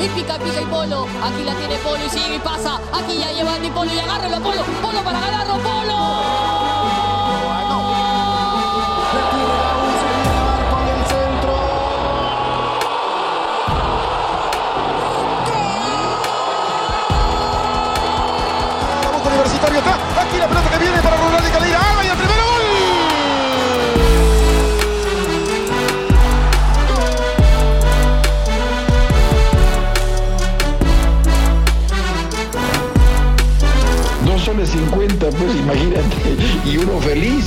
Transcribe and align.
y 0.00 0.08
pica, 0.10 0.38
pica 0.38 0.60
y 0.60 0.64
Polo. 0.66 1.06
Aquí 1.22 1.42
la 1.44 1.54
tiene 1.54 1.76
Polo 1.78 2.04
y 2.04 2.08
sigue 2.08 2.36
y 2.36 2.38
pasa. 2.38 2.78
Aquí 2.92 3.18
ya 3.18 3.32
lleva 3.32 3.54
Andy 3.54 3.70
Polo 3.70 3.92
y 3.92 3.98
agárralo 3.98 4.36
a 4.36 4.40
Polo. 4.40 4.62
Polo 4.82 5.02
para 5.02 5.20
ganarlo, 5.20 5.54
Polo. 5.58 5.98
Universitario 19.26 19.80
acá. 19.80 20.07
Dos 34.58 34.70
soles 34.70 34.88
50, 34.90 35.30
pues 35.30 35.54
imagínate, 35.54 36.06
y 36.64 36.78
uno 36.78 37.00
feliz. 37.00 37.44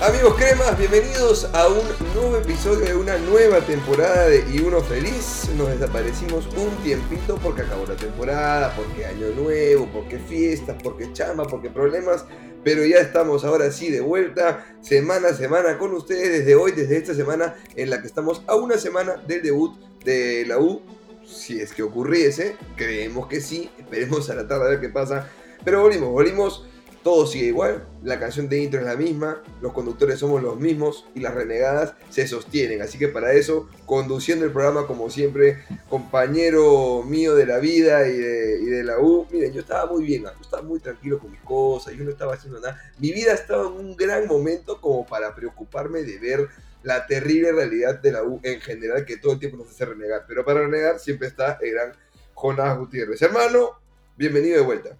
Amigos 0.00 0.34
cremas, 0.36 0.78
bienvenidos 0.78 1.50
a 1.52 1.66
un 1.66 1.82
nuevo 2.14 2.36
episodio 2.36 2.84
de 2.84 2.94
una 2.94 3.18
nueva 3.18 3.60
temporada 3.60 4.28
de 4.28 4.44
Y 4.52 4.60
Uno 4.60 4.80
Feliz. 4.82 5.48
Nos 5.56 5.68
desaparecimos 5.68 6.46
un 6.56 6.70
tiempito 6.84 7.40
porque 7.42 7.62
acabó 7.62 7.86
la 7.86 7.96
temporada, 7.96 8.72
porque 8.76 9.04
año 9.04 9.30
nuevo, 9.30 9.88
porque 9.92 10.20
fiestas, 10.20 10.76
porque 10.80 11.12
chamba, 11.12 11.44
porque 11.44 11.70
problemas. 11.70 12.24
Pero 12.62 12.84
ya 12.84 12.98
estamos 12.98 13.44
ahora 13.44 13.72
sí 13.72 13.90
de 13.90 14.00
vuelta, 14.00 14.64
semana 14.80 15.28
a 15.28 15.34
semana 15.34 15.76
con 15.76 15.92
ustedes 15.92 16.30
desde 16.30 16.54
hoy, 16.54 16.70
desde 16.70 16.98
esta 16.98 17.14
semana 17.14 17.56
en 17.74 17.90
la 17.90 18.00
que 18.00 18.06
estamos 18.06 18.42
a 18.46 18.54
una 18.54 18.78
semana 18.78 19.16
del 19.26 19.42
debut 19.42 19.76
de 20.04 20.44
la 20.46 20.58
U. 20.58 20.82
Si 21.26 21.60
es 21.60 21.72
que 21.72 21.82
ocurriese, 21.82 22.56
creemos 22.76 23.26
que 23.26 23.40
sí, 23.40 23.70
esperemos 23.78 24.30
a 24.30 24.34
la 24.34 24.46
tarde 24.46 24.66
a 24.66 24.68
ver 24.70 24.80
qué 24.80 24.88
pasa. 24.88 25.28
Pero 25.64 25.82
volvimos, 25.82 26.10
volvimos 26.10 26.64
todo 27.06 27.24
sigue 27.24 27.46
igual, 27.46 27.86
la 28.02 28.18
canción 28.18 28.48
de 28.48 28.58
intro 28.58 28.80
es 28.80 28.86
la 28.86 28.96
misma, 28.96 29.40
los 29.60 29.72
conductores 29.72 30.18
somos 30.18 30.42
los 30.42 30.58
mismos 30.58 31.06
y 31.14 31.20
las 31.20 31.36
renegadas 31.36 31.94
se 32.10 32.26
sostienen. 32.26 32.82
Así 32.82 32.98
que 32.98 33.06
para 33.06 33.32
eso, 33.32 33.68
conduciendo 33.84 34.44
el 34.44 34.50
programa 34.50 34.88
como 34.88 35.08
siempre, 35.08 35.62
compañero 35.88 37.04
mío 37.04 37.36
de 37.36 37.46
la 37.46 37.58
vida 37.58 38.08
y 38.08 38.16
de, 38.16 38.82
la 38.82 38.98
U, 38.98 39.24
miren, 39.30 39.52
yo 39.52 39.60
estaba 39.60 39.86
muy 39.86 40.04
bien, 40.04 40.24
yo 40.24 40.30
estaba 40.42 40.64
muy 40.64 40.80
tranquilo 40.80 41.20
con 41.20 41.30
mis 41.30 41.40
cosas, 41.42 41.94
yo 41.94 42.02
no 42.02 42.10
estaba 42.10 42.34
haciendo 42.34 42.58
nada. 42.58 42.82
Mi 42.98 43.12
vida 43.12 43.34
estaba 43.34 43.68
en 43.68 43.74
un 43.74 43.96
gran 43.96 44.26
momento 44.26 44.80
como 44.80 45.06
para 45.06 45.32
preocuparme 45.32 46.02
de 46.02 46.18
ver 46.18 46.48
la 46.86 47.04
terrible 47.04 47.50
realidad 47.50 48.00
de 48.00 48.12
la 48.12 48.22
U 48.22 48.40
en 48.44 48.60
general 48.60 49.04
que 49.04 49.16
todo 49.16 49.32
el 49.32 49.40
tiempo 49.40 49.56
nos 49.56 49.68
hace 49.68 49.84
renegar. 49.84 50.24
Pero 50.28 50.44
para 50.44 50.60
renegar 50.60 51.00
siempre 51.00 51.26
está 51.26 51.58
el 51.60 51.72
gran 51.72 51.92
Jonás 52.32 52.78
Gutiérrez. 52.78 53.20
Hermano, 53.20 53.80
bienvenido 54.16 54.58
de 54.58 54.62
vuelta. 54.62 54.96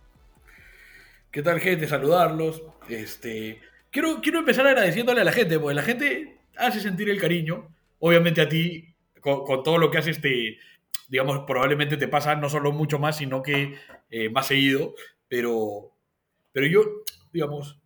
¿Qué 1.30 1.44
tal, 1.44 1.60
gente? 1.60 1.86
Saludarlos. 1.86 2.60
Este, 2.88 3.60
quiero, 3.92 4.20
quiero 4.20 4.40
empezar 4.40 4.66
agradeciéndole 4.66 5.20
a 5.20 5.24
la 5.24 5.30
gente, 5.30 5.60
porque 5.60 5.76
la 5.76 5.82
gente 5.82 6.40
hace 6.56 6.80
sentir 6.80 7.08
el 7.08 7.20
cariño. 7.20 7.68
Obviamente 8.00 8.40
a 8.40 8.48
ti, 8.48 8.92
con, 9.20 9.62
todo 9.62 9.78
lo 9.78 9.88
que 9.88 9.98
haces, 9.98 10.20
te, 10.20 10.58
digamos, 11.08 11.44
probablemente 11.46 11.96
te 11.96 12.08
pasa 12.08 12.34
no 12.34 12.50
solo 12.50 12.72
mucho 12.72 12.98
más, 12.98 13.18
sino 13.18 13.44
que 13.44 13.76
eh, 14.10 14.28
más 14.28 14.48
seguido. 14.48 14.96
Pero, 15.28 15.92
pero 16.50 16.66
yo, 16.66 16.82
digamos, 17.32 17.80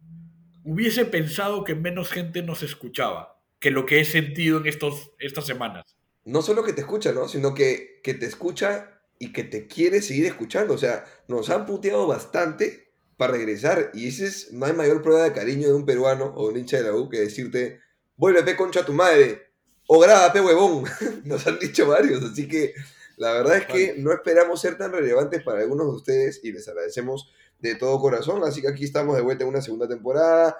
hubiese 0.64 1.04
pensado 1.04 1.64
que 1.64 1.74
menos 1.74 2.10
gente 2.10 2.42
nos 2.42 2.62
escuchaba 2.62 3.39
que 3.60 3.70
lo 3.70 3.86
que 3.86 4.00
he 4.00 4.04
sentido 4.04 4.58
en 4.58 4.66
estos, 4.66 5.12
estas 5.18 5.46
semanas. 5.46 5.96
No 6.24 6.42
solo 6.42 6.64
que 6.64 6.72
te 6.72 6.80
escucha, 6.80 7.12
¿no? 7.12 7.28
Sino 7.28 7.54
que, 7.54 8.00
que 8.02 8.14
te 8.14 8.26
escucha 8.26 9.02
y 9.18 9.32
que 9.32 9.44
te 9.44 9.66
quiere 9.66 10.02
seguir 10.02 10.26
escuchando. 10.26 10.74
O 10.74 10.78
sea, 10.78 11.04
nos 11.28 11.50
han 11.50 11.66
puteado 11.66 12.06
bastante 12.06 12.90
para 13.16 13.34
regresar. 13.34 13.90
Y 13.92 14.08
ese 14.08 14.26
es, 14.26 14.52
no 14.52 14.64
hay 14.64 14.72
mayor 14.72 15.02
prueba 15.02 15.24
de 15.24 15.32
cariño 15.32 15.68
de 15.68 15.74
un 15.74 15.84
peruano 15.84 16.32
o 16.36 16.48
un 16.48 16.56
hincha 16.56 16.78
de 16.78 16.84
la 16.84 16.94
U 16.94 17.10
que 17.10 17.20
decirte, 17.20 17.80
vuelve 18.16 18.42
pe 18.42 18.56
concha 18.56 18.80
a 18.80 18.86
tu 18.86 18.94
madre, 18.94 19.52
o 19.86 20.00
graba 20.00 20.32
pe 20.32 20.40
huevón. 20.40 20.84
Nos 21.24 21.46
han 21.46 21.58
dicho 21.58 21.86
varios, 21.86 22.24
así 22.24 22.48
que 22.48 22.72
la 23.18 23.32
verdad 23.32 23.58
es 23.58 23.66
que 23.66 23.94
no 23.98 24.10
esperamos 24.12 24.58
ser 24.62 24.78
tan 24.78 24.92
relevantes 24.92 25.42
para 25.42 25.60
algunos 25.60 25.88
de 25.88 25.96
ustedes 25.96 26.40
y 26.42 26.52
les 26.52 26.66
agradecemos 26.66 27.30
de 27.58 27.74
todo 27.74 28.00
corazón. 28.00 28.42
Así 28.42 28.62
que 28.62 28.68
aquí 28.68 28.84
estamos 28.84 29.14
de 29.16 29.22
vuelta 29.22 29.44
en 29.44 29.50
una 29.50 29.60
segunda 29.60 29.86
temporada. 29.86 30.56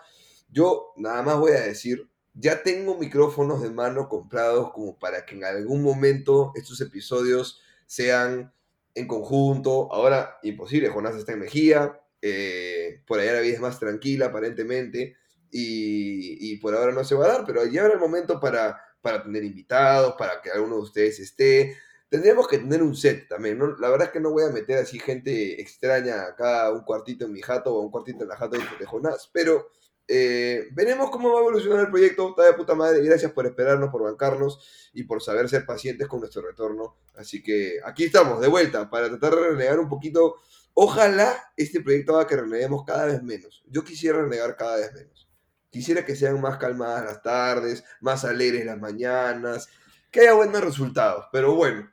Yo 0.50 0.93
nada 0.99 1.22
más 1.22 1.39
voy 1.39 1.53
a 1.53 1.60
decir, 1.60 2.09
ya 2.35 2.63
tengo 2.63 2.97
micrófonos 2.97 3.63
de 3.63 3.71
mano 3.71 4.09
comprados 4.09 4.73
como 4.73 4.99
para 4.99 5.27
que 5.27 5.35
en 5.35 5.45
algún 5.45 5.83
momento 5.83 6.53
estos 6.55 6.81
episodios 6.81 7.61
sean 7.87 8.53
en 8.95 9.07
conjunto. 9.07 9.93
Ahora, 9.93 10.39
imposible, 10.43 10.89
Jonás 10.89 11.17
está 11.17 11.33
en 11.33 11.41
Mejía, 11.41 12.01
eh, 12.23 13.03
por 13.07 13.21
allá 13.21 13.35
la 13.35 13.41
vida 13.41 13.55
es 13.55 13.61
más 13.61 13.79
tranquila 13.79 14.27
aparentemente 14.27 15.17
y, 15.51 16.57
por 16.59 16.75
ahora 16.75 16.93
no 16.93 17.03
se 17.03 17.15
va 17.15 17.25
a 17.25 17.29
dar, 17.29 17.45
pero 17.47 17.65
ya 17.67 17.83
habrá 17.83 17.95
el 17.95 18.01
momento 18.01 18.39
para, 18.39 18.81
para 19.01 19.23
tener 19.23 19.43
invitados, 19.43 20.15
para 20.17 20.41
que 20.41 20.51
alguno 20.51 20.77
de 20.77 20.83
ustedes 20.83 21.19
esté. 21.19 21.77
Tendríamos 22.09 22.47
que 22.49 22.59
tener 22.59 22.83
un 22.83 22.97
set 22.97 23.29
también, 23.29 23.59
¿no? 23.59 23.77
La 23.79 23.89
verdad 23.89 24.09
es 24.09 24.13
que 24.13 24.21
no 24.21 24.31
voy 24.31 24.45
a 24.45 24.51
meter 24.51 24.79
así 24.79 24.99
gente 24.99 25.61
extraña 25.61 26.23
acá, 26.23 26.71
un 26.73 26.83
cuartito 26.83 27.25
en 27.25 27.33
mi 27.33 27.41
jato 27.41 27.75
o 27.75 27.81
un 27.81 27.91
cuartito 27.91 28.23
en 28.23 28.29
la 28.29 28.37
jato 28.37 28.57
de 28.57 28.87
Jonás, 28.87 29.31
pero 29.33 29.71
eh, 30.10 30.69
veremos 30.72 31.10
cómo 31.10 31.32
va 31.32 31.38
a 31.38 31.43
evolucionar 31.43 31.81
el 31.81 31.91
proyecto. 31.91 32.31
Está 32.31 32.44
de 32.44 32.54
puta 32.54 32.75
madre. 32.75 33.00
Gracias 33.03 33.32
por 33.32 33.47
esperarnos, 33.47 33.91
por 33.91 34.03
bancarnos 34.03 34.91
y 34.93 35.04
por 35.04 35.22
saber 35.22 35.48
ser 35.48 35.65
pacientes 35.65 36.09
con 36.09 36.21
nuestro 36.21 36.43
retorno. 36.43 36.97
Así 37.15 37.43
que 37.43 37.78
aquí 37.84 38.04
estamos, 38.04 38.41
de 38.41 38.48
vuelta, 38.48 38.91
para 38.91 39.09
tratar 39.09 39.37
de 39.37 39.50
renegar 39.50 39.78
un 39.78 39.88
poquito 39.88 40.37
Ojalá 40.75 41.53
este 41.56 41.81
proyecto 41.81 42.16
haga 42.16 42.26
que 42.26 42.37
reneguemos 42.37 42.84
cada 42.84 43.06
vez 43.06 43.22
menos. 43.22 43.62
Yo 43.66 43.84
quisiera 43.84 44.22
renegar 44.22 44.56
cada 44.56 44.76
vez 44.76 44.93
menos. 44.94 45.28
Quisiera 45.71 46.04
que 46.04 46.16
sean 46.16 46.41
más 46.41 46.59
calmadas 46.59 47.04
las 47.04 47.22
tardes, 47.22 47.84
más 48.00 48.25
alegres 48.25 48.65
las 48.65 48.78
mañanas, 48.78 49.69
que 50.10 50.21
haya 50.21 50.34
buenos 50.34 50.62
resultados. 50.62 51.27
Pero 51.32 51.54
bueno, 51.54 51.91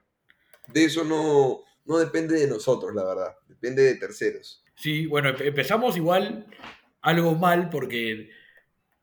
de 0.68 0.86
eso 0.86 1.04
no, 1.04 1.64
no 1.86 1.98
depende 1.98 2.40
de 2.40 2.48
nosotros, 2.48 2.94
la 2.94 3.04
verdad. 3.04 3.36
Depende 3.48 3.84
de 3.84 3.96
terceros. 3.96 4.64
Sí, 4.76 5.06
bueno, 5.08 5.30
empezamos 5.30 5.98
igual 5.98 6.48
algo 7.08 7.36
mal 7.36 7.70
porque 7.70 8.30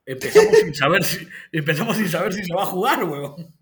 Empezamos 0.06 0.59
sin 0.59 0.75
saber 0.75 1.03
si, 1.03 1.26
empezamos 1.50 1.97
sin 1.97 2.09
saber 2.09 2.34
si 2.34 2.44
se 2.44 2.54
va 2.54 2.65
a 2.65 2.66
jugar, 2.66 3.04
weón. 3.04 3.54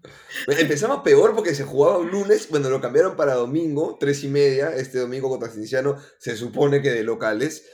Empezamos 0.48 1.02
peor 1.02 1.36
porque 1.36 1.54
se 1.54 1.62
jugaba 1.62 1.98
un 1.98 2.10
lunes, 2.10 2.48
bueno, 2.50 2.68
lo 2.68 2.80
cambiaron 2.80 3.14
para 3.14 3.34
domingo, 3.34 3.96
tres 4.00 4.24
y 4.24 4.28
media, 4.28 4.74
este 4.74 4.98
domingo 4.98 5.28
contra 5.28 5.50
Cinciano, 5.50 5.96
se 6.18 6.36
supone 6.36 6.82
que 6.82 6.90
de 6.90 7.04
locales. 7.04 7.64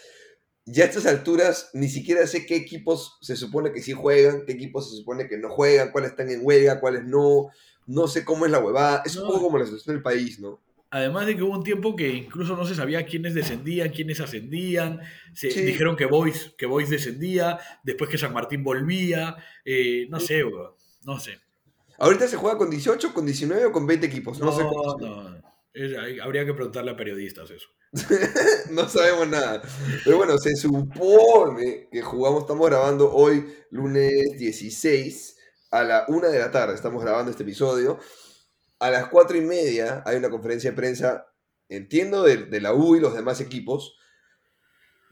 Ya 0.67 0.85
a 0.85 0.87
estas 0.89 1.07
alturas 1.07 1.71
ni 1.73 1.89
siquiera 1.89 2.27
sé 2.27 2.45
qué 2.45 2.57
equipos 2.57 3.17
se 3.23 3.37
supone 3.37 3.73
que 3.73 3.81
sí 3.81 3.93
juegan, 3.93 4.45
qué 4.45 4.53
equipos 4.53 4.91
se 4.91 4.99
supone 4.99 5.29
que 5.29 5.39
no 5.39 5.49
juegan, 5.49 5.91
cuáles 5.91 6.11
están 6.11 6.29
en 6.31 6.41
huelga, 6.43 6.79
cuáles 6.81 7.05
no. 7.05 7.49
No 7.87 8.07
sé 8.07 8.23
cómo 8.23 8.45
es 8.45 8.53
la 8.53 8.59
huevada. 8.59 9.03
Es 9.07 9.17
un 9.17 9.27
poco 9.27 9.41
como 9.41 9.57
la 9.57 9.65
situación 9.65 9.97
del 9.97 10.03
país, 10.03 10.39
¿no? 10.41 10.61
Además 10.91 11.27
de 11.27 11.37
que 11.37 11.43
hubo 11.43 11.55
un 11.55 11.63
tiempo 11.63 11.95
que 11.95 12.09
incluso 12.09 12.57
no 12.57 12.65
se 12.65 12.75
sabía 12.75 13.05
quiénes 13.05 13.35
descendían, 13.35 13.91
quiénes 13.91 14.21
ascendían. 14.21 15.01
Se 15.35 15.49
dijeron 15.49 15.97
que 15.97 16.07
Boys, 16.07 16.55
que 16.57 16.65
Boys 16.65 16.89
descendía, 16.89 17.59
después 17.83 18.09
que 18.09 18.17
San 18.17 18.33
Martín 18.33 18.65
volvía. 18.65 19.37
Eh, 19.65 20.07
no 20.09 20.19
sé, 20.19 20.43
no 21.05 21.21
sé. 21.21 21.39
Ahorita 21.99 22.27
se 22.27 22.37
juega 22.37 22.57
con 22.57 22.71
18, 22.71 23.13
con 23.13 23.27
19 23.27 23.67
o 23.67 23.73
con 23.73 23.87
20 23.87 24.07
equipos. 24.07 24.41
No, 24.41 24.51
sé 24.51 24.63
no. 24.63 26.23
habría 26.23 26.47
que 26.47 26.55
preguntarle 26.55 26.93
a 26.93 26.97
periodistas 26.97 27.51
eso. 27.51 27.69
no 28.71 28.89
sabemos 28.89 29.29
nada. 29.29 29.63
Pero 30.05 30.17
bueno, 30.17 30.39
se 30.39 30.57
supone 30.57 31.89
que 31.91 32.01
jugamos, 32.01 32.43
estamos 32.43 32.67
grabando 32.67 33.13
hoy, 33.13 33.45
lunes 33.71 34.39
16, 34.39 35.37
a 35.71 35.83
la 35.83 36.05
1 36.09 36.29
de 36.29 36.39
la 36.39 36.51
tarde. 36.51 36.75
Estamos 36.75 37.03
grabando 37.03 37.31
este 37.31 37.43
episodio 37.43 37.99
a 38.79 38.91
las 38.91 39.09
cuatro 39.09 39.37
y 39.37 39.41
media 39.41 40.03
hay 40.07 40.17
una 40.17 40.31
conferencia 40.31 40.71
de 40.71 40.77
prensa, 40.77 41.27
entiendo, 41.69 42.23
de, 42.23 42.61
la 42.61 42.75
U 42.75 42.97
y 42.97 43.01
los 43.01 43.15
demás 43.15 43.41
equipos, 43.41 43.97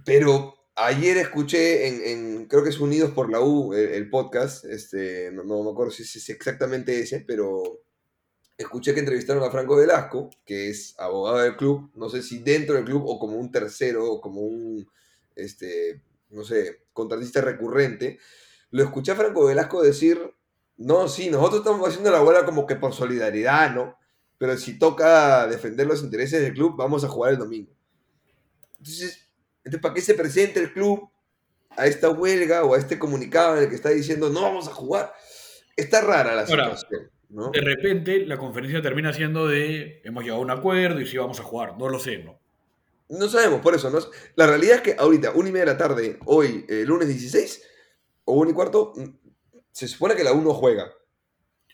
pero 0.04 0.54
ayer 0.76 1.16
escuché 1.16 2.12
en, 2.12 2.46
creo 2.46 2.62
que 2.62 2.70
es 2.70 2.80
Unidos 2.80 3.10
por 3.10 3.30
la 3.30 3.40
U, 3.40 3.74
el, 3.74 4.08
podcast, 4.10 4.64
este, 4.64 5.30
no, 5.32 5.62
me 5.62 5.70
acuerdo 5.70 5.90
si 5.90 6.02
es 6.02 6.28
exactamente 6.28 7.00
ese, 7.00 7.20
pero 7.20 7.80
escuché 8.56 8.94
que 8.94 9.00
entrevistaron 9.00 9.42
a 9.42 9.50
Franco 9.50 9.76
Velasco, 9.76 10.30
que 10.44 10.70
es 10.70 10.94
abogado 10.98 11.38
del 11.38 11.56
club, 11.56 11.90
no 11.94 12.08
sé 12.08 12.22
si 12.22 12.38
dentro 12.38 12.76
del 12.76 12.84
club 12.84 13.02
o 13.06 13.18
como 13.18 13.36
un 13.36 13.50
tercero 13.50 14.10
o 14.10 14.20
como 14.20 14.42
un, 14.42 14.88
este, 15.34 16.02
no 16.30 16.44
sé, 16.44 16.84
contratista 16.92 17.40
recurrente. 17.40 18.18
Lo 18.70 18.82
escuché 18.82 19.12
a 19.12 19.16
Franco 19.16 19.44
Velasco 19.44 19.82
decir 19.82 20.35
no, 20.78 21.08
sí, 21.08 21.30
nosotros 21.30 21.60
estamos 21.60 21.88
haciendo 21.88 22.10
la 22.10 22.20
bola 22.20 22.44
como 22.44 22.66
que 22.66 22.76
por 22.76 22.92
solidaridad, 22.92 23.74
¿no? 23.74 23.98
Pero 24.38 24.56
si 24.56 24.78
toca 24.78 25.46
defender 25.46 25.86
los 25.86 26.02
intereses 26.02 26.42
del 26.42 26.52
club, 26.52 26.76
vamos 26.76 27.04
a 27.04 27.08
jugar 27.08 27.32
el 27.32 27.38
domingo. 27.38 27.72
Entonces, 28.78 29.28
¿para 29.80 29.94
qué 29.94 30.00
se 30.00 30.14
presenta 30.14 30.60
el 30.60 30.72
club 30.72 31.08
a 31.70 31.86
esta 31.86 32.10
huelga 32.10 32.64
o 32.64 32.74
a 32.74 32.78
este 32.78 32.98
comunicado 32.98 33.56
en 33.56 33.64
el 33.64 33.68
que 33.68 33.76
está 33.76 33.90
diciendo 33.90 34.28
no 34.28 34.42
vamos 34.42 34.68
a 34.68 34.74
jugar? 34.74 35.12
está 35.76 36.00
rara 36.00 36.34
la 36.34 36.42
Ahora, 36.42 36.76
situación, 36.76 37.10
¿no? 37.28 37.50
De 37.50 37.60
repente, 37.60 38.24
la 38.26 38.38
conferencia 38.38 38.80
termina 38.82 39.12
siendo 39.12 39.46
de 39.46 40.00
hemos 40.04 40.24
llegado 40.24 40.40
a 40.40 40.44
un 40.44 40.50
acuerdo 40.50 41.00
y 41.00 41.06
sí 41.06 41.18
vamos 41.18 41.38
a 41.38 41.42
jugar. 41.42 41.76
No 41.78 41.88
lo 41.88 41.98
sé, 41.98 42.18
¿no? 42.18 42.38
No 43.08 43.28
sabemos, 43.28 43.60
por 43.60 43.74
eso. 43.74 43.90
No, 43.90 43.98
la 44.34 44.46
realidad 44.46 44.76
es 44.76 44.82
que 44.82 44.96
ahorita, 44.98 45.32
una 45.32 45.48
y 45.48 45.52
media 45.52 45.66
de 45.66 45.72
la 45.72 45.78
tarde, 45.78 46.18
hoy, 46.24 46.64
eh, 46.68 46.84
lunes 46.84 47.08
16, 47.08 47.62
o 48.24 48.34
una 48.34 48.50
y 48.50 48.54
cuarto, 48.54 48.94
se 49.76 49.86
supone 49.88 50.14
que 50.16 50.24
la 50.24 50.32
1 50.32 50.54
juega. 50.54 50.90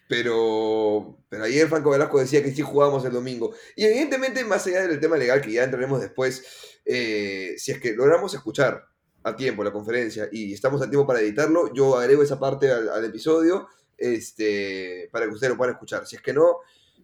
Pero, 0.08 1.18
pero 1.28 1.44
ayer 1.44 1.68
Franco 1.68 1.90
Velasco 1.90 2.18
decía 2.18 2.42
que 2.42 2.50
sí 2.50 2.60
jugábamos 2.62 3.04
el 3.04 3.12
domingo. 3.12 3.54
Y 3.76 3.84
evidentemente, 3.84 4.44
más 4.44 4.66
allá 4.66 4.86
del 4.86 4.98
tema 5.00 5.16
legal, 5.16 5.40
que 5.40 5.52
ya 5.52 5.62
entraremos 5.64 6.00
después, 6.00 6.44
eh, 6.84 7.54
si 7.56 7.70
es 7.72 7.78
que 7.80 7.92
logramos 7.92 8.34
escuchar 8.34 8.84
a 9.22 9.36
tiempo 9.36 9.62
la 9.62 9.70
conferencia 9.72 10.28
y 10.32 10.52
estamos 10.52 10.82
a 10.82 10.90
tiempo 10.90 11.06
para 11.06 11.20
editarlo, 11.20 11.72
yo 11.72 11.96
agrego 11.96 12.22
esa 12.24 12.40
parte 12.40 12.70
al, 12.72 12.88
al 12.88 13.04
episodio 13.04 13.68
este, 13.96 15.08
para 15.12 15.26
que 15.26 15.32
ustedes 15.32 15.52
lo 15.52 15.56
puedan 15.56 15.74
escuchar. 15.74 16.04
Si 16.06 16.16
es 16.16 16.22
que 16.22 16.32
no, 16.32 16.56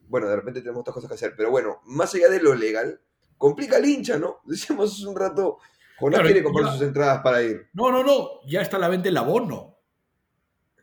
bueno, 0.09 0.27
de 0.29 0.35
repente 0.35 0.61
tenemos 0.61 0.81
otras 0.81 0.95
cosas 0.95 1.09
que 1.09 1.15
hacer. 1.15 1.35
Pero 1.37 1.51
bueno, 1.53 1.81
más 1.85 2.13
allá 2.15 2.29
de 2.29 2.43
lo 2.43 2.55
legal, 2.57 3.01
complica 3.39 3.77
al 3.77 3.87
hincha, 3.87 4.19
¿no? 4.19 4.41
Decíamos 4.45 4.93
hace 4.93 5.07
un 5.07 5.17
rato, 5.17 5.59
Jonás 5.99 6.19
Claro, 6.19 6.27
quiere 6.27 6.43
comprar 6.43 6.67
ya- 6.67 6.73
sus 6.73 6.83
entradas 6.83 7.21
para 7.23 7.41
ir. 7.43 7.69
No, 7.73 7.91
no, 7.93 8.03
no. 8.03 8.41
Ya 8.49 8.61
está 8.63 8.77
a 8.77 8.81
la 8.81 8.89
venta 8.89 9.09
el 9.09 9.17
abono. 9.17 9.78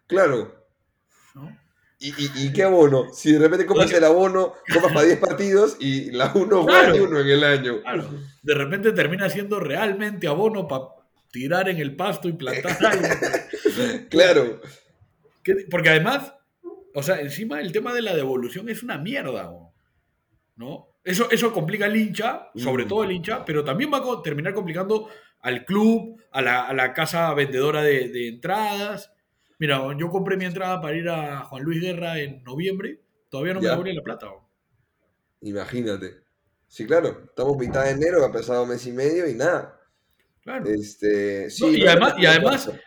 Claro. 0.08 0.66
¿no? 1.34 1.58
¿Y, 2.00 2.10
y, 2.10 2.32
y 2.48 2.54
qué 2.54 2.64
abono? 2.64 3.14
Si 3.14 3.32
de 3.32 3.40
repente 3.40 3.66
compras 3.66 3.92
el 3.94 4.04
abono, 4.04 4.54
compras 4.72 4.94
para 4.94 5.06
10 5.06 5.20
partidos 5.20 5.78
y 5.80 6.12
la 6.12 6.32
1 6.36 6.64
juega 6.64 6.80
Claro. 6.86 7.04
uno 7.06 7.20
en 7.20 7.28
el 7.30 7.44
año. 7.44 7.82
Claro. 7.82 8.10
De 8.44 8.54
repente 8.54 8.92
termina 8.92 9.30
siendo 9.30 9.60
realmente 9.60 10.28
abono 10.28 10.68
para 10.68 10.84
tirar 11.32 11.70
en 11.70 11.78
el 11.78 11.96
pasto 11.96 12.28
y 12.28 12.34
plantar 12.34 12.78
algo. 12.86 13.08
Claro. 14.10 14.62
Que- 15.44 15.66
Porque 15.70 15.90
además, 15.90 16.34
o 16.94 17.02
sea, 17.04 17.20
encima 17.22 17.60
el 17.62 17.72
tema 17.72 17.94
de 17.94 18.02
la 18.02 18.16
devolución 18.16 18.70
es 18.70 18.84
una 18.84 18.98
mierda, 18.98 19.52
¿no? 20.56 20.88
Eso, 21.04 21.30
eso 21.30 21.54
complica 21.54 21.86
al 21.86 21.96
hincha, 21.96 22.48
sobre 22.56 22.86
Mm. 22.86 22.88
todo 22.88 23.02
al 23.04 23.12
hincha, 23.12 23.46
pero 23.46 23.64
también 23.64 23.92
va 23.94 23.98
a 24.00 24.22
terminar 24.24 24.54
complicando 24.54 25.08
al 25.42 25.64
club, 25.64 26.20
a 26.32 26.42
la, 26.42 26.64
a 26.68 26.74
la 26.74 26.94
casa 26.94 27.32
vendedora 27.36 27.84
de, 27.84 28.10
de 28.10 28.28
entradas. 28.30 29.12
Mira, 29.60 29.82
yo 29.98 30.10
compré 30.10 30.38
mi 30.38 30.46
entrada 30.46 30.82
para 30.82 30.96
ir 30.96 31.08
a 31.10 31.46
Juan 31.46 31.64
Luis 31.64 31.82
Guerra 31.82 32.20
en 32.20 32.44
noviembre, 32.44 33.02
todavía 33.30 33.54
no 33.54 33.60
me 33.62 33.66
Ya. 33.66 33.72
devuelven 33.72 33.96
la 33.96 34.04
plata. 34.04 34.26
¿no? 34.28 34.50
Imagínate. 35.42 36.22
Sí, 36.68 36.86
claro. 36.86 37.24
Estamos 37.30 37.58
mitad 37.58 37.84
de 37.86 37.92
enero, 37.92 38.26
ha 38.26 38.32
pasado 38.32 38.66
mes 38.66 38.86
y 38.88 38.92
medio 38.92 39.28
y 39.30 39.34
nada. 39.36 39.80
Claro. 40.42 40.66
Este, 40.70 41.50
sí, 41.50 41.64
No, 41.64 41.72
y 41.72 41.88
además, 41.88 42.16
y 42.20 42.26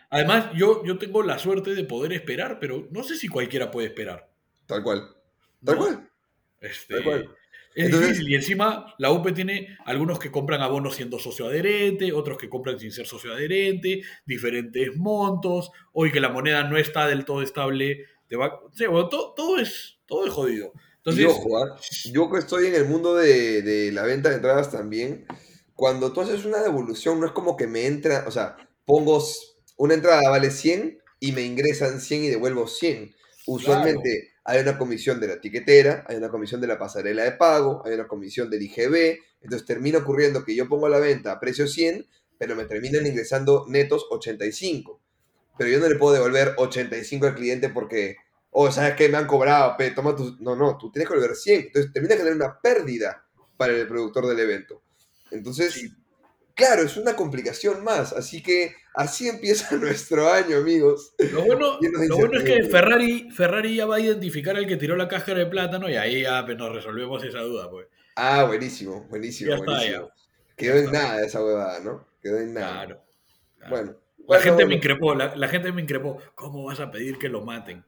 además 0.09 0.49
yo, 0.55 0.83
yo 0.85 0.97
tengo 0.97 1.23
la 1.23 1.39
suerte 1.39 1.75
de 1.75 1.83
poder 1.83 2.13
esperar, 2.13 2.57
pero 2.59 2.87
no 2.91 3.03
sé 3.03 3.15
si 3.17 3.27
cualquiera 3.27 3.69
puede 3.71 3.87
esperar. 3.87 4.29
Tal 4.65 4.83
cual. 4.83 5.07
Tal 5.63 5.75
¿no? 5.75 5.81
cual. 5.81 6.09
Este, 6.61 6.93
Tal 6.95 7.03
cual. 7.03 7.35
Es 7.75 7.85
Entonces- 7.85 8.09
difícil. 8.09 8.31
Y 8.31 8.35
encima 8.35 8.93
la 8.97 9.11
UP 9.11 9.31
tiene 9.33 9.77
algunos 9.85 10.19
que 10.19 10.31
compran 10.31 10.61
abonos 10.61 10.95
siendo 10.95 11.19
socio 11.19 11.47
adherente, 11.47 12.11
otros 12.13 12.37
que 12.37 12.49
compran 12.49 12.79
sin 12.79 12.91
ser 12.91 13.05
socio 13.05 13.33
adherente, 13.33 14.01
diferentes 14.25 14.95
montos. 14.97 15.71
Hoy 15.93 16.11
que 16.11 16.19
la 16.19 16.29
moneda 16.29 16.63
no 16.63 16.77
está 16.77 17.07
del 17.07 17.25
todo 17.25 17.41
estable. 17.41 18.05
Te 18.27 18.35
va, 18.35 18.59
sí, 18.73 18.85
bueno, 18.85 19.09
todo, 19.09 19.33
todo 19.33 19.57
es, 19.59 19.97
todo 20.05 20.25
es 20.25 20.31
jodido. 20.33 20.73
Entonces, 20.97 21.23
y 21.23 21.25
ojo, 21.25 21.57
¿ah? 21.57 21.79
yo 22.11 22.29
que 22.29 22.39
estoy 22.39 22.67
en 22.67 22.75
el 22.75 22.85
mundo 22.85 23.15
de, 23.15 23.61
de 23.61 23.91
la 23.91 24.03
venta 24.03 24.29
de 24.29 24.35
entradas 24.35 24.71
también, 24.71 25.25
cuando 25.73 26.11
tú 26.11 26.21
haces 26.21 26.43
una 26.45 26.61
devolución, 26.61 27.19
no 27.19 27.25
es 27.25 27.31
como 27.31 27.55
que 27.55 27.67
me 27.67 27.85
entra, 27.85 28.25
o 28.27 28.31
sea, 28.31 28.57
pongo 28.85 29.23
una 29.77 29.93
entrada 29.93 30.29
vale 30.29 30.51
100 30.51 30.99
y 31.21 31.31
me 31.31 31.43
ingresan 31.43 32.01
100 32.01 32.25
y 32.25 32.27
devuelvo 32.27 32.67
100. 32.67 33.15
Usualmente 33.47 34.33
hay 34.49 34.61
una 34.61 34.77
comisión 34.77 35.19
de 35.19 35.27
la 35.27 35.39
tiquetera, 35.39 36.05
hay 36.07 36.17
una 36.17 36.29
comisión 36.29 36.59
de 36.59 36.67
la 36.67 36.79
pasarela 36.79 37.23
de 37.23 37.33
pago, 37.33 37.83
hay 37.85 37.93
una 37.93 38.07
comisión 38.07 38.49
del 38.49 38.63
IGB, 38.63 39.19
entonces 39.41 39.65
termina 39.65 39.99
ocurriendo 39.99 40.43
que 40.43 40.55
yo 40.55 40.67
pongo 40.67 40.87
a 40.87 40.89
la 40.89 40.99
venta 40.99 41.31
a 41.31 41.39
precio 41.39 41.67
100, 41.67 42.07
pero 42.37 42.55
me 42.55 42.65
terminan 42.65 43.05
ingresando 43.05 43.65
netos 43.67 44.07
85. 44.09 44.99
Pero 45.57 45.69
yo 45.69 45.79
no 45.79 45.87
le 45.87 45.95
puedo 45.95 46.13
devolver 46.13 46.53
85 46.57 47.27
al 47.27 47.35
cliente 47.35 47.69
porque 47.69 48.17
o 48.51 48.71
sabes 48.71 48.95
que 48.95 49.09
me 49.09 49.17
han 49.17 49.27
cobrado, 49.27 49.77
pe, 49.77 49.91
toma 49.91 50.15
tu... 50.15 50.35
No, 50.39 50.55
no, 50.55 50.77
tú 50.77 50.91
tienes 50.91 51.07
que 51.07 51.15
volver 51.15 51.35
100. 51.35 51.61
Entonces 51.67 51.93
termina 51.93 52.15
generando 52.15 52.45
una 52.45 52.59
pérdida 52.59 53.25
para 53.57 53.73
el 53.73 53.87
productor 53.87 54.25
del 54.27 54.39
evento. 54.39 54.81
Entonces. 55.31 55.91
Claro, 56.59 56.83
es 56.83 56.97
una 56.97 57.15
complicación 57.15 57.83
más. 57.83 58.13
Así 58.13 58.43
que 58.43 58.75
así 58.93 59.27
empieza 59.27 59.75
nuestro 59.77 60.31
año, 60.31 60.57
amigos. 60.57 61.13
lo 61.31 61.43
bueno, 61.45 61.79
lo 61.81 62.17
bueno 62.17 62.37
es 62.37 62.43
que. 62.43 62.63
Ferrari, 62.65 63.31
Ferrari 63.31 63.75
ya 63.75 63.85
va 63.85 63.95
a 63.95 63.99
identificar 63.99 64.55
al 64.55 64.67
que 64.67 64.77
tiró 64.77 64.95
la 64.95 65.07
cáscara 65.07 65.39
de 65.39 65.45
plátano 65.47 65.89
y 65.89 65.95
ahí 65.95 66.21
ya 66.23 66.45
pues, 66.45 66.57
nos 66.57 66.73
resolvemos 66.73 67.23
esa 67.23 67.39
duda. 67.39 67.69
Pues. 67.69 67.87
Ah, 68.15 68.43
buenísimo, 68.43 69.07
buenísimo, 69.09 69.49
Ya 69.51 69.55
está, 69.55 69.71
buenísimo. 69.71 70.07
ya. 70.07 70.13
Quedó 70.55 70.73
Ya 70.75 70.79
en 70.79 70.85
está. 70.85 71.01
nada 71.03 71.25
esa 71.25 71.43
huevada, 71.43 71.79
¿no? 71.79 72.05
Quedó 72.21 72.37
en 72.39 72.53
nada. 72.53 72.71
Claro. 72.85 73.01
claro. 73.57 73.69
Bueno. 73.75 73.91
La 74.19 74.25
bueno, 74.37 74.43
gente 74.43 74.65
me 74.67 74.75
increpó, 74.75 75.15
la, 75.15 75.35
la 75.35 75.47
gente 75.47 75.71
me 75.71 75.81
increpó. 75.81 76.17
¿Cómo 76.35 76.63
vas 76.65 76.79
a 76.79 76.91
pedir 76.91 77.17
que 77.17 77.29
lo 77.29 77.41
maten? 77.41 77.83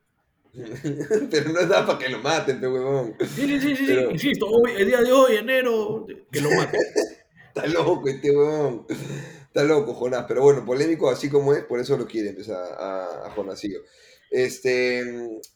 Pero 0.54 1.50
no 1.52 1.66
da 1.66 1.86
para 1.86 2.00
que 2.00 2.10
lo 2.10 2.20
maten, 2.20 2.60
pe 2.60 2.68
huevón. 2.68 3.16
Sí, 3.20 3.28
sí, 3.48 3.60
sí, 3.60 3.76
sí, 3.76 3.76
sí, 3.76 3.84
Pero- 3.88 4.12
insisto, 4.12 4.48
hoy, 4.48 4.72
el 4.78 4.88
día 4.88 5.02
de 5.02 5.12
hoy, 5.12 5.36
enero, 5.36 6.06
que 6.32 6.42
lo 6.42 6.50
maten. 6.52 6.82
Está 7.53 7.68
loco 7.68 8.07
este 8.07 8.36
huevón. 8.36 8.86
Está 8.89 9.63
loco, 9.63 9.94
Jonás. 9.94 10.25
Pero 10.27 10.42
bueno, 10.42 10.65
polémico 10.65 11.09
así 11.09 11.30
como 11.30 11.53
es, 11.53 11.63
por 11.65 11.80
eso 11.80 11.98
lo 11.98 12.07
quiere 12.07 12.30
empezar 12.30 12.56
a, 12.80 13.27
a 13.27 13.31
Jonasillo. 13.31 13.81
Este, 14.30 15.01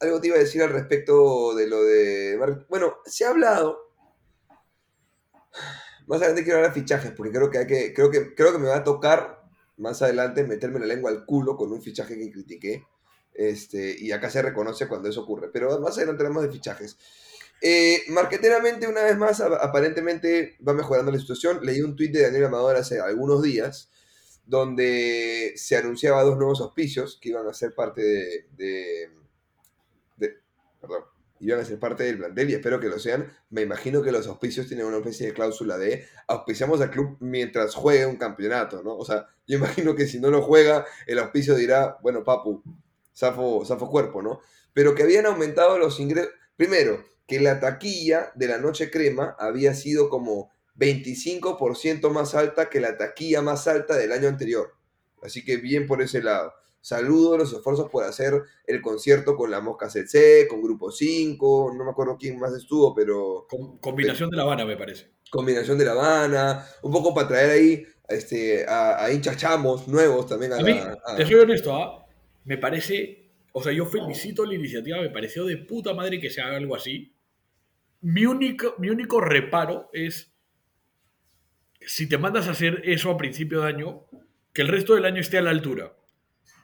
algo 0.02 0.20
te 0.20 0.28
iba 0.28 0.36
a 0.36 0.40
decir 0.40 0.62
al 0.62 0.72
respecto 0.72 1.56
de 1.56 1.68
lo 1.68 1.82
de. 1.82 2.38
Bueno, 2.68 2.98
se 3.06 3.24
ha 3.24 3.30
hablado. 3.30 3.94
Más 6.08 6.20
adelante 6.20 6.44
quiero 6.44 6.58
hablar 6.58 6.74
de 6.74 6.82
fichajes, 6.82 7.12
porque 7.14 7.32
creo 7.32 7.50
que 7.50 7.60
hay 7.60 7.68
que. 7.68 7.94
Creo 7.94 8.12
que, 8.12 8.36
creo 8.36 8.52
que 8.52 8.60
me 8.60 8.68
va 8.68 8.78
a 8.78 8.84
tocar 8.84 9.44
más 9.78 10.02
adelante 10.02 10.44
meterme 10.44 10.80
la 10.80 10.88
lengua 10.88 11.10
al 11.10 11.26
culo 11.26 11.56
con 11.56 11.72
un 11.72 11.82
fichaje 11.82 12.18
que 12.18 12.30
critiqué. 12.30 12.84
Este, 13.34 13.96
y 13.98 14.12
acá 14.12 14.30
se 14.30 14.42
reconoce 14.42 14.90
cuando 14.90 15.08
eso 15.08 15.22
ocurre. 15.22 15.50
Pero 15.54 15.80
más 15.80 15.98
adelante 15.98 16.24
hablamos 16.24 16.44
de 16.44 16.52
fichajes. 16.52 16.98
Eh, 17.62 18.04
marqueteramente, 18.10 18.88
una 18.88 19.04
vez 19.04 19.18
más, 19.18 19.42
aparentemente 19.42 20.58
va 20.68 20.74
mejorando 20.74 21.12
la 21.12 21.20
situación. 21.20 21.60
Leí 21.66 21.82
un 21.82 21.96
tuit 21.96 22.12
de 22.14 22.24
Daniel 22.24 22.46
Amador 22.46 22.76
hace 22.76 23.00
algunos 23.00 23.42
días 23.42 23.90
donde 24.46 25.54
se 25.56 25.76
anunciaba 25.78 26.24
dos 26.24 26.38
nuevos 26.38 26.62
auspicios 26.62 27.18
que 27.22 27.30
iban 27.30 27.48
a 27.48 27.54
ser 27.54 27.74
parte 27.74 28.48
de- 28.52 29.10
perdón, 30.82 31.04
iban 31.40 31.60
a 31.60 31.66
ser 31.66 31.80
parte 31.80 32.04
del 32.04 32.18
plantel 32.18 32.50
y 32.50 32.54
espero 32.54 32.80
que 32.80 32.90
lo 32.90 33.00
sean. 33.00 33.32
Me 33.50 33.62
imagino 33.62 34.02
que 34.02 34.12
los 34.12 34.28
auspicios 34.28 34.68
tienen 34.68 34.86
una 34.86 34.98
especie 34.98 35.28
de 35.28 35.34
cláusula 35.34 35.78
de 35.78 36.06
auspiciamos 36.28 36.82
al 36.82 36.92
club 36.92 37.18
mientras 37.20 37.76
juegue 37.76 38.06
un 38.06 38.18
campeonato, 38.18 38.84
¿no? 38.84 38.96
O 38.98 39.06
sea, 39.06 39.28
yo 39.48 39.58
imagino 39.58 39.96
que 39.96 40.08
si 40.08 40.20
no 40.20 40.30
lo 40.30 40.42
juega, 40.42 40.86
el 41.08 41.20
auspicio 41.20 41.56
dirá, 41.56 41.98
bueno, 42.02 42.24
papu, 42.24 42.64
zafo, 43.16 43.66
zafo 43.66 43.90
cuerpo, 43.90 44.22
¿no? 44.22 44.40
Pero 44.74 44.96
que 44.96 45.04
habían 45.04 45.26
aumentado 45.26 45.78
los 45.78 46.00
ingresos. 46.00 46.32
Primero, 46.58 47.04
que 47.28 47.40
la 47.40 47.60
taquilla 47.60 48.32
de 48.36 48.48
la 48.48 48.58
Noche 48.58 48.92
Crema 48.92 49.36
había 49.40 49.74
sido 49.74 50.10
como 50.10 50.52
25% 50.78 52.10
más 52.12 52.36
alta 52.36 52.70
que 52.70 52.80
la 52.80 52.98
taquilla 52.98 53.42
más 53.42 53.68
alta 53.68 53.96
del 53.98 54.12
año 54.12 54.28
anterior. 54.28 54.74
Así 55.22 55.44
que 55.44 55.58
bien 55.58 55.88
por 55.88 56.02
ese 56.02 56.22
lado. 56.22 56.54
Saludo 56.82 57.36
los 57.38 57.52
esfuerzos 57.52 57.90
por 57.90 58.04
hacer 58.04 58.44
el 58.68 58.80
concierto 58.80 59.36
con 59.36 59.50
la 59.50 59.60
Mosca 59.60 59.90
CC, 59.90 60.48
con 60.48 60.62
Grupo 60.62 60.92
5, 60.92 61.74
no 61.76 61.84
me 61.84 61.90
acuerdo 61.90 62.16
quién 62.20 62.38
más 62.38 62.54
estuvo, 62.54 62.94
pero 62.94 63.48
Com- 63.50 63.80
combinación 63.80 64.30
de 64.30 64.38
La 64.38 64.44
Habana, 64.44 64.66
me 64.66 64.78
parece. 64.78 65.10
combinación 65.32 65.80
de 65.80 65.86
La 65.86 65.94
Habana, 65.94 66.68
un 66.84 66.92
poco 66.92 67.12
para 67.16 67.28
traer 67.28 67.50
ahí 67.50 67.84
este, 68.08 68.68
a, 68.68 69.04
a 69.04 69.12
hinchas 69.12 69.36
chamos 69.38 69.88
nuevos 69.88 70.28
también 70.28 70.54
a, 70.54 70.58
A 70.58 70.60
mí, 70.62 70.74
la... 70.76 70.96
a- 71.04 71.16
te 71.16 71.26
soy 71.26 71.34
honesto, 71.36 71.74
¿ah? 71.76 72.06
me 72.44 72.60
parece, 72.60 73.32
o 73.52 73.64
sea, 73.64 73.72
yo 73.72 73.88
felicito 73.88 74.46
la 74.46 74.54
iniciativa, 74.54 75.02
me 75.02 75.10
pareció 75.10 75.46
de 75.46 75.58
puta 75.58 75.92
madre 75.96 76.20
que 76.20 76.30
se 76.30 76.40
haga 76.42 76.58
algo 76.58 76.76
así. 76.76 77.15
Mi 78.06 78.28
único, 78.28 78.76
mi 78.78 78.92
único 78.92 79.20
reparo 79.20 79.90
es, 79.92 80.32
si 81.82 82.08
te 82.08 82.20
mandas 82.20 82.48
a 82.48 82.52
hacer 82.52 82.84
eso 82.84 83.10
a 83.10 83.18
principio 83.18 83.62
de 83.62 83.68
año, 83.70 84.06
que 84.54 84.62
el 84.62 84.68
resto 84.68 84.94
del 84.94 85.06
año 85.06 85.22
esté 85.22 85.40
a 85.40 85.42
la 85.42 85.50
altura. 85.50 85.98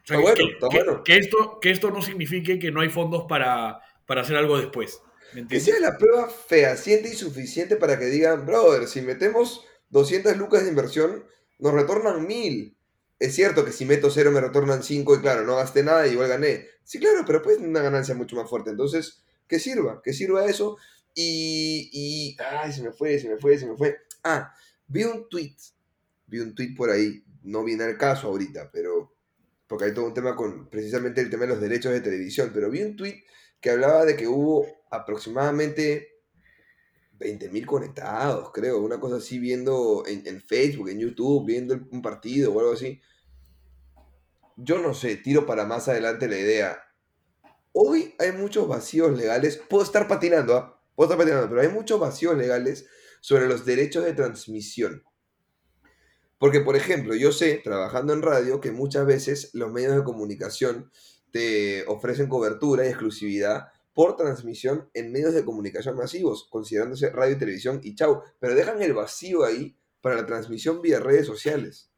O 0.04 0.06
sea, 0.06 0.20
bueno, 0.20 0.36
que, 0.36 0.78
bueno. 0.78 1.04
que 1.04 1.18
esto, 1.18 1.58
que 1.60 1.72
esto 1.72 1.90
no 1.90 2.04
signifique 2.04 2.60
que 2.60 2.70
no 2.70 2.82
hay 2.82 2.90
fondos 2.90 3.26
para, 3.28 3.80
para 4.06 4.22
hacer 4.22 4.36
algo 4.36 4.60
después. 4.60 5.02
¿Me 5.34 5.48
Que 5.48 5.60
sea 5.60 5.80
la 5.80 5.98
prueba 5.98 6.30
fehaciente 6.30 7.10
y 7.10 7.16
suficiente 7.16 7.76
para 7.76 7.98
que 7.98 8.06
digan, 8.06 8.46
brother, 8.46 8.88
si 8.88 9.02
metemos 9.02 9.66
200 9.90 10.38
lucas 10.38 10.62
de 10.62 10.70
inversión, 10.70 11.26
nos 11.58 11.74
retornan 11.74 12.28
1000. 12.28 12.78
Es 13.18 13.34
cierto 13.34 13.66
que 13.66 13.72
si 13.72 13.86
meto 13.86 14.12
cero 14.12 14.30
me 14.30 14.42
retornan 14.42 14.84
5 14.84 15.16
y 15.16 15.22
claro, 15.22 15.44
no 15.44 15.56
gasté 15.56 15.82
nada 15.82 16.06
y 16.06 16.12
igual 16.12 16.30
gané. 16.30 16.68
Sí, 16.84 17.00
claro, 17.00 17.24
pero 17.26 17.42
pues 17.42 17.58
una 17.58 17.82
ganancia 17.82 18.14
mucho 18.14 18.36
más 18.36 18.48
fuerte. 18.48 18.70
Entonces, 18.70 19.24
que 19.48 19.58
sirva, 19.58 20.04
que 20.04 20.14
sirva 20.14 20.46
eso. 20.46 20.78
Y, 21.14 21.90
y, 21.92 22.38
ay, 22.42 22.72
se 22.72 22.82
me 22.82 22.92
fue, 22.92 23.20
se 23.20 23.30
me 23.30 23.38
fue, 23.38 23.58
se 23.58 23.66
me 23.66 23.76
fue. 23.76 23.98
Ah, 24.24 24.54
vi 24.88 25.04
un 25.04 25.28
tweet, 25.30 25.56
vi 26.28 26.40
un 26.40 26.56
tweet 26.56 26.76
por 26.76 26.90
ahí, 26.90 27.24
no 27.44 27.64
viene 27.64 27.84
al 27.84 27.98
caso 27.98 28.28
ahorita, 28.28 28.70
pero 28.72 29.14
porque 29.68 29.86
hay 29.86 29.94
todo 29.94 30.06
un 30.06 30.14
tema 30.14 30.36
con 30.36 30.70
precisamente 30.70 31.22
el 31.22 31.30
tema 31.30 31.44
de 31.44 31.50
los 31.50 31.62
derechos 31.62 31.94
de 31.94 32.02
televisión, 32.02 32.52
pero 32.54 32.70
vi 32.70 32.84
un 32.84 32.96
tweet 32.98 33.24
que 33.62 33.70
hablaba 33.70 34.04
de 34.04 34.18
que 34.18 34.28
hubo 34.28 34.68
aproximadamente 34.90 36.12
20.000 37.20 37.66
conectados, 37.66 38.52
creo, 38.52 38.80
una 38.80 39.00
cosa 39.00 39.18
así, 39.18 39.40
viendo 39.40 40.04
en, 40.08 40.26
en 40.26 40.42
Facebook, 40.42 40.90
en 40.90 41.00
YouTube, 41.00 41.46
viendo 41.46 41.80
un 41.92 42.02
partido 42.02 42.52
o 42.54 42.60
algo 42.60 42.74
así. 42.74 43.00
Yo 44.58 44.80
no 44.80 44.94
sé, 44.94 45.16
tiro 45.18 45.46
para 45.46 45.66
más 45.66 45.88
adelante 45.88 46.28
la 46.28 46.38
idea. 46.38 46.84
Hoy 47.72 48.16
hay 48.20 48.34
muchos 48.34 48.68
vacíos 48.68 49.18
legales, 49.18 49.58
puedo 49.70 49.84
estar 49.84 50.08
patinando, 50.08 50.58
¿ah? 50.58 50.81
Puedo 50.96 51.10
estar 51.10 51.18
patinando, 51.18 51.50
pero 51.50 51.62
hay 51.62 51.70
muchos 51.70 52.00
vacíos 52.00 52.38
legales 52.38 52.88
sobre 53.22 53.48
los 53.48 53.66
derechos 53.66 54.04
de 54.04 54.14
transmisión. 54.14 55.04
Porque, 56.38 56.62
por 56.62 56.76
ejemplo, 56.76 57.16
yo 57.16 57.32
sé, 57.32 57.62
trabajando 57.64 58.14
en 58.14 58.24
radio, 58.24 58.60
que 58.60 58.72
muchas 58.72 59.06
veces 59.06 59.52
los 59.54 59.72
medios 59.72 59.96
de 59.96 60.04
comunicación 60.04 60.92
te 61.32 61.86
ofrecen 61.88 62.28
cobertura 62.28 62.86
y 62.86 62.90
exclusividad 62.90 63.68
por 63.94 64.16
transmisión 64.16 64.90
en 64.94 65.12
medios 65.12 65.34
de 65.34 65.46
comunicación 65.46 65.96
masivos, 65.96 66.48
considerándose 66.50 67.10
radio 67.10 67.36
y 67.36 67.40
televisión 67.40 67.80
y 67.84 67.96
chau, 67.96 68.24
pero 68.40 68.56
dejan 68.56 68.82
el 68.82 68.94
vacío 68.94 69.44
ahí 69.44 69.78
para 70.02 70.16
la 70.16 70.26
transmisión 70.26 70.82
vía 70.82 71.00
redes 71.00 71.28
sociales. 71.28 71.92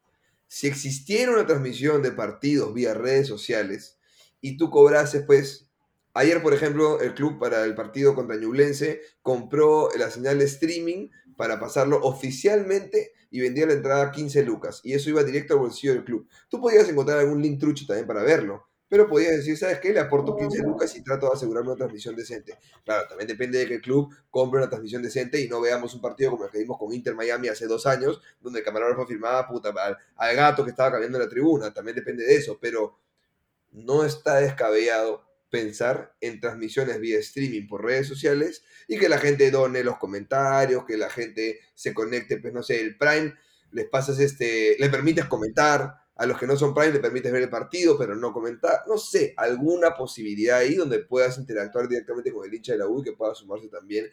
Si 0.47 0.67
existiera 0.67 1.31
una 1.31 1.47
transmisión 1.47 2.01
de 2.01 2.11
partidos 2.11 2.73
vía 2.73 2.93
redes 2.93 3.27
sociales 3.27 3.97
y 4.41 4.57
tú 4.57 4.69
cobrases, 4.69 5.23
pues, 5.25 5.69
ayer, 6.13 6.41
por 6.41 6.53
ejemplo, 6.53 6.99
el 7.01 7.13
club 7.13 7.39
para 7.39 7.63
el 7.65 7.75
partido 7.75 8.15
contra 8.15 8.35
Ñublense 8.35 9.01
compró 9.21 9.89
la 9.97 10.09
señal 10.09 10.39
de 10.39 10.45
streaming 10.45 11.09
para 11.35 11.59
pasarlo 11.59 11.99
oficialmente 12.01 13.13
y 13.31 13.41
vendía 13.41 13.65
la 13.65 13.73
entrada 13.73 14.03
a 14.03 14.11
15 14.11 14.43
lucas. 14.43 14.81
Y 14.83 14.93
eso 14.93 15.09
iba 15.09 15.23
directo 15.23 15.55
al 15.55 15.59
bolsillo 15.59 15.93
del 15.93 16.03
club. 16.03 16.27
Tú 16.49 16.61
podías 16.61 16.87
encontrar 16.87 17.19
algún 17.19 17.41
link 17.41 17.59
trucho 17.59 17.85
también 17.87 18.05
para 18.07 18.21
verlo. 18.23 18.67
Pero 18.87 19.07
podías 19.07 19.37
decir, 19.37 19.57
¿sabes 19.57 19.79
qué? 19.79 19.91
Le 19.91 19.99
aporto 20.01 20.35
15 20.37 20.61
lucas 20.61 20.95
y 20.95 21.03
trato 21.03 21.25
de 21.25 21.33
asegurarme 21.33 21.69
una 21.69 21.77
transmisión 21.77 22.15
decente. 22.15 22.59
Claro, 22.85 23.07
también 23.07 23.27
depende 23.27 23.57
de 23.57 23.65
que 23.65 23.73
el 23.75 23.81
club 23.81 24.13
compre 24.29 24.59
una 24.59 24.69
transmisión 24.69 25.01
decente 25.01 25.41
y 25.41 25.47
no 25.49 25.59
veamos 25.61 25.95
un 25.95 26.01
partido 26.01 26.29
como 26.29 26.45
el 26.45 26.51
que 26.51 26.59
vimos 26.59 26.77
con 26.77 26.93
Inter 26.93 27.15
Miami 27.15 27.47
hace 27.47 27.65
dos 27.65 27.87
años, 27.87 28.21
donde 28.39 28.59
el 28.59 28.65
camarógrafo 28.65 29.07
firmaba 29.07 29.47
puta, 29.47 29.69
al, 29.69 29.97
al 30.15 30.35
gato 30.35 30.63
que 30.63 30.69
estaba 30.69 30.91
cambiando 30.91 31.17
la 31.17 31.27
tribuna. 31.27 31.73
También 31.73 31.95
depende 31.95 32.23
de 32.23 32.35
eso, 32.35 32.59
pero 32.61 32.99
no 33.71 34.05
está 34.05 34.35
descabellado 34.35 35.23
pensar 35.53 36.15
en 36.19 36.39
transmisiones 36.39 36.99
vía 36.99 37.19
streaming 37.19 37.67
por 37.67 37.83
redes 37.83 38.07
sociales 38.07 38.63
y 38.87 38.97
que 38.97 39.07
la 39.07 39.19
gente 39.19 39.51
done 39.51 39.83
los 39.83 39.99
comentarios, 39.99 40.83
que 40.83 40.97
la 40.97 41.11
gente 41.11 41.59
se 41.75 41.93
conecte, 41.93 42.37
pues 42.37 42.51
no 42.55 42.63
sé, 42.63 42.81
el 42.81 42.97
Prime, 42.97 43.35
les 43.69 43.87
pasas 43.87 44.19
este, 44.19 44.75
le 44.79 44.89
permites 44.89 45.25
comentar, 45.25 45.93
a 46.15 46.25
los 46.25 46.39
que 46.39 46.47
no 46.47 46.55
son 46.55 46.73
Prime 46.73 46.93
le 46.93 46.99
permites 46.99 47.31
ver 47.31 47.43
el 47.43 47.51
partido, 47.51 47.99
pero 47.99 48.15
no 48.15 48.33
comentar, 48.33 48.81
no 48.87 48.97
sé, 48.97 49.35
alguna 49.37 49.93
posibilidad 49.93 50.57
ahí 50.57 50.73
donde 50.73 51.05
puedas 51.05 51.37
interactuar 51.37 51.87
directamente 51.87 52.33
con 52.33 52.47
el 52.47 52.53
hincha 52.55 52.71
de 52.71 52.79
la 52.79 52.87
U 52.87 53.03
que 53.03 53.11
pueda 53.11 53.35
sumarse 53.35 53.67
también, 53.67 54.07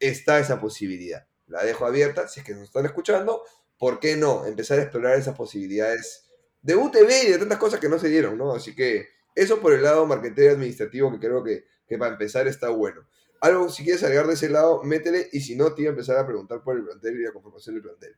está 0.00 0.40
esa 0.40 0.60
posibilidad. 0.60 1.24
La 1.46 1.62
dejo 1.62 1.86
abierta, 1.86 2.26
si 2.26 2.40
es 2.40 2.46
que 2.46 2.54
nos 2.54 2.64
están 2.64 2.84
escuchando, 2.86 3.44
¿por 3.78 4.00
qué 4.00 4.16
no? 4.16 4.44
Empezar 4.44 4.80
a 4.80 4.82
explorar 4.82 5.16
esas 5.16 5.36
posibilidades 5.36 6.28
de 6.62 6.74
UTV 6.74 7.26
y 7.26 7.30
de 7.30 7.38
tantas 7.38 7.58
cosas 7.58 7.78
que 7.78 7.88
no 7.88 8.00
se 8.00 8.08
dieron, 8.08 8.36
¿no? 8.36 8.52
Así 8.52 8.74
que 8.74 9.19
eso 9.34 9.60
por 9.60 9.72
el 9.72 9.82
lado 9.82 10.06
marquetero 10.06 10.52
administrativo 10.52 11.10
que 11.12 11.18
creo 11.18 11.42
que, 11.42 11.64
que 11.86 11.98
para 11.98 12.12
empezar 12.12 12.46
está 12.46 12.68
bueno. 12.70 13.06
Algo, 13.40 13.70
si 13.70 13.84
quieres 13.84 14.02
agregar 14.02 14.26
de 14.26 14.34
ese 14.34 14.50
lado, 14.50 14.82
métele 14.82 15.28
y 15.32 15.40
si 15.40 15.56
no, 15.56 15.72
te 15.74 15.82
iba 15.82 15.90
a 15.90 15.92
empezar 15.92 16.18
a 16.18 16.26
preguntar 16.26 16.62
por 16.62 16.76
el 16.76 16.84
plantel 16.84 17.18
y 17.18 17.24
la 17.24 17.32
conformación 17.32 17.76
del 17.76 17.84
plantel. 17.84 18.16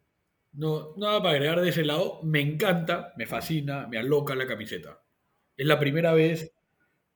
No, 0.54 0.94
nada 0.96 1.22
para 1.22 1.36
agregar 1.36 1.60
de 1.60 1.68
ese 1.68 1.84
lado. 1.84 2.20
Me 2.22 2.40
encanta, 2.40 3.12
me 3.16 3.26
fascina, 3.26 3.86
me 3.86 3.98
aloca 3.98 4.34
la 4.34 4.46
camiseta. 4.46 5.00
Es 5.56 5.66
la 5.66 5.78
primera 5.78 6.12
vez, 6.12 6.52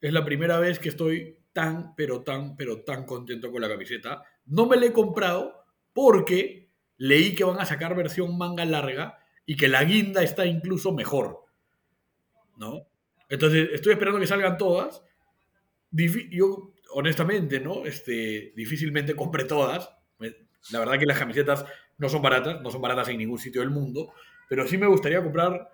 es 0.00 0.12
la 0.12 0.24
primera 0.24 0.58
vez 0.58 0.78
que 0.78 0.88
estoy 0.88 1.40
tan, 1.52 1.94
pero 1.96 2.22
tan, 2.22 2.56
pero 2.56 2.82
tan 2.84 3.04
contento 3.04 3.50
con 3.50 3.60
la 3.60 3.68
camiseta. 3.68 4.22
No 4.46 4.66
me 4.66 4.76
la 4.76 4.86
he 4.86 4.92
comprado 4.92 5.64
porque 5.92 6.70
leí 6.96 7.34
que 7.34 7.44
van 7.44 7.58
a 7.58 7.66
sacar 7.66 7.94
versión 7.96 8.38
manga 8.38 8.64
larga 8.64 9.18
y 9.44 9.56
que 9.56 9.68
la 9.68 9.84
guinda 9.84 10.22
está 10.22 10.46
incluso 10.46 10.92
mejor. 10.92 11.44
¿No? 12.56 12.86
Entonces, 13.28 13.68
estoy 13.72 13.92
esperando 13.92 14.20
que 14.20 14.26
salgan 14.26 14.56
todas. 14.58 15.02
Yo, 16.30 16.74
honestamente, 16.94 17.60
¿no? 17.60 17.84
Este, 17.86 18.52
difícilmente 18.56 19.14
compré 19.14 19.44
todas. 19.44 19.90
La 20.70 20.80
verdad 20.80 20.98
que 20.98 21.06
las 21.06 21.18
camisetas 21.18 21.64
no 21.98 22.08
son 22.08 22.22
baratas, 22.22 22.60
no 22.60 22.70
son 22.70 22.82
baratas 22.82 23.08
en 23.08 23.18
ningún 23.18 23.38
sitio 23.38 23.60
del 23.60 23.70
mundo, 23.70 24.12
pero 24.48 24.66
sí 24.66 24.76
me 24.78 24.88
gustaría 24.88 25.22
comprar 25.22 25.70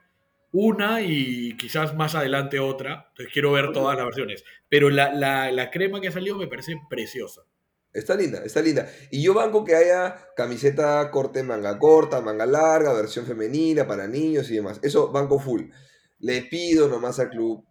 una 0.52 1.00
y 1.00 1.56
quizás 1.56 1.94
más 1.94 2.14
adelante 2.14 2.58
otra. 2.60 3.06
Entonces 3.10 3.32
quiero 3.32 3.52
ver 3.52 3.72
todas 3.72 3.96
las 3.96 4.04
versiones. 4.04 4.44
Pero 4.68 4.90
la, 4.90 5.12
la- 5.14 5.50
la 5.50 5.70
crema 5.70 6.00
que 6.00 6.08
ha 6.08 6.12
salido 6.12 6.36
me 6.36 6.46
parece 6.46 6.76
preciosa. 6.90 7.42
Está 7.92 8.14
linda, 8.16 8.42
está 8.44 8.60
linda. 8.62 8.88
Y 9.10 9.22
yo 9.22 9.34
banco 9.34 9.64
que 9.64 9.74
haya 9.74 10.16
camiseta 10.36 11.10
corte 11.10 11.42
manga 11.42 11.78
corta, 11.78 12.20
manga 12.20 12.46
larga, 12.46 12.92
versión 12.92 13.26
femenina 13.26 13.86
para 13.86 14.06
niños 14.06 14.50
y 14.50 14.56
demás. 14.56 14.78
Eso 14.82 15.10
banco 15.10 15.38
full. 15.38 15.62
Le 16.22 16.42
pido 16.42 16.88
nomás 16.88 17.20
al 17.20 17.28
club, 17.28 17.64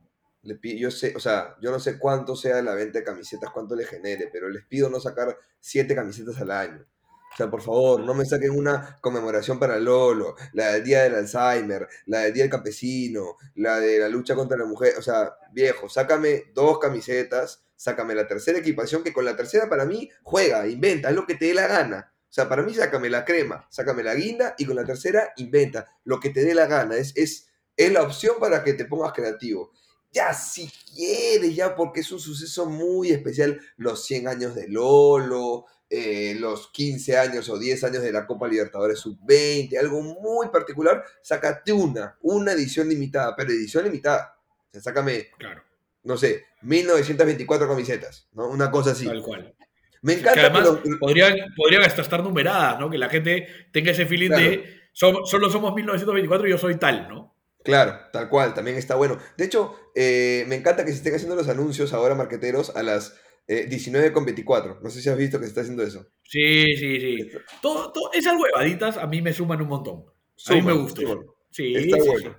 le 0.43 0.55
pido, 0.55 0.77
yo 0.77 0.91
sé, 0.91 1.13
o 1.15 1.19
sea, 1.19 1.55
yo 1.61 1.71
no 1.71 1.79
sé 1.79 1.97
cuánto 1.97 2.35
sea 2.35 2.61
la 2.61 2.75
venta 2.75 2.99
de 2.99 3.05
camisetas, 3.05 3.49
cuánto 3.51 3.75
le 3.75 3.85
genere, 3.85 4.29
pero 4.31 4.49
les 4.49 4.65
pido 4.65 4.89
no 4.89 4.99
sacar 4.99 5.35
siete 5.59 5.95
camisetas 5.95 6.39
al 6.39 6.51
año. 6.51 6.85
O 7.33 7.37
sea, 7.37 7.49
por 7.49 7.61
favor, 7.61 8.01
no 8.01 8.13
me 8.13 8.25
saquen 8.25 8.51
una 8.51 8.97
conmemoración 8.99 9.57
para 9.57 9.79
Lolo, 9.79 10.35
la 10.51 10.73
del 10.73 10.83
Día 10.83 11.03
del 11.03 11.15
Alzheimer, 11.15 11.87
la 12.05 12.19
del 12.19 12.33
Día 12.33 12.43
del 12.43 12.51
Campesino, 12.51 13.37
la 13.55 13.79
de 13.79 13.99
la 13.99 14.09
lucha 14.09 14.35
contra 14.35 14.57
la 14.57 14.65
mujer. 14.65 14.95
O 14.97 15.01
sea, 15.01 15.33
viejo, 15.53 15.87
sácame 15.87 16.51
dos 16.53 16.77
camisetas, 16.79 17.63
sácame 17.77 18.15
la 18.15 18.27
tercera 18.27 18.59
equipación, 18.59 19.01
que 19.01 19.13
con 19.13 19.23
la 19.23 19.37
tercera 19.37 19.69
para 19.69 19.85
mí 19.85 20.09
juega, 20.23 20.67
inventa, 20.67 21.09
es 21.09 21.15
lo 21.15 21.25
que 21.25 21.35
te 21.35 21.45
dé 21.45 21.53
la 21.53 21.67
gana. 21.67 22.13
O 22.29 22.33
sea, 22.33 22.49
para 22.49 22.63
mí 22.63 22.73
sácame 22.73 23.09
la 23.09 23.23
crema, 23.23 23.65
sácame 23.69 24.03
la 24.03 24.13
guinda 24.13 24.55
y 24.57 24.65
con 24.65 24.75
la 24.75 24.85
tercera 24.85 25.33
inventa 25.37 25.85
lo 26.03 26.19
que 26.19 26.31
te 26.31 26.43
dé 26.43 26.53
la 26.53 26.65
gana. 26.65 26.97
Es, 26.97 27.13
es, 27.15 27.50
es 27.85 27.91
la 27.93 28.03
opción 28.03 28.35
para 28.39 28.63
que 28.63 28.73
te 28.73 28.85
pongas 28.85 29.13
creativo. 29.13 29.71
Ya 30.13 30.33
si 30.33 30.69
quieres, 30.93 31.55
ya 31.55 31.75
porque 31.75 32.01
es 32.01 32.11
un 32.11 32.19
suceso 32.19 32.65
muy 32.65 33.11
especial, 33.11 33.59
los 33.77 34.03
100 34.05 34.27
años 34.27 34.55
de 34.55 34.67
Lolo, 34.67 35.65
eh, 35.89 36.35
los 36.39 36.69
15 36.71 37.17
años 37.17 37.47
o 37.49 37.57
10 37.57 37.83
años 37.85 38.01
de 38.03 38.11
la 38.11 38.25
Copa 38.25 38.47
Libertadores 38.47 38.99
Sub-20, 38.99 39.77
algo 39.77 40.01
muy 40.01 40.47
particular, 40.49 41.03
sácate 41.21 41.71
una, 41.73 42.17
una 42.21 42.51
edición 42.53 42.89
limitada, 42.89 43.35
pero 43.35 43.51
edición 43.51 43.83
limitada. 43.85 44.37
O 44.67 44.71
sea, 44.71 44.81
sácame, 44.81 45.27
Claro, 45.37 45.63
no 46.03 46.17
sé, 46.17 46.45
1924 46.61 47.67
camisetas, 47.67 48.27
¿no? 48.33 48.47
Una 48.49 48.69
cosa 48.71 48.91
así. 48.91 49.05
tal 49.05 49.21
cual. 49.21 49.53
Me 50.01 50.15
Que 50.15 50.19
encanta 50.21 50.41
además 50.41 50.69
que 50.81 50.89
lo- 50.89 50.99
podrían, 50.99 51.35
podrían 51.55 51.83
hasta 51.83 52.01
estar 52.01 52.23
numeradas, 52.23 52.79
¿no? 52.79 52.89
Que 52.89 52.97
la 52.97 53.07
gente 53.09 53.47
tenga 53.71 53.91
ese 53.91 54.05
feeling 54.07 54.29
Claro. 54.29 54.43
de 54.43 54.63
"Som- 54.93 55.25
solo 55.25 55.49
somos 55.49 55.73
1924 55.75 56.47
y 56.47 56.51
yo 56.51 56.57
soy 56.57 56.75
tal, 56.77 57.07
¿no? 57.07 57.35
Claro, 57.63 57.99
tal 58.11 58.27
cual, 58.29 58.53
también 58.53 58.77
está 58.77 58.95
bueno. 58.95 59.19
De 59.37 59.45
hecho, 59.45 59.75
eh, 59.95 60.45
me 60.47 60.55
encanta 60.55 60.83
que 60.83 60.91
se 60.91 60.97
estén 60.97 61.13
haciendo 61.15 61.35
los 61.35 61.47
anuncios 61.47 61.93
ahora 61.93 62.15
marqueteros 62.15 62.75
a 62.75 62.83
las 62.83 63.15
eh, 63.47 63.67
19.24. 63.69 64.79
No 64.81 64.89
sé 64.89 65.01
si 65.01 65.09
has 65.09 65.17
visto 65.17 65.37
que 65.39 65.45
se 65.45 65.49
está 65.49 65.61
haciendo 65.61 65.83
eso. 65.83 66.07
Sí, 66.23 66.75
sí, 66.75 66.99
sí. 66.99 67.29
Todo, 67.61 67.91
todo- 67.91 68.11
esas 68.13 68.33
huevaditas 68.39 68.97
a 68.97 69.05
mí 69.07 69.21
me 69.21 69.33
suman 69.33 69.61
un 69.61 69.67
montón. 69.67 70.05
A 70.47 70.53
mí 70.55 70.61
me 70.61 70.71
Suman, 70.71 70.81
gusta. 70.83 71.01
suman. 71.01 71.25
Sí, 71.51 71.75
Está 71.75 71.97
sí, 71.99 72.07
bueno. 72.07 72.29
sí. 72.31 72.35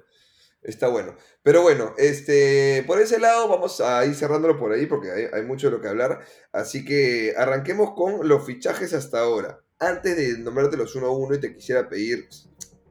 Está 0.63 0.89
bueno. 0.89 1.17
Pero 1.43 1.63
bueno, 1.63 1.95
este, 1.99 2.85
por 2.87 3.01
ese 3.01 3.19
lado 3.19 3.49
vamos 3.49 3.81
a 3.81 4.05
ir 4.07 4.15
cerrándolo 4.15 4.59
por 4.59 4.73
ahí 4.73 4.87
porque 4.87 5.11
hay, 5.11 5.25
hay 5.33 5.43
mucho 5.43 5.69
de 5.69 5.77
lo 5.77 5.81
que 5.83 5.89
hablar. 5.89 6.25
Así 6.53 6.85
que 6.85 7.35
arranquemos 7.37 7.93
con 7.95 8.29
los 8.29 8.47
fichajes 8.47 8.93
hasta 8.95 9.21
ahora. 9.21 9.61
Antes 9.79 10.17
de 10.17 10.39
nombrarte 10.39 10.77
los 10.77 10.95
uno 10.95 11.09
a 11.09 11.17
uno 11.17 11.35
y 11.35 11.41
te 11.41 11.53
quisiera 11.55 11.89
pedir, 11.89 12.29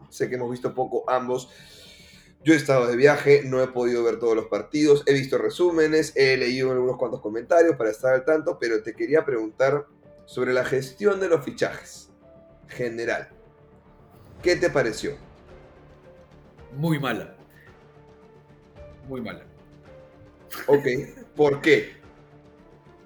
sé 0.10 0.28
que 0.30 0.36
hemos 0.36 0.52
visto 0.52 0.74
poco 0.76 1.10
ambos. 1.10 1.50
Yo 2.44 2.54
he 2.54 2.58
estado 2.58 2.88
de 2.88 2.96
viaje, 2.96 3.44
no 3.46 3.62
he 3.62 3.68
podido 3.68 4.04
ver 4.04 4.18
todos 4.20 4.36
los 4.36 4.48
partidos, 4.48 5.04
he 5.06 5.14
visto 5.14 5.38
resúmenes, 5.38 6.14
he 6.16 6.38
leído 6.38 6.72
algunos 6.72 6.98
cuantos 6.98 7.22
comentarios 7.22 7.76
para 7.76 7.92
estar 7.92 8.14
al 8.16 8.26
tanto, 8.26 8.58
pero 8.60 8.82
te 8.82 8.96
quería 8.96 9.24
preguntar 9.24 9.86
sobre 10.26 10.54
la 10.54 10.66
gestión 10.66 11.20
de 11.20 11.30
los 11.30 11.46
fichajes. 11.46 12.10
General. 12.68 13.30
¿Qué 14.42 14.56
te 14.56 14.70
pareció? 14.70 15.18
Muy 16.76 17.00
mala. 17.00 17.36
Muy 19.08 19.22
mala. 19.22 19.44
Ok, 20.68 20.86
¿por 21.36 21.62
qué? 21.62 21.94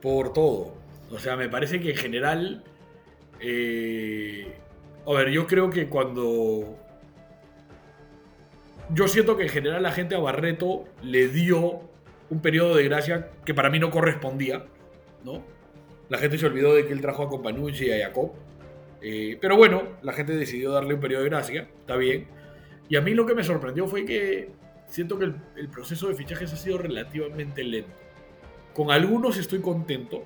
Por 0.02 0.32
todo. 0.34 0.76
O 1.12 1.20
sea, 1.20 1.36
me 1.36 1.50
parece 1.50 1.80
que 1.80 1.92
en 1.92 1.98
general. 1.98 2.64
eh, 3.40 4.56
a 5.06 5.14
ver, 5.14 5.30
yo 5.30 5.46
creo 5.46 5.70
que 5.70 5.88
cuando. 5.90 6.80
Yo 8.94 9.08
siento 9.08 9.36
que 9.38 9.44
en 9.44 9.50
general 9.50 9.82
la 9.84 9.92
gente 9.92 10.16
a 10.16 10.20
Barreto 10.20 10.86
le 11.02 11.28
dio 11.28 11.82
un 12.30 12.42
periodo 12.42 12.76
de 12.76 12.84
gracia 12.84 13.30
que 13.46 13.54
para 13.54 13.70
mí 13.70 13.80
no 13.80 13.90
correspondía, 13.92 14.66
¿no? 15.24 15.44
La 16.10 16.18
gente 16.20 16.38
se 16.38 16.46
olvidó 16.46 16.74
de 16.76 16.86
que 16.86 16.94
él 16.94 17.02
trajo 17.02 17.24
a 17.24 17.30
Companucci 17.30 17.86
y 17.88 17.92
a 17.92 18.06
Jacob. 18.08 18.32
Eh, 19.02 19.38
pero 19.42 19.58
bueno, 19.58 19.84
la 20.02 20.14
gente 20.14 20.34
decidió 20.36 20.72
darle 20.72 20.94
un 20.96 21.00
periodo 21.00 21.24
de 21.24 21.30
gracia, 21.30 21.68
está 21.80 21.96
bien. 21.96 22.28
Y 22.90 22.96
a 22.96 23.02
mí 23.02 23.14
lo 23.16 23.26
que 23.26 23.34
me 23.36 23.44
sorprendió 23.44 23.88
fue 23.88 24.06
que 24.06 24.50
siento 24.88 25.18
que 25.18 25.26
el, 25.26 25.36
el 25.56 25.68
proceso 25.70 26.08
de 26.08 26.16
fichajes 26.16 26.54
ha 26.54 26.58
sido 26.58 26.78
relativamente 26.78 27.64
lento. 27.64 27.92
Con 28.74 28.92
algunos 28.92 29.38
estoy 29.38 29.60
contento, 29.62 30.24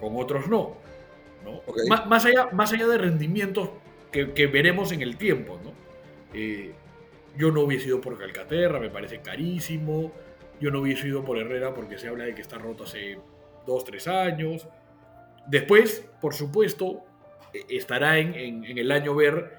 con 0.00 0.16
otros 0.16 0.48
no. 0.48 0.76
¿no? 1.44 1.50
Ok. 1.66 1.80
Má- 1.88 2.06
Más, 2.06 2.24
allá, 2.24 2.48
más 2.52 2.72
allá 2.72 2.86
de 2.86 2.96
rendimientos 2.98 3.70
que, 4.10 4.32
que 4.32 4.46
veremos 4.46 4.92
en 4.92 5.02
el 5.02 5.16
tiempo. 5.16 5.58
¿no? 5.62 5.72
Eh, 6.32 6.72
yo 7.36 7.50
no 7.50 7.62
hubiese 7.62 7.88
ido 7.88 8.00
por 8.00 8.18
Calcaterra, 8.18 8.78
me 8.80 8.90
parece 8.90 9.20
carísimo. 9.20 10.12
Yo 10.60 10.70
no 10.70 10.80
hubiese 10.80 11.08
ido 11.08 11.24
por 11.24 11.38
Herrera 11.38 11.74
porque 11.74 11.98
se 11.98 12.08
habla 12.08 12.24
de 12.24 12.34
que 12.34 12.42
está 12.42 12.58
roto 12.58 12.84
hace 12.84 13.18
dos, 13.66 13.84
tres 13.84 14.06
años. 14.08 14.68
Después, 15.46 16.06
por 16.20 16.34
supuesto, 16.34 17.02
eh, 17.54 17.64
estará 17.70 18.18
en, 18.18 18.64
el 18.64 18.92
año 18.92 19.14
ver 19.14 19.58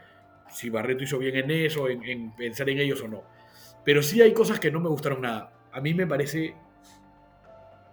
si 0.49 0.69
Barreto 0.69 1.03
hizo 1.03 1.17
bien 1.17 1.35
en 1.35 1.51
eso, 1.51 1.89
en, 1.89 2.03
en 2.03 2.35
pensar 2.35 2.69
en 2.69 2.79
ellos 2.79 3.01
o 3.01 3.07
no. 3.07 3.23
Pero 3.83 4.03
sí 4.03 4.21
hay 4.21 4.33
cosas 4.33 4.59
que 4.59 4.69
no 4.69 4.79
me 4.79 4.89
gustaron 4.89 5.21
nada. 5.21 5.51
A 5.71 5.81
mí 5.81 5.93
me 5.93 6.05
parece 6.05 6.53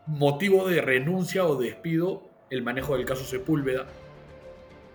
motivo 0.07 0.67
de 0.67 0.81
renuncia 0.81 1.47
o 1.47 1.57
despido 1.57 2.23
el 2.51 2.63
manejo 2.63 2.97
del 2.97 3.07
caso 3.07 3.25
Sepúlveda. 3.25 3.85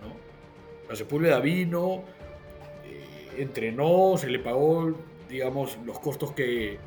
¿no? 0.01 0.89
La 0.89 0.95
Sepúlveda 0.95 1.39
vino, 1.39 2.03
entrenó, 3.37 4.15
se 4.17 4.27
le 4.27 4.39
pagó, 4.39 4.97
digamos, 5.29 5.77
los 5.85 5.99
costos 5.99 6.31
que... 6.31 6.77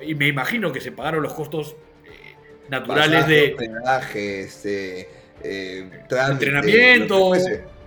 Y 0.00 0.14
me 0.14 0.28
imagino 0.28 0.72
que 0.72 0.80
se 0.80 0.92
pagaron 0.92 1.22
los 1.22 1.34
costos 1.34 1.76
eh, 2.04 2.34
naturales 2.68 3.54
Pasaje, 3.56 4.18
de... 4.20 4.40
este, 4.42 5.08
eh, 5.42 5.90
trámite, 6.08 6.46
Entrenamiento. 6.46 7.32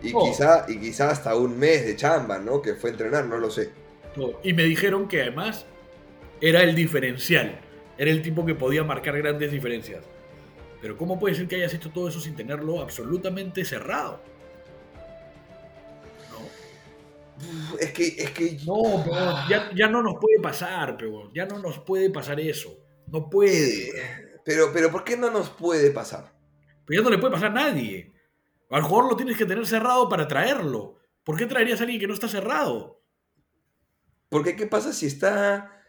Y, 0.02 0.12
todo. 0.12 0.26
quizá, 0.26 0.66
y 0.68 0.80
quizá 0.80 1.12
hasta 1.12 1.36
un 1.36 1.58
mes 1.58 1.86
de 1.86 1.96
chamba, 1.96 2.40
¿no? 2.40 2.62
Que 2.62 2.74
fue 2.74 2.90
entrenar, 2.90 3.26
no 3.26 3.38
lo 3.38 3.52
sé. 3.52 3.70
Y 4.44 4.54
me 4.54 4.64
dijeron 4.64 5.08
que 5.08 5.22
además 5.22 5.66
era 6.42 6.64
el 6.64 6.76
diferencial. 6.76 7.60
Era 7.98 8.12
el 8.12 8.22
tipo 8.22 8.46
que 8.46 8.56
podía 8.56 8.84
marcar 8.84 9.18
grandes 9.18 9.52
diferencias. 9.52 10.04
Pero 10.82 10.98
¿cómo 10.98 11.20
puede 11.20 11.36
ser 11.36 11.48
que 11.48 11.56
hayas 11.58 11.74
hecho 11.74 11.92
todo 11.92 12.10
eso 12.10 12.20
sin 12.20 12.36
tenerlo 12.36 12.82
absolutamente 12.82 13.64
cerrado? 13.64 14.20
Es 17.80 17.92
que, 17.94 18.08
es 18.08 18.32
que 18.32 18.58
no 18.66 19.02
pero 19.04 19.16
ya, 19.50 19.72
ya 19.76 19.88
no 19.88 20.02
nos 20.02 20.16
puede 20.20 20.40
pasar, 20.42 20.98
pero 20.98 21.32
ya 21.34 21.46
no 21.46 21.60
nos 21.60 21.80
puede 21.80 22.10
pasar 22.10 22.40
eso. 22.40 22.78
No 23.08 23.30
puede. 23.30 23.90
Eh, 23.90 24.40
Pero, 24.46 24.72
pero 24.74 24.92
¿por 24.92 25.04
qué 25.04 25.18
no 25.18 25.30
nos 25.30 25.50
puede 25.50 25.92
pasar? 25.92 26.34
Pero 26.86 27.02
ya 27.02 27.04
no 27.04 27.10
le 27.12 27.18
puede 27.20 27.34
pasar 27.34 27.52
a 27.52 27.54
nadie. 27.54 28.14
Al 28.70 28.84
jugador 28.84 29.12
lo 29.12 29.18
tienes 29.18 29.38
que 29.38 29.46
tener 29.46 29.66
cerrado 29.68 30.10
para 30.10 30.28
traerlo. 30.28 30.98
¿Por 31.24 31.38
qué 31.38 31.46
traerías 31.46 31.80
a 31.80 31.84
alguien 31.84 32.00
que 32.00 32.08
no 32.08 32.14
está 32.14 32.28
cerrado? 32.28 33.02
Porque 34.30 34.56
¿qué 34.56 34.66
pasa 34.66 34.94
si 34.94 35.06
está 35.06 35.84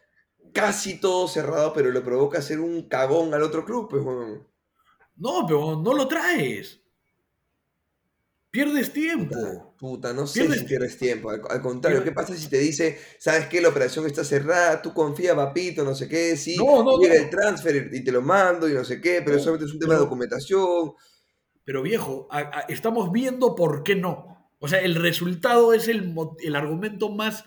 casi 0.53 1.01
todo 1.01 1.29
cerrado, 1.29 1.73
pero 1.73 1.91
le 1.91 2.01
provoca 2.01 2.39
hacer 2.39 2.61
un 2.61 2.89
cagón 2.89 3.33
al 3.35 3.43
otro 3.43 3.65
club? 3.65 3.89
Pues? 3.89 4.03
No, 5.17 5.47
pero 5.47 5.77
no 5.77 5.95
lo 5.95 6.09
traes. 6.09 6.82
Pierdes 8.53 8.93
tiempo. 8.93 9.35
Puta, 9.35 9.77
puta, 9.79 10.13
no 10.13 10.27
sé 10.27 10.47
si 10.59 10.65
pierdes 10.65 10.99
tiempo. 10.99 11.31
Al, 11.31 11.41
al 11.49 11.63
contrario, 11.63 12.05
¿qué 12.05 12.13
pasa 12.13 12.37
si 12.37 12.49
te 12.51 12.59
dice, 12.59 12.99
sabes 13.19 13.47
qué, 13.47 13.63
la 13.63 13.69
operación 13.71 14.07
está 14.07 14.23
cerrada, 14.25 14.83
tú 14.83 14.93
confía, 14.93 15.35
papito, 15.35 15.83
no 15.85 15.95
sé 15.95 16.07
qué, 16.07 16.37
sí, 16.37 16.57
No, 16.59 16.85
no, 16.85 16.99
llega 16.99 17.15
no. 17.15 17.21
el 17.23 17.31
transfer 17.31 17.89
y 17.91 18.05
te 18.05 18.13
lo 18.13 18.21
mando 18.21 18.69
y 18.69 18.75
no 18.75 18.85
sé 18.85 19.01
qué, 19.01 19.23
pero 19.25 19.39
solamente 19.39 19.65
es 19.65 19.73
un 19.73 19.79
tema 19.81 19.95
de 19.95 20.01
documentación. 20.01 20.93
Pero 21.65 21.81
viejo, 21.83 22.29
a- 22.31 22.41
a- 22.41 22.61
estamos 22.69 23.11
viendo 23.11 23.55
por 23.55 23.83
qué 23.85 23.97
no. 23.97 24.51
O 24.59 24.69
sea, 24.69 24.81
el 24.83 24.97
resultado 24.97 25.73
es 25.73 25.89
el, 25.89 26.15
argumento 26.55 27.09
más 27.09 27.45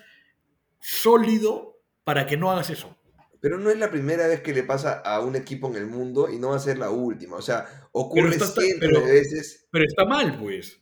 sólido 0.80 1.78
para 2.02 2.26
que 2.26 2.36
no 2.36 2.50
hagas 2.50 2.70
eso. 2.70 2.96
Pero 3.40 3.58
no 3.58 3.70
es 3.70 3.78
la 3.78 3.90
primera 3.92 4.26
vez 4.26 4.40
que 4.40 4.52
le 4.52 4.64
pasa 4.64 4.94
a 5.04 5.20
un 5.20 5.36
equipo 5.36 5.68
en 5.68 5.76
el 5.76 5.86
mundo 5.86 6.28
y 6.28 6.38
no 6.38 6.48
va 6.50 6.56
a 6.56 6.58
ser 6.58 6.78
la 6.78 6.90
última. 6.90 7.36
O 7.36 7.42
sea, 7.42 7.88
ocurre 7.92 8.30
está- 8.30 8.46
cientos 8.48 8.88
pero- 8.90 9.06
de 9.06 9.12
veces. 9.12 9.66
Pero 9.70 9.84
está 9.84 10.04
mal, 10.04 10.36
pues. 10.40 10.80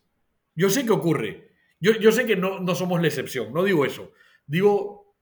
Yo 0.54 0.70
sé 0.70 0.84
que 0.84 0.92
ocurre. 0.92 1.50
Yo, 1.80 1.92
yo 1.92 2.12
sé 2.12 2.26
que 2.26 2.36
no, 2.36 2.60
no 2.60 2.74
somos 2.74 3.00
la 3.00 3.08
excepción. 3.08 3.52
No 3.52 3.64
digo 3.64 3.84
eso. 3.84 4.12
Digo, 4.46 5.16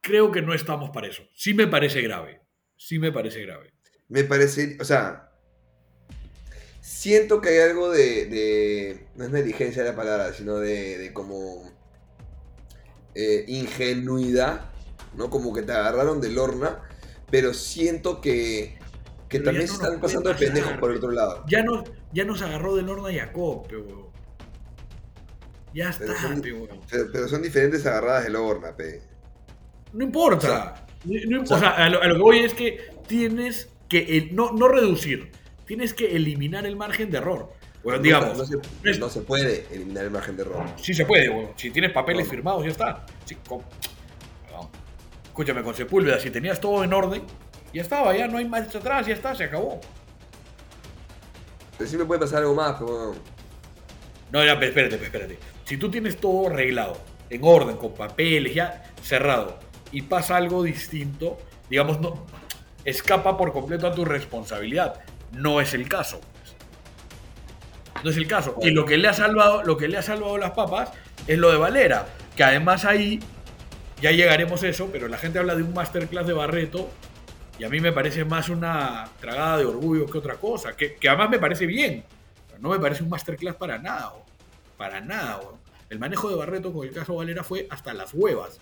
creo 0.00 0.30
que 0.32 0.42
no 0.42 0.54
estamos 0.54 0.90
para 0.90 1.08
eso. 1.08 1.22
Sí 1.34 1.54
me 1.54 1.66
parece 1.66 2.00
grave. 2.02 2.40
Sí 2.76 2.98
me 2.98 3.12
parece 3.12 3.42
grave. 3.42 3.72
Me 4.08 4.24
parece, 4.24 4.76
o 4.80 4.84
sea, 4.84 5.30
siento 6.80 7.40
que 7.40 7.48
hay 7.50 7.58
algo 7.70 7.90
de, 7.90 8.26
de- 8.26 9.06
no 9.16 9.24
es 9.24 9.30
negligencia 9.30 9.82
la 9.82 9.96
palabra, 9.96 10.32
sino 10.32 10.56
de, 10.58 10.98
de 10.98 11.12
como 11.12 11.72
eh, 13.14 13.44
ingenuidad, 13.48 14.70
¿no? 15.16 15.30
Como 15.30 15.52
que 15.52 15.62
te 15.62 15.72
agarraron 15.72 16.20
de 16.20 16.30
lorna, 16.30 16.82
pero 17.30 17.54
siento 17.54 18.20
que, 18.20 18.78
que 19.28 19.38
Pero 19.38 19.44
también 19.50 19.66
no 19.66 19.74
se 19.74 19.82
están 19.82 20.00
pasando 20.00 20.28
de 20.28 20.34
pasar, 20.34 20.48
pendejos 20.48 20.72
por 20.78 20.90
el 20.90 20.96
pero- 20.96 21.06
otro 21.08 21.10
lado. 21.10 21.44
Ya 21.48 21.62
nos, 21.62 21.84
ya 22.12 22.24
nos 22.24 22.42
agarró 22.42 22.76
de 22.76 22.82
Lorna 22.82 23.08
Jacob, 23.12 23.66
pe, 23.66 23.76
huevón. 23.76 24.06
Ya 25.74 25.94
Pero 25.98 26.12
está, 26.12 26.28
son- 26.28 26.40
pe, 26.40 26.52
huevón. 26.52 26.80
Pero, 26.90 27.04
pero 27.12 27.28
son 27.28 27.42
diferentes 27.42 27.84
agarradas 27.86 28.24
de 28.24 28.30
lorna, 28.30 28.74
pe. 28.76 29.02
No 29.92 30.04
importa. 30.04 30.86
No- 31.04 31.20
no- 31.38 31.42
o 31.42 31.46
sea, 31.58 31.70
a 31.70 31.88
lo, 31.90 32.02
a 32.02 32.06
lo 32.06 32.14
que 32.16 32.20
voy 32.22 32.38
es 32.40 32.54
que 32.54 32.78
tienes 33.06 33.68
que 33.88 34.16
el- 34.16 34.34
no, 34.34 34.52
no 34.52 34.68
reducir, 34.68 35.30
tienes 35.66 35.92
que 35.94 36.16
eliminar 36.16 36.66
el 36.66 36.76
margen 36.76 37.10
de 37.10 37.18
error. 37.18 37.52
Bueno, 37.84 38.00
digamos, 38.02 38.36
no, 38.36 38.44
se, 38.44 39.20
no 39.20 39.24
puede 39.24 39.64
eliminar 39.70 40.04
el 40.06 40.10
margen 40.10 40.36
de 40.36 40.42
error. 40.42 40.64
sí 40.76 40.92
se 40.92 41.06
puede, 41.06 41.28
bueno, 41.28 41.50
si 41.56 41.70
tienes 41.70 41.92
papeles 41.92 42.24
No. 42.24 42.30
firmados, 42.30 42.64
ya 42.64 42.70
está. 42.70 43.06
Sí, 43.24 43.36
con- 43.48 43.60
no. 44.50 44.70
escúchame, 45.24 45.62
con 45.62 45.74
Sepúlveda, 45.74 46.18
si 46.18 46.30
tenías 46.30 46.60
todo 46.60 46.82
en 46.82 46.92
orden, 46.92 47.22
ya 47.76 47.82
estaba, 47.82 48.16
ya 48.16 48.26
no 48.26 48.38
hay 48.38 48.46
más 48.46 48.74
atrás, 48.74 49.06
ya 49.06 49.12
está, 49.12 49.34
se 49.34 49.44
acabó. 49.44 49.78
Pero 51.76 51.90
sí 51.90 51.98
me 51.98 52.06
puede 52.06 52.20
pasar 52.20 52.38
algo 52.38 52.54
más, 52.54 52.76
pero. 52.78 53.14
No, 54.32 54.42
ya, 54.42 54.54
espérate, 54.54 54.94
espérate. 54.96 55.38
Si 55.64 55.76
tú 55.76 55.90
tienes 55.90 56.16
todo 56.16 56.46
arreglado, 56.46 56.96
en 57.28 57.40
orden, 57.44 57.76
con 57.76 57.92
papeles, 57.92 58.54
ya 58.54 58.82
cerrado, 59.02 59.58
y 59.92 60.00
pasa 60.02 60.36
algo 60.36 60.62
distinto, 60.62 61.36
digamos, 61.68 62.00
no 62.00 62.24
escapa 62.86 63.36
por 63.36 63.52
completo 63.52 63.86
a 63.86 63.92
tu 63.92 64.06
responsabilidad. 64.06 65.00
No 65.32 65.60
es 65.60 65.74
el 65.74 65.86
caso. 65.86 66.20
pues. 66.20 66.54
No 68.02 68.10
es 68.10 68.16
el 68.16 68.26
caso. 68.26 68.56
Y 68.62 68.70
lo 68.70 68.86
que 68.86 68.96
le 68.96 69.08
ha 69.08 69.12
salvado, 69.12 69.62
lo 69.64 69.76
que 69.76 69.88
le 69.88 69.98
ha 69.98 70.02
salvado 70.02 70.38
las 70.38 70.52
papas 70.52 70.92
es 71.26 71.36
lo 71.36 71.50
de 71.50 71.58
Valera, 71.58 72.06
que 72.36 72.42
además 72.42 72.86
ahí 72.86 73.20
ya 74.00 74.12
llegaremos 74.12 74.62
a 74.62 74.68
eso, 74.68 74.88
pero 74.90 75.08
la 75.08 75.18
gente 75.18 75.38
habla 75.38 75.54
de 75.54 75.62
un 75.62 75.74
masterclass 75.74 76.26
de 76.26 76.32
Barreto 76.32 76.88
y 77.58 77.64
a 77.64 77.68
mí 77.68 77.80
me 77.80 77.92
parece 77.92 78.24
más 78.24 78.48
una 78.48 79.08
tragada 79.20 79.58
de 79.58 79.64
orgullo 79.64 80.06
que 80.06 80.18
otra 80.18 80.34
cosa, 80.36 80.76
que, 80.76 80.94
que 80.96 81.08
además 81.08 81.30
me 81.30 81.38
parece 81.38 81.66
bien. 81.66 82.04
Pero 82.48 82.60
no 82.60 82.68
me 82.70 82.78
parece 82.78 83.02
un 83.02 83.08
masterclass 83.08 83.56
para 83.56 83.78
nada, 83.78 84.12
para 84.76 85.00
nada. 85.00 85.38
weón. 85.38 85.56
El 85.88 85.98
manejo 85.98 86.28
de 86.28 86.36
Barreto 86.36 86.72
con 86.72 86.86
el 86.86 86.92
caso 86.92 87.14
Valera 87.14 87.44
fue 87.44 87.66
hasta 87.70 87.94
las 87.94 88.12
huevas. 88.12 88.58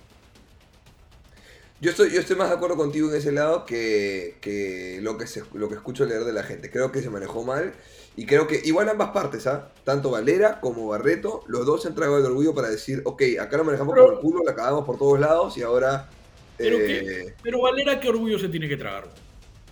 Yo 1.80 1.90
estoy, 1.90 2.10
yo 2.12 2.20
estoy 2.20 2.36
más 2.36 2.48
de 2.48 2.54
acuerdo 2.54 2.76
contigo 2.76 3.10
en 3.10 3.16
ese 3.16 3.32
lado 3.32 3.66
que, 3.66 4.38
que 4.40 5.00
lo, 5.02 5.18
que 5.18 5.26
se- 5.26 5.42
lo 5.54 5.68
que 5.68 5.74
escucho 5.74 6.04
leer 6.06 6.24
de 6.24 6.32
la 6.32 6.42
gente. 6.42 6.70
Creo 6.70 6.92
que 6.92 7.02
se 7.02 7.10
manejó 7.10 7.44
mal 7.44 7.74
y 8.16 8.26
creo 8.26 8.46
que 8.46 8.60
igual 8.64 8.88
ambas 8.88 9.10
partes, 9.10 9.46
¿ah? 9.46 9.70
Tanto 9.82 10.10
Valera 10.10 10.60
como 10.60 10.86
Barreto, 10.86 11.42
los 11.48 11.66
dos 11.66 11.82
se 11.82 11.88
han 11.88 11.94
tragado 11.94 12.18
el 12.18 12.26
orgullo 12.26 12.54
para 12.54 12.68
decir, 12.70 13.02
ok, 13.04 13.22
acá 13.40 13.56
lo 13.56 13.64
manejamos 13.64 13.94
por 13.94 14.12
el 14.14 14.20
culo, 14.20 14.42
la 14.44 14.54
cagamos 14.54 14.84
por 14.86 14.98
todos 14.98 15.18
lados 15.18 15.58
y 15.58 15.62
ahora... 15.62 16.08
Pero, 16.56 16.76
eh, 16.78 16.86
que- 16.86 17.34
pero 17.42 17.60
Valera, 17.60 17.98
¿qué 18.00 18.08
orgullo 18.08 18.38
se 18.38 18.48
tiene 18.48 18.68
que 18.68 18.76
tragar? 18.76 19.08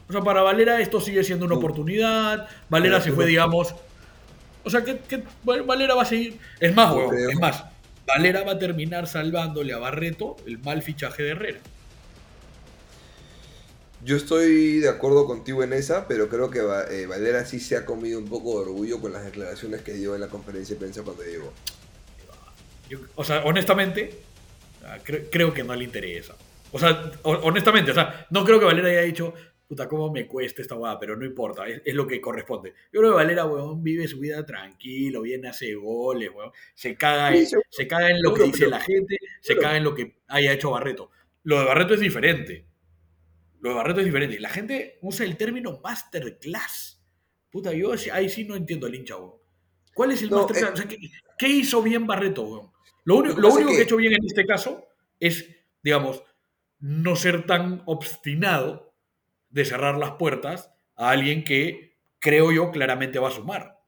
O 0.09 0.13
sea, 0.13 0.21
para 0.23 0.43
Valera 0.43 0.81
esto 0.81 1.01
sigue 1.01 1.23
siendo 1.25 1.47
una 1.47 1.55
Mm. 1.55 1.59
oportunidad. 1.59 2.49
Valera 2.69 3.01
se 3.01 3.13
fue, 3.13 3.27
digamos. 3.27 3.75
O 4.65 4.71
sea, 4.71 4.85
que, 4.85 4.99
que 4.99 5.23
Val- 5.45 5.63
Valera 5.63 5.95
va 5.95 6.03
a 6.03 6.07
seguir. 6.07 6.39
Es 6.61 6.75
más, 6.75 6.93
creo. 6.93 7.31
es 7.31 7.39
más. 7.39 7.65
Valera 8.07 8.43
va 8.43 8.53
a 8.53 8.59
terminar 8.59 9.07
salvándole 9.07 9.73
a 9.73 9.79
Barreto 9.79 10.37
el 10.47 10.59
mal 10.59 10.83
fichaje 10.83 11.23
de 11.23 11.31
Herrera. 11.31 11.59
Yo 14.05 14.17
estoy 14.17 14.81
de 14.81 14.89
acuerdo 14.89 15.27
contigo 15.27 15.63
en 15.63 15.73
esa, 15.73 16.09
pero 16.09 16.29
creo 16.29 16.51
que 16.51 16.59
eh, 16.91 17.07
Valera 17.07 17.45
sí 17.45 17.61
se 17.61 17.77
ha 17.77 17.85
comido 17.87 18.19
un 18.19 18.27
poco 18.29 18.55
de 18.61 18.67
orgullo 18.71 19.01
con 19.01 19.13
las 19.13 19.25
declaraciones 19.25 19.83
que 19.83 19.93
dio 19.95 20.17
en 20.17 20.21
la 20.21 20.27
conferencia 20.27 20.75
de 20.75 20.81
prensa 20.81 21.03
cuando 21.03 21.23
llegó. 21.23 21.53
O 23.15 23.23
sea, 23.25 23.43
honestamente, 23.45 24.19
o 24.81 24.85
sea, 24.87 25.03
cre- 25.05 25.29
creo 25.31 25.55
que 25.55 25.63
no 25.63 25.75
le 25.77 25.85
interesa. 25.85 26.35
O 26.73 26.79
sea, 26.79 27.13
ho- 27.23 27.41
honestamente, 27.45 27.91
o 27.91 27.95
sea, 27.95 28.27
no 28.31 28.45
creo 28.45 28.59
que 28.59 28.65
Valera 28.65 28.89
haya 28.89 29.03
dicho, 29.03 29.35
puta, 29.69 29.89
cómo 29.89 30.11
me 30.13 30.27
cuesta 30.27 30.61
esta 30.63 30.75
guada, 30.75 30.99
pero 30.99 31.17
no 31.17 31.25
importa, 31.25 31.67
es, 31.67 31.81
es 31.85 31.95
lo 31.95 32.07
que 32.07 32.21
corresponde. 32.21 32.75
Yo 32.93 33.01
creo 33.01 33.13
que 33.13 33.17
Valera, 33.17 33.45
weón, 33.47 33.83
vive 33.83 34.07
su 34.09 34.19
vida 34.19 34.45
tranquilo, 34.45 35.23
viene, 35.23 35.49
hace 35.49 35.75
goles, 35.75 36.31
weón, 36.35 36.51
se 36.75 36.95
caga, 36.97 37.35
en, 37.35 37.47
se 37.47 37.87
caga 37.87 38.11
en 38.11 38.23
lo 38.23 38.35
que 38.35 38.45
dice 38.45 38.59
pero- 38.61 38.71
la 38.71 38.81
gente, 38.81 39.19
se 39.41 39.55
pero- 39.55 39.63
caga 39.63 39.77
en 39.77 39.85
lo 39.85 39.95
que 39.95 40.17
haya 40.29 40.53
hecho 40.53 40.71
Barreto. 40.71 41.11
Lo 41.45 41.59
de 41.61 41.65
Barreto 41.67 41.95
es 41.95 42.01
diferente. 42.01 42.67
Lo 43.61 43.71
de 43.71 43.75
Barreto 43.77 44.01
es 44.01 44.07
diferente. 44.07 44.41
La 44.41 44.49
gente 44.49 44.99
usa 45.03 45.25
el 45.25 45.37
término 45.37 45.81
masterclass. 45.83 47.03
Puta, 47.51 47.73
yo 47.73 47.93
ahí 48.13 48.29
sí 48.29 48.45
no 48.45 48.57
entiendo 48.57 48.87
al 48.87 48.95
hincha, 48.95 49.17
weón. 49.17 49.35
¿Cuál 49.95 50.13
es 50.13 50.23
el 50.23 50.31
No, 50.31 50.39
masterclass? 50.39 50.71
eh, 50.71 50.73
O 50.73 50.77
sea, 50.77 50.89
¿qué, 50.89 50.97
qué 51.39 51.49
hizo 51.49 51.83
bien 51.83 52.07
Barreto, 52.07 52.43
weón? 52.43 52.71
Lo 53.05 53.17
único, 53.17 53.41
Lo 53.41 53.49
único 53.53 53.69
que... 53.71 53.75
que- 53.77 53.81
ha 53.83 53.85
hecho 53.85 53.97
bien 53.97 54.13
en 54.15 54.25
este 54.25 54.47
caso 54.47 54.87
es, 55.21 55.49
digamos, 55.83 56.23
no 56.83 57.17
ser 57.17 57.47
tan 57.47 57.83
obstinado 57.87 58.95
de 59.51 59.65
cerrar 59.65 59.97
las 59.99 60.13
puertas 60.13 60.71
a 60.97 61.11
alguien 61.11 61.45
que 61.45 61.97
creo 62.19 62.53
yo 62.53 62.73
claramente 62.73 63.21
va 63.21 63.29
a 63.29 63.33
sumar. 63.33 63.79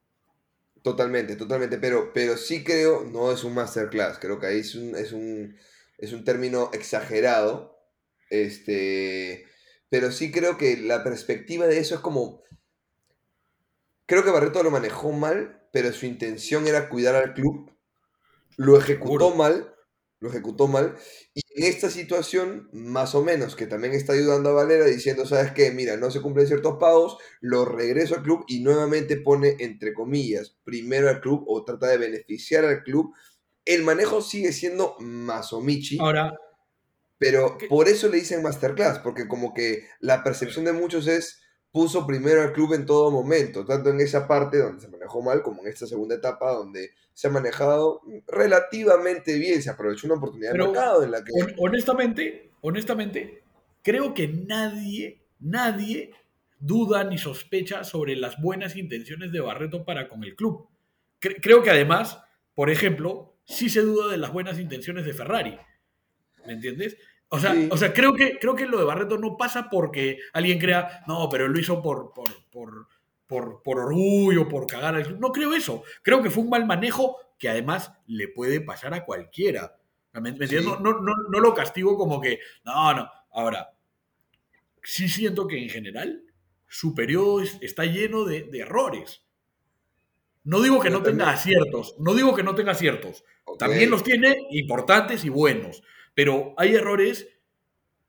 Totalmente, 0.83 1.37
totalmente, 1.37 1.79
pero, 1.79 2.13
pero 2.13 2.37
sí 2.37 2.63
creo, 2.63 3.05
no 3.05 3.33
es 3.33 3.43
un 3.43 3.55
masterclass, 3.55 4.19
creo 4.19 4.39
que 4.39 4.47
ahí 4.47 4.59
es 4.61 4.75
un, 4.75 4.95
es 4.95 5.13
un, 5.13 5.57
es 5.97 6.13
un 6.13 6.25
término 6.25 6.69
exagerado, 6.75 7.79
este, 8.29 9.47
pero 9.89 10.13
sí 10.13 10.31
creo 10.31 10.59
que 10.59 10.77
la 10.77 11.03
perspectiva 11.03 11.67
de 11.67 11.79
eso 11.79 11.95
es 11.95 12.01
como, 12.03 12.43
creo 14.05 14.25
que 14.25 14.31
Barreto 14.31 14.63
lo 14.63 14.71
manejó 14.71 15.13
mal, 15.13 15.67
pero 15.73 15.91
su 15.93 16.05
intención 16.05 16.67
era 16.67 16.91
cuidar 16.91 17.15
al 17.15 17.33
club, 17.33 17.73
lo 18.57 18.79
ejecutó 18.79 19.31
Seguro. 19.31 19.37
mal, 19.37 19.74
lo 20.25 20.31
ejecutó 20.31 20.69
mal, 20.69 20.97
y 21.35 21.43
en 21.55 21.65
esta 21.65 21.91
situación, 21.91 22.71
más 22.73 23.15
o 23.15 23.23
menos, 23.23 23.55
que 23.57 23.67
también 23.67 23.93
está 23.93 24.15
ayudando 24.15 24.49
a 24.49 24.55
Valera 24.55 24.87
diciendo, 24.87 25.27
¿sabes 25.27 25.53
qué? 25.53 25.71
Mira, 25.71 25.99
no 25.99 26.11
se 26.11 26.23
cumplen 26.23 26.47
ciertos 26.47 26.79
pagos, 26.81 27.19
lo 27.43 27.67
regreso 27.67 28.15
al 28.15 28.23
club 28.23 28.45
y 28.49 28.61
nuevamente 28.61 29.19
pone, 29.19 29.57
entre 29.61 29.93
comillas, 29.93 30.57
primero 30.65 31.11
al 31.11 31.21
club 31.21 31.45
o 31.47 31.63
trata 31.63 31.89
de 31.89 31.99
beneficiar 31.99 32.65
al 32.65 32.83
club. 32.83 33.15
El 33.67 33.83
manejo 33.83 34.23
sigue 34.23 34.53
siendo 34.53 34.97
Masomichi, 34.99 35.99
Ahora, 36.01 36.33
pero 37.19 37.59
por 37.69 37.89
eso 37.89 38.09
le 38.09 38.17
dicen 38.17 38.43
masterclass, 38.43 39.01
porque 39.01 39.29
como 39.29 39.53
que 39.53 39.87
la 40.01 40.25
percepción 40.25 40.65
de 40.65 40.73
muchos 40.73 41.07
es 41.07 41.43
puso 41.75 42.07
primero 42.07 42.41
al 42.41 42.53
club 42.53 42.75
en 42.75 42.87
todo 42.87 43.11
momento, 43.11 43.65
tanto 43.65 43.91
en 43.91 43.99
esa 44.01 44.29
parte 44.29 44.59
donde 44.59 44.81
se 44.81 44.87
manejó 44.89 45.21
mal 45.23 45.43
como 45.43 45.61
en 45.63 45.67
esta 45.67 45.89
segunda 45.89 46.15
etapa 46.15 46.53
donde 46.53 46.93
se 47.13 47.27
ha 47.27 47.31
manejado 47.31 48.01
relativamente 48.29 49.37
bien, 49.37 49.61
se 49.61 49.71
aprovechó 49.71 50.07
una 50.07 50.15
oportunidad 50.15 50.53
Pero, 50.53 50.67
de 50.67 50.71
mercado 50.71 51.03
en 51.03 51.11
la 51.11 51.25
que... 51.25 51.33
hon- 51.33 51.55
honestamente, 51.59 52.53
honestamente, 52.61 53.43
creo 53.83 54.15
que 54.15 54.29
nadie, 54.29 55.25
nadie 55.41 56.13
duda 56.61 57.03
ni 57.03 57.19
sospecha 57.19 57.83
sobre 57.83 58.15
las 58.15 58.41
buenas 58.41 58.77
intenciones 58.77 59.33
de 59.33 59.41
Barreto 59.41 59.85
para 59.85 60.09
con 60.09 60.23
el 60.23 60.37
club. 60.37 60.69
Cre- 61.21 61.41
creo 61.43 61.65
que 61.65 61.71
además, 61.71 62.21
por 62.55 62.71
ejemplo, 62.71 63.35
sí 63.45 63.69
se 63.69 63.81
duda 63.81 64.13
de 64.13 64.19
las 64.19 64.33
buenas 64.33 64.61
intenciones 64.61 65.05
de 65.05 65.13
Ferrari. 65.13 65.59
¿Me 66.47 66.53
entiendes? 66.53 66.97
O 67.29 67.39
sea, 67.39 67.53
Sí. 67.53 67.69
o 67.71 67.77
sea 67.77 67.93
creo, 67.93 68.13
que, 68.15 68.39
creo 68.39 68.55
que 68.55 68.67
lo 68.67 68.79
de 68.79 68.85
Barreto 68.85 69.19
no 69.19 69.37
pasa 69.37 69.69
porque 69.71 70.19
alguien 70.33 70.59
crea, 70.59 71.03
no, 71.09 71.29
pero 71.29 71.49
lo 71.49 71.59
hizo 71.59 71.83
por, 71.83 72.13
por, 72.13 72.29
por, 72.51 72.89
por, 73.27 73.63
por 73.63 73.79
orgullo, 73.81 74.49
por 74.49 74.67
cagar 74.67 74.95
al 74.95 75.05
club. 75.05 75.19
No 75.21 75.33
creo 75.33 75.53
eso. 75.55 75.83
Creo 76.03 76.23
que 76.23 76.31
fue 76.31 76.45
un 76.45 76.51
mal 76.51 76.67
manejo 76.67 77.17
que 77.39 77.49
además 77.49 77.93
le 78.07 78.29
puede 78.29 78.61
pasar 78.61 78.95
a 78.95 79.05
cualquiera. 79.05 79.77
¿Me, 80.13 80.33
me? 80.33 80.47
Sí. 80.47 80.57
No, 80.63 80.79
no, 80.79 81.01
no, 81.01 81.13
no 81.29 81.41
lo 81.41 81.55
castigo 81.55 81.97
como 81.99 82.21
que, 82.21 82.39
no, 82.65 82.95
no. 82.95 83.11
Ahora, 83.33 83.71
sí 84.83 85.09
siento 85.09 85.49
que 85.49 85.61
en 85.61 85.69
general 85.69 86.23
su 86.69 86.95
periodo 86.95 87.41
es- 87.41 87.59
está 87.61 87.85
lleno 87.85 88.25
de, 88.25 88.43
de 88.45 88.61
errores. 88.61 89.25
No 90.45 90.61
digo 90.61 90.79
que 90.79 90.89
Pero 90.89 90.99
no 90.99 91.03
tenga 91.05 91.25
también- 91.25 91.37
aciertos, 91.39 91.97
no 91.99 92.15
digo 92.15 92.35
que 92.35 92.43
no 92.43 92.55
tenga 92.55 92.73
aciertos. 92.73 93.25
Ok, 93.45 93.59
También 93.59 93.91
los 93.91 94.05
tiene 94.05 94.37
importantes 94.51 95.25
y 95.25 95.31
buenos, 95.31 95.83
pero 96.15 96.55
hay 96.57 96.75
errores 96.75 97.29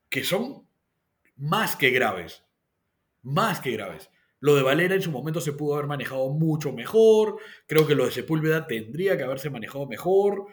que 0.10 0.24
son 0.24 0.68
más 1.36 1.76
que 1.76 1.90
graves. 1.90 2.44
Más 3.22 3.60
que 3.60 3.72
graves. 3.72 4.10
Lo 4.40 4.56
de 4.56 4.62
Valera 4.62 4.96
en 4.96 5.02
su 5.02 5.12
momento 5.12 5.42
se 5.42 5.54
pudo 5.54 5.74
haber 5.74 5.88
manejado 5.88 6.30
mucho 6.30 6.72
mejor. 6.72 7.38
Creo 7.66 7.88
que 7.88 7.96
lo 7.96 8.06
de 8.06 8.12
Sepúlveda 8.12 8.68
tendría 8.68 9.18
que 9.18 9.24
haberse 9.24 9.50
manejado 9.50 9.88
mejor. 9.88 10.46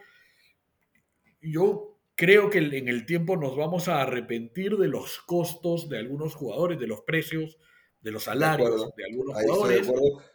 Yo 1.43 1.99
creo 2.15 2.49
que 2.49 2.59
en 2.59 2.89
el 2.89 3.05
tiempo 3.05 3.37
nos 3.37 3.57
vamos 3.57 3.89
a 3.89 4.01
arrepentir 4.01 4.77
de 4.77 4.89
los 4.89 5.19
costos 5.21 5.89
de 5.89 5.99
algunos 5.99 6.35
jugadores, 6.35 6.79
de 6.79 6.87
los 6.87 7.03
precios, 7.03 7.59
de 8.01 8.13
los 8.13 8.25
salarios 8.25 8.95
de 8.97 9.05
algunos 9.05 9.37
ahí 9.37 9.45
estoy 9.45 9.75
de 9.75 9.83
jugadores. 9.83 10.29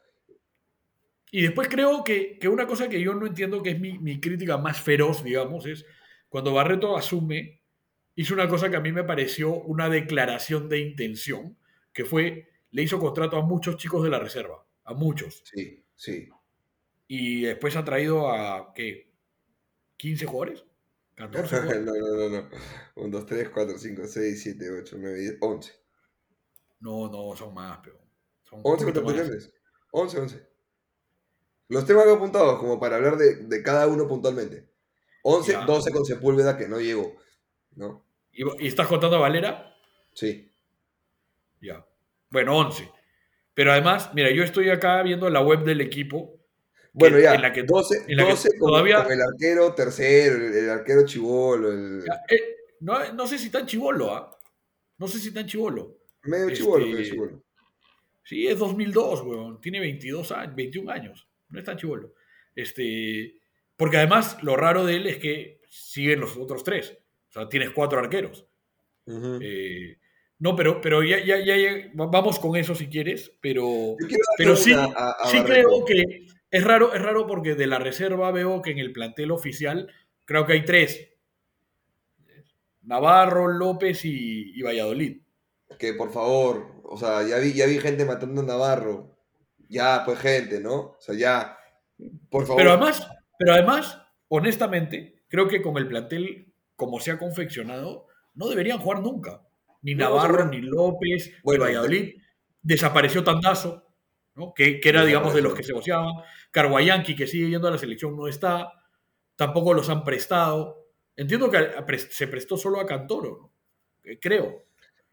Y 1.32 1.42
después 1.42 1.68
creo 1.68 2.04
que, 2.04 2.38
que 2.40 2.48
una 2.48 2.68
cosa 2.68 2.88
que 2.88 3.02
yo 3.02 3.14
no 3.14 3.26
entiendo, 3.26 3.62
que 3.62 3.72
es 3.72 3.80
mi, 3.80 3.98
mi 4.00 4.20
crítica 4.20 4.58
más 4.58 4.80
feroz, 4.80 5.24
digamos, 5.24 5.66
es 5.66 5.86
cuando 6.30 6.54
Barreto 6.54 6.98
asume, 6.98 7.62
hizo 8.16 8.34
una 8.34 8.48
cosa 8.50 8.70
que 8.70 8.76
a 8.78 8.82
mí 8.82 8.92
me 8.92 9.04
pareció 9.04 9.54
una 9.54 9.90
declaración 9.90 10.70
de 10.70 10.80
intención, 10.80 11.58
que 11.94 12.06
fue, 12.06 12.48
le 12.72 12.84
hizo 12.84 13.00
contrato 13.00 13.38
a 13.38 13.42
muchos 13.46 13.78
chicos 13.78 14.04
de 14.04 14.10
la 14.10 14.20
reserva, 14.20 14.66
a 14.84 14.94
muchos. 14.94 15.44
Sí, 15.44 15.86
sí. 15.96 16.30
Y 17.08 17.42
después 17.44 17.76
ha 17.76 17.84
traído 17.86 18.30
a, 18.32 18.74
¿qué? 18.74 19.14
¿15 19.98 20.26
jugadores? 20.26 20.66
¿14 21.16 21.52
No, 21.52 21.60
jugadores? 21.62 21.82
no, 21.86 21.94
no, 21.96 22.30
no. 22.30 22.50
1, 22.96 23.10
2, 23.18 23.26
3, 23.26 23.50
4, 23.50 23.78
5, 23.78 24.08
6, 24.08 24.44
7, 24.44 24.72
8, 24.72 24.96
9, 25.00 25.20
10, 25.20 25.38
11. 25.42 25.74
No, 26.80 27.08
no, 27.10 27.36
son 27.36 27.54
más, 27.54 27.80
pero... 27.84 28.00
Son 28.44 28.60
un 28.64 28.66
11 28.66 28.86
poquito 28.86 29.02
más. 29.02 29.16
contemporáneos. 29.16 29.54
11, 29.92 30.20
11. 30.20 30.48
Los 31.70 31.86
tengo 31.86 32.02
acá 32.02 32.14
apuntados 32.14 32.60
como 32.60 32.80
para 32.80 32.98
hablar 32.98 33.18
de, 33.18 33.36
de 33.36 33.64
cada 33.64 33.88
uno 33.88 34.08
puntualmente. 34.08 34.70
11, 35.30 35.52
Ya. 35.52 35.66
12 35.66 35.92
con 35.92 36.06
Sepúlveda 36.06 36.58
que 36.58 36.68
no 36.70 36.80
llegó. 36.80 37.16
¿No? 37.76 38.06
¿Y, 38.32 38.44
y 38.64 38.68
estás 38.68 38.88
contando 38.88 39.18
a 39.18 39.20
Valera? 39.20 39.76
Sí. 40.14 40.50
Ya. 41.62 41.86
Bueno, 42.30 42.58
11. 42.58 42.90
Pero 43.54 43.72
además, 43.74 44.12
mira, 44.14 44.32
yo 44.32 44.44
estoy 44.44 44.70
acá 44.70 45.02
viendo 45.04 45.30
la 45.30 45.42
web 45.42 45.64
del 45.64 45.82
equipo. 45.82 46.40
Bueno, 46.94 47.18
que- 47.18 47.24
ya. 47.24 47.36
en 47.36 47.42
la 47.42 47.52
que- 47.52 47.64
12, 47.64 48.06
en 48.08 48.18
la 48.18 48.24
que 48.24 48.30
12 48.32 48.50
con, 48.58 48.70
todavía- 48.72 49.04
con 49.04 49.12
el 49.14 49.22
arquero 49.22 49.74
tercero, 49.74 50.36
el, 50.36 50.54
el 50.54 50.70
arquero 50.70 51.06
chivolo, 51.06 51.72
el 51.72 52.04
eh, 52.30 52.56
no, 52.80 53.14
no 53.14 53.28
sé 53.28 53.38
si 53.38 53.50
tan 53.50 53.66
chivolo, 53.66 54.14
¿ah? 54.16 54.38
No 54.98 55.08
sé 55.08 55.20
si 55.20 55.34
tan 55.34 55.46
chivolo. 55.46 55.98
medio 56.24 56.46
este- 56.48 56.58
chivolo, 56.58 56.86
medio 56.86 57.04
chivolo. 57.04 57.44
Sí, 58.24 58.48
es 58.48 58.58
2002, 58.60 59.22
weón. 59.24 59.62
Tiene 59.62 59.80
22 59.80 60.32
años, 60.32 60.56
21 60.56 60.92
años. 60.92 61.28
No 61.50 61.60
es 61.60 61.66
tan 61.66 61.78
chivolo. 61.78 62.14
Este, 62.56 63.37
porque 63.78 63.98
además, 63.98 64.38
lo 64.44 64.56
raro 64.58 64.86
de 64.86 64.96
él 64.98 65.08
es 65.08 65.18
que 65.18 65.62
siguen 65.70 66.20
los 66.20 66.36
otros 66.36 66.64
tres. 66.64 66.98
O 67.30 67.32
sea, 67.32 67.48
tienes 67.48 67.70
cuatro 67.72 68.00
arqueros. 68.00 68.46
Eh, 69.42 69.98
no, 70.40 70.56
pero, 70.56 70.82
pero 70.82 71.04
ya, 71.04 71.24
ya, 71.24 71.40
ya, 71.40 71.56
ya- 71.56 71.90
vamos 71.94 72.40
con 72.40 72.56
eso 72.58 72.76
si 72.76 72.88
quieres. 72.88 73.32
Pero, 73.40 73.96
pero 74.38 74.56
sí, 74.56 74.74
una 74.74 74.86
a- 74.96 75.16
a 75.24 75.30
sí 75.30 75.42
creo 75.44 75.86
que 75.86 76.28
es 76.50 76.64
raro, 76.64 76.94
es 76.94 77.02
raro 77.02 77.26
porque 77.28 77.56
de 77.56 77.68
la 77.68 77.80
reserva 77.80 78.32
veo 78.32 78.62
que 78.62 78.72
en 78.72 78.80
el 78.80 78.92
plantel 78.92 79.32
oficial 79.32 79.92
creo 80.26 80.46
que 80.46 80.54
hay 80.54 80.66
tres. 80.66 81.12
Navarro, 82.84 83.48
López 83.48 84.06
y, 84.06 84.58
y 84.58 84.62
Valladolid. 84.62 85.22
Que 85.78 85.94
por 85.94 86.12
favor, 86.12 86.82
o 86.84 86.98
sea, 86.98 87.28
ya 87.28 87.38
vi, 87.40 87.54
ya 87.54 87.66
vi 87.66 87.80
gente 87.80 88.06
matando 88.06 88.42
a 88.42 88.46
Navarro. 88.46 89.18
Ya, 89.70 90.04
pues 90.06 90.20
gente, 90.20 90.62
¿no? 90.62 90.76
O 90.76 90.98
sea, 91.00 91.14
ya. 91.16 91.58
Por 92.30 92.44
favor. 92.44 92.58
Pero 92.62 92.72
además, 92.72 93.06
pero 93.38 93.54
además, 93.54 94.02
honestamente, 94.28 95.24
creo 95.28 95.48
que 95.48 95.62
con 95.62 95.78
el 95.78 95.88
plantel 95.88 96.54
como 96.78 97.00
se 97.00 97.12
ha 97.12 97.18
confeccionado, 97.18 98.08
no 98.36 98.48
deberían 98.48 98.80
jugar 98.80 99.02
nunca. 99.02 99.42
Ni 99.82 99.96
Navarro, 99.96 100.46
ni 100.46 100.62
López, 100.62 101.34
Bueno, 101.44 101.66
ni 101.66 101.72
Valladolid. 101.72 102.16
Desapareció 102.62 103.24
Tandazo, 103.24 103.88
¿no? 104.36 104.54
que, 104.54 104.80
que 104.80 104.90
era, 104.90 105.04
digamos, 105.04 105.34
de 105.34 105.42
los 105.42 105.56
que 105.56 105.64
se 105.64 105.74
voceaban. 105.74 106.14
Carguayanqui, 106.52 107.16
que 107.16 107.28
sigue 107.28 107.50
yendo 107.50 107.68
a 107.68 107.72
la 107.72 107.78
selección, 107.78 108.16
no 108.16 108.28
está. 108.28 108.72
Tampoco 109.36 109.74
los 109.74 109.90
han 109.90 110.04
prestado. 110.04 110.88
Entiendo 111.16 111.50
que 111.50 111.98
se 111.98 112.28
prestó 112.28 112.58
solo 112.58 112.80
a 112.80 112.86
Cantoro, 112.86 113.38
¿no? 113.42 113.54
Eh, 114.04 114.20
creo. 114.20 114.68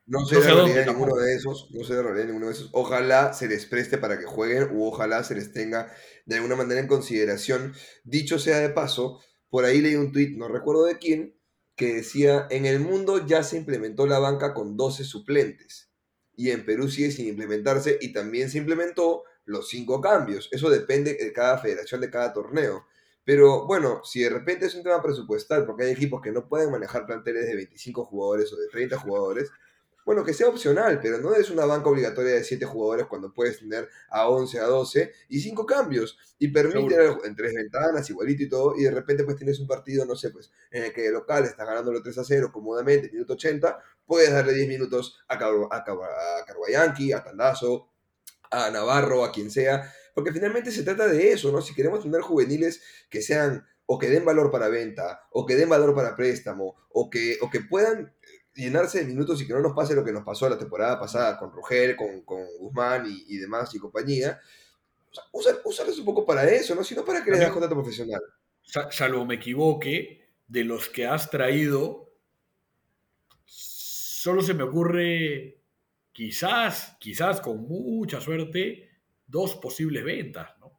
No 0.06 0.26
sé 0.26 0.38
de 0.38 0.52
realidad 0.52 0.86
ninguno 0.86 1.16
de 1.16 1.34
esos, 1.34 1.70
no 1.70 1.82
sé 1.82 1.94
de 1.94 2.02
realidad 2.02 2.26
ninguno 2.26 2.46
de 2.46 2.52
esos. 2.52 2.68
Ojalá 2.72 3.32
se 3.32 3.48
les 3.48 3.64
preste 3.64 3.96
para 3.96 4.18
que 4.18 4.26
jueguen 4.26 4.68
u 4.76 4.86
ojalá 4.86 5.24
se 5.24 5.34
les 5.34 5.52
tenga 5.52 5.90
de 6.26 6.36
alguna 6.36 6.56
manera 6.56 6.80
en 6.80 6.86
consideración. 6.86 7.74
Dicho 8.04 8.38
sea 8.38 8.58
de 8.60 8.70
paso, 8.70 9.20
por 9.50 9.64
ahí 9.64 9.80
leí 9.80 9.94
un 9.94 10.12
tuit, 10.12 10.36
no 10.36 10.48
recuerdo 10.48 10.84
de 10.84 10.98
quién, 10.98 11.36
que 11.76 11.94
decía, 11.94 12.46
en 12.50 12.66
el 12.66 12.80
mundo 12.80 13.26
ya 13.26 13.42
se 13.42 13.56
implementó 13.56 14.06
la 14.06 14.18
banca 14.18 14.54
con 14.54 14.76
12 14.76 15.04
suplentes 15.04 15.90
y 16.36 16.50
en 16.50 16.64
Perú 16.64 16.88
sigue 16.88 17.10
sin 17.10 17.28
implementarse 17.28 17.98
y 18.00 18.12
también 18.12 18.50
se 18.50 18.58
implementó 18.58 19.24
los 19.44 19.68
cinco 19.68 20.00
cambios. 20.00 20.48
Eso 20.52 20.70
depende 20.70 21.14
de 21.14 21.32
cada 21.32 21.58
federación, 21.58 22.00
de 22.00 22.10
cada 22.10 22.32
torneo. 22.32 22.86
Pero 23.24 23.66
bueno, 23.66 24.02
si 24.04 24.20
de 24.20 24.30
repente 24.30 24.66
es 24.66 24.74
un 24.74 24.82
tema 24.82 25.02
presupuestal, 25.02 25.64
porque 25.64 25.84
hay 25.84 25.92
equipos 25.92 26.20
que 26.20 26.32
no 26.32 26.48
pueden 26.48 26.70
manejar 26.70 27.06
planteles 27.06 27.46
de 27.46 27.56
25 27.56 28.04
jugadores 28.04 28.52
o 28.52 28.56
de 28.56 28.68
30 28.68 28.98
jugadores, 28.98 29.50
bueno, 30.04 30.24
que 30.24 30.34
sea 30.34 30.48
opcional, 30.48 31.00
pero 31.00 31.18
no 31.18 31.34
es 31.34 31.50
una 31.50 31.64
banca 31.64 31.88
obligatoria 31.88 32.34
de 32.34 32.44
7 32.44 32.66
jugadores 32.66 33.06
cuando 33.06 33.32
puedes 33.32 33.58
tener 33.58 33.88
a 34.10 34.28
11, 34.28 34.60
a 34.60 34.64
12 34.64 35.12
y 35.28 35.40
5 35.40 35.64
cambios. 35.64 36.18
Y 36.38 36.48
permite 36.48 36.94
Seguro. 36.94 37.24
en 37.24 37.34
tres 37.34 37.54
ventanas, 37.54 38.08
igualito 38.10 38.42
y 38.42 38.48
todo, 38.48 38.74
y 38.76 38.82
de 38.82 38.90
repente 38.90 39.24
pues 39.24 39.36
tienes 39.36 39.58
un 39.60 39.66
partido, 39.66 40.04
no 40.04 40.14
sé, 40.14 40.30
pues 40.30 40.50
en 40.70 40.84
el 40.84 40.92
que 40.92 41.02
de 41.02 41.12
local 41.12 41.44
estás 41.44 41.66
ganándolo 41.66 42.02
3 42.02 42.18
a 42.18 42.24
0 42.24 42.50
cómodamente, 42.52 43.10
minuto 43.10 43.32
80, 43.32 43.78
puedes 44.04 44.30
darle 44.30 44.52
10 44.52 44.68
minutos 44.68 45.18
a, 45.28 45.38
Car 45.38 45.52
a, 45.70 45.84
Car 45.84 45.96
a 45.96 46.44
Carguayanqui, 46.44 47.12
a 47.12 47.24
Tandazo, 47.24 47.88
a 48.50 48.70
Navarro, 48.70 49.24
a 49.24 49.32
quien 49.32 49.50
sea, 49.50 49.90
porque 50.14 50.32
finalmente 50.32 50.70
se 50.70 50.82
trata 50.82 51.08
de 51.08 51.32
eso, 51.32 51.50
¿no? 51.50 51.62
Si 51.62 51.74
queremos 51.74 52.02
tener 52.02 52.20
juveniles 52.20 52.82
que 53.08 53.22
sean 53.22 53.66
o 53.86 53.98
que 53.98 54.08
den 54.08 54.24
valor 54.24 54.50
para 54.50 54.68
venta, 54.68 55.26
o 55.30 55.44
que 55.44 55.56
den 55.56 55.68
valor 55.68 55.94
para 55.94 56.16
préstamo, 56.16 56.74
o 56.90 57.10
que, 57.10 57.36
o 57.42 57.50
que 57.50 57.60
puedan 57.60 58.14
llenarse 58.54 59.00
de 59.00 59.06
minutos 59.06 59.40
y 59.42 59.46
que 59.46 59.52
no 59.52 59.60
nos 59.60 59.74
pase 59.74 59.94
lo 59.94 60.04
que 60.04 60.12
nos 60.12 60.24
pasó 60.24 60.48
la 60.48 60.58
temporada 60.58 60.98
pasada 60.98 61.36
con 61.38 61.52
Rogel, 61.52 61.96
con, 61.96 62.22
con 62.22 62.44
Guzmán 62.58 63.04
y, 63.06 63.24
y 63.34 63.38
demás 63.38 63.74
y 63.74 63.78
compañía. 63.78 64.40
O 65.10 65.14
sea, 65.14 65.24
usa- 65.32 65.60
úsalos 65.64 65.98
un 65.98 66.04
poco 66.04 66.24
para 66.26 66.44
eso, 66.48 66.74
¿no? 66.74 66.82
Sino 66.84 67.04
para 67.04 67.22
que 67.24 67.30
les 67.30 67.40
des 67.40 67.50
contrato 67.50 67.74
profesional. 67.74 68.20
Sa- 68.62 68.90
salvo 68.90 69.24
me 69.24 69.34
equivoque, 69.36 70.24
de 70.46 70.64
los 70.64 70.88
que 70.88 71.06
has 71.06 71.30
traído, 71.30 72.12
solo 73.44 74.42
se 74.42 74.54
me 74.54 74.62
ocurre, 74.62 75.60
quizás, 76.12 76.96
quizás 77.00 77.40
con 77.40 77.62
mucha 77.66 78.20
suerte, 78.20 78.90
dos 79.26 79.54
posibles 79.56 80.04
ventas, 80.04 80.50
¿no? 80.60 80.78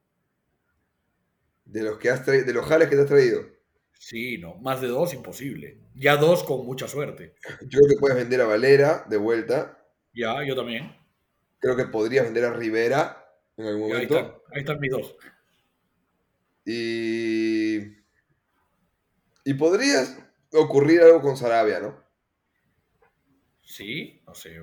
De 1.66 1.82
los 1.84 1.98
que 1.98 2.10
has 2.10 2.24
traído, 2.24 2.46
de 2.46 2.54
los 2.54 2.66
jales 2.66 2.90
que 2.90 2.96
te 2.96 3.02
has 3.02 3.08
traído. 3.08 3.42
Sí, 4.08 4.38
no, 4.38 4.54
más 4.58 4.82
de 4.82 4.88
dos 4.88 5.16
imposible. 5.16 5.80
Ya 5.96 6.16
dos 6.16 6.44
con 6.44 6.64
mucha 6.64 6.88
suerte. 6.88 7.34
Yo 7.62 7.80
creo 7.80 7.90
que 7.90 8.00
puedes 8.00 8.16
vender 8.16 8.40
a 8.40 8.46
Valera 8.46 9.04
de 9.10 9.18
vuelta. 9.18 9.84
Ya, 10.14 10.44
yo 10.46 10.56
también. 10.56 10.96
Creo 11.58 11.76
que 11.76 11.86
podrías 11.86 12.26
vender 12.26 12.46
a 12.46 12.54
Rivera 12.54 13.26
en 13.58 13.66
algún 13.66 13.90
Ya, 13.90 13.98
ahí, 13.98 14.08
momento. 14.08 14.16
están, 14.20 14.42
ahí 14.54 14.60
están 14.60 14.80
mis 14.80 14.92
dos. 14.92 15.16
Y. 16.66 17.80
Y 19.44 19.54
podrías 19.56 20.20
ocurrir 20.54 21.02
algo 21.02 21.22
con 21.22 21.36
Sarabia, 21.36 21.80
¿no? 21.80 22.04
Sí, 23.64 24.22
no 24.28 24.36
sé. 24.36 24.62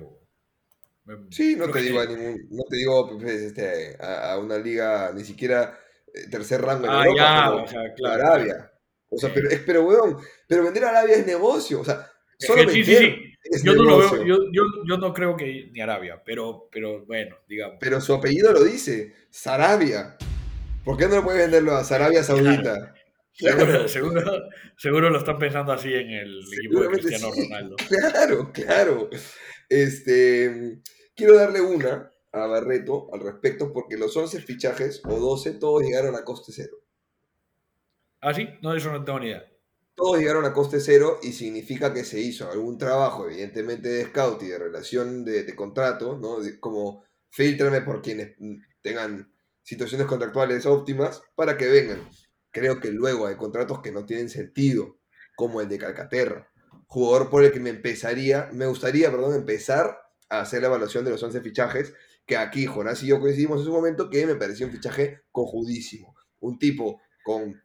Sí, 1.31 1.55
no 1.57 1.69
te 1.69 1.81
digo 1.81 1.99
a 1.99 2.05
ningún, 2.05 2.47
no 2.49 2.63
te 2.69 2.77
digo 2.77 3.17
pues, 3.19 3.41
este, 3.41 3.97
a, 4.01 4.31
a 4.33 4.39
una 4.39 4.57
liga 4.57 5.11
ni 5.13 5.25
siquiera 5.25 5.77
eh, 6.13 6.29
tercer 6.29 6.61
rango 6.61 6.85
en 6.85 6.91
Ah, 6.91 7.03
Europa, 7.05 7.17
ya, 7.17 7.49
pero 7.51 7.63
o 7.63 7.67
sea, 7.67 7.93
claro. 7.93 8.23
Arabia. 8.23 8.72
O 9.13 9.17
sea, 9.17 9.33
pero, 9.33 9.49
es, 9.49 9.59
pero 9.59 9.85
weón, 9.85 10.17
pero 10.47 10.63
vender 10.63 10.85
a 10.85 10.89
Arabia 10.89 11.15
es 11.15 11.25
negocio. 11.25 11.81
O 11.81 11.85
sea, 11.85 12.11
Es 12.37 12.47
solo 12.47 12.65
que 12.65 12.71
sí, 12.71 12.83
sí, 12.83 12.93
vender 12.93 13.11
sí. 13.15 13.37
es 13.43 13.63
Yo 13.63 13.73
no 13.73 13.83
lo 13.83 13.97
veo, 13.97 14.25
yo, 14.25 14.37
yo, 14.51 14.63
yo 14.87 14.97
no 14.97 15.13
creo 15.13 15.35
que 15.35 15.69
ni 15.71 15.81
Arabia, 15.81 16.21
pero, 16.25 16.69
pero 16.71 17.05
bueno, 17.05 17.37
digamos. 17.47 17.77
Pero 17.79 18.01
su 18.01 18.13
apellido 18.13 18.51
lo 18.51 18.63
dice, 18.63 19.13
Sarabia. 19.29 20.17
¿Por 20.83 20.97
qué 20.97 21.07
no 21.07 21.17
lo 21.17 21.23
puedes 21.23 21.41
venderlo 21.41 21.75
a 21.75 21.83
Sarabia 21.83 22.23
Saudita? 22.23 22.93
Seguro, 23.33 23.65
Claro, 23.65 23.87
seguro, 23.87 24.21
seguro 24.77 25.09
lo 25.09 25.17
están 25.17 25.39
pensando 25.39 25.71
así 25.71 25.93
en 25.93 26.09
el 26.11 26.43
equipo 26.53 26.81
de 26.81 26.89
Cristiano. 26.89 27.31
Ronaldo. 27.31 27.75
Claro, 27.87 28.51
claro. 28.53 29.09
Este, 29.69 30.81
quiero 31.15 31.35
darle 31.35 31.61
una 31.61 32.11
a 32.31 32.47
Barreto 32.47 33.09
al 33.13 33.21
respecto 33.21 33.71
porque 33.71 33.97
los 33.97 34.15
11 34.15 34.41
fichajes 34.41 35.01
o 35.05 35.19
12 35.19 35.53
todos 35.53 35.83
llegaron 35.83 36.15
a 36.15 36.23
coste 36.23 36.51
cero. 36.53 36.77
¿Ah, 38.23 38.33
sí? 38.33 38.47
No, 38.61 38.73
eso 38.73 38.89
no 38.89 39.03
tengo 39.03 39.19
ni 39.19 39.27
idea. 39.27 39.45
Todos 39.95 40.17
llegaron 40.17 40.45
a 40.45 40.53
coste 40.53 40.79
cero 40.79 41.19
y 41.21 41.33
significa 41.33 41.93
que 41.93 42.05
se 42.05 42.21
hizo 42.21 42.49
algún 42.49 42.77
trabajo, 42.77 43.25
evidentemente 43.29 43.89
de 43.89 44.05
scout 44.05 44.41
y 44.43 44.47
de 44.47 44.57
relación 44.57 45.25
de, 45.25 45.53
contrato, 45.55 46.17
¿no? 46.17 46.37
Como 46.61 47.03
filtrame 47.29 47.81
por 47.81 48.01
quienes 48.01 48.37
tengan 48.81 49.29
situaciones 49.61 50.07
contractuales 50.07 50.65
óptimas 50.65 51.21
para 51.35 51.57
que 51.57 51.67
vengan. 51.67 52.09
Creo 52.49 52.79
que 52.79 52.91
luego 52.91 53.27
hay 53.27 53.35
contratos 53.35 53.81
que 53.81 53.91
no 53.91 54.05
tienen 54.05 54.29
sentido, 54.29 54.99
como 55.35 55.59
el 55.59 55.67
de 55.67 55.79
Calcaterra, 55.79 56.49
jugador 56.87 57.29
por 57.29 57.43
el 57.43 57.51
que 57.51 57.59
me 57.59 57.71
empezaría, 57.71 58.49
me 58.53 58.67
gustaría, 58.67 59.11
perdón, 59.11 59.35
empezar 59.35 59.99
a 60.29 60.39
hacer 60.39 60.61
la 60.61 60.69
evaluación 60.69 61.03
de 61.03 61.11
los 61.11 61.21
11 61.21 61.41
fichajes, 61.41 61.93
que 62.25 62.37
aquí 62.37 62.67
Jonás 62.67 63.03
y 63.03 63.07
yo 63.07 63.19
coincidimos 63.19 63.59
en 63.59 63.65
su 63.65 63.73
momento 63.73 64.09
que 64.09 64.25
me 64.25 64.35
pareció 64.35 64.65
un 64.65 64.71
fichaje 64.71 65.23
cojudísimo. 65.31 66.15
Un 66.39 66.57
tipo 66.57 67.01
con 67.23 67.62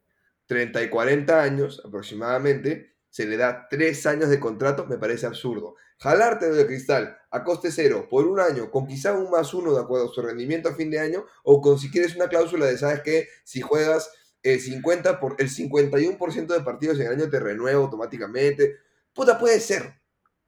30 0.48 0.82
y 0.82 0.90
40 0.90 1.40
años 1.42 1.80
aproximadamente, 1.84 2.96
se 3.10 3.26
le 3.26 3.36
da 3.36 3.68
3 3.70 4.06
años 4.06 4.28
de 4.30 4.40
contrato, 4.40 4.86
me 4.86 4.98
parece 4.98 5.26
absurdo. 5.26 5.76
Jalarte 6.00 6.50
de 6.50 6.66
cristal 6.66 7.18
a 7.30 7.42
coste 7.44 7.70
cero 7.72 8.06
por 8.08 8.26
un 8.26 8.38
año, 8.40 8.70
con 8.70 8.86
quizá 8.86 9.12
un 9.14 9.30
más 9.30 9.52
uno 9.52 9.74
de 9.74 9.80
acuerdo 9.80 10.10
a 10.10 10.14
su 10.14 10.22
rendimiento 10.22 10.68
a 10.68 10.74
fin 10.74 10.90
de 10.90 11.00
año, 11.00 11.24
o 11.44 11.60
con 11.60 11.78
si 11.78 11.90
quieres 11.90 12.14
una 12.16 12.28
cláusula 12.28 12.66
de, 12.66 12.78
¿sabes 12.78 13.00
qué? 13.02 13.28
Si 13.44 13.60
juegas 13.60 14.10
el 14.42 14.60
50 14.60 15.18
por, 15.20 15.36
el 15.38 15.50
51% 15.50 16.46
de 16.54 16.60
partidos 16.60 16.98
en 17.00 17.06
el 17.06 17.12
año 17.14 17.28
te 17.28 17.40
renueva 17.40 17.80
automáticamente. 17.80 18.76
Puta, 19.12 19.38
puede 19.38 19.60
ser. 19.60 19.82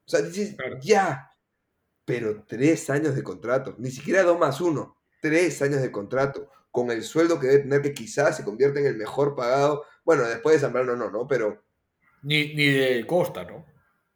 O 0.07 0.11
sea, 0.11 0.23
dices, 0.23 0.55
Claro. 0.57 0.79
ya. 0.81 1.33
Pero 2.05 2.45
tres 2.47 2.89
años 2.91 3.15
de 3.15 3.23
contrato, 3.23 3.75
ni 3.79 3.91
siquiera 3.91 4.23
dos 4.23 4.39
más 4.39 4.61
uno, 4.61 4.97
tres 5.21 5.61
años 5.63 5.83
de 5.83 5.93
contrato, 5.93 6.49
con 6.71 6.91
el 6.91 7.03
sueldo 7.03 7.39
que 7.41 7.49
debe 7.49 7.63
tener 7.65 7.83
que 7.83 7.93
quizás 7.93 8.37
se 8.37 8.45
convierta 8.45 8.81
en 8.81 8.87
el 8.87 8.97
mejor 8.97 9.35
pagado. 9.35 9.85
Bueno, 10.05 10.25
después 10.29 10.57
de 10.57 10.61
Zambrano 10.61 10.97
no, 10.97 11.11
no, 11.11 11.27
pero 11.27 11.63
Ni, 12.23 12.55
ni 12.55 12.67
de 12.67 13.07
Costa, 13.07 13.45
¿no? 13.45 13.67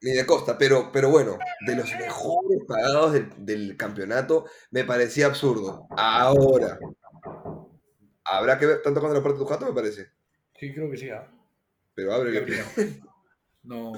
ni 0.00 0.12
de 0.12 0.26
Costa, 0.26 0.58
pero, 0.58 0.90
pero 0.92 1.08
bueno, 1.10 1.38
de 1.66 1.76
los 1.76 1.90
mejores 1.94 2.60
pagados 2.68 3.12
del, 3.14 3.30
del 3.38 3.76
campeonato 3.76 4.44
me 4.70 4.84
parecía 4.84 5.26
absurdo. 5.26 5.86
Ahora, 5.96 6.78
habrá 8.24 8.58
que 8.58 8.66
ver 8.66 8.82
tanto 8.82 9.00
cuando 9.00 9.18
la 9.18 9.22
parte 9.22 9.38
de 9.38 9.44
tu 9.44 9.50
jato, 9.50 9.66
me 9.66 9.72
parece. 9.72 10.10
Sí, 10.58 10.72
creo 10.74 10.90
que 10.90 10.96
sí. 10.96 11.10
¿ah? 11.10 11.30
Pero 11.94 12.12
abre 12.12 12.32
Gabriel. 12.32 12.64
No. 13.62 13.92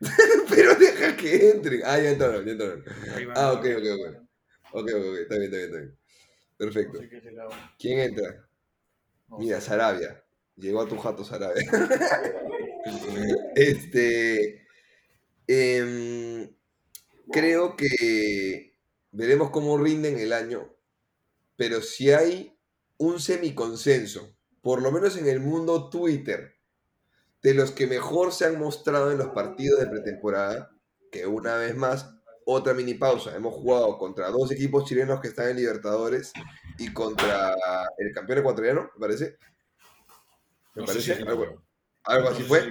Pero 0.48 0.74
deja 0.76 1.16
que 1.16 1.50
entren. 1.50 1.82
Ah, 1.84 1.98
ya 1.98 2.10
entraron, 2.10 2.44
ya 2.44 2.52
entraron. 2.52 2.84
Ah, 3.34 3.52
ok, 3.52 3.64
ok, 3.78 3.86
ok. 3.94 4.22
Ok, 4.72 4.90
ok, 4.94 5.18
está 5.22 5.36
bien, 5.38 5.44
está 5.44 5.56
bien, 5.56 5.64
está 5.64 5.78
bien. 5.78 5.98
Perfecto. 6.56 6.98
¿Quién 7.78 7.98
entra? 8.00 8.48
Mira. 9.38 9.60
Sarabia. 9.60 10.23
Llegó 10.56 10.82
a 10.82 10.88
tu 10.88 10.96
jato 10.98 11.24
Sarabia. 11.24 11.64
este. 13.56 14.66
em, 15.46 16.48
creo 17.32 17.76
que 17.76 18.78
veremos 19.12 19.50
cómo 19.50 19.78
rinden 19.78 20.18
el 20.18 20.32
año. 20.32 20.74
Pero 21.56 21.82
si 21.82 22.10
hay 22.10 22.58
un 22.98 23.20
semiconsenso, 23.20 24.36
por 24.62 24.82
lo 24.82 24.90
menos 24.90 25.16
en 25.16 25.28
el 25.28 25.40
mundo 25.40 25.90
Twitter, 25.90 26.54
de 27.42 27.54
los 27.54 27.72
que 27.72 27.86
mejor 27.86 28.32
se 28.32 28.46
han 28.46 28.58
mostrado 28.58 29.12
en 29.12 29.18
los 29.18 29.28
partidos 29.28 29.78
de 29.80 29.86
pretemporada, 29.86 30.70
que 31.12 31.26
una 31.26 31.56
vez 31.56 31.76
más, 31.76 32.14
otra 32.46 32.74
mini 32.74 32.94
pausa. 32.94 33.34
Hemos 33.36 33.54
jugado 33.54 33.98
contra 33.98 34.30
dos 34.30 34.50
equipos 34.50 34.84
chilenos 34.84 35.20
que 35.20 35.28
están 35.28 35.48
en 35.50 35.56
Libertadores 35.56 36.32
y 36.78 36.92
contra 36.92 37.54
el 37.98 38.12
campeón 38.12 38.38
ecuatoriano, 38.40 38.90
me 38.94 39.00
parece. 39.00 39.36
Me 40.74 40.82
No 40.82 40.86
parece 40.86 41.14
si 41.14 41.22
algo, 41.22 42.28
así 42.28 42.42
fue. 42.42 42.62
si. 42.62 42.70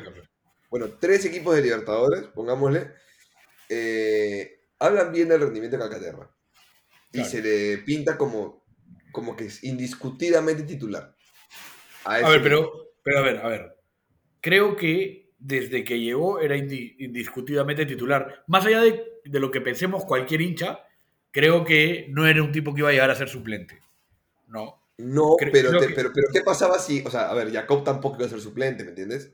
Bueno, 0.69 0.89
tres 0.99 1.25
equipos 1.25 1.55
de 1.55 1.61
Libertadores, 1.61 2.23
pongámosle, 2.33 2.91
eh, 3.69 4.59
hablan 4.79 5.11
bien 5.11 5.29
del 5.29 5.41
rendimiento 5.41 5.77
de 5.77 5.83
Calcaterra. 5.83 6.29
Y 7.11 7.17
Claro. 7.17 7.29
se 7.29 7.41
le 7.41 7.77
pinta 7.79 8.17
como, 8.17 8.65
como 9.11 9.35
que 9.35 9.45
es 9.45 9.63
indiscutidamente 9.63 10.63
titular. 10.63 11.15
A 12.05 12.29
ver, 12.29 12.41
pero, 12.41 12.91
pero 13.03 13.19
a 13.19 13.21
ver, 13.21 13.37
a 13.37 13.47
ver. 13.47 13.75
Creo 14.41 14.75
que 14.75 15.31
desde 15.37 15.83
que 15.83 15.99
llegó 15.99 16.39
era 16.39 16.55
indi- 16.57 16.95
indiscutidamente 16.99 17.85
titular. 17.85 18.43
Más 18.47 18.65
allá 18.65 18.81
de, 18.81 19.03
de 19.23 19.39
lo 19.39 19.51
que 19.51 19.61
pensemos 19.61 20.05
cualquier 20.05 20.41
hincha, 20.41 20.79
creo 21.31 21.63
que 21.63 22.07
no 22.09 22.25
era 22.27 22.41
un 22.43 22.51
tipo 22.51 22.73
que 22.73 22.81
iba 22.81 22.89
a 22.89 22.93
llegar 22.93 23.11
a 23.11 23.15
ser 23.15 23.29
suplente. 23.29 23.79
No. 24.47 24.82
No, 25.03 25.35
pero, 25.39 25.69
creo 25.69 25.79
te- 25.79 25.87
que- 25.87 25.93
pero, 25.93 26.11
pero 26.13 26.27
¿qué 26.31 26.41
pasaba 26.41 26.79
si, 26.79 27.03
o 27.05 27.09
sea, 27.09 27.29
a 27.29 27.33
ver, 27.33 27.51
Jacob 27.51 27.83
tampoco 27.83 28.17
iba 28.17 28.25
a 28.25 28.29
ser 28.29 28.39
suplente, 28.41 28.83
¿me 28.83 28.89
entiendes? 28.89 29.31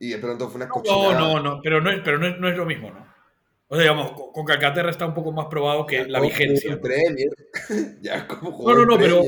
Y 0.00 0.10
de 0.10 0.18
pronto 0.18 0.48
fue 0.48 0.56
una 0.56 0.66
No, 0.66 0.72
cochinada. 0.74 1.18
no, 1.18 1.40
no, 1.40 1.60
pero 1.62 1.80
no 1.80 1.90
es, 1.90 2.00
pero 2.04 2.18
no 2.18 2.26
es, 2.26 2.38
no 2.38 2.48
es 2.48 2.56
lo 2.56 2.64
mismo, 2.66 2.90
¿no? 2.90 3.06
O 3.68 3.74
sea, 3.74 3.82
digamos, 3.82 4.12
con, 4.12 4.32
con 4.32 4.44
Calcaterra 4.46 4.90
está 4.90 5.06
un 5.06 5.14
poco 5.14 5.32
más 5.32 5.46
probado 5.46 5.84
que 5.86 6.06
la 6.06 6.18
Jacob 6.20 6.22
vigencia. 6.22 6.70
en 6.70 6.76
¿no? 6.76 6.80
Premier. 6.82 7.30
Jacob 8.02 8.38
jugó 8.52 8.70
No, 8.72 8.78
no, 8.78 8.84
no, 8.86 8.98
pero 8.98 9.24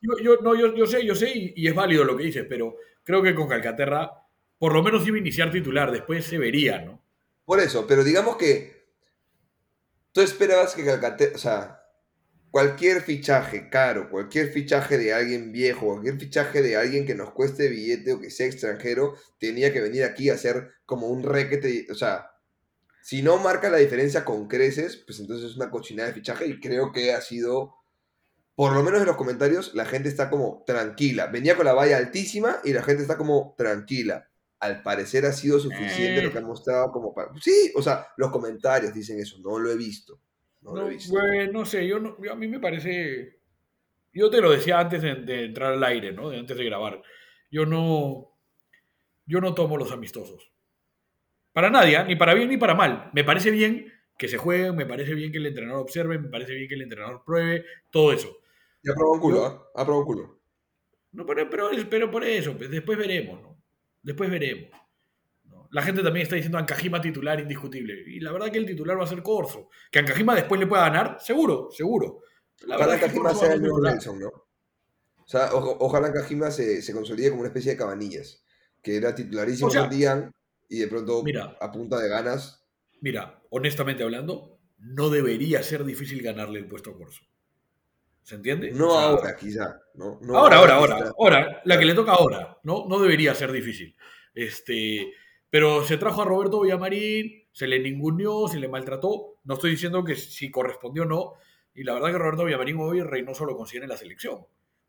yo, 0.00 0.18
yo, 0.22 0.36
no, 0.42 0.54
yo, 0.54 0.74
yo 0.76 0.86
sé, 0.86 1.04
yo 1.04 1.14
sé, 1.14 1.30
y, 1.34 1.52
y 1.56 1.66
es 1.68 1.74
válido 1.74 2.04
lo 2.04 2.16
que 2.16 2.24
dices, 2.24 2.46
pero 2.48 2.76
creo 3.02 3.22
que 3.22 3.34
con 3.34 3.48
Calcaterra 3.48 4.10
por 4.58 4.74
lo 4.74 4.82
menos 4.82 5.06
iba 5.06 5.16
a 5.16 5.20
iniciar 5.20 5.50
titular, 5.50 5.90
después 5.90 6.24
se 6.26 6.36
vería, 6.38 6.80
¿no? 6.82 7.00
Por 7.46 7.60
eso, 7.60 7.86
pero 7.86 8.04
digamos 8.04 8.36
que 8.36 8.84
tú 10.12 10.20
esperabas 10.20 10.74
que 10.74 10.84
Calcaterra, 10.84 11.34
o 11.34 11.38
sea, 11.38 11.79
cualquier 12.50 13.02
fichaje 13.02 13.68
caro, 13.70 14.10
cualquier 14.10 14.52
fichaje 14.52 14.98
de 14.98 15.12
alguien 15.12 15.52
viejo, 15.52 15.86
cualquier 15.86 16.18
fichaje 16.18 16.62
de 16.62 16.76
alguien 16.76 17.06
que 17.06 17.14
nos 17.14 17.32
cueste 17.32 17.68
billete 17.68 18.12
o 18.12 18.20
que 18.20 18.30
sea 18.30 18.46
extranjero, 18.46 19.14
tenía 19.38 19.72
que 19.72 19.80
venir 19.80 20.04
aquí 20.04 20.30
a 20.30 20.34
hacer 20.34 20.72
como 20.84 21.08
un 21.08 21.22
requete, 21.22 21.86
o 21.90 21.94
sea, 21.94 22.30
si 23.02 23.22
no 23.22 23.38
marca 23.38 23.70
la 23.70 23.78
diferencia 23.78 24.24
con 24.24 24.48
creces, 24.48 24.96
pues 25.06 25.20
entonces 25.20 25.50
es 25.50 25.56
una 25.56 25.70
cochinada 25.70 26.08
de 26.08 26.14
fichaje 26.14 26.46
y 26.46 26.60
creo 26.60 26.92
que 26.92 27.12
ha 27.12 27.20
sido, 27.20 27.74
por 28.54 28.72
lo 28.72 28.82
menos 28.82 29.00
en 29.00 29.06
los 29.06 29.16
comentarios, 29.16 29.74
la 29.74 29.86
gente 29.86 30.08
está 30.08 30.28
como 30.28 30.64
tranquila. 30.66 31.26
Venía 31.28 31.56
con 31.56 31.64
la 31.64 31.72
valla 31.72 31.96
altísima 31.96 32.60
y 32.64 32.72
la 32.72 32.82
gente 32.82 33.02
está 33.02 33.16
como 33.16 33.54
tranquila 33.56 34.30
al 34.60 34.82
parecer 34.82 35.24
ha 35.24 35.32
sido 35.32 35.58
suficiente 35.58 36.20
Eh. 36.20 36.22
lo 36.22 36.30
que 36.30 36.38
han 36.38 36.44
mostrado 36.44 36.92
como 36.92 37.14
para... 37.14 37.30
Sí, 37.40 37.72
o 37.74 37.82
sea, 37.82 38.08
los 38.18 38.30
comentarios 38.30 38.92
dicen 38.92 39.18
eso, 39.18 39.38
no 39.40 39.58
lo 39.58 39.70
he 39.70 39.76
visto. 39.76 40.20
No, 40.62 40.74
lo 40.76 40.82
No, 40.82 40.86
he 40.86 40.90
visto. 40.90 41.12
bueno, 41.12 41.52
no 41.52 41.64
sé, 41.64 41.86
yo 41.86 41.98
no, 41.98 42.16
yo- 42.22 42.32
a 42.32 42.36
mí 42.36 42.48
me 42.48 42.60
parece. 42.60 43.40
Yo 44.12 44.30
te 44.30 44.40
lo 44.40 44.50
decía 44.52 44.80
antes 44.80 45.02
de, 45.02 45.16
de 45.16 45.44
entrar 45.46 45.72
al 45.74 45.84
aire, 45.84 46.12
¿no? 46.12 46.30
De 46.30 46.38
antes 46.38 46.56
de 46.56 46.64
grabar. 46.64 47.02
Yo 47.50 47.66
no. 47.66 48.38
Yo 49.26 49.40
no 49.40 49.54
tomo 49.54 49.76
los 49.78 49.92
amistosos. 49.92 50.52
Para 51.52 51.70
nadie, 51.70 51.96
¿ah? 51.96 52.04
ni 52.04 52.16
para 52.16 52.34
bien 52.34 52.48
ni 52.48 52.56
para 52.56 52.74
mal. 52.74 53.10
Me 53.12 53.24
parece 53.24 53.50
bien 53.50 53.92
que 54.18 54.28
se 54.28 54.38
jueguen, 54.38 54.76
me 54.76 54.86
parece 54.86 55.14
bien 55.14 55.32
que 55.32 55.38
el 55.38 55.46
entrenador 55.46 55.80
observe, 55.82 56.18
me 56.18 56.28
parece 56.28 56.54
bien 56.54 56.68
que 56.68 56.74
el 56.74 56.82
entrenador 56.82 57.22
pruebe, 57.24 57.64
todo 57.90 58.12
eso. 58.12 58.38
Ya 58.82 58.92
probó 58.94 59.14
un 59.14 59.20
culo, 59.20 59.44
¿ah? 59.46 59.66
Ha 59.74 59.84
probado 59.84 60.00
un 60.00 60.06
culo. 60.06 60.40
No, 61.12 61.26
pero, 61.26 61.48
pero, 61.50 61.70
pero 61.90 62.10
por 62.10 62.24
eso, 62.24 62.56
pues, 62.56 62.70
después 62.70 62.98
veremos, 62.98 63.40
¿no? 63.42 63.62
Después 64.02 64.30
veremos. 64.30 64.70
La 65.70 65.82
gente 65.82 66.02
también 66.02 66.24
está 66.24 66.36
diciendo 66.36 66.58
Ancajima 66.58 67.00
titular 67.00 67.40
indiscutible. 67.40 68.02
Y 68.06 68.20
la 68.20 68.32
verdad 68.32 68.50
que 68.50 68.58
el 68.58 68.66
titular 68.66 68.98
va 68.98 69.04
a 69.04 69.06
ser 69.06 69.22
Corso. 69.22 69.68
Que 69.90 70.00
Ancajima 70.00 70.34
después 70.34 70.60
le 70.60 70.66
pueda 70.66 70.82
ganar, 70.84 71.18
seguro, 71.20 71.68
seguro. 71.70 72.20
La 72.62 72.76
Ojalá 72.76 72.96
verdad 72.96 73.14
Corso 73.14 73.40
sea 73.40 73.52
el 73.54 73.62
nuevo. 73.62 73.80
Nelson, 73.80 74.18
¿no? 74.20 74.28
O 74.28 75.26
sea, 75.26 75.50
ojalá 75.52 76.12
Kajima 76.12 76.50
se, 76.50 76.82
se 76.82 76.92
consolide 76.92 77.30
como 77.30 77.42
una 77.42 77.48
especie 77.48 77.72
de 77.72 77.78
cabanillas. 77.78 78.44
Que 78.82 78.96
era 78.96 79.14
titularísimo 79.14 79.68
O 79.68 79.70
sea, 79.70 79.82
con 79.82 79.90
Dian 79.90 80.32
y 80.68 80.80
de 80.80 80.88
pronto, 80.88 81.22
mira. 81.22 81.56
a 81.60 81.70
punta 81.70 81.98
de 82.00 82.08
ganas, 82.08 82.60
Mira, 83.00 83.42
honestamente 83.50 84.02
hablando, 84.02 84.58
no 84.78 85.08
debería 85.08 85.62
ser 85.62 85.84
difícil 85.84 86.22
ganarle 86.22 86.58
el 86.58 86.66
puesto 86.66 86.90
a 86.90 86.96
Corso. 86.96 87.22
¿Se 88.22 88.34
entiende? 88.34 88.70
no 88.72 88.88
O 88.88 88.92
sea, 88.92 89.08
ahora 89.08 89.36
quizá, 89.36 89.80
¿no? 89.94 90.18
No 90.22 90.36
ahora, 90.36 90.56
ahora, 90.56 90.74
ahora, 90.74 91.12
ahora, 91.18 91.62
la 91.64 91.78
que 91.78 91.86
le 91.86 91.94
toca 91.94 92.12
ahora, 92.12 92.58
¿no? 92.62 92.86
No 92.88 93.00
debería 93.00 93.34
ser 93.34 93.50
difícil. 93.52 93.96
Este, 94.34 95.12
pero 95.50 95.84
se 95.84 95.96
trajo 95.98 96.22
a 96.22 96.24
Roberto 96.24 96.60
Villamarín, 96.60 97.44
se 97.52 97.66
le 97.66 97.80
ninguneó, 97.80 98.48
se 98.48 98.58
le 98.60 98.68
maltrató. 98.68 99.40
No 99.44 99.54
estoy 99.54 99.72
diciendo 99.72 100.04
que 100.04 100.14
si 100.16 100.50
correspondió 100.50 101.02
o 101.02 101.06
no. 101.06 101.32
Y 101.74 101.84
la 101.84 101.94
verdad 101.94 102.12
que 102.12 102.18
Roberto 102.18 102.44
Villamarín 102.44 102.76
hoy 102.78 103.02
Reynoso 103.02 103.44
lo 103.44 103.56
considera 103.56 103.84
en 103.84 103.90
la 103.90 103.96
selección. 103.96 104.46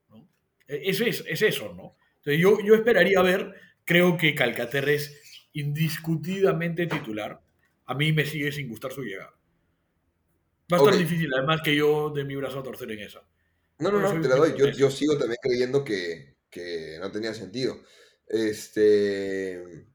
¿no? 0.09 0.27
E- 0.67 0.89
Es, 0.89 1.01
es, 1.01 1.23
es 1.27 1.41
eso, 1.41 1.73
¿no? 1.73 1.95
Entonces 2.17 2.39
yo, 2.39 2.59
yo 2.63 2.75
esperaría 2.75 3.21
ver, 3.21 3.55
creo 3.83 4.17
que 4.17 4.35
Calcaterra 4.35 4.91
es 4.91 5.47
indiscutidamente 5.53 6.85
titular. 6.87 7.41
A 7.85 7.95
mí 7.95 8.13
me 8.13 8.25
sigue 8.25 8.51
sin 8.51 8.69
gustar 8.69 8.91
su 8.91 9.01
llegada. 9.03 9.33
Va 10.71 10.77
a 10.77 10.79
estar 10.79 10.97
difícil, 10.97 11.33
además 11.33 11.61
que 11.63 11.75
yo 11.75 12.09
de 12.11 12.23
mi 12.23 12.35
brazo 12.35 12.59
a 12.59 12.63
torcer 12.63 12.91
en 12.91 12.99
esa. 12.99 13.21
No, 13.79 13.91
no, 13.91 13.99
no, 13.99 14.21
te 14.21 14.27
la 14.29 14.35
doy. 14.35 14.53
Yo, 14.57 14.69
yo 14.69 14.89
sigo 14.89 15.17
también 15.17 15.39
creyendo 15.41 15.83
que, 15.83 16.35
que 16.49 16.97
no 16.99 17.11
tenía 17.11 17.33
sentido. 17.33 17.81
Este. 18.27 19.87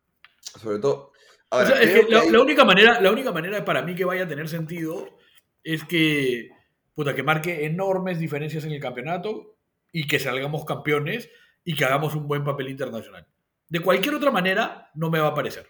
Sobre 0.57 0.79
todo. 0.79 1.13
O 1.57 1.57
Ahora, 1.57 1.67
sea, 1.67 1.81
es 1.83 1.91
creo 1.91 2.07
que 2.07 2.13
la, 2.13 2.21
hay- 2.21 2.31
la 2.31 2.41
única 2.41 2.65
manera, 2.65 3.01
la 3.01 3.13
única 3.13 3.33
manera 3.33 3.65
para 3.65 3.83
mí 3.83 3.95
que 3.95 4.05
vaya 4.05 4.25
a 4.25 4.29
tener 4.29 4.49
sentido 4.49 5.17
es 5.63 5.85
que, 5.85 6.51
puta, 6.95 7.15
que 7.15 7.23
marque 7.23 7.65
enormes 7.67 8.19
diferencias 8.19 8.65
en 8.65 8.73
el 8.73 8.81
campeonato 8.81 9.57
y 9.93 10.07
que 10.07 10.19
salgamos 10.19 10.65
campeones 10.65 11.31
y 11.65 11.75
que 11.77 11.85
hagamos 11.85 12.15
un 12.15 12.29
buen 12.29 12.45
papel 12.45 12.69
internacional. 12.69 13.27
De 13.69 13.81
cualquier 13.81 14.15
otra 14.15 14.31
manera, 14.31 14.91
no 14.95 15.11
me 15.11 15.21
va 15.21 15.29
a 15.29 15.35
parecer. 15.35 15.69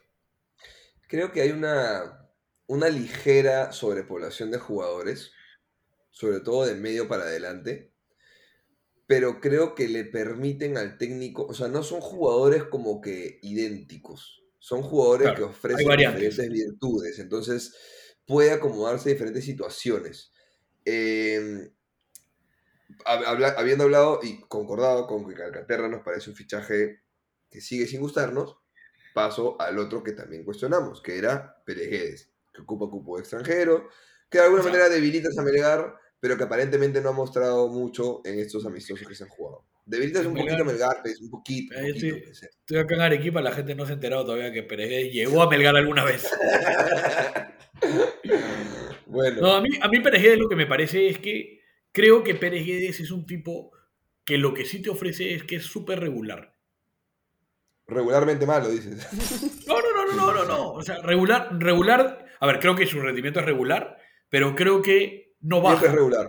creo 1.09 1.33
que 1.33 1.41
hay 1.43 1.51
una, 1.51 2.29
una 2.67 2.89
ligera 2.89 3.73
sobrepoblación 3.73 4.51
de 4.51 4.59
jugadores, 4.59 5.33
sobre 6.11 6.41
todo 6.41 6.67
de 6.67 6.75
medio 6.75 7.09
para 7.09 7.25
adelante, 7.25 7.93
pero 9.07 9.41
creo 9.41 9.75
que 9.75 9.89
le 9.89 10.05
permiten 10.05 10.77
al 10.79 10.99
técnico, 10.99 11.47
o 11.47 11.55
sea, 11.55 11.69
no 11.69 11.83
son 11.83 12.01
jugadores 12.01 12.65
como 12.65 13.01
que 13.01 13.39
idénticos, 13.43 14.43
son 14.67 14.83
jugadores 14.83 15.29
Claro, 15.29 15.37
que 15.37 15.43
ofrecen 15.45 15.87
diferentes 15.97 16.49
virtudes, 16.49 17.21
entonces 17.21 17.73
puede 18.27 18.51
acomodarse 18.51 19.09
a 19.09 19.13
diferentes 19.13 19.45
situaciones. 19.45 20.33
Eh, 20.85 21.71
habla- 23.05 23.55
habiendo 23.57 23.85
hablado 23.85 24.19
y 24.25 24.41
concordado 24.49 25.07
con 25.07 25.29
que 25.29 25.37
Calcaterra 25.37 25.89
nos 25.89 26.03
parece 26.03 26.31
un 26.31 26.37
fichaje 26.37 27.03
que 27.49 27.61
sigue 27.61 27.87
sin 27.87 28.01
gustarnos, 28.01 28.57
paso 29.15 29.55
al 29.61 29.79
otro 29.79 30.03
que 30.03 30.11
también 30.11 30.45
cuestionamos, 30.45 31.01
que 31.01 31.17
era 31.17 31.63
Pérez 31.65 31.89
Guedes, 31.89 32.33
que 32.53 32.63
ocupa 32.63 32.91
cupo 32.91 33.21
extranjero, 33.21 33.89
que 34.29 34.39
de 34.39 34.45
alguna 34.47 34.65
manera 34.65 34.89
debilita 34.89 35.29
a 35.39 35.43
Melgar, 35.43 35.95
pero 36.19 36.37
que 36.37 36.43
aparentemente 36.43 37.01
no 37.01 37.11
ha 37.11 37.13
mostrado 37.13 37.69
mucho 37.69 38.21
en 38.25 38.41
estos 38.41 38.67
amistosos 38.67 39.07
que 39.07 39.15
se 39.15 39.23
han 39.23 39.31
jugado. 39.31 39.65
Debilita 39.89 40.19
un 40.21 40.35
Melgar- 40.35 40.45
poquito 40.47 40.63
a 40.63 40.67
Melgar, 40.67 40.97
pues, 41.03 41.21
un 41.21 41.31
poquito, 41.31 41.75
un 41.79 41.93
pues, 41.93 42.43
eh. 42.43 42.51
Estoy 42.61 42.79
acá 42.79 42.95
en 42.97 43.01
Arequipa, 43.03 43.41
la 43.41 43.53
gente 43.53 43.75
no 43.77 43.87
se 43.87 43.93
ha 43.93 43.95
enterado 43.95 44.25
todavía 44.25 44.53
que 44.53 44.65
Pérez 44.65 45.13
llegó 45.13 45.43
a 45.43 45.49
Melgar 45.49 45.77
alguna 45.77 46.03
vez. 46.05 46.29
bueno, 49.07 49.41
No, 49.41 49.53
a 49.55 49.61
mí, 49.61 49.69
a 49.81 49.89
mí 49.89 49.99
lo 50.37 50.49
que 50.49 50.57
me 50.57 50.67
parece 50.67 51.09
es 51.09 51.19
que 51.21 51.61
creo 51.93 52.25
que 52.25 52.35
Pérez 52.35 52.67
Guedes 52.67 53.01
es 53.01 53.11
un 53.11 53.27
tipo 53.27 53.71
que 54.25 54.39
lo 54.39 54.55
que 54.55 54.65
sí 54.65 54.83
te 54.83 54.91
ofrece 54.91 55.35
es 55.35 55.45
que 55.45 55.57
es 55.57 55.65
súper 55.65 56.01
regular. 56.01 56.53
regularmente 57.87 58.45
malo, 58.45 58.69
dices. 58.69 59.07
No, 59.69 59.81
no, 59.81 59.93
no, 59.95 60.13
no, 60.13 60.17
no, 60.17 60.33
no, 60.33 60.45
no. 60.45 60.73
O 60.73 60.83
sea, 60.83 61.01
regular, 61.03 61.49
regular. 61.61 62.27
A 62.41 62.47
ver, 62.47 62.59
creo 62.59 62.75
que 62.75 62.87
su 62.87 63.01
rendimiento 63.01 63.39
es 63.39 63.47
regular, 63.47 63.99
pero 64.29 64.57
creo 64.57 64.83
que 64.83 65.35
no 65.41 65.61
Siempre 65.61 65.75
baja. 65.75 65.87
es 65.87 65.93
regular. 65.93 66.27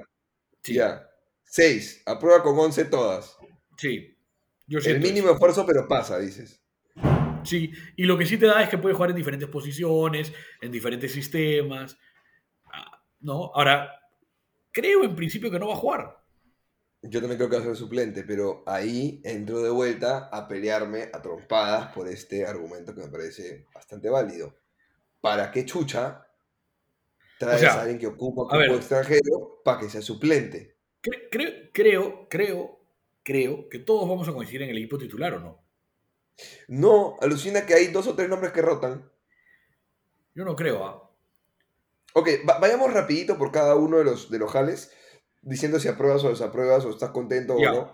Sí, 0.62 0.74
Ya. 0.76 1.07
6. 1.48 2.04
Aprueba 2.06 2.44
con 2.44 2.58
11 2.58 2.86
todas. 2.86 3.38
sí. 3.78 4.14
Yo 4.70 4.80
El 4.80 5.00
mínimo 5.00 5.32
esfuerzo, 5.32 5.66
pero 5.66 5.88
pasa, 5.88 6.20
dices. 6.20 6.62
Sí, 7.46 7.72
y 7.96 8.04
lo 8.04 8.18
que 8.18 8.26
sí 8.26 8.38
te 8.38 8.48
da 8.48 8.62
es 8.62 8.68
que 8.68 8.78
puede 8.78 8.94
jugar 8.94 9.12
en 9.12 9.16
diferentes 9.16 9.48
posiciones, 9.48 10.34
en 10.60 10.72
diferentes 10.74 11.14
sistemas. 11.14 11.98
Ah, 12.66 13.02
¿No? 13.22 13.50
Ahora, 13.56 13.90
creo 14.74 15.06
en 15.06 15.16
principio 15.16 15.50
que 15.50 15.58
no 15.58 15.70
va 15.70 15.74
a 15.74 15.78
jugar. 15.78 16.18
Yo 17.02 17.22
también 17.22 17.38
creo 17.38 17.50
que 17.50 17.56
va 17.56 17.62
a 17.62 17.66
ser 17.66 17.76
suplente, 17.78 18.24
pero 18.24 18.64
ahí 18.68 19.22
entro 19.24 19.62
de 19.62 19.70
vuelta 19.70 20.28
a 20.32 20.48
pelearme 20.50 21.10
a 21.14 21.22
trompadas 21.22 21.94
por 21.94 22.10
este 22.10 22.46
argumento 22.46 22.94
que 22.94 23.02
me 23.02 23.08
parece 23.08 23.68
bastante 23.74 24.10
válido. 24.10 24.54
¿Para 25.22 25.50
qué 25.52 25.64
chucha 25.64 26.28
traes 27.40 27.58
O 27.58 27.60
sea, 27.60 27.74
a 27.74 27.82
alguien 27.82 28.00
que 28.00 28.08
ocupa 28.08 28.54
un 28.54 28.76
extranjero 28.76 29.62
para 29.64 29.80
que 29.80 29.90
sea 29.90 30.02
suplente? 30.02 30.77
Cre- 31.08 31.30
creo, 31.32 31.52
creo, 31.74 32.28
creo, 32.30 32.80
creo 33.24 33.70
que 33.70 33.80
todos 33.80 34.08
vamos 34.08 34.28
a 34.28 34.34
coincidir 34.34 34.64
en 34.64 34.70
el 34.70 34.78
equipo 34.78 34.98
titular, 34.98 35.34
¿o 35.36 35.40
no? 35.40 35.64
No, 36.68 37.16
alucina 37.22 37.66
que 37.66 37.74
hay 37.74 37.88
dos 37.88 38.08
o 38.08 38.16
tres 38.16 38.30
nombres 38.30 38.52
que 38.52 38.62
rotan. 38.62 39.10
Yo 40.36 40.46
no 40.46 40.56
creo, 40.56 40.86
¿ah? 40.86 41.12
Ok, 42.14 42.30
va- 42.48 42.60
vayamos 42.60 42.94
rapidito 42.94 43.38
por 43.38 43.52
cada 43.52 43.76
uno 43.76 43.98
de 43.98 44.04
los, 44.06 44.30
de 44.32 44.40
los 44.40 44.52
jales, 44.52 44.92
diciendo 45.42 45.80
si 45.80 45.88
apruebas 45.88 46.24
o 46.24 46.30
desapruebas, 46.30 46.86
o 46.86 46.90
estás 46.90 47.10
contento 47.12 47.56
o 47.56 47.60
no. 47.74 47.94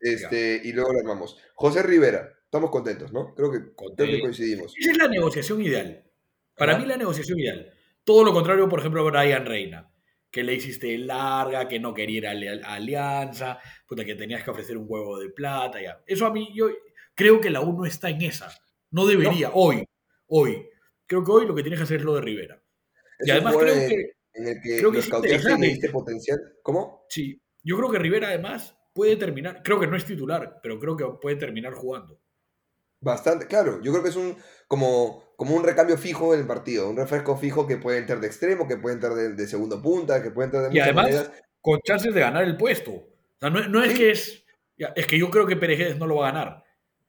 Este, 0.00 0.60
y 0.62 0.72
luego 0.72 0.92
lo 0.92 0.98
armamos. 1.00 1.38
José 1.54 1.82
Rivera, 1.82 2.28
estamos 2.44 2.70
contentos, 2.70 3.12
¿no? 3.12 3.34
Creo 3.34 3.50
que, 3.50 3.58
creo 3.96 4.10
que 4.10 4.20
coincidimos. 4.20 4.74
Esa 4.78 4.90
es 4.92 4.98
la 4.98 5.08
negociación 5.08 5.62
ideal. 5.62 6.04
Para 6.56 6.78
mí 6.78 6.84
la 6.86 6.96
negociación 6.96 7.38
ideal. 7.38 7.72
Todo 8.04 8.22
lo 8.24 8.32
contrario, 8.32 8.68
por 8.68 8.80
ejemplo, 8.80 9.00
a 9.06 9.10
Brian 9.10 9.46
Reina, 9.46 9.90
que 10.34 10.42
le 10.42 10.54
hiciste 10.54 10.98
larga, 10.98 11.68
que 11.68 11.78
no 11.78 11.94
quería 11.94 12.34
ir 12.34 12.64
a 12.64 12.74
Alianza, 12.74 13.60
puta, 13.86 14.04
que 14.04 14.16
tenías 14.16 14.42
que 14.42 14.50
ofrecer 14.50 14.76
un 14.76 14.86
huevo 14.88 15.20
de 15.20 15.30
plata, 15.30 15.80
ya. 15.80 16.02
Eso 16.04 16.26
a 16.26 16.32
mí, 16.32 16.50
yo 16.52 16.70
creo 17.14 17.40
que 17.40 17.50
la 17.50 17.60
U 17.60 17.72
no 17.72 17.86
está 17.86 18.10
en 18.10 18.20
esa. 18.22 18.52
No 18.90 19.06
debería, 19.06 19.52
hoy, 19.54 19.84
hoy. 20.26 20.68
Creo 21.06 21.22
que 21.22 21.30
hoy 21.30 21.46
lo 21.46 21.54
que 21.54 21.62
tienes 21.62 21.78
que 21.78 21.84
hacer 21.84 21.98
es 21.98 22.02
lo 22.02 22.16
de 22.16 22.20
Rivera. 22.22 22.60
Es 23.16 23.28
Y 23.28 23.30
además 23.30 23.56
creo 23.56 23.74
en, 23.74 23.88
que, 23.88 24.12
en 24.32 24.48
el 24.48 24.60
que 24.60 24.78
creo 24.78 24.90
que 24.90 24.98
es 24.98 25.60
diste 25.60 25.90
potencial. 25.90 26.40
¿Cómo? 26.64 27.06
sí, 27.08 27.40
yo 27.62 27.76
creo 27.76 27.92
que 27.92 28.00
Rivera 28.00 28.26
además 28.26 28.76
puede 28.92 29.14
terminar, 29.14 29.62
creo 29.62 29.78
que 29.78 29.86
no 29.86 29.96
es 29.96 30.04
titular, 30.04 30.58
pero 30.60 30.80
creo 30.80 30.96
que 30.96 31.04
puede 31.22 31.36
terminar 31.36 31.74
jugando. 31.74 32.20
Bastante, 33.00 33.46
claro. 33.46 33.80
Yo 33.82 33.92
creo 33.92 34.02
que 34.02 34.10
es 34.10 34.16
un 34.16 34.36
como, 34.66 35.23
como 35.36 35.54
un 35.56 35.64
recambio 35.64 35.96
fijo 35.98 36.34
en 36.34 36.40
el 36.40 36.46
partido, 36.46 36.88
un 36.88 36.96
refresco 36.96 37.36
fijo 37.36 37.66
que 37.66 37.76
puede 37.76 37.98
entrar 37.98 38.20
de 38.20 38.26
extremo, 38.26 38.66
que 38.68 38.76
puede 38.76 38.94
entrar 38.94 39.14
de, 39.14 39.34
de 39.34 39.46
segundo 39.46 39.80
punta, 39.82 40.22
que 40.22 40.30
puede 40.30 40.46
entrar 40.46 40.68
de 40.70 40.76
Y 40.76 40.80
además, 40.80 41.04
maneras. 41.06 41.30
con 41.60 41.80
chances 41.80 42.14
de 42.14 42.20
ganar 42.20 42.44
el 42.44 42.56
puesto. 42.56 42.92
O 42.92 43.06
sea, 43.40 43.50
no, 43.50 43.66
no 43.68 43.82
es 43.82 43.92
Sí. 43.92 43.98
que 43.98 44.10
es. 44.10 44.44
ya, 44.76 44.92
es 44.96 45.06
que 45.06 45.18
yo 45.18 45.30
creo 45.30 45.46
que 45.46 45.56
Pérez 45.56 45.96
no 45.98 46.06
lo 46.06 46.16
va 46.16 46.28
a 46.28 46.32
ganar. 46.32 46.64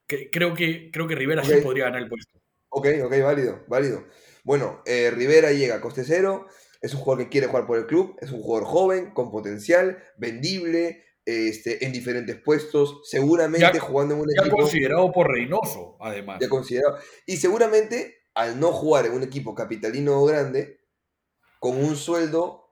Que- 0.07 0.29
creo, 0.29 0.53
que, 0.53 0.91
creo 0.91 1.07
que 1.07 1.15
Rivera 1.15 1.43
sí 1.43 1.55
podría 1.63 1.85
ganar 1.85 2.01
el 2.03 2.09
puesto. 2.09 2.39
Ok, 2.69 2.87
ok, 3.03 3.13
válido, 3.23 3.63
válido. 3.67 4.03
Bueno, 4.43 4.81
eh, 4.85 5.09
Rivera 5.11 5.51
llega 5.51 5.75
a 5.75 5.81
coste 5.81 6.03
cero, 6.03 6.45
es 6.81 6.93
un 6.93 6.99
jugador 6.99 7.23
que 7.25 7.29
quiere 7.31 7.47
jugar 7.47 7.65
por 7.65 7.77
el 7.79 7.87
club, 7.87 8.15
es 8.21 8.31
un 8.31 8.41
jugador 8.41 8.67
joven, 8.67 9.11
con 9.13 9.31
potencial, 9.31 9.97
vendible, 10.17 11.03
este, 11.25 11.83
en 11.83 11.91
diferentes 11.91 12.35
puestos, 12.35 13.01
seguramente 13.09 13.65
Ya- 13.73 13.79
jugando 13.79 14.13
en 14.13 14.19
un 14.21 14.27
Ya 14.27 14.41
equipo 14.43 14.57
considerado 14.57 15.11
por 15.11 15.31
Reynoso, 15.31 15.97
además. 15.99 16.37
ya 16.39 16.47
considerado. 16.49 16.99
Y 17.25 17.37
seguramente, 17.37 18.14
al 18.35 18.59
no 18.59 18.71
jugar 18.71 19.05
en 19.05 19.13
un 19.13 19.23
equipo 19.23 19.55
capitalino 19.55 20.23
grande, 20.25 20.81
con 21.59 21.77
un 21.83 21.95
sueldo, 21.95 22.69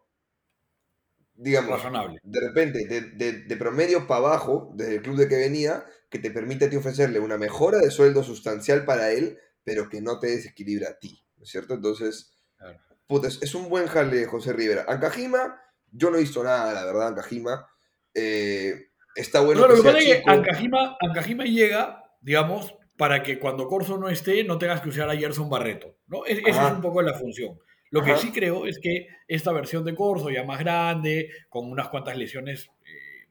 digamos, 1.35 1.71
Razonable. 1.71 2.19
de 2.23 2.39
repente, 2.39 2.85
de, 2.87 3.01
de- 3.11 3.43
de 3.43 3.57
promedio 3.57 4.07
para 4.07 4.19
abajo, 4.19 4.71
desde 4.75 4.95
el 4.95 5.01
club 5.01 5.17
de 5.17 5.27
que 5.27 5.35
venía, 5.37 5.85
que 6.09 6.19
te 6.19 6.31
permite 6.31 6.65
a 6.65 6.69
ti 6.69 6.75
ofrecerle 6.75 7.19
una 7.19 7.37
mejora 7.37 7.79
de 7.79 7.89
sueldo 7.91 8.23
sustancial 8.23 8.85
para 8.85 9.11
él, 9.11 9.39
pero 9.63 9.89
que 9.89 10.01
no 10.01 10.19
te 10.19 10.27
desequilibra 10.27 10.89
a 10.89 10.99
ti, 10.99 11.23
¿no 11.37 11.43
es 11.43 11.49
cierto? 11.49 11.73
Entonces, 11.73 12.33
Claro. 12.57 12.79
puta, 13.07 13.27
es, 13.27 13.41
es 13.41 13.55
un 13.55 13.67
buen 13.69 13.87
jale 13.87 14.25
José 14.25 14.53
Rivera. 14.53 14.85
Ancajima, 14.87 15.59
yo 15.91 16.09
no 16.11 16.17
he 16.17 16.21
visto 16.21 16.43
nada, 16.43 16.73
la 16.73 16.85
verdad, 16.85 17.07
Ancajima. 17.09 17.67
Eh, 18.13 18.89
está 19.15 19.41
bueno 19.41 19.61
No, 19.61 19.67
lo 19.67 19.73
que 19.75 19.81
que 19.81 19.81
sea 19.81 19.91
pasa 19.93 20.03
es 20.03 20.05
que 20.05 20.17
chico. 20.17 20.29
Ancajima, 20.31 20.97
Ancajima 21.01 21.43
llega, 21.45 22.03
digamos, 22.21 22.75
para 22.97 23.23
que 23.23 23.39
cuando 23.39 23.67
Corso 23.67 23.97
no 23.97 24.09
esté 24.09 24.43
no 24.43 24.57
tengas 24.57 24.81
que 24.81 24.89
usar 24.89 25.09
a 25.09 25.15
Gerson 25.15 25.49
Barreto. 25.49 25.95
¿no? 26.07 26.25
Es- 26.25 26.39
esa 26.45 26.67
es 26.67 26.73
un 26.75 26.81
poco 26.81 27.01
la 27.01 27.13
función. 27.13 27.59
Lo 27.89 28.03
que 28.03 28.17
sí 28.17 28.31
creo 28.31 28.65
es 28.65 28.79
que 28.79 29.07
esta 29.27 29.51
versión 29.51 29.83
de 29.85 29.93
Corso, 29.95 30.29
ya 30.31 30.43
más 30.43 30.59
grande, 30.59 31.29
con 31.49 31.69
unas 31.71 31.89
cuantas 31.89 32.17
lesiones, 32.17 32.69
eh, 32.85 33.27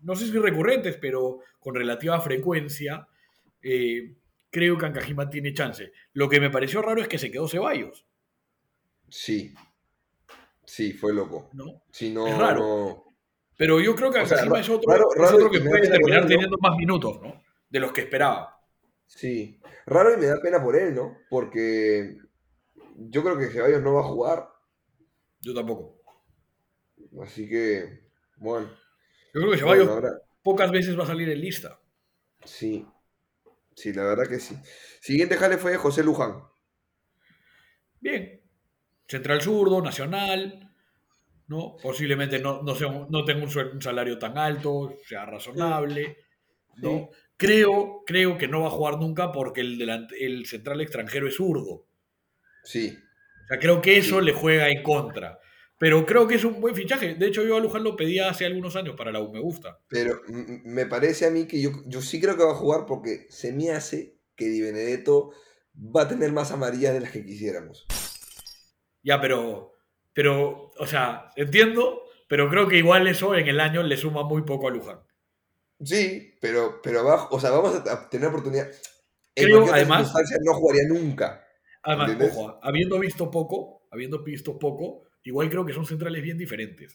no 0.00 0.16
sé 0.16 0.26
si 0.26 0.38
recurrentes, 0.38 0.96
pero 0.96 1.40
con 1.58 1.74
relativa 1.74 2.18
frecuencia, 2.20 3.06
eh, 3.62 4.14
creo 4.50 4.78
que 4.78 4.86
Ancajima 4.86 5.28
tiene 5.28 5.52
chance. 5.52 5.92
Lo 6.14 6.28
que 6.30 6.40
me 6.40 6.48
pareció 6.50 6.80
raro 6.80 7.02
es 7.02 7.08
que 7.08 7.18
se 7.18 7.30
quedó 7.30 7.46
Ceballos, 7.48 8.06
Sí. 9.08 9.54
Sí, 10.64 10.92
fue 10.92 11.14
loco. 11.14 11.50
¿no? 11.52 11.64
No, 12.12 12.26
Es 12.26 12.38
raro. 12.38 12.58
no- 12.60 13.04
Pero 13.56 13.80
yo 13.80 13.94
creo 13.94 14.10
que 14.10 14.18
O 14.20 14.26
sea, 14.26 14.38
Ancajima 14.38 14.60
es 14.60 14.68
otro, 14.68 14.90
raro- 14.92 15.08
es 15.14 15.32
otro 15.32 15.50
que 15.50 15.60
puede 15.60 15.88
terminar 15.88 16.26
teniendo 16.26 16.56
más 16.60 16.76
minutos, 16.76 17.20
¿no? 17.22 17.40
De 17.70 17.80
los 17.80 17.92
que 17.92 18.00
esperaba. 18.02 18.55
Sí. 19.06 19.60
Raro 19.86 20.12
y 20.14 20.16
me 20.18 20.26
da 20.26 20.40
pena 20.42 20.62
por 20.62 20.76
él, 20.76 20.94
¿no? 20.94 21.16
Porque 21.30 22.16
yo 22.96 23.22
creo 23.22 23.38
que 23.38 23.48
Ceballos 23.48 23.82
no 23.82 23.94
va 23.94 24.00
a 24.00 24.04
jugar. 24.08 24.48
Yo 25.40 25.54
tampoco. 25.54 26.00
Así 27.22 27.48
que, 27.48 28.08
bueno. 28.36 28.68
Yo 29.34 29.40
creo 29.40 29.50
que 29.52 29.58
Ceballos 29.58 29.86
bueno, 29.86 29.92
ahora- 30.08 30.18
pocas 30.42 30.70
veces 30.70 30.98
va 30.98 31.04
a 31.04 31.08
salir 31.08 31.28
en 31.30 31.40
lista. 31.40 31.78
sí. 32.44 32.86
Sí, 33.78 33.92
la 33.92 34.04
verdad 34.04 34.26
que 34.26 34.40
sí. 34.40 34.56
Siguiente 35.02 35.36
jale 35.36 35.58
fue 35.58 35.76
José 35.76 36.02
Luján. 36.02 36.42
Bien. 38.00 38.40
Central 39.06 39.42
zurdo, 39.42 39.82
nacional, 39.82 40.74
¿no? 41.48 41.76
Posiblemente 41.82 42.38
no, 42.38 42.62
no, 42.62 42.74
sea 42.74 42.86
un- 42.88 43.10
no 43.10 43.22
tenga 43.24 43.44
un, 43.44 43.58
un 43.74 43.82
salario 43.82 44.18
tan 44.18 44.36
alto, 44.38 44.94
sea 45.06 45.26
razonable, 45.26 46.16
¿no? 46.76 46.90
Sí. 46.90 47.08
Creo, 47.36 48.02
creo 48.06 48.38
que 48.38 48.48
no 48.48 48.62
va 48.62 48.68
a 48.68 48.70
jugar 48.70 48.98
nunca 48.98 49.30
porque 49.32 49.60
el, 49.60 49.78
delant- 49.78 50.14
el 50.18 50.46
central 50.46 50.80
extranjero 50.80 51.28
es 51.28 51.36
zurdo. 51.36 51.86
Sí. 52.64 52.96
O 53.44 53.46
sea, 53.48 53.58
creo 53.58 53.80
que 53.82 53.98
eso 53.98 54.20
Sí. 54.20 54.24
le 54.24 54.32
juega 54.32 54.68
en 54.70 54.82
contra. 54.82 55.38
Pero 55.78 56.06
creo 56.06 56.26
que 56.26 56.36
es 56.36 56.44
un 56.44 56.58
buen 56.60 56.74
fichaje. 56.74 57.14
De 57.16 57.26
hecho, 57.26 57.44
yo 57.44 57.56
a 57.56 57.60
Luján 57.60 57.84
lo 57.84 57.96
pedía 57.96 58.30
hace 58.30 58.46
algunos 58.46 58.76
años 58.76 58.96
para 58.96 59.12
la 59.12 59.20
U, 59.20 59.30
me 59.30 59.40
gusta. 59.40 59.78
Pero 59.88 60.22
me 60.26 60.86
parece 60.86 61.26
a 61.26 61.30
mí 61.30 61.46
que 61.46 61.60
yo, 61.60 61.70
yo 61.84 62.00
sí 62.00 62.18
creo 62.18 62.36
que 62.36 62.44
va 62.44 62.52
a 62.52 62.56
jugar 62.56 62.86
porque 62.86 63.26
se 63.28 63.52
me 63.52 63.70
hace 63.70 64.16
que 64.34 64.46
Di 64.46 64.62
Benedetto 64.62 65.32
va 65.76 66.02
a 66.02 66.08
tener 66.08 66.32
más 66.32 66.50
amarillas 66.50 66.94
de 66.94 67.00
las 67.00 67.10
que 67.12 67.24
quisiéramos. 67.26 67.86
Ya, 69.02 69.20
pero, 69.20 69.72
pero, 70.14 70.70
o 70.78 70.86
sea, 70.86 71.30
entiendo, 71.36 72.02
pero 72.26 72.48
creo 72.48 72.66
que 72.68 72.78
igual 72.78 73.06
eso 73.06 73.34
en 73.34 73.46
el 73.46 73.60
año 73.60 73.82
le 73.82 73.98
suma 73.98 74.22
muy 74.24 74.42
poco 74.42 74.68
a 74.68 74.70
Luján. 74.70 75.00
Sí, 75.82 76.34
pero, 76.40 76.80
pero 76.82 77.04
va- 77.04 77.28
o 77.30 77.38
sea, 77.38 77.50
vamos 77.50 77.74
a 77.74 78.08
tener 78.08 78.28
oportunidad. 78.28 78.68
En 79.34 79.44
Creo, 79.44 79.72
además- 79.72 80.12
no 80.42 80.54
jugaría 80.54 80.88
nunca. 80.88 81.46
Además, 81.82 82.36
habiendo 82.62 82.98
visto 82.98 83.30
poco, 83.30 83.86
habiendo 83.90 84.22
visto 84.22 84.58
poco, 84.58 85.04
igual 85.22 85.48
creo 85.50 85.64
que 85.64 85.72
son 85.74 85.86
centrales 85.86 86.22
bien 86.22 86.38
diferentes. 86.38 86.94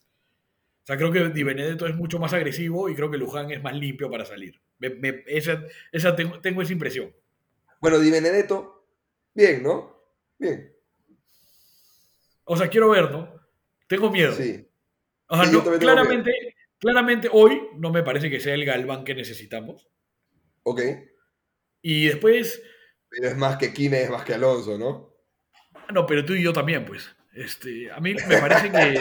O 0.84 0.86
sea, 0.86 0.98
creo 0.98 1.12
que 1.12 1.30
Di 1.30 1.44
Benedetto 1.44 1.86
es 1.86 1.96
mucho 1.96 2.18
más 2.18 2.34
agresivo 2.34 2.90
y 2.90 2.96
creo 2.96 3.12
que 3.12 3.18
Luján 3.18 3.52
es 3.52 3.62
más 3.62 3.76
limpio 3.76 4.10
para 4.10 4.26
salir. 4.26 4.60
Me- 4.80 4.90
me- 4.90 5.24
esa, 5.28 5.64
esa 5.92 6.16
tengo, 6.16 6.40
tengo 6.42 6.62
esa 6.64 6.74
impresión. 6.74 7.14
Bueno, 7.80 8.00
Di 8.00 8.10
Benedetto, 8.10 8.88
bien, 9.34 9.62
¿no? 9.64 9.96
Bien, 10.40 10.74
O 12.46 12.58
sea, 12.58 12.68
quiero 12.68 12.90
ver, 12.90 13.12
¿no? 13.12 13.32
Tengo 13.88 14.10
miedo. 14.10 14.34
sí. 14.34 14.68
O 15.28 15.36
sea, 15.38 15.46
Sí, 15.46 15.52
no- 15.54 15.64
tengo 15.64 15.78
claramente, 16.82 17.30
hoy 17.32 17.70
no 17.78 17.92
me 17.92 18.04
parece 18.04 18.30
que 18.30 18.40
sea 18.40 18.56
el 18.56 18.66
Galván 18.66 19.06
que 19.06 19.16
necesitamos. 19.16 19.88
Ok. 20.64 20.82
Y 21.82 22.08
después, 22.08 22.62
Pero 23.10 23.30
es 23.30 23.38
más 23.38 23.58
que 23.58 23.72
Kine, 23.72 24.04
es 24.04 24.10
más 24.10 24.26
que 24.26 24.34
Alonso, 24.34 24.78
¿no? 24.78 25.16
no, 25.94 26.06
pero 26.06 26.26
tú 26.26 26.34
y 26.34 26.44
yo 26.44 26.52
también, 26.52 26.86
pues. 26.86 27.16
Este, 27.34 27.90
a 27.92 28.00
mí 28.00 28.14
me 28.28 28.38
parece 28.38 28.72
que. 28.72 29.00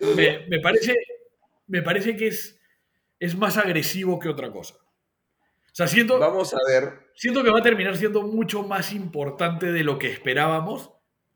me, 0.16 0.46
me 0.48 0.58
parece, 0.60 0.96
me 1.68 1.82
parece 1.82 2.16
que 2.16 2.28
es, 2.28 2.58
es 3.20 3.36
más 3.36 3.56
agresivo 3.58 4.18
que 4.18 4.28
otra 4.28 4.50
cosa. 4.50 4.74
O 4.74 5.74
sea, 5.74 5.86
siento, 5.86 6.18
Vamos 6.18 6.52
a 6.52 6.58
ver. 6.68 7.10
siento 7.14 7.42
que 7.42 7.50
va 7.50 7.60
a 7.60 7.62
terminar 7.62 7.96
siendo 7.96 8.22
mucho 8.22 8.62
más 8.62 8.92
importante 8.92 9.72
de 9.72 9.84
lo 9.84 9.98
que 9.98 10.10
esperábamos 10.10 10.90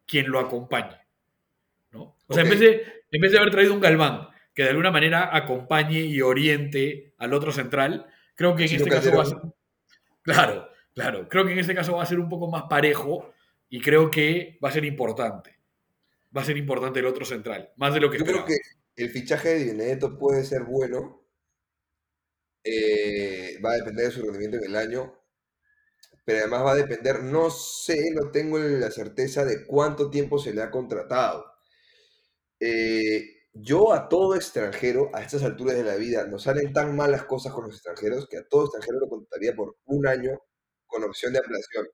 quien 0.07 0.31
lo 0.31 0.41
acompañe. 0.41 0.99
¿no? 1.91 2.17
O 2.27 2.35
sea, 2.35 2.43
en, 2.43 2.51
vez 2.51 2.61
de, 2.61 3.03
en 3.11 3.21
vez 3.21 3.33
de 3.33 3.39
haber 3.39 3.51
traído 3.51 3.73
un 3.73 3.81
Galván 3.81 4.29
que 4.57 4.63
de 4.63 4.71
alguna 4.71 4.91
manera 4.91 5.37
acompañe 5.37 6.01
y 6.01 6.23
oriente 6.23 7.13
al 7.19 7.35
otro 7.35 7.53
central, 7.53 8.07
creo 8.35 8.57
que 8.57 8.65
en 8.65 8.75
este 8.75 8.89
caso 8.89 9.15
va 9.15 9.23
a 9.23 9.27
ser. 9.27 9.39
Claro, 10.23 10.69
claro. 10.95 11.29
Creo 11.29 11.45
que 11.45 11.53
en 11.53 11.59
este 11.59 11.75
caso 11.75 11.95
va 11.95 12.03
a 12.03 12.07
ser 12.07 12.19
un 12.19 12.31
poco 12.31 12.51
más 12.51 12.63
parejo 12.63 13.35
y 13.69 13.83
creo 13.83 14.11
que 14.11 14.59
va 14.65 14.71
a 14.71 14.73
ser 14.73 14.87
importante. 14.87 15.59
Va 16.35 16.41
a 16.41 16.45
ser 16.47 16.57
importante 16.57 17.01
el 17.01 17.07
otro 17.07 17.27
central, 17.27 17.71
más 17.77 17.93
de 17.93 18.01
lo 18.01 18.11
que 18.11 18.19
Yo 18.19 18.25
creo 18.25 18.47
que 18.47 18.57
el 18.97 19.11
fichaje 19.11 19.51
de 19.51 19.65
Benedetto 19.67 20.19
puede 20.19 20.43
ser 20.43 20.63
bueno. 20.63 21.23
Eh, 22.65 23.61
va 23.63 23.73
a 23.73 23.77
depender 23.77 24.07
de 24.07 24.11
su 24.11 24.23
rendimiento 24.23 24.57
en 24.57 24.65
el 24.65 24.77
año. 24.77 25.15
Pero 26.25 26.39
además 26.39 26.65
va 26.65 26.73
a 26.73 26.77
depender, 26.77 27.23
no 27.23 27.51
sé, 27.51 28.11
no 28.15 28.31
tengo 28.31 28.59
la 28.59 28.91
certeza 28.91 29.45
de 29.45 29.67
cuánto 29.67 30.09
tiempo 30.11 30.39
se 30.39 30.55
le 30.55 30.63
ha 30.63 30.71
contratado. 30.71 31.45
Eh, 32.59 33.36
yo 33.61 33.93
a 33.93 34.09
todo 34.09 34.35
extranjero, 34.35 35.11
a 35.15 35.23
estas 35.23 35.43
alturas 35.43 35.77
de 35.77 35.85
la 35.85 35.97
vida, 35.97 36.27
nos 36.27 36.43
salen 36.45 36.73
tan 36.73 36.95
malas 36.97 37.25
cosas 37.25 37.53
con 37.53 37.65
los 37.67 37.75
extranjeros 37.75 38.27
que 38.29 38.39
a 38.39 38.47
todo 38.49 38.65
extranjero 38.67 39.01
lo 39.01 39.09
contrataría 39.09 39.55
por 39.55 39.77
un 39.87 40.07
año 40.07 40.31
con 40.87 41.05
opción 41.05 41.33
de 41.33 41.39
ampliación. 41.41 41.87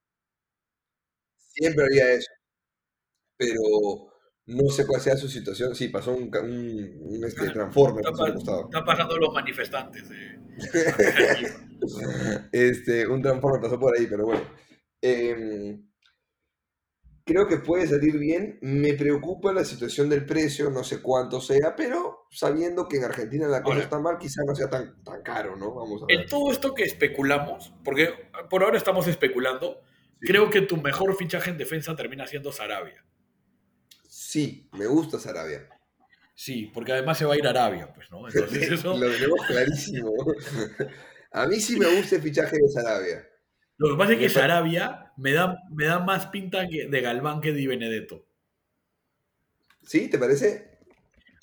Siempre 1.36 1.84
haría 1.84 2.12
eso. 2.12 2.30
Pero 3.36 3.60
no 4.46 4.68
sé 4.70 4.86
cuál 4.86 5.00
sea 5.00 5.16
su 5.16 5.28
situación. 5.28 5.74
Sí, 5.74 5.88
pasó 5.88 6.12
un, 6.12 6.24
un, 6.36 6.98
un, 7.16 7.24
este, 7.24 7.50
Transformer 7.50 8.04
Está, 8.06 8.58
está 8.60 8.84
pasando 8.84 9.16
los 9.18 9.32
manifestantes. 9.32 10.08
de- 10.08 10.40
Este, 12.52 13.06
un 13.06 13.22
Transformer 13.22 13.60
pasó 13.60 13.78
por 13.78 13.96
ahí, 13.96 14.06
pero 14.06 14.26
bueno. 14.26 14.42
Em, 15.00 15.91
creo 17.24 17.46
que 17.46 17.58
puede 17.58 17.86
salir 17.86 18.18
bien. 18.18 18.58
Me 18.62 18.94
preocupa 18.94 19.52
la 19.52 19.64
situación 19.64 20.08
del 20.08 20.24
precio, 20.26 20.70
no 20.70 20.82
sé 20.84 21.00
cuánto 21.02 21.40
sea, 21.40 21.74
pero 21.76 22.26
sabiendo 22.30 22.88
que 22.88 22.96
en 22.98 23.04
Argentina 23.04 23.46
la 23.48 23.62
cosa 23.62 23.74
Ahora. 23.74 23.84
está 23.84 23.98
mal, 23.98 24.18
quizás 24.18 24.44
no 24.46 24.54
sea 24.54 24.68
tan, 24.68 25.02
tan 25.04 25.22
caro, 25.22 25.56
¿no? 25.56 25.74
Vamos 25.74 26.02
a 26.02 26.06
ver. 26.06 26.20
En 26.20 26.26
todo 26.28 26.50
esto 26.50 26.74
que 26.74 26.84
especulamos, 26.84 27.72
porque 27.84 28.10
por 28.50 28.62
ahora 28.64 28.76
estamos 28.78 29.06
especulando, 29.06 29.80
Sí. 30.20 30.28
creo 30.28 30.50
que 30.50 30.60
tu 30.62 30.76
mejor 30.76 31.16
fichaje 31.16 31.50
en 31.50 31.58
defensa 31.58 31.96
termina 31.96 32.26
siendo 32.28 32.52
Sarabia. 32.52 33.04
Sí, 34.08 34.68
me 34.72 34.86
gusta 34.86 35.18
Sarabia. 35.18 35.68
Sí, 36.34 36.70
porque 36.72 36.92
además 36.92 37.18
se 37.18 37.24
va 37.24 37.34
a 37.34 37.36
ir 37.38 37.46
a 37.46 37.50
Arabia, 37.50 37.92
pues, 37.92 38.10
¿no? 38.10 38.26
Entonces 38.28 38.70
eso... 38.72 38.96
Lo 38.96 39.10
tenemos 39.10 39.40
clarísimo. 39.46 40.12
A 41.32 41.46
mí 41.46 41.58
sí 41.60 41.78
me 41.78 41.86
gusta 41.96 42.16
el 42.16 42.22
fichaje 42.22 42.56
de 42.56 42.68
Sarabia. 42.68 43.26
Lo 43.78 43.90
que 43.90 43.96
pasa 43.98 44.12
es 44.12 44.18
que 44.18 44.28
Sarabia 44.28 45.01
me 45.16 45.32
da, 45.32 45.58
me 45.70 45.84
da 45.86 45.98
más 45.98 46.26
pinta 46.26 46.62
de 46.62 47.00
Galván 47.00 47.40
que 47.40 47.52
de 47.52 47.66
Benedetto. 47.66 48.26
¿Sí? 49.82 50.08
¿Te 50.08 50.18
parece? 50.18 50.78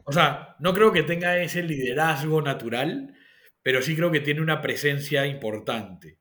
O 0.06 0.12
sea, 0.12 0.56
no 0.60 0.74
creo 0.74 0.92
que 0.92 1.04
tenga 1.04 1.38
ese 1.38 1.62
liderazgo 1.62 2.42
natural, 2.42 3.16
pero 3.62 3.82
sí 3.82 3.96
creo 3.96 4.12
que 4.12 4.22
tiene 4.22 4.42
una 4.42 4.62
presencia 4.62 5.26
importante. 5.28 6.18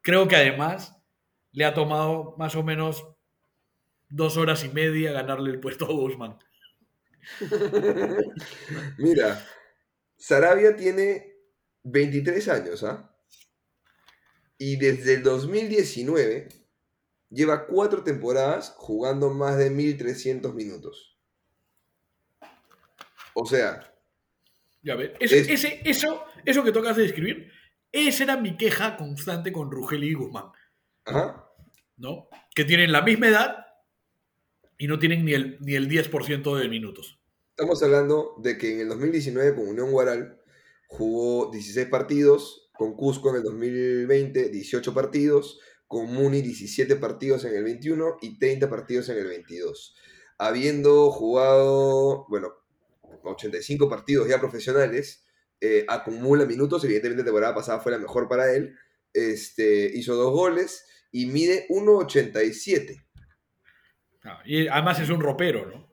Creo 0.00 0.28
que 0.28 0.36
además 0.36 0.96
le 1.52 1.64
ha 1.64 1.74
tomado 1.74 2.36
más 2.38 2.54
o 2.54 2.62
menos 2.62 3.04
dos 4.08 4.36
horas 4.36 4.64
y 4.64 4.68
media 4.68 5.12
ganarle 5.12 5.50
el 5.50 5.60
puesto 5.60 5.86
a 5.86 5.92
Guzmán. 5.92 6.38
Mira, 8.98 9.44
Sarabia 10.16 10.76
tiene 10.76 11.34
23 11.84 12.48
años, 12.48 12.84
¿ah? 12.84 13.12
Y 14.58 14.76
desde 14.76 15.14
el 15.14 15.22
2019 15.24 16.48
lleva 17.32 17.66
cuatro 17.66 18.04
temporadas 18.04 18.74
jugando 18.76 19.30
más 19.30 19.56
de 19.58 19.70
1300 19.70 20.54
minutos. 20.54 21.18
O 23.34 23.46
sea, 23.46 23.88
Ya 24.84 24.96
ves, 24.96 25.12
ese, 25.20 25.38
Es- 25.40 25.48
ese- 25.48 25.80
eso, 25.84 26.24
eso 26.44 26.64
que 26.64 26.72
tocas 26.72 26.96
de 26.96 27.04
describir, 27.04 27.50
esa 27.92 28.24
era 28.24 28.36
mi 28.36 28.56
queja 28.56 28.96
constante 28.96 29.52
con 29.52 29.70
Rugel 29.70 30.02
y 30.04 30.12
Guzmán, 30.14 30.46
ajá, 31.04 31.48
¿no? 31.96 32.28
Que 32.54 32.64
tienen 32.64 32.90
la 32.90 33.02
misma 33.02 33.28
edad 33.28 33.66
y 34.78 34.88
no 34.88 34.98
tienen 34.98 35.24
ni 35.24 35.34
el, 35.34 35.56
ni 35.60 35.74
el 35.76 35.88
10% 35.88 36.56
de 36.58 36.68
minutos. 36.68 37.20
estamos 37.50 37.80
hablando 37.82 38.34
de 38.38 38.58
que 38.58 38.72
en 38.74 38.80
el 38.80 38.88
2019 38.88 39.54
con 39.54 39.68
Unión 39.68 39.92
Guaral 39.92 40.40
jugó 40.88 41.50
16 41.52 41.86
partidos, 41.88 42.70
con 42.74 42.96
Cusco 42.96 43.30
en 43.30 43.36
el 43.36 43.42
2020 43.44 44.48
18 44.48 44.92
partidos, 44.94 45.60
con 45.92 46.06
Muni 46.06 46.40
17 46.40 46.96
partidos 46.96 47.44
en 47.44 47.54
el 47.54 47.64
21 47.64 48.16
y 48.22 48.38
30 48.38 48.70
partidos 48.70 49.10
en 49.10 49.18
el 49.18 49.26
22. 49.26 49.94
Habiendo 50.38 51.10
jugado, 51.10 52.24
bueno, 52.30 52.48
85 53.22 53.90
partidos 53.90 54.26
ya 54.26 54.40
profesionales, 54.40 55.26
eh, 55.60 55.84
acumula 55.86 56.46
minutos, 56.46 56.82
evidentemente 56.84 57.20
la 57.20 57.26
temporada 57.26 57.54
pasada 57.54 57.80
fue 57.80 57.92
la 57.92 57.98
mejor 57.98 58.26
para 58.26 58.54
él, 58.54 58.74
este, 59.12 59.84
hizo 59.92 60.14
dos 60.14 60.32
goles 60.32 60.86
y 61.10 61.26
mide 61.26 61.66
1,87. 61.68 63.04
Ah, 64.24 64.40
y 64.46 64.68
además 64.68 64.98
es 64.98 65.10
un 65.10 65.20
ropero, 65.20 65.66
¿no? 65.66 65.92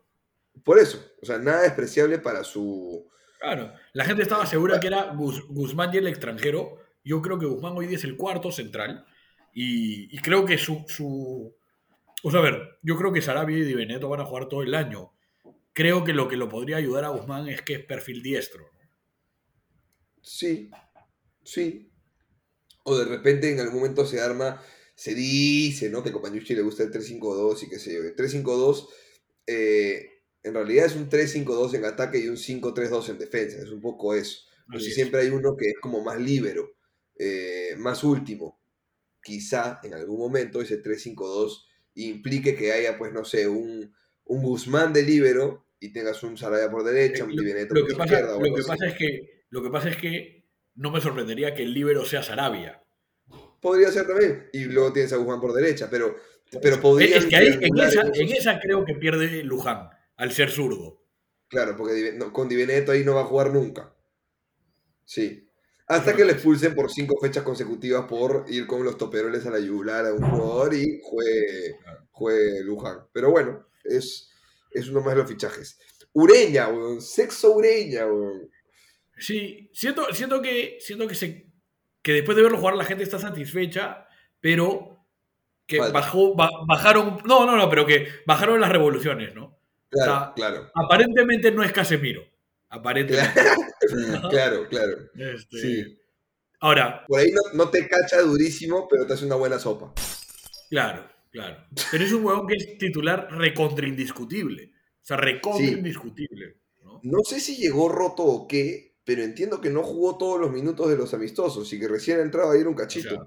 Por 0.64 0.80
eso, 0.80 1.06
o 1.22 1.26
sea, 1.26 1.40
nada 1.40 1.64
despreciable 1.64 2.20
para 2.20 2.46
su... 2.46 3.06
Claro, 3.42 3.74
la 3.92 4.06
gente 4.06 4.22
estaba 4.24 4.46
segura 4.46 4.80
que 4.80 4.88
era 4.88 5.14
Guzmán 5.14 5.94
y 5.94 5.98
el 5.98 6.08
extranjero. 6.08 6.78
Yo 7.04 7.22
creo 7.22 7.38
que 7.38 7.48
Guzmán 7.48 7.76
hoy 7.76 7.88
día 7.88 7.98
es 7.98 8.06
el 8.06 8.16
cuarto 8.16 8.50
central. 8.50 9.06
Y, 9.54 10.16
y 10.16 10.20
creo 10.20 10.46
que 10.46 10.58
su, 10.58 10.86
su. 10.88 11.56
O 12.24 12.32
sea, 12.32 12.40
a 12.40 12.44
ver, 12.44 12.80
yo 12.82 12.98
creo 12.98 13.12
que 13.14 13.22
Sarabia 13.22 13.58
y 13.58 13.64
Di 13.64 13.74
Benedetto 13.74 14.10
van 14.10 14.22
a 14.22 14.26
jugar 14.26 14.50
todo 14.50 14.64
el 14.64 14.76
año. 14.76 15.14
Creo 15.74 16.04
que 16.04 16.14
lo 16.14 16.28
que 16.28 16.36
lo 16.36 16.50
podría 16.50 16.78
ayudar 16.78 17.06
a 17.06 17.10
Guzmán 17.10 17.48
es 17.48 17.62
que 17.62 17.76
es 17.76 17.86
perfil 17.86 18.22
diestro. 18.22 18.64
¿no? 18.64 18.80
Sí, 20.22 20.70
sí. 21.44 21.92
O 22.84 22.98
de 22.98 23.06
repente 23.06 23.52
en 23.52 23.60
algún 23.60 23.82
momento 23.82 24.06
se 24.06 24.22
arma, 24.22 24.62
se 24.96 25.14
dice, 25.14 25.90
¿no? 25.90 26.04
Que 26.04 26.10
a 26.10 26.14
Compañucci 26.14 26.56
le 26.56 26.62
gusta 26.62 26.84
el 26.84 26.92
3-5-2 26.92 27.64
y 27.64 27.70
qué 27.70 27.80
sé 27.80 27.94
yo. 27.94 28.02
El 28.02 28.16
3-5-2 28.16 28.90
eh, 29.48 30.10
en 30.44 30.54
realidad 30.54 30.86
es 30.86 30.96
un 30.96 31.10
3-5-2 31.10 31.74
en 31.76 31.86
ataque 31.86 32.20
y 32.20 32.28
un 32.28 32.38
5-3-2 32.38 33.10
en 33.10 33.18
defensa. 33.20 33.58
Es 33.58 33.72
un 33.72 33.82
poco 33.82 34.14
eso. 34.14 34.42
Así 34.70 34.88
es. 34.88 34.96
siempre 34.96 35.22
hay 35.22 35.30
uno 35.30 35.56
que 35.58 35.70
es 35.70 35.76
como 35.82 36.04
más 36.04 36.20
líbero, 36.20 36.76
eh, 37.18 37.76
más 37.78 38.04
último. 38.04 38.59
Quizá 39.22 39.80
en 39.84 39.94
algún 39.94 40.20
momento 40.20 40.62
ese 40.62 40.82
3-5-2 40.82 41.66
implique 41.96 42.56
que 42.56 42.72
haya, 42.72 42.98
pues 42.98 43.12
no 43.12 43.26
sé, 43.26 43.48
un, 43.48 43.94
un 44.26 44.44
Guzmán 44.44 44.94
de 44.94 45.04
líbero 45.04 45.66
y 45.80 45.92
tengas 45.92 46.24
un 46.24 46.38
Sarabia 46.38 46.70
por 46.72 46.84
derecha, 46.84 47.24
un 47.24 47.32
Eh, 47.32 47.36
Lo, 47.36 47.42
Di 47.42 47.48
Benedetto 47.48 47.76
lo 47.76 47.82
por 47.88 47.98
pasa, 47.98 48.14
izquierda. 48.14 48.36
o 48.38 48.42
lo 48.42 48.54
que 48.56 48.62
así. 48.62 48.70
pasa 48.70 48.88
es 48.88 48.96
que, 48.96 49.44
lo 49.50 49.64
que 49.64 49.70
pasa 49.70 49.90
es 49.90 49.98
que 49.98 50.46
no 50.76 50.92
me 50.92 51.02
sorprendería 51.02 51.54
que 51.54 51.64
el 51.64 51.74
líbero 51.74 52.06
sea 52.06 52.24
Sarabia. 52.24 52.82
Podría 53.62 53.92
ser 53.92 54.08
también. 54.08 54.50
Y 54.54 54.66
luego 54.66 54.94
tienes 54.94 55.12
a 55.12 55.18
Guzmán 55.18 55.42
por 55.42 55.54
derecha, 55.54 55.90
pero, 55.90 56.16
pero 56.62 56.80
podría. 56.80 57.18
Es 57.18 57.26
que 57.26 57.36
ahí, 57.36 57.48
en, 57.60 57.78
esa, 57.78 58.02
en 58.14 58.30
esa 58.30 58.60
creo 58.60 58.86
que 58.86 58.96
pierde 58.96 59.44
Luján, 59.44 59.90
al 60.16 60.32
ser 60.32 60.50
zurdo. 60.50 61.04
Claro, 61.50 61.76
porque 61.76 62.18
con 62.32 62.48
Di 62.48 62.56
Benedetto 62.56 62.92
ahí 62.94 63.04
no 63.04 63.16
va 63.16 63.22
a 63.22 63.26
jugar 63.26 63.52
nunca. 63.52 63.94
Sí. 65.04 65.49
Hasta 65.90 66.16
que 66.16 66.24
le 66.24 66.34
expulsen 66.34 66.76
por 66.76 66.92
cinco 66.92 67.20
fechas 67.20 67.44
consecutivas 67.44 68.06
por 68.06 68.46
ir 68.48 68.68
con 68.68 68.84
los 68.84 68.96
toperoles 68.98 69.46
a 69.46 69.50
la 69.50 69.60
yugular 69.60 70.06
a 70.06 70.14
un 70.14 70.22
jugador 70.22 70.74
y 70.76 71.02
juegue, 71.04 71.76
juegue 72.12 72.64
Luján. 72.64 73.00
Pero 73.12 73.32
bueno, 73.32 73.66
es, 73.84 74.30
es 74.72 74.88
uno 74.88 75.02
más 75.02 75.16
de 75.16 75.22
los 75.22 75.28
fichajes. 75.30 75.80
Ureña, 76.14 76.68
weón. 76.68 77.02
Sexo 77.02 77.54
Ureña, 77.56 78.06
weón. 78.06 78.50
Sí, 79.18 79.70
siento, 79.74 80.14
siento 80.14 80.42
que, 80.42 80.78
siento 80.80 81.08
que, 81.08 81.16
se, 81.16 81.52
que 82.04 82.14
después 82.14 82.38
de 82.38 82.44
verlo 82.44 82.60
jugar 82.60 82.76
la 82.76 82.86
gente 82.86 83.04
está 83.04 83.18
satisfecha, 83.18 84.08
pero 84.40 84.96
que 85.66 85.80
bajó, 85.80 86.36
ba- 86.36 86.50
bajaron, 86.68 87.18
no, 87.26 87.46
no, 87.48 87.58
no, 87.58 87.68
pero 87.70 87.86
que 87.86 88.08
bajaron 88.28 88.62
las 88.62 88.72
revoluciones, 88.72 89.34
¿no? 89.36 89.60
Claro, 89.90 90.12
O 90.12 90.16
sea, 90.16 90.34
claro. 90.36 90.72
Aparentemente 90.76 91.52
no 91.52 91.64
es 91.64 91.72
Casemiro. 91.72 92.24
Aparentemente. 92.70 93.42
Claro, 94.30 94.30
claro, 94.30 94.68
claro. 94.70 94.98
Este, 95.16 95.58
Sí. 95.62 95.96
Ahora, 96.62 97.06
Por 97.08 97.20
ahí 97.22 97.32
no, 97.32 97.42
no 97.54 97.70
te 97.70 97.88
cacha 97.88 98.22
durísimo, 98.22 98.88
pero 98.90 99.08
te 99.08 99.14
hace 99.14 99.26
una 99.26 99.36
buena 99.36 99.58
sopa. 99.60 99.94
claro, 100.70 101.10
claro. 101.32 101.66
Pero 101.92 102.04
es 102.04 102.12
un 102.12 102.26
huevón 102.26 102.48
que 102.48 102.56
es 102.56 102.78
titular 102.78 103.28
recontra 103.32 103.88
indiscutible. 103.88 104.72
O 105.02 105.06
sea, 105.10 105.18
recontra 105.18 105.66
Sí. 105.66 105.72
indiscutible. 105.74 106.58
¿no? 106.84 107.00
No 107.04 107.20
sé 107.24 107.40
si 107.40 107.56
llegó 107.56 107.88
roto 107.90 108.24
o 108.24 108.48
qué, 108.48 108.98
pero 109.06 109.24
entiendo 109.24 109.62
que 109.62 109.70
no 109.70 109.84
jugó 109.84 110.18
todos 110.18 110.40
los 110.40 110.52
minutos 110.52 110.90
de 110.90 110.98
los 110.98 111.14
amistosos 111.14 111.72
y 111.74 111.80
que 111.80 111.88
recién 111.88 112.20
entraba 112.20 112.52
a 112.54 112.58
ir 112.58 112.68
un 112.68 112.74
O 112.74 112.78
cachito. 112.78 113.10
sea, 113.10 113.20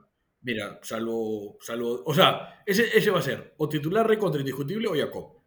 mira, 0.43 0.79
salvo, 0.83 1.57
salvo. 1.63 2.03
O 2.05 2.15
sea, 2.15 2.63
ese, 2.67 2.97
ese 2.97 3.11
va 3.11 3.19
a 3.21 3.23
ser 3.23 3.55
o 3.57 3.69
titular 3.69 4.07
recontra 4.07 4.41
indiscutible 4.41 4.89
o 4.89 4.95
Jacob. 4.95 5.42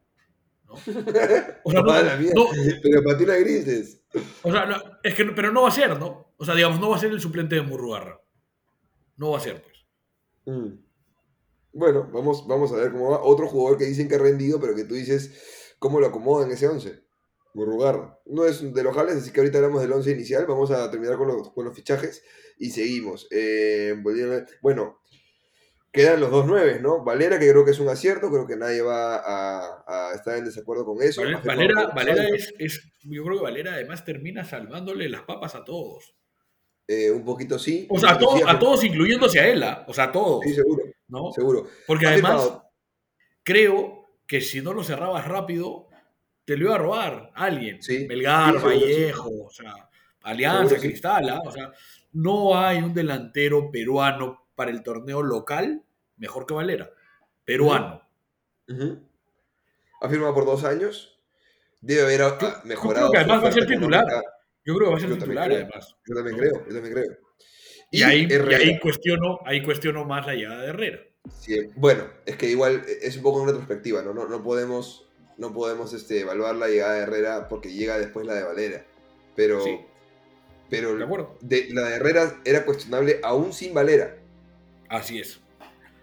O 1.63 1.71
sea, 1.71 1.81
no, 1.81 2.03
la 2.03 2.17
mierda. 2.17 2.33
no, 2.35 2.45
Pero 2.83 3.03
patina 3.03 3.35
grises. 3.35 4.01
o 4.43 4.51
sea, 4.51 4.65
no, 4.65 4.75
es 5.03 5.13
que, 5.13 5.25
pero 5.25 5.51
no 5.51 5.63
va 5.63 5.69
a 5.69 5.71
ser, 5.71 5.97
¿no? 5.99 6.33
O 6.37 6.45
sea, 6.45 6.55
digamos, 6.55 6.79
no 6.79 6.89
va 6.89 6.97
a 6.97 6.99
ser 6.99 7.11
el 7.11 7.21
suplente 7.21 7.55
de 7.55 7.61
Murrugarra. 7.61 8.21
No 9.17 9.31
va 9.31 9.37
a 9.37 9.41
ser, 9.41 9.63
pues. 9.63 9.75
Mm. 10.45 10.85
Bueno, 11.73 12.09
vamos, 12.11 12.47
vamos 12.47 12.71
a 12.71 12.77
ver 12.77 12.91
cómo 12.91 13.11
va. 13.11 13.21
Otro 13.21 13.47
jugador 13.47 13.77
que 13.77 13.85
dicen 13.85 14.07
que 14.07 14.15
ha 14.15 14.19
rendido, 14.19 14.59
pero 14.59 14.75
que 14.75 14.85
tú 14.85 14.93
dices, 14.93 15.75
¿cómo 15.79 15.99
lo 15.99 16.07
acomodan 16.07 16.51
ese 16.51 16.67
11? 16.67 17.03
Murrugarra. 17.53 18.19
No 18.25 18.45
es 18.45 18.73
de 18.73 18.83
los 18.83 18.95
jales, 18.95 19.15
así 19.15 19.31
que 19.31 19.39
ahorita 19.39 19.57
hablamos 19.57 19.81
del 19.81 19.91
11 19.91 20.11
inicial. 20.11 20.45
Vamos 20.45 20.71
a 20.71 20.89
terminar 20.91 21.17
con 21.17 21.27
los, 21.27 21.51
con 21.51 21.65
los 21.65 21.75
fichajes 21.75 22.23
y 22.57 22.69
seguimos. 22.69 23.27
Eh, 23.31 23.95
bueno, 24.61 25.01
quedan 25.95 26.19
los 26.19 26.29
dos 26.31 26.45
nueves, 26.45 26.81
¿no? 26.81 27.03
Valera, 27.03 27.39
que 27.39 27.49
creo 27.49 27.65
que 27.65 27.71
es 27.71 27.79
un 27.79 27.89
acierto, 27.89 28.29
creo 28.29 28.45
que 28.45 28.55
nadie 28.55 28.81
va 28.81 29.15
a, 29.17 29.83
a 29.87 30.13
estar 30.13 30.37
en 30.37 30.45
desacuerdo 30.45 30.85
con 30.85 31.01
eso. 31.01 31.21
Valera, 31.43 31.87
Valera, 31.87 32.27
es, 32.27 32.53
es- 32.59 32.91
Yo 33.03 33.23
creo 33.23 33.37
que 33.37 33.43
Valera 33.43 33.73
además 33.73 34.03
termina 34.05 34.43
salvándole 34.45 35.09
las 35.09 35.21
papas 35.23 35.55
a 35.55 35.63
todos. 35.63 36.15
Eh, 36.87 37.09
un 37.09 37.25
poquito 37.25 37.57
sí. 37.57 37.87
O 37.89 37.99
sea, 37.99 38.11
a, 38.11 38.17
todos- 38.19 38.41
a 38.45 38.59
todos, 38.59 38.83
incluyéndose 38.83 39.39
a 39.39 39.47
él. 39.47 39.63
¿ah? 39.63 39.83
O 39.87 39.93
sea, 39.93 40.05
a 40.05 40.11
todos. 40.11 40.41
Sí, 40.43 40.53
seguro, 40.53 40.83
¿no? 41.07 41.31
seguro. 41.31 41.67
Porque 41.87 42.05
además, 42.07 42.41
firmado- 42.43 42.71
creo 43.43 44.05
que 44.27 44.41
si 44.41 44.61
no 44.61 44.73
lo 44.73 44.83
cerrabas 44.83 45.27
rápido, 45.27 45.87
te 46.45 46.57
lo 46.57 46.65
iba 46.65 46.75
a 46.75 46.79
robar 46.79 47.31
alguien. 47.35 47.81
Sí, 47.81 48.05
Melgar, 48.07 48.59
sí, 48.59 48.65
Vallejo, 48.65 49.29
o 49.45 49.49
sea, 49.49 49.73
Alianza, 50.21 50.69
Seguro, 50.69 50.81
sí. 50.81 50.87
Cristal. 50.89 51.29
¿ah? 51.29 51.41
O 51.45 51.51
sea, 51.51 51.71
no 52.13 52.57
hay 52.57 52.77
un 52.79 52.93
delantero 52.93 53.69
peruano 53.71 54.47
para 54.55 54.71
el 54.71 54.83
torneo 54.83 55.21
local 55.21 55.83
mejor 56.17 56.45
que 56.45 56.53
Valera. 56.53 56.89
Peruano. 57.45 58.01
Ujú. 58.67 58.99
Ha 60.01 60.09
firmado 60.09 60.33
por 60.33 60.45
dos 60.45 60.63
años. 60.63 61.19
Debe 61.81 62.01
haber 62.03 62.21
ah, 62.23 62.37
Yo- 62.41 62.49
yo 62.49 62.55
mejorado. 62.65 63.09
creo 63.09 63.11
que 63.11 63.17
además 63.19 63.43
va 63.43 63.49
a 63.49 63.51
ser 63.51 63.67
titular. 63.67 64.03
económica. 64.03 64.31
Yo 64.65 64.75
creo 64.75 64.85
que 64.87 64.91
va 64.91 64.97
a 64.97 64.99
ser 65.01 65.09
Yo 65.09 65.15
titular, 65.17 65.45
creo. 65.47 65.57
además. 65.63 65.95
Yo 66.07 66.15
también 66.15 66.35
¿no? 66.37 66.41
creo, 66.41 66.67
yo 66.67 66.73
también 66.73 66.93
creo. 66.93 67.17
Y, 67.91 68.01
ahí, 68.01 68.27
y 68.29 68.33
Herrera. 68.33 68.57
ahí 68.57 68.79
cuestiono, 68.79 69.39
ahí 69.45 69.63
cuestiono 69.63 70.05
más 70.05 70.25
la 70.25 70.33
llegada 70.33 70.61
de 70.63 70.67
Herrera. 70.69 70.99
Sí, 71.39 71.59
bueno, 71.75 72.03
es 72.25 72.35
que 72.35 72.47
igual 72.49 72.83
es 73.01 73.15
un 73.17 73.23
poco 73.23 73.41
en 73.41 73.47
retrospectiva, 73.47 74.01
¿no? 74.01 74.13
No, 74.13 74.27
no 74.27 74.43
podemos, 74.43 75.07
no 75.37 75.53
podemos 75.53 75.93
este, 75.93 76.21
evaluar 76.21 76.55
la 76.55 76.67
llegada 76.67 76.95
de 76.95 77.01
Herrera 77.03 77.47
porque 77.47 77.71
llega 77.71 77.97
después 77.99 78.25
la 78.25 78.33
de 78.33 78.43
Valera. 78.43 78.85
Pero, 79.35 79.61
Sí. 79.61 79.79
pero 80.69 80.95
de- 81.41 81.67
la 81.71 81.83
de 81.89 81.95
Herrera 81.95 82.41
era 82.43 82.65
cuestionable 82.65 83.19
aún 83.23 83.53
sin 83.53 83.73
Valera. 83.73 84.17
Así 84.89 85.19
es. 85.19 85.39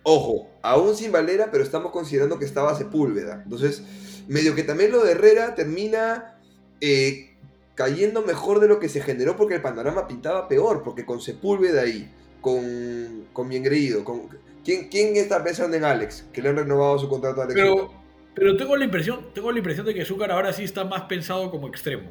Ojo, 0.05 0.49
aún 0.63 0.97
sin 0.97 1.13
Valera, 1.13 1.51
pero 1.53 1.63
estamos 1.63 1.93
considerando 1.93 2.39
que 2.39 2.45
estaba 2.45 2.75
Sepúlveda. 2.75 3.43
Entonces, 3.45 3.85
medio 4.29 4.55
que 4.55 4.65
también 4.65 4.91
lo 4.91 5.05
de 5.05 5.13
Herrera 5.13 5.55
termina 5.55 6.39
eh, 6.81 7.37
cayendo 7.75 8.23
mejor 8.23 8.61
de 8.61 8.69
lo 8.69 8.81
que 8.81 8.89
se 8.89 9.01
generó 9.01 9.37
porque 9.37 9.55
el 9.55 9.63
panorama 9.63 10.09
pintaba 10.09 10.49
peor, 10.49 10.83
porque 10.83 11.07
con 11.07 11.21
Sepúlveda 11.21 11.83
ahí, 11.83 12.11
con, 12.41 13.27
con 13.33 13.49
Biengreído, 13.49 14.05
con... 14.05 14.23
¿Quién, 14.65 14.89
¿Quién 14.89 15.17
está 15.17 15.43
pensando 15.43 15.77
en 15.77 15.85
Alex? 15.85 16.25
Que 16.33 16.41
le 16.43 16.49
han 16.49 16.57
renovado 16.57 16.99
su 16.99 17.09
contrato 17.09 17.41
a 17.41 17.45
Alex. 17.45 17.61
Pero, 17.61 17.93
pero 18.35 18.57
tengo 18.57 18.77
la 18.77 18.85
impresión, 18.85 19.27
tengo 19.35 19.51
la 19.53 19.59
impresión 19.59 19.87
de 19.87 19.95
que 19.95 20.05
Zúcar 20.05 20.31
ahora 20.31 20.53
sí 20.53 20.65
está 20.65 20.85
más 20.85 21.03
pensado 21.03 21.51
como 21.51 21.69
extremo. 21.69 22.11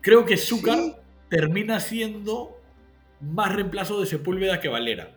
Creo 0.00 0.24
que 0.24 0.36
Zúcar 0.36 0.78
Sí. 0.78 0.94
termina 1.28 1.80
siendo 1.80 2.58
más 3.20 3.54
reemplazo 3.54 4.00
de 4.00 4.06
Sepúlveda 4.06 4.60
que 4.60 4.68
Valera. 4.68 5.16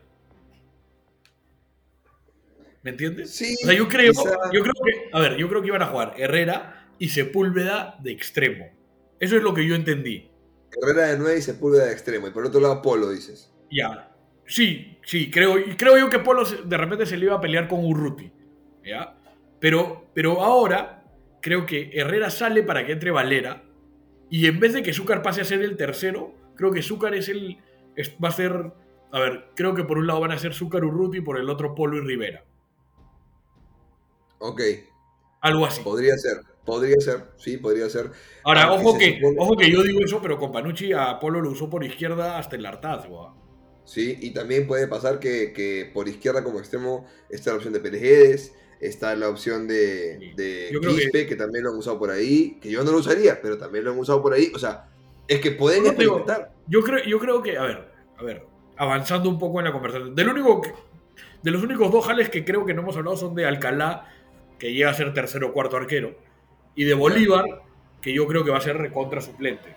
¿Me 2.86 2.92
entiendes? 2.92 3.32
Sí, 3.32 3.56
O 3.64 3.66
sea, 3.66 3.74
yo 3.76 3.88
creo, 3.90 4.12
quizá- 4.12 4.38
yo 4.54 4.62
creo 4.62 4.74
que, 4.76 5.10
a 5.12 5.20
ver, 5.20 5.38
yo 5.38 5.50
creo 5.50 5.62
que 5.64 5.68
iban 5.70 5.82
a 5.82 5.88
jugar 5.88 6.14
Herrera 6.18 6.88
y 7.00 7.10
Sepúlveda 7.10 7.98
de 8.04 8.12
extremo. 8.12 8.68
Eso 9.20 9.36
es 9.36 9.42
lo 9.42 9.56
que 9.56 9.68
yo 9.68 9.74
entendí. 9.74 10.30
Herrera 10.80 11.08
de 11.08 11.18
9 11.18 11.40
y 11.40 11.42
Sepúlveda 11.42 11.86
de 11.88 11.94
extremo. 11.94 12.28
Y 12.28 12.32
por 12.32 12.46
otro 12.46 12.62
lado, 12.62 12.84
Polo, 12.84 13.10
dices. 13.10 13.52
Ya. 13.72 14.12
Sí, 14.46 15.00
sí, 15.04 15.32
creo, 15.32 15.58
y 15.58 15.76
creo 15.76 15.98
yo 15.98 16.12
que 16.12 16.20
Polo 16.20 16.44
de 16.46 16.78
repente 16.78 17.08
se 17.08 17.18
le 17.18 17.26
iba 17.26 17.36
a 17.36 17.42
pelear 17.42 17.68
con 17.68 17.84
Urruti. 17.84 18.32
¿Ya? 18.86 19.18
Pero, 19.60 20.12
pero 20.14 20.44
ahora 20.44 21.04
creo 21.42 21.66
que 21.66 21.90
Herrera 21.92 22.30
sale 22.30 22.62
para 22.62 22.86
que 22.86 22.92
entre 22.92 23.10
Valera. 23.10 23.64
Y 24.30 24.46
en 24.46 24.60
vez 24.60 24.74
de 24.74 24.84
que 24.84 24.94
Zúcar 24.94 25.24
pase 25.24 25.42
a 25.42 25.46
ser 25.46 25.64
el 25.64 25.76
tercero, 25.76 26.36
creo 26.56 26.72
que 26.72 26.84
Zúcar 26.84 27.16
es 27.16 27.30
el. 27.30 27.58
es- 27.96 28.16
va 28.24 28.30
a 28.30 28.32
ser. 28.32 28.52
A 29.12 29.20
ver, 29.20 29.46
creo 29.56 29.74
que 29.74 29.84
por 29.86 29.98
un 29.98 30.06
lado 30.06 30.20
van 30.20 30.34
a 30.34 30.38
ser 30.38 30.54
Zúcar 30.54 30.86
Urruti 30.86 31.18
y 31.18 31.22
por 31.22 31.40
el 31.40 31.50
otro 31.50 31.74
Polo 31.74 31.98
y 31.98 32.02
Rivera. 32.02 32.44
Ok, 34.40 34.62
Algo 35.42 35.66
así. 35.66 35.82
podría 35.84 36.18
ser. 36.18 36.38
Podría 36.66 36.96
ser, 37.00 37.26
sí, 37.38 37.58
podría 37.58 37.88
ser. 37.90 38.10
Ahora, 38.44 38.64
Aunque 38.64 38.88
ojo 38.88 38.98
que, 38.98 39.20
supone- 39.20 39.36
ojo 39.40 39.56
que 39.56 39.70
yo 39.72 39.84
digo 39.84 40.00
eso, 40.04 40.20
pero 40.20 40.40
con 40.40 40.52
Panucci 40.52 40.94
a 40.94 41.20
Polo 41.20 41.40
lo 41.40 41.52
usó 41.52 41.70
por 41.70 41.84
izquierda 41.84 42.40
hasta 42.40 42.56
el 42.56 42.66
hartazgo. 42.66 43.22
¿ah? 43.24 43.36
Sí, 43.86 44.18
y 44.20 44.32
también 44.34 44.66
puede 44.66 44.88
pasar 44.88 45.20
que, 45.20 45.54
que 45.54 45.92
por 45.94 46.08
izquierda 46.08 46.44
como 46.44 46.58
extremo 46.58 47.06
está 47.30 47.52
la 47.52 47.58
opción 47.58 47.74
de 47.74 47.80
Pérez 47.82 48.54
está 48.82 49.16
la 49.16 49.30
opción 49.30 49.68
de, 49.68 50.18
Sí. 50.20 50.34
de 50.36 50.80
Quispe, 50.82 51.28
que... 51.28 51.36
también 51.36 51.64
lo 51.64 51.70
han 51.72 51.78
usado 51.78 51.98
por 52.00 52.10
ahí, 52.10 52.58
que 52.60 52.70
yo 52.72 52.84
no 52.84 52.92
lo 52.92 52.98
usaría, 52.98 53.40
pero 53.42 53.58
también 53.60 53.84
lo 53.86 53.92
han 53.92 54.00
usado 54.00 54.22
por 54.24 54.34
ahí. 54.34 54.52
O 54.56 54.60
sea, 54.60 54.90
es 55.28 55.40
que 55.40 55.52
pueden 55.52 55.84
No, 55.84 55.90
experimentar. 55.90 56.52
Yo 56.68 56.82
creo, 56.82 57.04
yo 57.06 57.20
creo 57.20 57.42
que, 57.44 57.58
a 57.58 57.64
ver, 57.64 57.92
a 58.18 58.24
ver, 58.24 58.46
avanzando 58.76 59.30
un 59.30 59.38
poco 59.38 59.60
en 59.60 59.66
la 59.66 59.72
conversación. 59.72 60.16
Del 60.16 60.30
único 60.30 60.62
que- 60.62 60.74
de 61.44 61.52
los 61.52 61.62
únicos 61.64 61.92
dos 61.92 62.06
jales 62.06 62.30
que 62.30 62.44
creo 62.44 62.66
que 62.66 62.74
no 62.74 62.82
hemos 62.82 62.98
hablado 62.98 63.16
son 63.16 63.36
de 63.36 63.46
Alcalá, 63.46 64.12
que 64.60 64.74
llega 64.74 64.90
a 64.90 64.94
ser 64.94 65.14
tercero 65.14 65.50
o 65.50 65.54
cuarto 65.54 65.78
arquero, 65.78 66.16
y 66.76 66.84
de 66.86 66.94
Bolívar, 66.94 67.64
que 68.02 68.14
yo 68.14 68.28
creo 68.28 68.44
que 68.44 68.52
va 68.52 68.58
a 68.58 68.62
ser 68.62 68.78
recontra 68.78 69.22
suplente. 69.22 69.76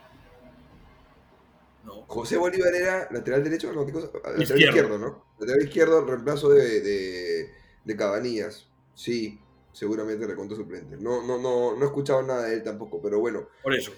No. 1.85 2.03
José 2.07 2.37
Bolívar 2.37 2.75
era 2.75 3.09
lateral 3.11 3.43
derecho, 3.45 3.73
no, 3.73 3.87
¿qué 3.87 3.93
cosa? 3.93 4.09
Lateral 4.13 4.43
Izquierdo. 4.43 4.65
izquierdo, 4.67 4.99
¿no? 4.99 5.25
Lateral 5.39 5.63
izquierdo, 5.63 6.05
reemplazo 6.05 6.51
de, 6.51 6.81
de, 6.81 7.51
de 7.85 7.97
Cabanillas. 7.97 8.69
Sí, 8.95 9.41
seguramente 9.73 10.27
recontra 10.27 10.57
suplente. 10.57 10.97
No, 10.99 11.23
no, 11.23 11.39
no, 11.39 11.77
no 11.77 11.83
he 11.83 11.87
escuchado 11.87 12.23
nada 12.23 12.43
de 12.43 12.55
él 12.55 12.63
tampoco, 12.63 13.01
pero 13.01 13.21
bueno, 13.21 13.49
Por 13.63 13.75
eso. 13.75 13.93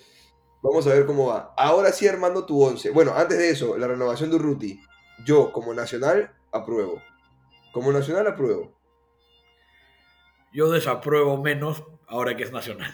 vamos 0.63 0.87
a 0.87 0.91
ver 0.95 1.07
cómo 1.07 1.27
va. 1.29 1.55
Ahora 1.57 1.91
sí, 1.91 2.07
Armando, 2.07 2.45
tu 2.45 2.63
11. 2.63 2.91
Bueno, 2.91 3.13
antes 3.17 3.39
de 3.39 3.51
eso, 3.51 3.77
la 3.79 3.89
renovación 3.89 4.31
de 4.31 4.37
Urruti. 4.37 4.81
Yo, 5.25 5.51
como 5.53 5.75
nacional, 5.75 6.33
apruebo. 6.53 7.03
Como 7.73 7.93
nacional, 7.93 8.27
apruebo. 8.27 8.73
Yo 10.53 10.71
desapruebo 10.71 11.41
menos 11.43 11.83
ahora 12.07 12.37
que 12.37 12.43
es 12.45 12.53
nacional. 12.53 12.93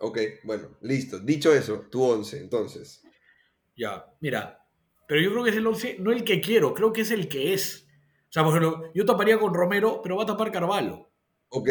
Ok, 0.00 0.18
bueno, 0.44 0.76
listo. 0.80 1.18
Dicho 1.18 1.52
eso, 1.52 1.80
tu 1.90 2.02
11, 2.04 2.38
entonces. 2.40 3.02
Ya, 3.76 4.06
mira. 4.20 4.64
Pero 5.08 5.20
yo 5.22 5.30
creo 5.32 5.44
que 5.44 5.50
es 5.50 5.56
el 5.56 5.66
11, 5.66 5.96
no 6.00 6.12
el 6.12 6.22
que 6.22 6.40
quiero, 6.40 6.74
creo 6.74 6.92
que 6.92 7.00
es 7.00 7.10
el 7.10 7.28
que 7.28 7.54
es. 7.54 7.88
O 8.28 8.32
sea, 8.32 8.44
por 8.44 8.54
ejemplo, 8.56 8.90
yo 8.94 9.04
taparía 9.06 9.38
con 9.38 9.54
Romero, 9.54 10.00
pero 10.02 10.16
va 10.16 10.24
a 10.24 10.26
tapar 10.26 10.52
Carvalho. 10.52 11.10
Ok, 11.48 11.68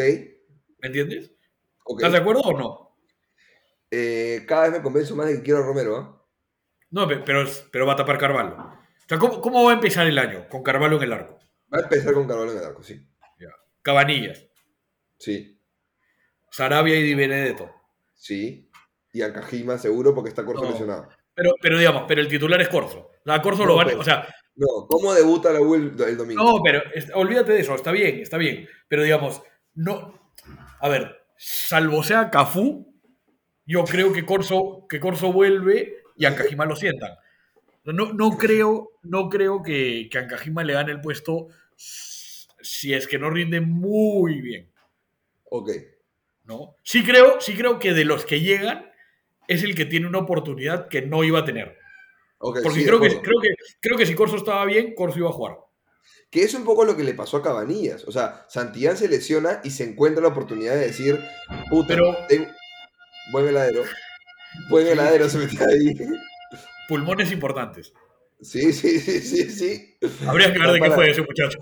¿Me 0.80 0.88
entiendes? 0.88 1.32
¿Estás 1.86 2.12
de 2.12 2.18
acuerdo 2.18 2.40
o 2.42 2.58
no? 2.58 2.96
Eh, 3.90 4.44
cada 4.46 4.64
vez 4.64 4.72
me 4.72 4.82
convenzo 4.82 5.16
más 5.16 5.28
de 5.28 5.36
que 5.36 5.42
quiero 5.42 5.60
a 5.60 5.66
Romero, 5.66 5.96
¿ah? 5.96 6.24
No, 6.90 7.06
pe- 7.08 7.18
pero, 7.24 7.44
pero 7.72 7.86
va 7.86 7.92
a 7.94 7.96
tapar 7.96 8.18
Carvalho. 8.18 8.56
O 8.56 9.08
sea, 9.08 9.18
¿cómo, 9.18 9.40
cómo 9.40 9.64
va 9.64 9.70
a 9.70 9.74
empezar 9.74 10.06
el 10.06 10.18
año? 10.18 10.48
Con 10.48 10.62
Carvalho 10.62 10.96
en 10.96 11.02
el 11.04 11.12
arco. 11.12 11.38
Va 11.72 11.78
a 11.78 11.82
empezar 11.82 12.12
con 12.12 12.26
Carvalho 12.26 12.52
en 12.52 12.58
el 12.58 12.64
arco, 12.64 12.82
sí. 12.82 13.08
Cabanillas, 13.82 14.47
Sí, 15.18 15.58
Sarabia 16.50 16.96
y 16.96 17.02
Di 17.02 17.14
Benedetto. 17.14 17.70
sí. 18.14 18.64
Y 19.10 19.22
Ancajima 19.22 19.78
seguro 19.78 20.14
porque 20.14 20.28
está 20.28 20.44
Corso 20.44 20.64
No. 20.64 20.70
lesionado. 20.70 21.08
Pero, 21.34 21.54
pero 21.62 21.78
digamos, 21.78 22.04
pero 22.06 22.20
el 22.20 22.28
titular 22.28 22.60
es 22.60 22.68
Corso. 22.68 22.98
O 22.98 23.22
sea, 23.24 23.40
Corso 23.40 23.62
No, 23.62 23.68
lo 23.70 23.76
van 23.76 23.86
pero- 23.88 24.00
O 24.00 24.04
sea, 24.04 24.28
No, 24.54 24.86
¿cómo 24.86 25.14
debuta 25.14 25.50
la 25.52 25.60
U 25.60 25.74
el, 25.74 25.94
el 26.00 26.16
domingo? 26.16 26.42
no, 26.44 26.62
pero 26.62 26.82
es- 26.94 27.10
olvídate 27.14 27.52
de 27.52 27.60
eso, 27.60 27.74
está 27.74 27.90
bien, 27.90 28.18
está 28.20 28.36
bien. 28.36 28.68
Pero 28.86 29.02
digamos, 29.02 29.42
no. 29.74 30.30
A 30.80 30.88
ver, 30.88 31.16
salvo 31.36 32.02
sea 32.02 32.30
Cafú, 32.30 32.94
yo 33.66 33.84
creo 33.84 34.12
que 34.12 34.26
Corso, 34.26 34.86
que 34.88 35.00
Corso 35.00 35.32
vuelve 35.32 36.02
y 36.16 36.26
Ancajima 36.26 36.66
lo 36.66 36.76
sientan. 36.76 37.12
No, 37.84 38.12
no 38.12 38.36
creo, 38.36 38.90
no 39.02 39.30
creo 39.30 39.62
que, 39.62 40.08
que 40.10 40.18
Ancajima 40.18 40.62
le 40.64 40.74
gane 40.74 40.92
el 40.92 41.00
puesto 41.00 41.48
si 41.76 42.92
es 42.92 43.06
que 43.08 43.18
no 43.18 43.30
rinde 43.30 43.60
muy 43.62 44.40
bien. 44.42 44.70
Ok, 45.50 45.70
¿no? 46.44 46.76
Sí 46.82 47.04
creo, 47.04 47.40
sí 47.40 47.54
creo 47.54 47.78
que 47.78 47.92
de 47.94 48.04
los 48.04 48.24
que 48.24 48.40
llegan 48.40 48.90
es 49.46 49.62
el 49.62 49.74
que 49.74 49.84
tiene 49.86 50.06
una 50.06 50.18
oportunidad 50.18 50.88
que 50.88 51.02
no 51.02 51.24
iba 51.24 51.40
a 51.40 51.44
tener. 51.44 51.76
ok. 52.38 52.58
Porque 52.62 52.80
sí, 52.80 52.86
creo, 52.86 53.00
que, 53.00 53.08
creo, 53.08 53.40
que, 53.40 53.48
creo 53.80 53.96
que 53.96 54.06
si 54.06 54.14
Corso 54.14 54.36
estaba 54.36 54.64
bien, 54.64 54.94
Corso 54.94 55.18
iba 55.18 55.28
a 55.28 55.32
jugar. 55.32 55.56
Que 56.30 56.42
es 56.42 56.52
un 56.54 56.64
poco 56.64 56.84
lo 56.84 56.96
que 56.96 57.04
le 57.04 57.14
pasó 57.14 57.38
a 57.38 57.42
Cabanillas. 57.42 58.04
O 58.06 58.12
sea, 58.12 58.44
Santillán 58.48 58.96
se 58.96 59.08
lesiona 59.08 59.60
y 59.64 59.70
se 59.70 59.84
encuentra 59.84 60.22
la 60.22 60.28
oportunidad 60.28 60.74
de 60.74 60.86
decir, 60.86 61.18
puta, 61.70 61.88
Pero- 61.88 62.16
tengo- 62.28 62.48
buen 63.32 63.48
heladero. 63.48 63.82
Buen 64.70 64.86
heladero 64.86 65.28
se 65.28 65.38
metió 65.38 65.60
ahí. 65.66 65.94
Pulmones 66.88 67.32
importantes. 67.32 67.92
Sí, 68.40 68.72
sí, 68.72 69.00
sí, 69.00 69.20
sí, 69.20 69.50
sí. 69.50 69.98
Habría 70.26 70.52
que 70.52 70.58
ver 70.58 70.72
de 70.72 70.80
qué 70.80 70.90
fue 70.90 71.10
ese 71.10 71.22
muchacho. 71.22 71.58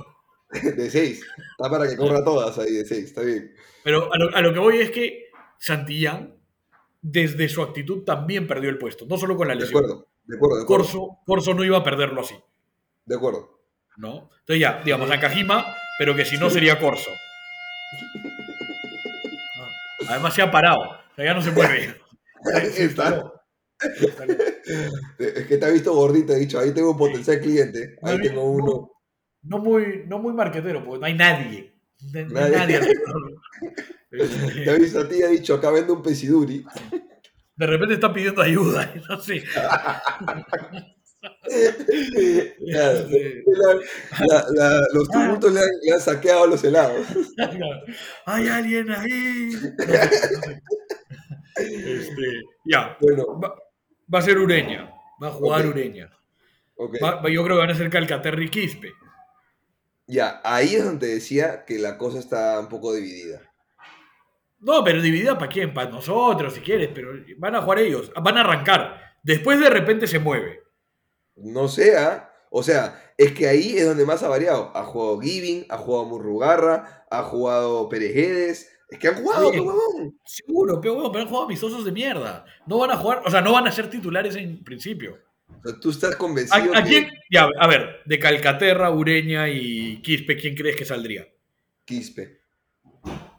De 0.76 0.90
seis. 0.90 1.22
Está 1.58 1.70
para 1.70 1.88
que 1.88 1.96
corra 1.96 2.24
todas 2.24 2.56
ahí 2.58 2.72
de 2.72 2.84
seis, 2.84 3.04
está 3.06 3.22
bien. 3.22 3.52
Pero 3.82 4.12
a 4.12 4.18
lo, 4.18 4.34
a 4.36 4.40
lo 4.40 4.52
que 4.52 4.58
voy 4.58 4.78
es 4.78 4.90
que 4.90 5.30
Santillán, 5.58 6.36
desde 7.02 7.48
su 7.48 7.62
actitud, 7.62 8.04
también 8.04 8.46
perdió 8.46 8.70
el 8.70 8.78
puesto. 8.78 9.06
No 9.06 9.16
solo 9.18 9.36
con 9.36 9.48
la 9.48 9.54
De 9.54 9.60
lesión. 9.60 9.78
acuerdo, 9.84 10.08
de 10.24 10.36
acuerdo, 10.36 10.56
de 10.56 10.62
acuerdo. 10.62 10.84
Corso, 10.84 11.18
Corso 11.26 11.54
no 11.54 11.64
iba 11.64 11.78
a 11.78 11.84
perderlo 11.84 12.20
así. 12.20 12.34
De 13.04 13.16
acuerdo. 13.16 13.60
¿no? 13.96 14.30
Entonces 14.40 14.60
ya, 14.60 14.82
digamos, 14.84 15.08
Nakajima, 15.08 15.74
pero 15.98 16.14
que 16.14 16.24
si 16.24 16.36
no 16.36 16.50
sería 16.50 16.78
Corso. 16.78 17.10
Ah, 19.58 19.68
Además 20.10 20.34
se 20.34 20.42
ha 20.42 20.50
parado. 20.50 20.80
O 20.80 21.14
sea, 21.16 21.24
ya 21.24 21.34
no 21.34 21.42
se 21.42 21.50
mueve. 21.50 21.96
Instaló. 22.80 23.32
Es 25.18 25.46
que 25.46 25.58
te 25.58 25.66
ha 25.66 25.70
visto 25.70 25.94
gordito, 25.94 26.32
he 26.32 26.38
dicho, 26.40 26.58
ahí 26.58 26.72
tengo 26.72 26.90
un 26.92 26.96
potencial 26.98 27.40
cliente. 27.40 27.96
Ahí 28.02 28.20
tengo 28.20 28.42
no. 28.42 28.50
uno. 28.50 28.90
No 29.46 29.58
muy, 29.58 30.04
no 30.06 30.18
muy 30.18 30.32
marquetero, 30.32 30.84
porque 30.84 31.00
no 31.00 31.06
hay 31.06 31.14
nadie. 31.14 31.72
No 32.12 32.26
Nadie. 32.28 32.56
nadie. 32.56 32.80
Te 34.64 34.70
ha 34.70 34.74
visto 34.74 35.00
a 35.00 35.08
ti, 35.08 35.22
ha 35.22 35.28
dicho, 35.28 35.54
acá 35.54 35.70
vendo 35.70 35.94
un 35.94 36.02
pesiduri. 36.02 36.64
De 37.56 37.66
repente 37.66 37.94
está 37.94 38.12
pidiendo 38.12 38.42
ayuda, 38.42 38.92
no 39.08 39.20
sé. 39.20 39.42
Claro, 41.48 42.98
Este, 42.98 43.42
la- 43.46 44.26
la- 44.26 44.46
la- 44.54 44.86
los 44.92 45.08
tumultos 45.08 45.52
le 45.52 45.60
han, 45.60 45.66
le 45.82 45.92
han 45.92 46.00
saqueado 46.00 46.46
los 46.46 46.62
helados. 46.62 47.06
Hay 48.26 48.48
alguien 48.48 48.90
ahí. 48.90 49.50
No 49.52 49.60
sé, 49.60 50.30
no 50.34 50.42
sé. 50.42 50.62
Este, 51.56 52.22
ya, 52.64 52.96
Bueno, 53.00 53.40
va, 53.40 53.54
va 54.12 54.18
a 54.18 54.22
ser 54.22 54.38
Ureña. 54.38 54.90
Va 55.22 55.28
a 55.28 55.32
jugar. 55.32 55.66
Ureña. 55.66 56.10
va- 57.02 57.22
yo 57.30 57.42
creo 57.44 57.56
que 57.56 57.60
van 57.62 57.70
a 57.70 57.74
ser 57.74 57.90
Calcaterra 57.90 58.42
y 58.44 58.48
Quispe. 58.48 58.92
Ya, 60.06 60.40
ahí 60.44 60.74
es 60.74 60.84
donde 60.84 61.08
decía 61.08 61.64
que 61.64 61.78
la 61.78 61.98
cosa 61.98 62.18
está 62.18 62.60
un 62.60 62.68
poco 62.68 62.94
dividida. 62.94 63.40
No, 64.58 64.82
pero 64.84 65.02
dividida 65.02 65.36
para 65.36 65.50
quién, 65.50 65.74
para 65.74 65.90
nosotros 65.90 66.54
si 66.54 66.60
quieres, 66.60 66.90
pero 66.94 67.10
van 67.38 67.54
a 67.54 67.62
jugar 67.62 67.80
ellos, 67.80 68.12
van 68.22 68.38
a 68.38 68.40
arrancar. 68.40 69.00
Después 69.22 69.60
de 69.60 69.70
repente 69.70 70.06
se 70.06 70.18
mueve. 70.18 70.62
No 71.34 71.68
sea, 71.68 72.32
o 72.50 72.62
sea, 72.62 73.12
es 73.18 73.32
que 73.32 73.48
ahí 73.48 73.76
es 73.76 73.86
donde 73.86 74.06
más 74.06 74.22
ha 74.22 74.28
variado. 74.28 74.72
Ha 74.74 74.84
jugado 74.84 75.20
Giving, 75.20 75.66
ha 75.68 75.76
jugado 75.76 76.06
Murrugarra, 76.06 77.06
ha 77.10 77.22
jugado 77.22 77.88
Perejedes. 77.88 78.70
Es 78.88 78.98
que 78.98 79.08
han 79.08 79.16
jugado, 79.16 79.50
huevón. 79.50 80.18
Seguro, 80.24 80.80
pero 80.80 81.10
pero 81.10 81.22
han 81.22 81.28
jugado 81.28 81.46
amistosos 81.46 81.84
de 81.84 81.92
mierda. 81.92 82.44
No 82.66 82.78
van 82.78 82.92
a 82.92 82.96
jugar, 82.96 83.22
o 83.26 83.30
sea, 83.30 83.40
no 83.40 83.52
van 83.52 83.66
a 83.66 83.72
ser 83.72 83.90
titulares 83.90 84.36
en 84.36 84.62
principio. 84.62 85.18
O 85.64 85.68
sea, 85.68 85.80
tú 85.80 85.90
estás 85.90 86.14
¿A, 86.14 86.18
convencido 86.18 86.74
a 86.76 86.82
que 86.82 86.88
quién? 86.88 87.10
Ya, 87.30 87.48
a 87.58 87.66
ver, 87.66 88.00
de 88.04 88.18
Calcaterra, 88.18 88.90
Ureña 88.90 89.48
y 89.48 90.00
Quispe, 90.02 90.36
¿quién 90.36 90.54
crees 90.54 90.76
que 90.76 90.84
saldría? 90.84 91.26
Quispe. 91.84 92.40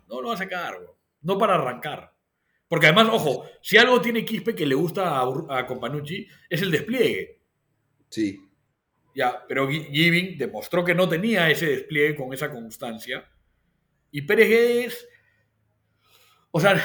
No 0.07 0.21
lo 0.21 0.29
va 0.29 0.33
a 0.33 0.37
sacar, 0.37 0.77
bro. 0.79 0.97
no 1.21 1.37
para 1.37 1.55
arrancar. 1.55 2.13
Porque 2.67 2.87
además, 2.87 3.07
ojo, 3.11 3.45
si 3.61 3.77
algo 3.77 4.01
tiene 4.01 4.25
Quispe 4.25 4.53
que 4.55 4.65
le 4.65 4.75
gusta 4.75 5.19
a, 5.19 5.23
a 5.59 5.65
Companucci 5.65 6.27
es 6.49 6.61
el 6.61 6.71
despliegue. 6.71 7.41
Sí. 8.09 8.41
Ya, 9.15 9.43
pero 9.47 9.67
Gi- 9.69 9.85
Giving 9.91 10.37
demostró 10.37 10.83
que 10.83 10.93
no 10.93 11.07
tenía 11.09 11.49
ese 11.49 11.65
despliegue 11.67 12.15
con 12.15 12.33
esa 12.33 12.51
constancia. 12.51 13.25
Y 14.11 14.21
Pérez 14.21 14.49
Guedes, 14.49 15.07
o 16.51 16.59
sea, 16.59 16.81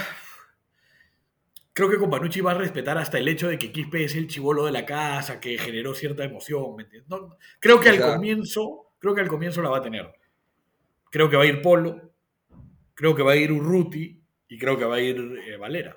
creo 1.73 1.89
que 1.91 1.99
Companucci 1.99 2.41
va 2.41 2.53
a 2.53 2.59
respetar 2.59 2.99
hasta 2.99 3.18
el 3.18 3.29
hecho 3.29 3.49
de 3.49 3.59
que 3.59 3.73
Quispe 3.73 4.05
es 4.05 4.14
el 4.14 4.29
chivolo 4.29 4.64
de 4.64 4.73
la 4.73 4.85
casa, 4.85 5.41
que 5.41 5.57
generó 5.59 5.95
cierta 5.95 6.25
emoción. 6.25 6.77
¿me 6.77 6.83
entiendes? 6.85 7.09
No, 7.09 7.37
creo 7.61 7.81
que 7.81 7.89
al 7.89 8.01
comienzo, 8.14 8.93
creo 8.99 9.14
que 9.14 9.20
al 9.23 9.29
comienzo 9.29 9.62
la 9.62 9.70
va 9.70 9.79
a 9.79 9.83
tener. 9.83 10.12
Creo 11.11 11.29
que 11.29 11.37
va 11.37 11.43
a 11.43 11.47
ir 11.47 11.61
Polo, 11.62 12.12
creo 12.95 13.14
que 13.14 13.23
va 13.23 13.33
a 13.33 13.37
ir 13.37 13.53
Urruti 13.53 14.23
y 14.49 14.59
creo 14.59 14.79
que 14.79 14.85
va 14.85 14.97
a 14.97 15.01
ir 15.01 15.16
eh, 15.47 15.57
Valera. 15.57 15.97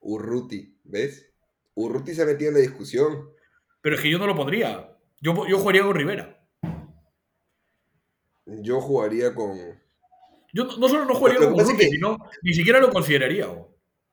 Urruti, 0.00 0.76
¿ves? 0.84 1.30
Urruti 1.74 2.14
se 2.14 2.22
ha 2.22 2.26
metido 2.26 2.48
en 2.50 2.54
la 2.56 2.60
discusión. 2.60 3.30
Pero 3.80 3.96
es 3.96 4.02
que 4.02 4.10
yo 4.10 4.18
no 4.18 4.26
lo 4.26 4.36
pondría. 4.36 4.96
Yo, 5.20 5.46
yo 5.46 5.58
jugaría 5.58 5.82
con 5.82 5.94
Rivera. 5.94 6.38
Yo 8.46 8.80
jugaría 8.80 9.34
con. 9.34 9.56
Yo 10.52 10.64
no, 10.64 10.76
no 10.76 10.88
solo 10.88 11.04
no 11.04 11.14
jugaría 11.14 11.38
con 11.38 11.54
es 11.60 11.66
Urruti, 11.66 11.84
que- 11.84 11.90
sino 11.90 12.18
ni 12.42 12.52
siquiera 12.52 12.80
lo 12.80 12.90
consideraría. 12.90 13.46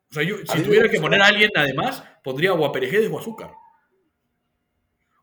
O 0.09 0.13
sea, 0.13 0.23
yo, 0.23 0.37
si 0.37 0.63
tuviera 0.63 0.89
que 0.89 0.99
poner 0.99 1.21
a 1.21 1.27
alguien 1.27 1.51
además, 1.55 2.03
pondría 2.23 2.53
o 2.53 2.65
a 2.65 2.71
Perejedes 2.71 3.11
o 3.11 3.17
a 3.17 3.21
Azúcar. 3.21 3.51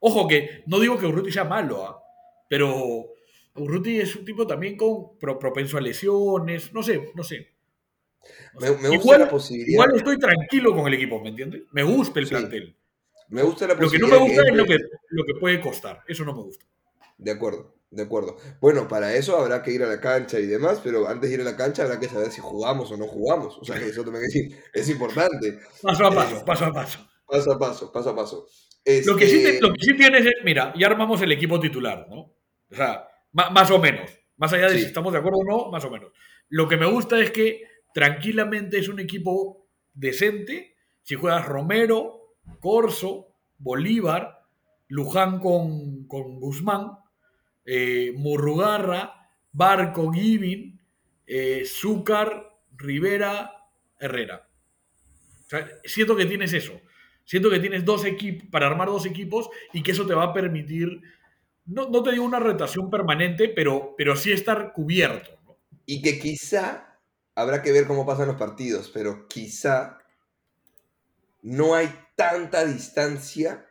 Ojo 0.01 0.29
que 0.29 0.63
no 0.67 0.79
digo 0.79 0.99
que 0.99 1.07
Urruti 1.07 1.33
sea 1.33 1.45
malo, 1.45 1.85
¿ah? 1.85 2.03
pero 2.49 3.07
Urruti 3.55 3.99
es 4.01 4.15
un 4.15 4.25
tipo 4.25 4.47
también 4.47 4.77
con 4.77 5.19
pro- 5.19 5.39
propenso 5.39 5.79
a 5.79 5.81
lesiones, 5.81 6.73
no 6.73 6.83
sé, 6.83 7.11
no 7.15 7.25
sé. 7.25 7.49
O 8.55 8.61
Me, 8.61 8.67
sea, 8.69 8.77
me 8.77 8.89
gusta 8.89 8.95
igual, 8.95 9.21
la 9.21 9.29
posibilidad. 9.31 9.73
igual 9.73 9.97
estoy 9.97 10.19
tranquilo 10.19 10.75
con 10.75 10.87
el 10.87 10.95
equipo, 10.95 11.21
¿me 11.21 11.31
entiendes? 11.31 11.63
Me 11.73 11.83
gusta 11.83 12.21
el 12.21 12.27
Sí. 12.27 12.31
plantel. 12.31 12.77
Me 13.29 13.43
gusta 13.43 13.67
la 13.67 13.75
Lo 13.75 13.91
que 13.91 13.99
no 13.99 14.09
posibilidad. 14.09 14.19
me 14.21 14.25
gusta 14.29 14.43
es 14.43 14.49
entre- 14.49 14.57
lo 14.57 14.65
que, 14.67 14.79
lo 15.11 15.25
que 15.25 15.35
puede 15.41 15.61
costar. 15.61 16.03
Eso 16.07 16.25
no 16.25 16.33
me 16.35 16.43
gusta. 16.43 16.65
De 17.19 17.31
acuerdo, 17.31 17.75
de 17.91 18.03
acuerdo. 18.03 18.37
Bueno, 18.61 18.89
para 18.89 19.15
eso 19.15 19.39
habrá 19.39 19.63
que 19.63 19.73
ir 19.73 19.83
a 19.83 19.87
la 19.87 20.01
cancha 20.01 20.39
y 20.39 20.47
demás, 20.47 20.81
pero 20.83 21.09
antes 21.09 21.29
de 21.31 21.37
ir 21.37 21.41
a 21.41 21.45
la 21.45 21.57
cancha 21.57 21.85
habrá 21.85 21.99
que 22.01 22.09
saber 22.09 22.31
si 22.31 22.41
jugamos 22.41 22.91
o 22.93 22.97
no 22.97 23.07
jugamos. 23.07 23.57
O 23.59 23.65
sea, 23.65 23.79
que 23.79 23.87
eso 23.87 24.03
también 24.05 24.25
es, 24.25 24.35
es 24.73 24.89
importante. 24.91 25.59
Paso 25.83 26.07
a 26.07 26.11
paso, 26.15 26.45
paso 26.45 26.65
a 26.67 26.73
paso. 26.73 26.99
Paso 27.27 27.53
a 27.53 27.59
paso, 27.59 27.93
paso 27.93 28.11
a 28.11 28.17
paso. 28.17 28.47
Lo, 29.05 29.17
que 29.17 29.27
sí 29.29 29.37
Este, 29.39 29.53
te- 29.55 29.61
lo 29.61 29.73
que 29.73 29.85
sí 29.85 29.97
tienes 29.97 30.25
es, 30.27 30.35
mira, 30.45 30.73
ya 30.79 30.87
armamos 30.87 31.21
el 31.23 31.33
equipo 31.33 31.59
titular, 31.59 32.07
¿no? 32.09 32.19
O 32.71 32.75
sea, 32.75 33.09
ma- 33.33 33.51
más 33.51 33.71
o 33.71 33.79
menos. 33.81 34.11
Más 34.37 34.53
allá 34.53 34.69
de 34.69 34.75
Sí. 34.75 34.81
si 34.81 34.87
estamos 34.87 35.13
de 35.13 35.19
acuerdo 35.19 35.39
o 35.39 35.45
no, 35.45 35.71
más 35.71 35.85
o 35.85 35.91
menos. 35.91 36.13
Lo 36.49 36.69
que 36.69 36.77
me 36.77 36.87
gusta 36.87 37.19
es 37.21 37.31
que 37.33 37.63
tranquilamente 37.95 38.79
es 38.79 38.89
un 38.89 39.01
equipo 39.01 39.67
decente. 39.95 40.77
Si 41.03 41.15
juegas 41.15 41.47
Romero, 41.47 42.35
Corso, 42.61 43.35
Bolívar, 43.59 44.43
Luján 44.89 45.41
con, 45.41 46.07
con 46.07 46.39
Guzmán, 46.39 46.93
eh, 47.67 48.13
Murrugarra, 48.17 49.29
Barco, 49.53 50.13
Givin, 50.13 50.81
eh, 51.27 51.65
Zúcar, 51.67 52.57
Rivera, 52.77 53.53
Herrera. 53.99 54.49
Siento 55.85 56.17
que 56.17 56.27
tienes 56.27 56.53
eso. 56.53 56.81
Siento 57.25 57.51
que 57.51 57.59
tienes 57.59 57.85
dos 57.85 58.05
equipos 58.05 58.49
para 58.51 58.69
armar 58.69 58.89
dos 58.89 59.05
equipos 59.05 59.51
y 59.73 59.83
que 59.83 59.91
eso 59.91 60.07
te 60.07 60.15
va 60.15 60.25
a 60.25 60.33
permitir, 60.33 61.03
no, 61.67 61.89
no 61.89 62.03
te 62.03 62.13
digo 62.13 62.25
una 62.25 62.39
rotación 62.39 62.89
permanente, 62.89 63.49
pero, 63.49 63.95
pero 63.99 64.15
sí 64.15 64.31
estar 64.31 64.73
cubierto. 64.73 65.37
Y 65.87 66.03
que 66.03 66.21
quizá, 66.21 66.99
habrá 67.35 67.63
que 67.63 67.73
ver 67.73 67.87
cómo 67.87 68.07
pasan 68.07 68.29
los 68.29 68.37
partidos, 68.37 68.91
pero 68.93 69.27
quizá 69.27 69.99
no 71.43 71.75
hay 71.75 71.93
tanta 72.15 72.65
distancia 72.65 73.66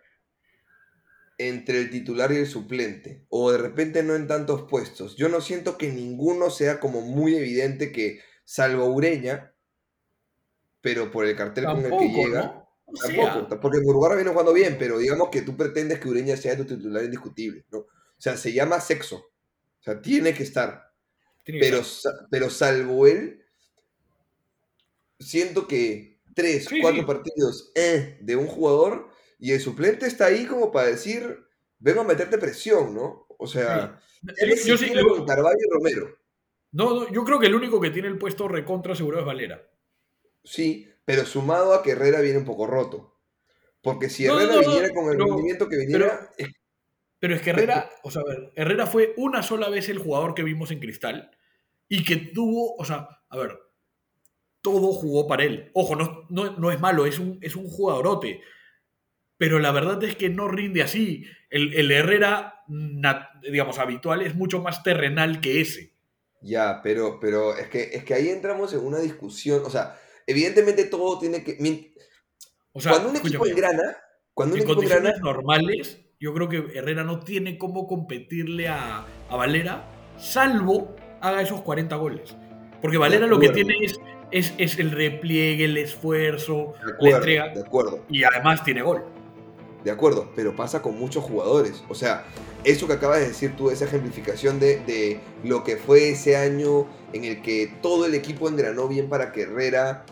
entre 1.37 1.79
el 1.79 1.89
titular 1.89 2.31
y 2.31 2.37
el 2.37 2.47
suplente. 2.47 3.25
O 3.29 3.51
de 3.51 3.57
repente 3.57 4.03
no 4.03 4.15
en 4.15 4.27
tantos 4.27 4.63
puestos. 4.69 5.15
Yo 5.15 5.29
no 5.29 5.41
siento 5.41 5.77
que 5.77 5.91
ninguno 5.91 6.49
sea 6.49 6.79
como 6.79 7.01
muy 7.01 7.35
evidente 7.35 7.91
que, 7.91 8.21
salvo 8.45 8.85
Ureña, 8.85 9.53
pero 10.81 11.11
por 11.11 11.25
el 11.25 11.35
cartel 11.35 11.65
con 11.65 11.85
el 11.85 11.97
que 11.97 12.09
llega. 12.09 12.43
¿no? 12.43 12.65
O 12.85 12.95
sea, 12.95 13.15
Tampoco, 13.15 13.59
porque 13.59 13.81
Murguara 13.81 14.15
viene 14.15 14.29
jugando 14.29 14.53
bien, 14.53 14.77
pero 14.77 14.99
digamos 14.99 15.29
que 15.29 15.41
tú 15.41 15.57
pretendes 15.57 15.99
que 15.99 16.07
Ureña 16.07 16.37
sea 16.37 16.55
tu 16.55 16.65
titular 16.65 17.03
indiscutible, 17.03 17.65
¿no? 17.71 17.79
O 17.79 17.87
sea, 18.17 18.37
se 18.37 18.53
llama 18.53 18.79
sexo. 18.79 19.17
O 19.17 19.83
sea, 19.83 20.01
tiene 20.01 20.33
que 20.33 20.43
estar. 20.43 20.91
tiene 21.43 21.59
Pero, 21.59 21.81
pero 22.29 22.49
salvo 22.49 23.07
él, 23.07 23.43
siento 25.19 25.67
que 25.67 26.19
tres, 26.35 26.65
Sí, 26.65 26.79
cuatro 26.81 27.01
sí. 27.01 27.07
partidos 27.07 27.71
eh, 27.75 28.17
de 28.21 28.35
un 28.35 28.47
jugador 28.47 29.09
y 29.39 29.51
el 29.51 29.59
suplente 29.59 30.05
está 30.07 30.25
ahí 30.27 30.45
como 30.45 30.71
para 30.71 30.87
decir, 30.87 31.37
vengo 31.79 32.01
a 32.01 32.05
meterte 32.05 32.37
presión, 32.37 32.93
¿no? 32.95 33.25
O 33.37 33.47
sea, 33.47 33.99
él 34.37 34.51
es 34.51 34.65
Yo 34.65 34.77
sí- 34.77 34.91
yo- 34.93 35.07
con 35.07 35.25
Carvalho 35.25 35.57
y 35.59 35.69
Romero. 35.71 36.17
no, 36.71 36.93
no, 36.93 37.11
yo 37.11 37.23
creo 37.23 37.39
que 37.39 37.47
el 37.47 37.55
único 37.55 37.79
que 37.81 37.89
tiene 37.91 38.07
el 38.07 38.17
puesto 38.17 38.47
recontra 38.47 38.93
asegurado 38.93 39.21
es 39.21 39.27
Valera. 39.27 39.69
Sí, 40.43 40.89
pero 41.03 41.25
sumado 41.25 41.73
a 41.73 41.83
que 41.83 41.91
Herrera 41.91 42.21
viene 42.21 42.37
un 42.39 42.45
poco 42.45 42.65
roto. 42.67 43.19
Porque 43.81 44.09
si 44.09 44.25
No, 44.25 44.39
Herrera 44.39 44.53
no, 44.55 44.59
viniera 44.61 44.89
con 44.93 45.11
el 45.11 45.19
rendimiento 45.19 45.67
que 45.69 45.77
viniera, 45.77 46.31
Pero 47.19 47.35
es 47.35 47.41
que 47.41 47.49
Herrera, 47.51 47.89
o 48.03 48.11
sea, 48.11 48.21
a 48.21 48.25
ver, 48.25 48.51
Herrera 48.55 48.87
fue 48.87 49.13
una 49.17 49.43
sola 49.43 49.69
vez 49.69 49.89
el 49.89 49.99
jugador 49.99 50.33
que 50.33 50.43
vimos 50.43 50.71
en 50.71 50.79
Cristal 50.79 51.31
y 51.87 52.03
que 52.03 52.15
tuvo, 52.15 52.75
o 52.75 52.85
sea, 52.85 53.07
a 53.29 53.37
ver, 53.37 53.57
todo 54.61 54.91
jugó 54.93 55.27
para 55.27 55.43
él. 55.43 55.69
Ojo, 55.73 55.95
no, 55.95 56.25
no, 56.29 56.57
no 56.57 56.71
es 56.71 56.79
malo, 56.79 57.05
es 57.05 57.19
un, 57.19 57.37
es 57.41 57.55
un 57.55 57.67
jugadorote. 57.67 58.41
Pero 59.37 59.59
la 59.59 59.71
verdad 59.71 60.03
es 60.03 60.15
que 60.15 60.29
no 60.29 60.47
rinde 60.47 60.81
así. 60.81 61.25
El, 61.49 61.73
el 61.73 61.91
Herrera, 61.91 62.63
digamos, 63.41 63.79
habitual 63.79 64.21
es 64.21 64.35
mucho 64.35 64.61
más 64.61 64.83
terrenal 64.83 65.41
que 65.41 65.61
ese. 65.61 65.93
Ya, 66.41 66.79
pero, 66.83 67.19
pero 67.19 67.57
es, 67.57 67.67
que, 67.69 67.89
es 67.93 68.03
que 68.03 68.13
ahí 68.13 68.29
entramos 68.29 68.73
en 68.73 68.85
una 68.85 68.99
discusión. 68.99 69.61
O 69.65 69.69
sea, 69.69 69.99
evidentemente 70.27 70.85
todo 70.85 71.19
tiene 71.19 71.43
que. 71.43 71.57
O 72.71 72.79
sea, 72.79 72.93
cuando 72.93 73.09
un 73.09 73.15
equipo 73.17 73.45
engrana, 73.45 73.97
cuando 74.33 74.55
un 74.55 74.61
en 74.61 74.67
equipo 74.67 74.81
engrana, 74.81 75.11
condiciones 75.11 75.21
normales, 75.21 75.99
yo 76.19 76.33
creo 76.33 76.49
que 76.49 76.77
Herrera 76.77 77.03
no 77.03 77.19
tiene 77.21 77.57
cómo 77.57 77.87
competirle 77.87 78.67
a, 78.67 79.05
a 79.29 79.35
Valera, 79.35 79.89
salvo 80.17 80.95
haga 81.21 81.41
esos 81.41 81.61
40 81.61 81.95
goles. 81.95 82.35
Porque 82.81 82.97
Valera 82.97 83.25
lo 83.25 83.39
que 83.39 83.49
tiene 83.49 83.73
es, 83.81 83.99
es, 84.31 84.53
es 84.57 84.77
el 84.77 84.91
repliegue, 84.91 85.65
el 85.65 85.77
esfuerzo, 85.77 86.73
de 87.01 87.09
la 87.09 87.17
entrega, 87.17 87.49
de 87.49 87.61
acuerdo, 87.61 88.05
y 88.09 88.23
además 88.23 88.63
tiene 88.63 88.81
gol. 88.81 89.03
De 89.85 89.91
acuerdo, 89.91 90.29
pero 90.35 90.55
pasa 90.55 90.81
con 90.81 90.99
muchos 90.99 91.23
jugadores. 91.23 91.83
O 91.87 91.95
sea, 91.95 92.25
eso 92.65 92.87
que 92.87 92.93
acabas 92.93 93.19
de 93.19 93.27
decir 93.27 93.55
tú, 93.55 93.69
esa 93.69 93.85
ejemplificación 93.85 94.59
de, 94.59 94.79
de 94.79 95.19
lo 95.43 95.63
que 95.63 95.77
fue 95.77 96.09
ese 96.09 96.35
año 96.35 96.87
en 97.13 97.23
el 97.23 97.41
que 97.41 97.71
todo 97.81 98.05
el 98.07 98.15
equipo 98.15 98.49
engranó 98.49 98.87
bien 98.89 99.07
para 99.07 99.31
que 99.31 99.43
Herrera 99.43 100.03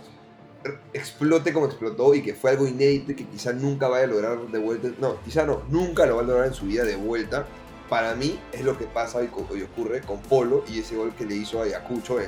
explote 0.94 1.52
como 1.52 1.66
explotó 1.66 2.14
y 2.16 2.22
que 2.22 2.34
fue 2.34 2.52
algo 2.52 2.66
inédito 2.68 3.12
y 3.12 3.16
que 3.16 3.26
quizá 3.26 3.52
nunca 3.52 3.88
vaya 3.90 4.06
a 4.06 4.08
lograr 4.08 4.40
de 4.48 4.60
vuelta. 4.60 4.90
No, 5.00 5.20
quizá 5.26 5.46
no, 5.46 5.64
nunca 5.70 6.06
lo 6.06 6.16
va 6.18 6.22
a 6.22 6.26
lograr 6.26 6.48
en 6.48 6.54
su 6.54 6.66
vida 6.66 6.84
de 6.84 6.96
vuelta. 6.96 7.46
Para 7.90 8.16
mí 8.16 8.40
es 8.54 8.64
lo 8.64 8.78
que 8.78 8.86
pasa 8.86 9.22
y, 9.24 9.28
ocurre 9.28 10.02
con 10.02 10.22
Polo 10.22 10.64
y 10.72 10.80
ese 10.80 10.96
gol 10.96 11.14
que 11.18 11.26
le 11.26 11.36
hizo 11.36 11.60
a 11.62 11.66
Ayacucho 11.66 12.20
en 12.22 12.28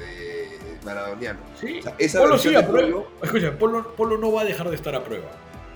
eh, 0.00 0.58
maradoniano. 0.84 1.38
Sí. 1.60 1.78
O 1.78 1.82
sea, 1.82 1.94
esa 1.98 2.18
Polo 2.20 2.38
sí, 2.38 2.54
a 2.54 2.66
prueba. 2.66 2.88
Polo- 2.88 3.06
Escucha, 3.22 3.58
Polo, 3.58 3.94
Polo 3.94 4.18
no 4.18 4.32
va 4.32 4.40
a 4.42 4.44
dejar 4.44 4.68
de 4.70 4.74
estar 4.76 4.94
a 4.94 5.04
prueba. 5.04 5.28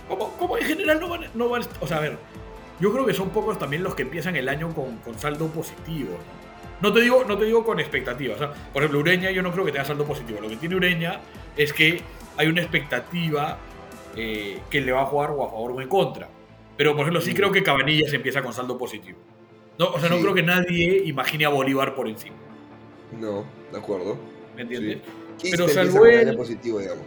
Como, 0.08 0.28
como 0.36 0.58
en 0.58 0.64
general 0.64 1.00
no 1.00 1.08
van, 1.08 1.26
no 1.34 1.48
van- 1.48 1.62
O 1.80 1.86
sea, 1.86 1.98
a 1.98 2.00
ver, 2.00 2.18
yo 2.80 2.92
creo 2.92 3.06
que 3.06 3.14
son 3.14 3.30
pocos 3.30 3.58
también 3.58 3.82
los 3.82 3.94
que 3.94 4.02
empiezan 4.02 4.36
el 4.36 4.48
año 4.48 4.74
con, 4.74 4.96
con 4.98 5.18
saldo 5.18 5.46
positivo. 5.48 6.10
¿no? 6.80 6.88
No 6.88 6.92
te, 6.94 7.00
digo, 7.00 7.24
no 7.26 7.38
te 7.38 7.44
digo 7.44 7.64
con 7.64 7.78
expectativas. 7.80 8.36
o 8.36 8.38
sea, 8.38 8.52
por 8.72 8.82
ejemplo, 8.82 8.98
Ureña 9.00 9.30
yo 9.30 9.42
no 9.42 9.52
creo 9.52 9.64
que 9.64 9.72
tenga 9.72 9.84
saldo 9.84 10.04
positivo. 10.04 10.40
Lo 10.40 10.48
que 10.48 10.56
tiene 10.56 10.74
Ureña 10.76 11.20
es 11.56 11.72
que 11.72 12.00
hay 12.36 12.48
una 12.48 12.60
expectativa 12.62 13.58
eh, 14.16 14.60
que 14.68 14.80
le 14.80 14.92
va 14.92 15.02
a 15.02 15.06
jugar 15.06 15.30
o 15.30 15.44
a 15.44 15.50
favor 15.50 15.72
o 15.72 15.80
en 15.80 15.88
contra. 15.88 16.28
Pero, 16.76 16.92
por 16.92 17.02
ejemplo, 17.02 17.20
sí 17.20 17.30
Mm. 17.32 17.34
creo 17.36 17.52
que 17.52 17.62
Cabanillas 17.62 18.12
empieza 18.12 18.42
con 18.42 18.52
saldo 18.52 18.76
positivo. 18.76 19.18
No, 19.78 19.86
o 19.90 19.98
sea, 20.00 20.08
no 20.10 20.16
Sí. 20.16 20.22
creo 20.22 20.34
que 20.34 20.42
nadie 20.42 21.02
imagine 21.06 21.44
a 21.46 21.48
Bolívar 21.50 21.94
por 21.94 22.08
encima. 22.08 22.36
No, 23.18 23.44
de 23.70 23.78
acuerdo. 23.78 24.18
¿Me 24.56 24.62
entiendes? 24.62 24.98
Sí. 25.38 25.48
Pero 25.50 25.68
salvo 25.68 26.04
él- 26.06 26.36
positivo, 26.36 26.78
digamos. 26.80 27.06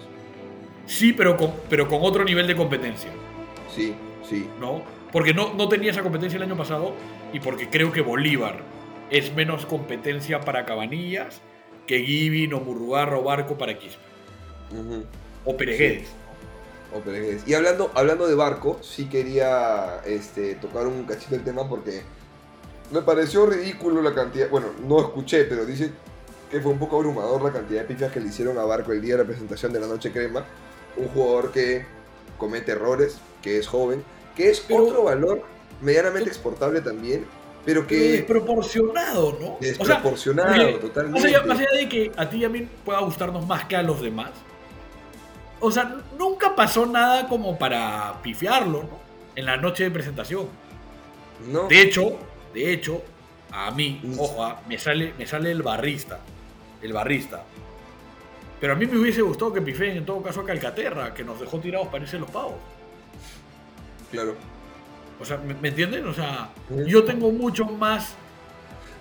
Sí, 0.86 1.14
pero 1.14 1.38
con, 1.38 1.54
pero 1.70 1.88
con 1.88 2.00
otro 2.02 2.24
nivel 2.24 2.48
de 2.48 2.56
competencia, 2.56 3.10
Sí, 3.74 3.94
sí. 4.28 4.48
¿no? 4.60 4.82
Porque 5.12 5.34
no, 5.34 5.54
no 5.54 5.68
tenía 5.68 5.92
esa 5.92 6.04
competencia 6.04 6.38
el 6.38 6.44
año 6.44 6.56
pasado 6.56 6.94
y 7.34 7.40
porque 7.40 7.70
creo 7.70 7.92
que 7.92 8.02
Bolívar 8.02 8.62
es 9.10 9.34
menos 9.34 9.66
competencia 9.66 10.42
para 10.42 10.66
Cabanillas 10.66 11.42
que 11.88 12.00
Givin 12.04 12.54
o 12.54 12.60
Murrugarra 12.60 13.18
o 13.18 13.24
Barco 13.24 13.58
para 13.58 13.78
Quispe. 13.78 14.02
O 15.46 15.56
Pereguedes. 15.56 16.10
O 16.94 17.00
Peregués. 17.00 17.44
Y 17.48 17.54
hablando, 17.54 17.92
hablando 17.94 18.28
de 18.28 18.36
barco, 18.36 18.80
sí 18.82 19.06
quería 19.06 20.02
este, 20.06 20.56
tocar 20.56 20.88
un 20.88 21.04
cachito 21.04 21.36
el 21.36 21.44
tema 21.44 21.68
porque 21.68 22.02
me 22.92 23.02
pareció 23.02 23.46
ridículo 23.46 24.02
la 24.02 24.14
cantidad. 24.14 24.50
Bueno, 24.50 24.68
no 24.88 25.00
escuché, 25.00 25.46
pero 25.46 25.66
dice 25.66 25.92
que 26.50 26.60
fue 26.62 26.72
un 26.72 26.80
poco 26.80 26.98
abrumador 26.98 27.44
la 27.44 27.52
cantidad 27.52 27.82
de 27.82 27.88
pifias 27.88 28.12
que 28.12 28.20
le 28.20 28.28
hicieron 28.28 28.58
a 28.58 28.64
Barco 28.64 28.92
el 28.92 29.02
día 29.02 29.16
de 29.16 29.24
la 29.24 29.28
presentación 29.28 29.74
de 29.74 29.80
la 29.80 29.88
Noche 29.88 30.12
Crema. 30.12 30.46
Un 30.98 31.08
jugador 31.10 31.52
que 31.52 31.86
comete 32.38 32.72
errores, 32.74 33.18
que 33.42 33.58
es 33.58 33.68
joven, 33.68 34.04
que 34.36 34.50
es 34.50 34.60
Pero- 34.62 34.84
otro 34.86 35.04
valor 35.04 35.42
medianamente 35.82 36.30
exportable 36.30 36.82
también, 36.82 37.26
pero 37.66 37.86
que 37.88 37.96
desproporcionado, 38.12 39.38
¿no? 39.40 39.48
O 39.54 39.58
sea, 39.60 39.68
desproporcionado 39.70 40.80
totalmente. 40.80 41.20
más 41.20 41.26
allá, 41.26 41.44
más 41.46 41.60
allá 41.60 41.72
de 41.78 41.90
que 41.90 42.12
a 42.16 42.30
ti 42.30 42.38
y 42.38 42.46
a 42.46 42.50
mí 42.50 42.68
pueda 42.84 43.00
gustarnos 43.00 43.46
más 43.48 43.66
que 43.66 43.76
a 43.76 43.82
los 43.84 44.02
demás, 44.02 44.32
o 45.60 45.72
sea, 45.72 45.98
nunca 46.18 46.56
pasó 46.56 46.86
nada 46.86 47.28
como 47.28 47.58
para 47.58 48.22
pifiarlo, 48.22 48.84
¿no? 48.84 49.00
En 49.36 49.46
la 49.46 49.58
noche 49.58 49.84
de 49.86 49.92
presentación. 49.92 50.48
no, 51.52 51.68
De 51.68 51.82
hecho, 51.82 52.18
de 52.54 52.72
hecho, 52.72 53.02
a 53.52 53.70
mí, 53.72 54.00
Mm. 54.04 54.20
ojo, 54.20 54.44
ah, 54.44 54.62
me 54.70 54.78
sale, 54.78 55.14
me 55.18 55.26
sale 55.28 55.52
el 55.52 55.62
barrista. 55.64 56.20
El 56.82 56.94
barrista. 56.94 57.44
Pero 58.66 58.74
a 58.74 58.78
mí 58.80 58.88
me 58.88 58.98
hubiese 58.98 59.22
gustado 59.22 59.54
que 59.54 59.62
pifeen 59.62 59.98
en 59.98 60.06
todo 60.08 60.24
caso 60.24 60.42
a 60.42 60.44
Calcaterra, 60.44 61.14
que 61.14 61.24
nos 61.24 61.40
dejó 61.40 61.60
tirados 61.60 61.88
parece 61.90 62.18
los 62.18 62.32
pavos. 62.32 62.56
claro. 64.12 64.34
O 65.20 65.24
sea, 65.24 65.38
¿me, 65.38 65.54
me 65.54 65.68
entienden? 65.70 66.04
O 66.08 66.14
sea, 66.16 66.50
yo 66.88 67.04
tengo 67.04 67.32
mucho 67.32 67.64
más. 67.66 68.16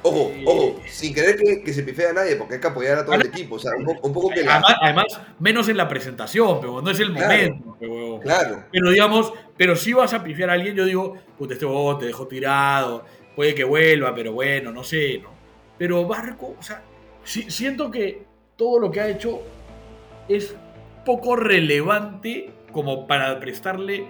Ojo, 0.02 0.30
Eh, 0.34 0.44
ojo, 0.46 0.80
sin 0.86 1.14
querer 1.14 1.34
que, 1.36 1.62
que 1.62 1.72
se 1.72 1.82
pifee 1.82 2.04
a 2.04 2.12
nadie, 2.12 2.36
porque 2.36 2.56
hay 2.56 2.60
que 2.60 2.66
apoyar 2.66 2.98
a 2.98 3.06
todo 3.06 3.14
el 3.14 3.24
equipo. 3.26 3.54
O 3.54 3.58
sea, 3.58 3.72
un, 3.74 3.86
po- 3.86 3.96
un 4.02 4.12
poco 4.12 4.28
que 4.28 4.42
la. 4.42 4.56
Además, 4.56 4.76
además, 4.82 5.20
menos 5.38 5.68
en 5.70 5.78
la 5.78 5.88
presentación, 5.88 6.60
pero 6.60 6.82
no 6.82 6.90
es 6.90 7.00
el 7.00 7.14
Claro. 7.14 7.32
momento. 7.32 7.76
pero- 7.80 8.20
Claro, 8.20 8.64
Pero 8.70 8.90
digamos, 8.90 9.32
pero 9.56 9.76
si 9.76 9.94
vas 9.94 10.12
a 10.12 10.22
pifiar 10.22 10.50
a 10.50 10.52
alguien, 10.52 10.74
yo 10.76 10.84
digo, 10.84 11.16
puta, 11.38 11.54
este 11.54 11.64
huevón 11.64 11.98
te 11.98 12.04
dejó 12.04 12.26
tirado, 12.28 13.06
puede 13.34 13.54
que 13.54 13.64
vuelva, 13.64 14.14
pero 14.14 14.34
bueno, 14.34 14.72
no 14.72 14.84
sé, 14.84 15.20
¿no? 15.22 15.30
Pero 15.78 16.06
Barco, 16.06 16.54
o 16.60 16.62
sea, 16.62 16.82
si- 17.24 17.50
siento 17.50 17.90
que 17.90 18.33
todo 18.56 18.78
lo 18.78 18.90
que 18.90 19.00
ha 19.00 19.08
hecho 19.08 19.42
es 20.28 20.54
poco 21.04 21.36
relevante 21.36 22.50
como 22.72 23.06
para 23.06 23.38
prestarle 23.40 24.06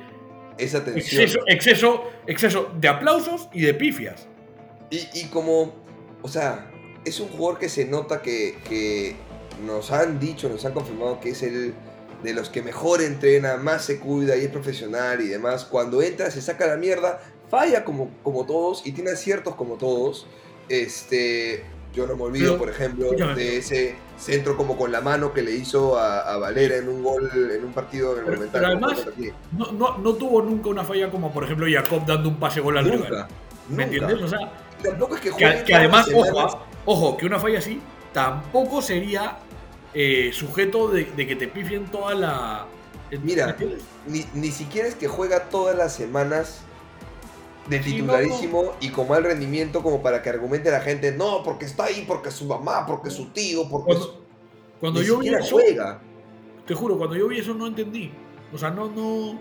esa 0.59 0.84
tensión. 0.84 1.22
exceso, 1.22 1.45
exceso, 1.47 2.05
exceso 2.26 2.72
de 2.78 2.88
aplausos 2.88 3.49
y 3.53 3.62
de 3.62 3.74
pifias. 3.74 4.28
Y, 4.90 5.09
y 5.14 5.24
como, 5.26 5.74
o 6.22 6.28
sea, 6.28 6.70
es 7.05 7.20
un 7.20 7.28
jugador 7.28 7.59
que 7.59 7.68
se 7.68 7.84
nota 7.84 8.22
que, 8.22 8.57
que 8.68 9.16
nos 9.66 9.90
han 9.90 10.20
dicho, 10.20 10.49
nos 10.49 10.64
han 10.64 10.72
confirmado 10.72 11.20
que 11.20 11.30
es 11.30 11.42
el 11.42 11.74
de 12.22 12.32
los 12.32 12.49
que 12.49 12.62
mejor 12.62 13.03
entrena, 13.03 13.59
más 13.59 13.84
se 13.84 13.99
cuida 13.99 14.36
y 14.36 14.40
es 14.40 14.49
profesional 14.49 15.20
y 15.20 15.28
demás, 15.28 15.64
cuando 15.66 16.01
entra 16.01 16.30
se 16.30 16.40
saca 16.40 16.66
la 16.66 16.76
mierda, 16.76 17.20
falla 17.51 17.84
como, 17.84 18.11
como 18.22 18.47
todos 18.47 18.86
y 18.86 18.92
tiene 18.92 19.11
aciertos 19.11 19.55
como 19.55 19.74
todos. 19.74 20.26
Este, 20.68 21.62
yo 21.92 22.07
no 22.07 22.16
me 22.16 22.22
olvido, 22.22 22.53
Pero, 22.53 22.59
por 22.59 22.70
ejemplo, 22.70 23.11
de 23.34 23.59
ese 23.59 23.97
centro 24.18 24.56
como 24.56 24.76
con 24.76 24.92
la 24.92 25.00
mano 25.00 25.32
que 25.32 25.42
le 25.42 25.52
hizo 25.52 25.98
a, 25.98 26.20
a 26.20 26.36
Valera 26.38 26.76
en 26.76 26.88
un 26.88 27.02
gol, 27.02 27.30
en 27.50 27.64
un 27.64 27.72
partido 27.72 28.12
en 28.12 28.18
el 28.20 28.24
Pero- 28.38 28.48
pero 28.52 28.66
además-. 28.68 29.06
No, 29.52 29.72
no, 29.72 29.98
no 29.98 30.14
tuvo 30.14 30.40
nunca 30.42 30.68
una 30.70 30.84
falla 30.84 31.10
como, 31.10 31.32
por 31.32 31.44
ejemplo, 31.44 31.66
Jacob 31.70 32.04
dando 32.06 32.28
un 32.28 32.36
pase 32.36 32.60
gol 32.60 32.78
al 32.78 32.86
nunca, 32.88 33.28
¿Me 33.68 33.84
nunca. 33.86 33.96
entiendes? 34.04 34.22
O 34.22 34.28
sea, 34.28 34.52
Tampoco 34.82 35.14
es 35.16 35.20
que 35.22 35.30
que, 35.30 35.62
que 35.64 35.74
además, 35.74 36.08
ojo, 36.14 36.40
ah, 36.40 36.58
ojo, 36.84 37.16
que 37.16 37.24
una 37.26 37.38
falla 37.38 37.58
así 37.58 37.80
tampoco 38.12 38.82
sería 38.82 39.38
eh, 39.94 40.30
sujeto 40.32 40.88
de, 40.88 41.04
de 41.16 41.26
que 41.26 41.36
te 41.36 41.48
pifien 41.48 41.86
toda 41.86 42.14
la. 42.14 42.66
Mira, 43.22 43.56
¿me 43.58 43.76
ni, 44.06 44.26
ni 44.34 44.50
siquiera 44.50 44.88
es 44.88 44.94
que 44.94 45.08
juega 45.08 45.44
todas 45.44 45.76
las 45.76 45.94
semanas 45.94 46.60
de 47.68 47.78
titularísimo 47.80 48.74
y 48.80 48.90
con 48.90 49.08
mal 49.08 49.24
rendimiento 49.24 49.82
como 49.82 50.02
para 50.02 50.22
que 50.22 50.28
argumente 50.30 50.70
la 50.70 50.80
gente, 50.80 51.12
no, 51.12 51.42
porque 51.42 51.64
está 51.64 51.84
ahí, 51.84 52.04
porque 52.06 52.28
es 52.28 52.34
su 52.34 52.44
mamá, 52.46 52.84
porque 52.86 53.08
es 53.08 53.14
su 53.14 53.30
tío, 53.30 53.68
porque 53.68 53.86
Cuando, 53.86 54.24
cuando 54.80 55.00
Ni 55.00 55.06
yo 55.06 55.18
vi 55.18 55.26
siquiera 55.26 55.44
eso, 55.44 55.56
juega. 55.56 56.00
te 56.66 56.74
juro, 56.74 56.98
cuando 56.98 57.16
yo 57.16 57.28
vi 57.28 57.38
eso 57.38 57.54
no 57.54 57.66
entendí. 57.66 58.12
O 58.52 58.58
sea, 58.58 58.70
no, 58.70 58.88
no. 58.90 59.38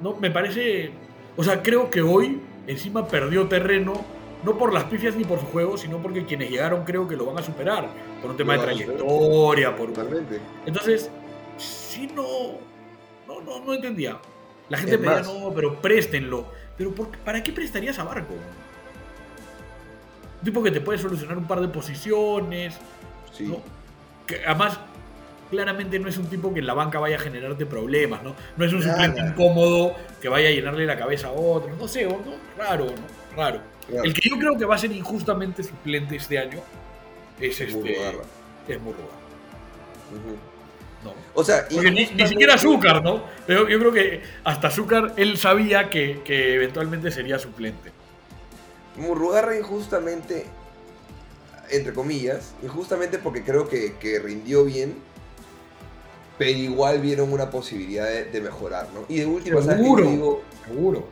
No, 0.00 0.16
me 0.16 0.30
parece. 0.30 0.90
O 1.36 1.44
sea, 1.44 1.62
creo 1.62 1.90
que 1.90 2.02
hoy 2.02 2.40
encima 2.66 3.06
perdió 3.06 3.46
terreno, 3.48 4.04
no 4.42 4.58
por 4.58 4.72
las 4.72 4.84
pifias 4.84 5.14
ni 5.16 5.24
por 5.24 5.38
su 5.38 5.46
juego, 5.46 5.78
sino 5.78 6.02
porque 6.02 6.24
quienes 6.26 6.50
llegaron 6.50 6.84
creo 6.84 7.06
que 7.06 7.16
lo 7.16 7.26
van 7.26 7.38
a 7.38 7.42
superar. 7.42 7.88
Por 8.20 8.32
un 8.32 8.36
tema 8.36 8.54
de 8.54 8.64
trayectoria, 8.64 9.76
por. 9.76 9.92
Totalmente. 9.92 10.40
Entonces, 10.66 11.10
sí 11.56 12.08
no. 12.14 12.58
No, 13.28 13.40
no, 13.40 13.64
no 13.64 13.74
entendía. 13.74 14.20
La 14.68 14.78
gente 14.78 14.94
Es 14.96 15.00
me 15.00 15.08
decía, 15.14 15.32
no, 15.32 15.52
pero 15.54 15.80
préstenlo. 15.80 16.46
Pero 16.76 16.94
¿por 16.94 17.08
¿para 17.18 17.42
qué 17.42 17.52
prestarías 17.52 17.98
a 17.98 18.04
Barco? 18.04 18.34
Un 20.38 20.44
tipo 20.44 20.62
que 20.62 20.70
te 20.70 20.80
puede 20.80 20.98
solucionar 20.98 21.38
un 21.38 21.46
par 21.46 21.60
de 21.60 21.68
posiciones. 21.68 22.74
Sí. 23.32 23.44
¿no? 23.46 23.60
Que 24.26 24.44
además, 24.44 24.78
claramente 25.50 25.98
no 25.98 26.08
es 26.08 26.16
un 26.18 26.26
tipo 26.26 26.52
que 26.52 26.60
en 26.60 26.66
la 26.66 26.74
banca 26.74 26.98
vaya 26.98 27.16
a 27.16 27.20
generarte 27.20 27.66
problemas, 27.66 28.22
¿no? 28.22 28.34
No 28.56 28.64
es 28.64 28.72
un 28.72 28.80
Nada. 28.80 28.92
suplente 28.92 29.20
incómodo 29.20 29.94
que 30.20 30.28
vaya 30.28 30.48
a 30.48 30.52
llenarle 30.52 30.86
la 30.86 30.98
cabeza 30.98 31.28
a 31.28 31.32
otro. 31.32 31.74
No 31.76 31.86
sé, 31.86 32.04
¿no? 32.04 32.18
Raro, 32.56 32.86
¿no? 32.86 33.36
Raro. 33.36 33.60
Claro. 33.88 34.04
El 34.04 34.14
que 34.14 34.28
yo 34.28 34.38
creo 34.38 34.56
que 34.56 34.64
va 34.64 34.76
a 34.76 34.78
ser 34.78 34.92
injustamente 34.92 35.62
suplente 35.62 36.16
este 36.16 36.38
año 36.38 36.60
es 37.40 37.60
este. 37.60 37.72
Murrugarra. 37.74 38.24
Es 38.68 38.80
Murrugarra. 38.80 39.22
Ujú. 40.12 40.36
No. 40.36 40.51
O 41.34 41.42
sea, 41.44 41.66
Porque 41.72 41.90
ni, 41.90 42.06
ni 42.06 42.28
siquiera 42.28 42.54
Azúcar, 42.54 43.02
¿no? 43.02 43.24
Pero 43.46 43.68
yo 43.68 43.78
creo 43.78 43.92
que 43.92 44.22
hasta 44.44 44.68
Azúcar 44.68 45.14
él 45.16 45.38
sabía 45.38 45.88
que, 45.88 46.20
que 46.24 46.54
eventualmente 46.54 47.10
sería 47.10 47.38
suplente. 47.38 47.90
Murrugarra 48.96 49.56
injustamente, 49.56 50.44
entre 51.70 51.94
comillas, 51.94 52.54
injustamente 52.62 53.18
porque 53.18 53.42
creo 53.42 53.66
que, 53.68 53.94
que 53.96 54.18
rindió 54.18 54.64
bien, 54.64 54.94
pero 56.36 56.58
igual 56.58 57.00
vieron 57.00 57.32
una 57.32 57.50
posibilidad 57.50 58.06
de, 58.06 58.24
de 58.26 58.40
mejorar, 58.42 58.88
¿no? 58.92 59.06
Y 59.08 59.20
de 59.20 59.26
última. 59.26 59.62
Seguro. 59.62 60.04
Yo 60.04 60.10
digo, 60.10 60.42
Seguro. 60.66 61.06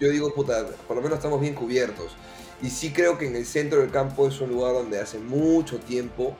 yo 0.00 0.08
digo, 0.10 0.34
puta, 0.34 0.66
por 0.88 0.96
lo 0.96 1.02
menos 1.02 1.18
estamos 1.18 1.40
bien 1.40 1.54
cubiertos. 1.54 2.16
Y 2.62 2.70
sí 2.70 2.92
creo 2.92 3.18
que 3.18 3.26
en 3.26 3.36
el 3.36 3.44
centro 3.44 3.80
del 3.80 3.90
campo 3.90 4.26
es 4.26 4.40
un 4.40 4.48
lugar 4.50 4.72
donde 4.72 4.98
hace 4.98 5.18
mucho 5.18 5.78
tiempo 5.78 6.34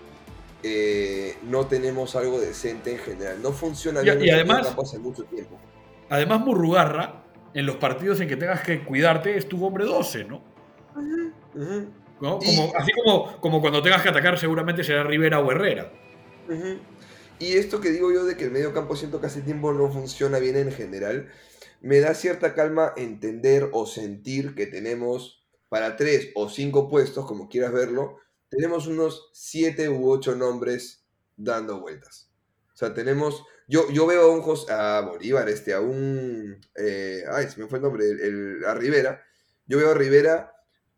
eh, 0.63 1.37
no 1.45 1.67
tenemos 1.67 2.17
algo 2.17 2.41
decente 2.41 2.93
en 2.93 2.99
general. 2.99 3.43
No 3.43 3.53
funciona 3.53 4.01
Y- 4.01 4.05
bien 4.05 4.23
y 4.23 4.27
del 4.27 4.35
además- 4.37 4.67
campo 4.67 4.83
hace 4.83 4.99
mucho 4.99 5.25
tiempo. 5.25 5.59
Además, 6.09 6.41
Murrugarra, 6.41 7.25
en 7.55 7.67
los 7.67 7.77
partidos 7.77 8.21
en 8.21 8.29
que 8.29 8.37
tengas 8.37 8.63
que 8.63 8.85
cuidarte, 8.85 9.37
es 9.37 9.49
tu 9.49 9.65
hombre 9.65 9.85
12, 9.85 10.25
¿no? 10.25 10.43
¿No? 12.21 12.39
Y- 12.43 12.57
Como, 12.57 12.73
así 12.77 12.93
como, 12.93 13.41
como 13.41 13.61
cuando 13.61 13.83
tengas 13.83 14.03
que 14.03 14.09
atacar, 14.09 14.39
seguramente 14.39 14.83
será 14.85 15.03
Rivera 15.05 15.41
o 15.41 15.51
Herrera. 15.51 15.93
Y 17.39 17.53
esto 17.55 17.81
que 17.81 17.91
digo 17.91 18.11
yo 18.13 18.25
de 18.25 18.37
que 18.37 18.45
el 18.45 18.51
medio 18.51 18.73
campo 18.73 18.97
siento 18.97 19.21
que 19.21 19.27
hace 19.27 19.43
tiempo 19.43 19.73
no 19.73 19.91
funciona 19.91 20.39
bien 20.39 20.57
en 20.57 20.73
general, 20.73 21.29
me 21.83 22.01
da 22.01 22.15
cierta 22.15 22.55
calma 22.55 22.93
entender 22.97 23.69
o 23.73 23.85
sentir 23.87 24.55
que 24.55 24.67
tenemos 24.67 25.45
para 25.69 25.97
tres 25.97 26.31
o 26.35 26.49
cinco 26.49 26.89
puestos, 26.89 27.27
como 27.27 27.49
quieras 27.49 27.73
verlo, 27.73 28.17
tenemos 28.49 28.87
unos 28.87 29.31
siete 29.33 29.89
u 29.89 30.11
ocho 30.11 30.35
nombres 30.35 31.05
dando 31.37 31.81
vueltas. 31.81 32.31
O 32.73 32.77
sea, 32.77 32.93
tenemos, 32.95 33.43
yo, 33.69 33.91
yo 33.91 34.07
veo 34.07 34.23
a 34.23 34.33
un 34.35 34.43
Jos- 34.43 34.69
a 34.71 35.01
Bolívar, 35.01 35.49
este, 35.49 35.73
a 35.75 35.81
un, 35.81 36.61
eh, 36.77 37.25
ay, 37.31 37.49
se 37.49 37.61
me 37.61 37.69
fue 37.69 37.79
el 37.79 37.83
nombre, 37.85 38.05
el- 38.09 38.21
el- 38.21 38.65
a 38.67 38.75
Rivera, 38.75 39.23
yo 39.67 39.79
veo 39.79 39.91
a 39.91 39.95
Rivera 39.95 40.53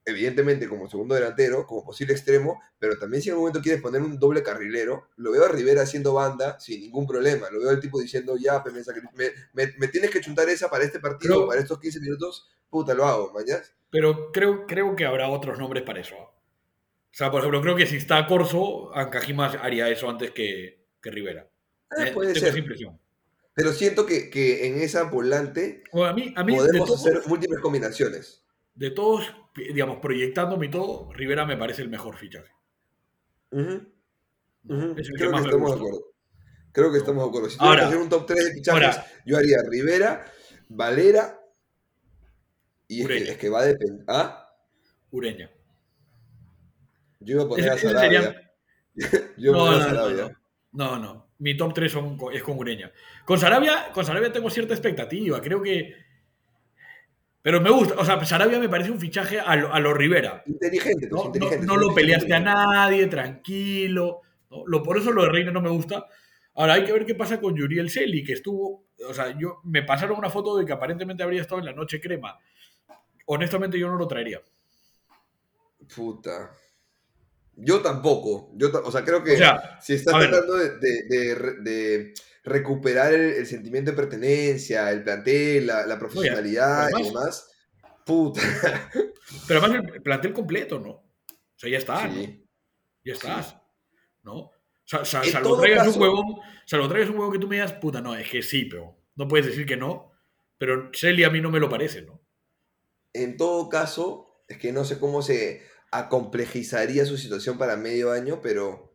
evidentemente 0.05 0.67
como 0.69 0.89
segundo 0.89 1.15
delantero, 1.15 1.67
como 1.67 1.85
posible 1.85 2.15
extremo, 2.15 2.63
pero 2.79 2.99
también 2.99 3.23
si 3.23 3.29
en 3.29 3.35
un 3.35 3.41
momento 3.43 3.61
quieres 3.61 3.83
poner 3.83 4.01
un 4.01 4.19
doble 4.19 4.43
carrilero, 4.43 5.09
lo 5.17 5.33
veo 5.33 5.45
a 5.45 5.49
Rivera 5.49 5.83
haciendo 5.83 6.15
banda 6.15 6.59
sin 6.61 6.81
ningún 6.81 7.07
problema. 7.07 7.51
Lo 7.51 7.61
veo 7.61 7.69
al 7.71 7.81
tipo 7.81 8.01
diciendo, 8.01 8.37
ya, 8.39 8.65
pe, 8.65 8.71
me, 8.71 8.81
me- 9.15 9.33
me- 9.53 9.75
me 9.77 9.89
tienes 9.89 10.11
que 10.11 10.23
chuntar 10.23 10.49
esa 10.49 10.71
para 10.71 10.85
este 10.85 10.99
partido, 10.99 11.35
Pero- 11.35 11.47
para 11.49 11.61
estos 11.61 11.79
15 11.79 12.01
minutos, 12.01 12.49
puta, 12.71 12.95
lo 12.95 13.05
hago, 13.05 13.33
mañana. 13.35 13.63
Pero 13.91 14.33
creo, 14.33 14.67
creo 14.67 14.97
que 14.97 15.05
habrá 15.05 15.29
otros 15.29 15.59
nombres 15.59 15.83
para 15.85 16.01
eso. 16.01 16.17
¿Ah? 17.09 17.13
O 17.13 17.17
sea, 17.19 17.31
por 17.31 17.41
ejemplo, 17.41 17.61
creo 17.63 17.77
que 17.77 17.87
si 17.87 17.97
está 17.97 18.27
Corso, 18.27 18.95
Ancajimas 18.95 19.57
haría 19.61 19.89
eso 19.89 20.09
antes 20.09 20.31
que, 20.31 20.87
que 21.03 21.11
Rivera. 21.11 21.49
Eh, 21.97 22.13
puede 22.13 22.35
ser. 22.35 22.57
impresión. 22.57 22.99
Pero 23.55 23.73
siento 23.73 24.07
que, 24.07 24.31
que 24.31 24.67
en 24.69 24.81
esa 24.81 25.05
volante 25.05 25.83
O 25.91 26.05
a 26.05 26.13
mí, 26.13 26.33
a 26.37 26.45
mí 26.45 26.53
de, 26.53 26.59
podemos 26.59 26.87
todos, 26.89 27.01
hacer 27.07 27.23
múltiples 27.27 27.61
combinaciones. 27.61 28.45
de 28.75 28.91
todos, 28.93 29.25
digamos, 29.57 29.99
proyectándome 29.99 30.67
y 30.67 30.71
todo, 30.71 31.13
Rivera 31.13 31.45
me 31.45 31.57
parece 31.57 31.83
el 31.83 31.89
mejor 31.89 32.17
fichaje. 32.17 32.53
¿no? 33.51 33.63
ujú. 33.63 34.95
Es 34.99 35.09
el 35.09 35.15
Creo 35.17 35.33
que 35.33 35.39
estamos 35.39 35.71
de 35.71 35.77
acuerdo. 35.77 36.05
Creo 36.73 36.93
que 36.93 36.99
estamos 36.99 37.25
de 37.25 37.29
acuerdo. 37.29 37.51
Si 37.51 37.57
Ahora- 37.59 37.71
tuviera 37.71 37.81
que 37.81 37.87
hacer 37.95 38.03
un 38.03 38.09
top 38.11 38.27
3 38.27 38.45
de 38.45 38.53
fichajes, 38.53 38.83
ahora- 38.97 39.07
yo 39.27 39.37
haría 39.39 39.57
Rivera, 39.69 40.33
Valera, 40.69 41.41
y 42.87 43.01
es 43.03 43.09
que, 43.09 43.17
es 43.33 43.37
que 43.39 43.49
va 43.49 43.61
a 43.63 43.65
depender. 43.67 44.05
¿Ah? 44.07 44.55
Ureña. 45.11 45.51
Yo 47.21 47.35
iba 47.37 47.45
a 47.45 47.49
poner 47.49 47.65
Ese- 47.67 47.71
a 47.73 47.77
ese 47.77 47.89
Sarabia. 47.91 48.23
sería- 48.23 48.49
Yo 49.39 49.53
No, 49.53 49.67
a 49.67 49.71
no, 49.73 49.81
Sarabia. 49.81 50.23
no. 50.25 50.31
No, 50.73 50.99
no. 50.99 51.29
Mi 51.39 51.57
top 51.57 51.73
3 51.75 51.91
son, 51.93 52.19
es 52.33 52.43
con 52.43 52.59
Ureña. 52.59 52.91
Con 53.25 53.39
Sarabia, 53.39 53.91
con 53.93 54.05
Sarabia 54.05 54.33
tengo 54.33 54.51
cierta 54.51 54.75
expectativa. 54.75 55.41
Creo 55.41 55.63
que. 55.63 55.95
Pero 57.43 57.61
me 57.61 57.71
gusta. 57.71 57.95
O 57.97 58.05
sea, 58.05 58.23
Sarabia 58.25 58.59
me 58.59 58.69
parece 58.69 58.91
un 58.91 58.99
fichaje 59.01 59.39
a 59.41 59.55
lo, 59.57 59.73
a 59.73 59.79
lo 59.81 59.95
Rivera. 59.95 60.43
Inteligente, 60.47 61.07
pues, 61.09 61.13
No, 61.23 61.27
inteligente. 61.27 61.67
no 61.67 61.77
lo 61.77 61.95
peleaste 61.95 62.35
a 62.35 62.41
nadie, 62.41 63.07
tranquilo. 63.07 64.21
Lo, 64.67 64.83
por 64.83 64.99
eso 64.99 65.13
lo 65.13 65.23
de 65.23 65.29
Reina 65.31 65.53
no 65.53 65.61
me 65.63 65.71
gusta. 65.71 66.07
Ahora 66.55 66.75
hay 66.75 66.85
que 66.85 66.93
ver 66.93 67.07
qué 67.07 67.15
pasa 67.15 67.41
con 67.41 67.55
Yuriel 67.57 67.89
Celi, 67.91 68.25
que 68.25 68.33
estuvo. 68.33 68.85
O 69.09 69.15
sea, 69.15 69.37
yo 69.39 69.61
me 69.65 69.83
pasaron 69.85 70.19
una 70.19 70.31
foto 70.31 70.57
de 70.57 70.67
que 70.67 70.73
aparentemente 70.73 71.23
habría 71.23 71.41
estado 71.43 71.61
en 71.61 71.67
la 71.67 71.73
noche 71.73 72.01
crema. 72.01 72.37
Honestamente, 73.27 73.79
yo 73.79 73.89
no 73.89 73.97
lo 73.97 74.09
traería. 74.09 74.41
Puta. 75.95 76.51
Yo 77.61 77.81
tampoco. 77.81 78.53
Yo 78.55 78.71
o 78.85 78.91
sea, 78.93 79.05
creo 79.05 79.23
que 79.25 79.35
O 79.35 79.37
sea, 79.39 79.79
si 79.81 79.95
estás 79.95 80.15
tratando 80.19 80.55
de, 80.57 80.79
de- 80.79 81.03
de 81.09 81.35
de 81.63 82.15
recuperar 82.45 83.13
el, 83.13 83.21
el 83.33 83.47
sentimiento 83.47 83.91
de 83.91 83.97
pertenencia, 83.97 84.91
el 84.91 85.03
plantel, 85.03 85.67
la, 85.67 85.85
la 85.87 85.99
profesionalidad 85.99 86.89
y 86.91 86.95
además- 86.95 87.07
demás, 87.13 87.51
puta. 88.07 88.41
Pero 89.49 89.61
además 89.61 89.85
el 89.95 90.03
plantel 90.03 90.33
completo, 90.33 90.79
¿no? 90.79 90.91
O 90.91 91.05
sea, 91.57 91.69
ya 91.71 91.79
está, 91.79 92.07
¿no? 92.07 92.15
Sí. 92.15 92.45
Ya 93.05 93.13
estás. 93.15 93.57
¿No? 94.23 94.35
O 94.37 94.53
sea, 94.87 95.05
salvo 95.05 95.59
traigas 95.59 95.85
caso- 95.87 95.97
un 95.99 96.03
huevón, 96.03 96.37
salvo 96.65 96.89
traigas 96.89 97.11
un 97.11 97.17
huevón 97.19 97.33
que 97.33 97.39
tú 97.39 97.49
me 97.49 97.57
digas, 97.57 97.73
puta, 97.75 98.01
no, 98.01 98.15
es 98.15 98.31
que 98.31 98.41
sí, 98.43 98.65
pero 98.65 98.97
no 99.17 99.29
puedes 99.29 99.47
decir 99.47 99.67
que 99.67 99.77
no. 99.77 100.13
Pero 100.57 100.91
Celi 100.95 101.25
a 101.25 101.31
mí 101.31 101.41
no 101.41 101.51
me 101.51 101.61
lo 101.61 101.69
parece, 101.69 102.03
¿no? 102.03 102.23
En 103.13 103.37
todo 103.37 103.69
caso, 103.69 104.43
es 104.49 104.59
que 104.59 104.73
no 104.73 104.85
sé 104.85 104.99
cómo 104.99 105.21
se 105.23 105.63
acomplejizaría 105.91 107.05
su 107.07 107.17
situación 107.17 107.57
para 107.59 107.77
medio 107.77 108.13
año, 108.13 108.41
pero 108.43 108.95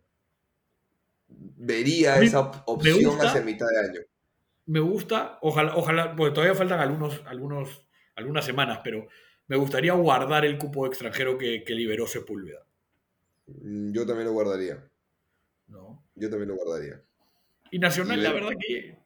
vería 1.28 2.22
esa 2.22 2.40
opción 2.66 3.04
gusta- 3.04 3.30
hacia 3.30 3.42
mitad 3.42 3.68
de 3.68 3.90
año. 3.90 4.02
Me 4.66 4.80
gusta, 4.80 5.40
ojalá, 5.42 5.76
ojalá, 5.76 6.16
porque 6.16 6.34
todavía 6.34 6.56
faltan 6.56 6.80
algunos, 6.80 7.22
algunos, 7.26 7.86
algunas 8.16 8.46
semanas, 8.46 8.80
pero 8.84 9.08
me 9.48 9.58
gustaría 9.58 9.94
guardar 9.94 10.46
el 10.46 10.58
cupo 10.58 10.86
extranjero 10.88 11.38
que, 11.38 11.64
que 11.64 11.74
liberó 11.74 12.08
Sepúlveda, 12.08 12.66
Mm, 13.46 13.92
Yo 13.92 14.06
también 14.06 14.28
lo 14.28 14.34
guardaría. 14.34 14.82
¿no? 15.68 16.02
Yo 16.16 16.30
también 16.30 16.48
lo 16.50 16.56
guardaría. 16.56 17.02
Y 17.72 17.80
Nacional, 17.80 18.24
la 18.24 18.32
ver- 18.32 18.44
verdad 18.44 18.58
que. 18.66 18.98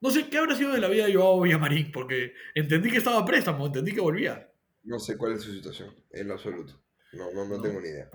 No 0.00 0.10
sé 0.10 0.28
qué 0.28 0.38
habrá 0.38 0.54
sido 0.54 0.72
de 0.72 0.80
la 0.80 0.86
vida 0.88 1.06
de 1.06 1.14
Joao 1.14 1.40
Villamarín, 1.40 1.90
porque 1.90 2.32
entendí 2.54 2.90
que 2.92 2.98
estaba 2.98 3.18
a 3.18 3.24
préstamo, 3.24 3.66
entendí 3.66 3.92
que 3.92 4.00
volvía. 4.00 4.52
No 4.84 4.98
sé 5.00 5.16
cuál 5.18 5.32
es 5.32 5.42
su 5.42 5.52
situación, 5.52 5.92
en 6.12 6.28
lo 6.28 6.34
absoluto. 6.34 6.80
No, 7.12 7.30
no, 7.32 7.44
no, 7.44 7.56
No. 7.56 7.62
tengo 7.62 7.80
ni 7.80 7.88
idea. 7.88 8.08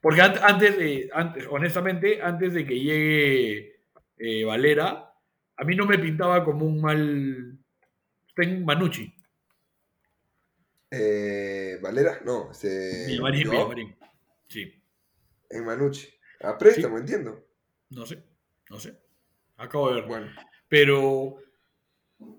Porque 0.00 0.20
an- 0.22 0.38
antes, 0.42 0.76
de, 0.78 1.10
antes, 1.12 1.46
honestamente, 1.50 2.20
antes 2.22 2.52
de 2.54 2.66
que 2.66 2.78
llegue 2.78 3.82
eh, 4.18 4.44
Valera, 4.44 5.12
a 5.56 5.64
mí 5.64 5.74
no 5.74 5.86
me 5.86 5.98
pintaba 5.98 6.44
como 6.44 6.66
un 6.66 6.80
mal. 6.80 7.58
Está 8.28 8.42
en 8.42 8.64
Manucci. 8.64 9.12
Eh, 10.90 11.78
Valera, 11.82 12.20
no, 12.24 12.50
Villamarín, 13.06 13.44
¿yo? 13.44 13.50
Villamarín. 13.50 13.96
Sí. 14.48 14.72
En 15.50 15.64
Manucci. 15.64 16.08
A 16.40 16.56
préstamo, 16.56 16.98
entiendo. 16.98 17.44
No 17.90 18.06
sé. 18.06 18.22
No 18.70 18.78
sé. 18.78 18.98
Acabo 19.56 19.88
de 19.88 19.94
ver. 19.96 20.04
Bueno, 20.06 20.26
Pero. 20.68 21.36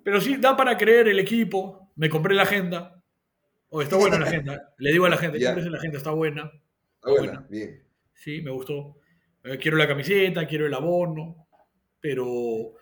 Pero 0.04 0.20
sí, 0.22 0.38
da 0.38 0.56
para 0.58 0.78
creer 0.78 1.08
el 1.10 1.20
equipo. 1.20 1.92
Me 1.96 2.10
compré 2.10 2.34
la 2.36 2.44
agenda. 2.44 2.99
Está 3.72 3.98
buena 3.98 4.20
la 4.20 4.26
agenda. 4.26 4.74
Le 4.78 4.92
digo 4.92 5.06
a 5.06 5.10
la 5.10 5.18
gente, 5.18 5.44
cómprese 5.44 5.70
la 5.70 5.78
agenda, 5.78 5.98
está 5.98 6.12
buena. 6.12 6.52
está 6.96 7.10
buena, 7.12 7.32
bueno. 7.34 7.48
bien. 7.50 7.84
Sí, 8.14 8.42
me 8.42 8.52
gustó. 8.52 8.98
Eh, 9.44 9.58
quiero 9.58 9.78
la 9.78 9.88
camiseta, 9.88 10.48
quiero 10.48 10.66
el 10.66 10.74
abono, 10.74 11.48
pero, 12.00 12.74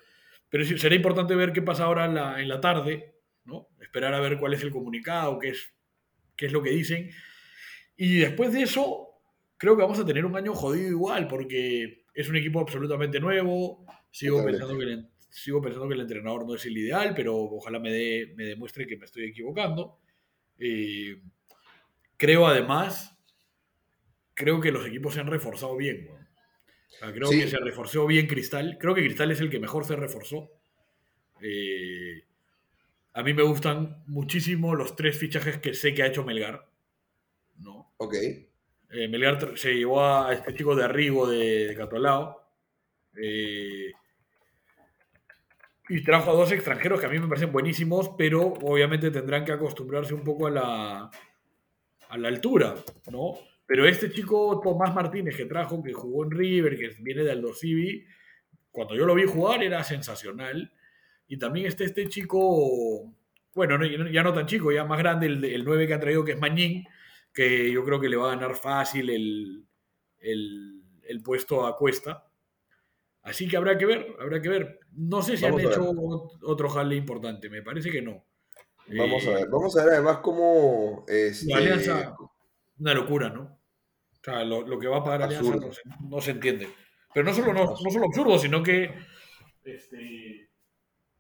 pero 0.49 0.65
será 0.65 0.95
importante 0.95 1.35
ver 1.35 1.53
qué 1.53 1.61
pasa 1.61 1.83
ahora 1.83 2.05
en 2.05 2.15
la, 2.15 2.41
en 2.41 2.47
la 2.47 2.59
tarde, 2.59 3.15
¿no? 3.45 3.69
Esperar 3.79 4.13
a 4.13 4.19
ver 4.19 4.39
cuál 4.39 4.53
es 4.53 4.63
el 4.63 4.71
comunicado, 4.71 5.38
qué 5.39 5.49
es, 5.49 5.73
qué 6.35 6.47
es 6.47 6.51
lo 6.51 6.63
que 6.63 6.71
dicen. 6.71 7.09
Y 7.95 8.19
después 8.19 8.53
de 8.53 8.63
eso, 8.63 9.07
creo 9.57 9.75
que 9.75 9.83
vamos 9.83 9.99
a 9.99 10.05
tener 10.05 10.25
un 10.25 10.35
año 10.35 10.53
jodido 10.53 10.89
igual, 10.89 11.27
porque 11.27 12.05
es 12.13 12.29
un 12.29 12.35
equipo 12.38 12.59
absolutamente 12.59 13.19
nuevo. 13.19 13.85
Sigo 14.09 14.43
pensando, 14.43 14.77
que 14.77 14.85
el, 14.85 15.07
sigo 15.29 15.61
pensando 15.61 15.88
que 15.88 15.95
el 15.95 16.01
entrenador 16.01 16.47
no 16.47 16.55
es 16.55 16.65
el 16.65 16.77
ideal, 16.77 17.13
pero 17.15 17.35
ojalá 17.35 17.79
me, 17.79 17.91
dé, 17.91 18.33
me 18.35 18.45
demuestre 18.45 18.88
que 18.88 18.97
me 18.97 19.05
estoy 19.05 19.25
equivocando. 19.25 19.99
Eh, 20.60 21.22
creo 22.18 22.47
además, 22.47 23.16
creo 24.34 24.60
que 24.62 24.72
los 24.72 24.86
equipos 24.86 25.14
se 25.14 25.20
han 25.20 25.28
reforzado 25.28 25.76
bien. 25.78 26.08
weón. 26.10 26.28
O 26.89 26.95
sea, 26.99 27.14
creo 27.14 27.28
Sí. 27.28 27.39
que 27.41 27.47
se 27.47 27.58
reforzó 27.60 28.08
bien 28.08 28.28
Cristal. 28.28 28.78
Creo 28.80 28.95
que 28.95 29.03
Cristal 29.03 29.32
es 29.32 29.39
el 29.41 29.49
que 29.49 29.60
mejor 29.60 29.86
se 29.86 29.95
reforzó. 29.95 30.49
Eh, 31.41 32.24
a 33.14 33.24
mí 33.24 33.34
me 33.34 33.43
gustan 33.43 34.03
muchísimo 34.08 34.74
los 34.76 34.95
tres 34.95 35.18
fichajes 35.18 35.58
que 35.60 35.74
sé 35.74 35.93
que 35.93 36.03
ha 36.03 36.08
hecho 36.08 36.24
Melgar. 36.24 36.68
¿no? 37.60 37.93
Ok. 37.97 38.14
Eh, 38.16 39.08
Melgar 39.10 39.58
se 39.58 39.74
llevó 39.76 40.01
a 40.03 40.34
este 40.34 40.53
chico 40.55 40.76
de 40.76 40.84
Arrigo 40.86 41.28
de, 41.30 41.68
de 41.68 41.76
Catolao. 41.76 42.43
eh, 43.20 43.91
y 45.89 46.03
trajo 46.03 46.31
a 46.31 46.33
dos 46.33 46.51
extranjeros 46.51 46.99
que 46.99 47.05
a 47.05 47.09
mí 47.09 47.19
me 47.19 47.27
parecen 47.27 47.51
buenísimos, 47.51 48.11
pero 48.17 48.41
obviamente 48.61 49.11
tendrán 49.11 49.45
que 49.45 49.53
acostumbrarse 49.53 50.13
un 50.13 50.23
poco 50.23 50.47
a 50.47 50.51
la, 50.51 51.11
a 52.09 52.17
la 52.17 52.27
altura, 52.27 52.75
¿no? 53.11 53.33
Pero 53.65 53.85
este 53.85 54.11
chico 54.11 54.59
Tomás 54.63 54.93
Martínez 54.95 55.35
que 55.35 55.45
trajo, 55.45 55.83
que 55.83 55.93
jugó 55.93 56.23
en 56.23 56.31
River, 56.31 56.77
que 56.77 56.89
viene 57.01 57.23
de 57.23 57.31
Aldo 57.31 57.53
Civi, 57.53 58.05
cuando 58.71 58.95
yo 58.95 59.05
lo 59.05 59.15
vi 59.15 59.25
jugar 59.25 59.63
era 59.63 59.83
sensacional. 59.83 60.71
Y 61.27 61.38
también 61.38 61.65
está 61.65 61.83
este 61.83 62.07
chico, 62.07 63.13
bueno, 63.53 63.77
no- 63.77 63.85
ya 64.09 64.23
no 64.23 64.33
tan 64.33 64.45
chico, 64.45 64.71
ya 64.71 64.85
más 64.85 64.99
grande, 64.99 65.27
el, 65.27 65.43
el 65.43 65.65
9 65.65 65.88
que 65.88 65.93
ha 65.93 65.99
traído, 65.99 66.23
que 66.23 66.33
es 66.33 66.39
Mañín, 66.39 66.85
que 67.33 67.71
yo 67.71 67.83
creo 67.83 67.99
que 67.99 68.09
le 68.09 68.15
va 68.17 68.31
a 68.31 68.35
ganar 68.35 68.55
fácil 68.55 69.09
el, 69.09 69.65
el, 70.19 70.81
el 71.03 71.21
puesto 71.21 71.65
a 71.65 71.75
Cuesta. 71.75 72.26
Así 73.28 73.47
que 73.47 73.57
habrá 73.57 73.78
que 73.78 73.86
ver, 73.86 74.07
habrá 74.19 74.41
que 74.41 74.49
ver. 74.49 74.80
No 74.93 75.21
sé 75.21 75.38
si 75.38 75.43
Vamos 75.43 75.61
han 75.63 75.67
hecho 75.71 75.93
otro 76.43 76.69
jale 76.69 76.95
importante, 76.95 77.49
me 77.49 77.61
parece 77.61 77.91
que 77.91 78.01
no. 78.01 78.25
Vamos 78.88 79.23
Eh, 79.23 79.30
a 79.32 79.34
ver. 79.36 79.49
Vamos 79.49 79.78
a 79.78 79.84
ver 79.86 79.93
además 79.95 80.17
cómo. 80.19 81.05
Este, 81.07 81.51
La 81.51 81.57
Alianza, 81.57 82.15
una 82.80 82.93
locura, 82.93 83.30
¿no? 83.30 83.41
O 83.43 84.23
sea, 84.23 84.43
lo, 84.43 84.65
lo 84.65 84.80
que 84.80 84.88
va 84.88 84.97
a 84.97 85.03
pagar 85.03 85.23
Alianza 85.23 85.47
Absurdo. 85.49 85.67
no 85.67 85.73
se, 85.73 85.82
no 86.09 86.21
se 86.21 86.32
entiende. 86.32 86.69
Pero 87.13 87.25
no 87.25 87.34
solo, 87.34 87.53
no, 87.53 87.65
no 87.65 87.89
solo 87.91 88.05
absurdo, 88.05 88.38
sino 88.39 88.61
que 88.63 88.93
este, 89.63 90.49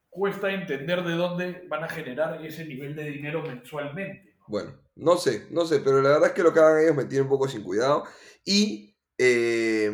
cuesta 0.09 0.51
entender 0.51 1.03
de 1.03 1.13
dónde 1.13 1.65
van 1.67 1.83
a 1.83 1.89
generar 1.89 2.45
ese 2.45 2.65
nivel 2.65 2.95
de 2.95 3.03
dinero 3.05 3.41
mensualmente. 3.41 4.35
¿no? 4.39 4.45
Bueno, 4.47 4.79
no 4.95 5.17
sé, 5.17 5.47
no 5.51 5.65
sé, 5.65 5.79
pero 5.79 6.01
la 6.01 6.09
verdad 6.09 6.27
es 6.27 6.33
que 6.33 6.43
lo 6.43 6.53
que 6.53 6.59
hagan 6.59 6.81
ellos 6.83 6.95
me 6.95 7.05
tiene 7.05 7.23
un 7.23 7.29
poco 7.29 7.47
sin 7.47 7.63
cuidado. 7.63 8.03
Y 8.45 8.95
eh, 9.17 9.91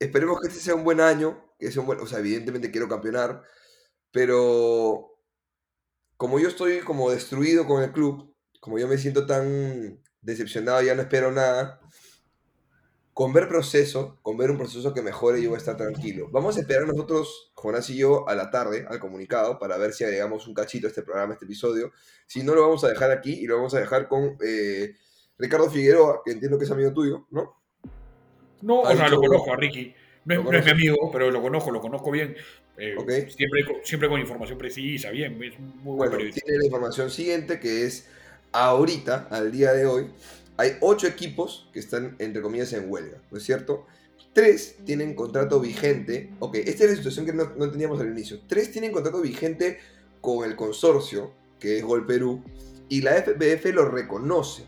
esperemos 0.00 0.40
que 0.40 0.48
este 0.48 0.60
sea 0.60 0.74
un 0.74 0.82
buen 0.84 1.00
año, 1.00 1.54
que 1.58 1.70
sea 1.70 1.80
un 1.82 1.86
buen, 1.86 2.00
o 2.00 2.06
sea, 2.06 2.18
evidentemente 2.18 2.70
quiero 2.70 2.88
campeonar, 2.88 3.42
pero 4.10 5.16
como 6.16 6.38
yo 6.40 6.48
estoy 6.48 6.80
como 6.80 7.10
destruido 7.10 7.66
con 7.66 7.82
el 7.82 7.92
club, 7.92 8.34
como 8.60 8.78
yo 8.78 8.88
me 8.88 8.98
siento 8.98 9.26
tan 9.26 10.02
decepcionado, 10.22 10.82
ya 10.82 10.94
no 10.94 11.02
espero 11.02 11.30
nada, 11.30 11.80
con 13.12 13.32
ver 13.34 13.48
proceso, 13.48 14.18
con 14.22 14.38
ver 14.38 14.50
un 14.50 14.56
proceso 14.56 14.94
que 14.94 15.02
mejore, 15.02 15.42
yo 15.42 15.50
voy 15.50 15.56
a 15.56 15.58
estar 15.58 15.76
tranquilo. 15.76 16.28
Vamos 16.30 16.56
a 16.56 16.60
esperar 16.60 16.86
nosotros, 16.86 17.52
Jonás 17.54 17.90
y 17.90 17.96
yo, 17.96 18.26
a 18.28 18.34
la 18.34 18.50
tarde, 18.50 18.86
al 18.88 18.98
comunicado, 18.98 19.58
para 19.58 19.76
ver 19.76 19.92
si 19.92 20.04
agregamos 20.04 20.46
un 20.46 20.54
cachito 20.54 20.86
a 20.86 20.90
este 20.90 21.02
programa, 21.02 21.32
a 21.32 21.34
este 21.34 21.44
episodio. 21.44 21.92
Si 22.26 22.42
no, 22.42 22.54
lo 22.54 22.62
vamos 22.62 22.82
a 22.84 22.88
dejar 22.88 23.10
aquí 23.10 23.32
y 23.34 23.46
lo 23.46 23.56
vamos 23.56 23.74
a 23.74 23.80
dejar 23.80 24.08
con 24.08 24.38
eh, 24.42 24.94
Ricardo 25.36 25.70
Figueroa, 25.70 26.22
que 26.24 26.32
entiendo 26.32 26.58
que 26.58 26.64
es 26.64 26.70
amigo 26.70 26.94
tuyo, 26.94 27.26
¿no? 27.30 27.59
No, 28.62 28.80
o 28.80 28.96
sea, 28.96 29.08
lo 29.08 29.18
conozco 29.20 29.52
a 29.52 29.56
Ricky. 29.56 29.94
No 30.24 30.34
es, 30.34 30.44
¿Lo 30.44 30.52
no 30.52 30.58
es 30.58 30.64
mi 30.64 30.70
amigo, 30.70 31.10
pero 31.12 31.30
lo 31.30 31.40
conozco, 31.40 31.70
lo 31.70 31.80
conozco 31.80 32.10
bien. 32.10 32.36
Eh, 32.76 32.94
Ok. 32.98 33.10
siempre, 33.28 33.64
con- 33.64 33.76
siempre 33.84 34.08
con 34.08 34.20
información 34.20 34.58
precisa, 34.58 35.10
bien, 35.10 35.42
es 35.42 35.58
muy 35.58 35.72
buen 35.82 35.96
Bueno, 35.96 36.12
periodista. 36.12 36.40
tiene 36.44 36.58
la 36.58 36.64
información 36.66 37.10
siguiente, 37.10 37.58
que 37.58 37.84
es 37.86 38.06
ahorita, 38.52 39.28
al 39.30 39.50
día 39.52 39.72
de 39.72 39.86
hoy, 39.86 40.06
hay 40.56 40.72
ocho 40.80 41.06
equipos 41.06 41.68
que 41.72 41.78
están, 41.80 42.16
entre 42.18 42.42
comillas, 42.42 42.72
en 42.74 42.90
huelga, 42.90 43.18
¿no 43.30 43.38
es 43.38 43.44
cierto? 43.44 43.86
Tres 44.32 44.76
tienen 44.84 45.14
contrato 45.14 45.58
vigente. 45.58 46.30
Ok, 46.38 46.56
esta 46.56 46.84
es 46.84 46.90
la 46.90 46.96
situación 46.96 47.26
que 47.26 47.32
no, 47.32 47.52
no 47.56 47.64
entendíamos 47.64 48.00
al 48.00 48.08
inicio. 48.08 48.40
Tres 48.46 48.70
tienen 48.70 48.92
contrato 48.92 49.20
vigente 49.20 49.78
con 50.20 50.48
el 50.48 50.54
consorcio, 50.54 51.32
que 51.58 51.78
es 51.78 51.84
Gol 51.84 52.06
Perú, 52.06 52.42
y 52.88 53.00
la 53.02 53.12
FBF 53.16 53.72
lo 53.72 53.86
reconoce. 53.88 54.64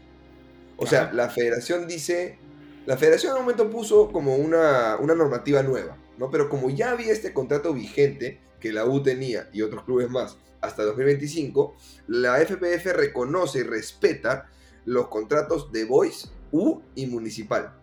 O 0.79 0.87
sea, 0.87 1.13
la 1.13 1.29
federación 1.29 1.87
dice. 1.87 2.39
La 2.87 2.97
federación 2.97 3.33
en 3.33 3.39
un 3.39 3.45
momento 3.45 3.71
puso 3.71 4.11
como 4.11 4.37
una, 4.37 4.97
una 4.97 5.15
normativa 5.15 5.63
nueva, 5.63 5.97
¿no? 6.19 6.31
Pero 6.31 6.49
como 6.49 6.69
ya 6.71 6.91
había 6.91 7.13
este 7.13 7.33
contrato 7.33 7.73
vigente 7.73 8.41
que 8.59 8.73
la 8.73 8.85
U 8.87 9.03
tenía 9.03 9.49
y 9.53 9.63
otros 9.63 9.85
clubes 9.85 10.11
más 10.11 10.37
hasta 10.61 10.85
2025, 10.85 11.77
la 12.09 12.39
FPF 12.39 12.87
reconoce 12.95 13.61
y 13.61 13.63
respeta 13.63 14.49
los 14.85 15.09
contratos 15.09 15.71
de 15.73 15.85
Boys, 15.85 16.33
U 16.51 16.81
y 16.95 17.07
Municipal. 17.07 17.79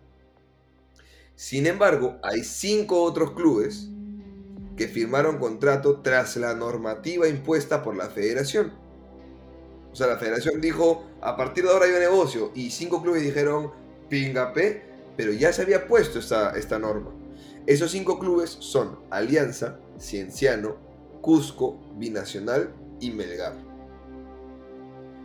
Sin 1.34 1.66
embargo, 1.66 2.18
hay 2.22 2.44
cinco 2.44 3.02
otros 3.02 3.32
clubes 3.32 3.88
que 4.76 4.88
firmaron 4.88 5.38
contrato 5.38 6.00
tras 6.00 6.36
la 6.36 6.54
normativa 6.54 7.28
impuesta 7.28 7.82
por 7.82 7.96
la 7.96 8.08
federación. 8.08 8.72
O 9.92 9.96
sea, 9.96 10.06
la 10.06 10.18
federación 10.18 10.60
dijo, 10.60 11.04
a 11.20 11.36
partir 11.36 11.64
de 11.64 11.70
ahora 11.70 11.86
hay 11.86 11.92
un 11.92 12.00
negocio, 12.00 12.52
y 12.54 12.70
cinco 12.70 13.02
clubes 13.02 13.22
dijeron, 13.22 13.72
pingapé, 14.08 14.89
pero 15.16 15.32
ya 15.32 15.52
se 15.52 15.62
había 15.62 15.86
puesto 15.86 16.18
esta, 16.18 16.56
esta 16.56 16.78
norma. 16.78 17.10
Esos 17.66 17.90
cinco 17.90 18.18
clubes 18.18 18.56
son 18.60 19.00
Alianza, 19.10 19.78
Cienciano, 19.98 20.76
Cusco, 21.20 21.80
Binacional 21.96 22.74
y 23.00 23.10
Melgar. 23.10 23.54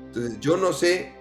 Entonces, 0.08 0.40
yo 0.40 0.58
no 0.58 0.74
sé, 0.74 1.14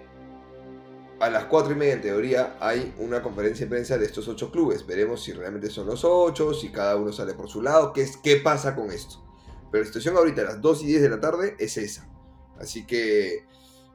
a 1.19 1.29
las 1.29 1.45
cuatro 1.45 1.73
y 1.73 1.75
media 1.75 1.93
en 1.93 2.01
teoría 2.01 2.57
hay 2.59 2.93
una 2.97 3.21
conferencia 3.21 3.65
de 3.65 3.69
prensa 3.69 3.97
de 3.97 4.05
estos 4.05 4.27
ocho 4.27 4.51
clubes. 4.51 4.85
Veremos 4.85 5.23
si 5.23 5.31
realmente 5.31 5.69
son 5.69 5.87
los 5.87 6.03
ocho, 6.03 6.53
si 6.53 6.69
cada 6.69 6.95
uno 6.97 7.11
sale 7.13 7.33
por 7.33 7.49
su 7.49 7.61
lado, 7.61 7.93
qué, 7.93 8.01
es, 8.01 8.17
qué 8.17 8.37
pasa 8.37 8.75
con 8.75 8.91
esto. 8.91 9.23
Pero 9.71 9.83
la 9.83 9.87
situación 9.87 10.15
ahorita 10.17 10.41
a 10.41 10.45
las 10.45 10.61
2 10.61 10.83
y 10.83 10.87
10 10.87 11.01
de 11.01 11.09
la 11.09 11.19
tarde 11.19 11.55
es 11.59 11.77
esa. 11.77 12.07
Así 12.59 12.85
que 12.85 13.45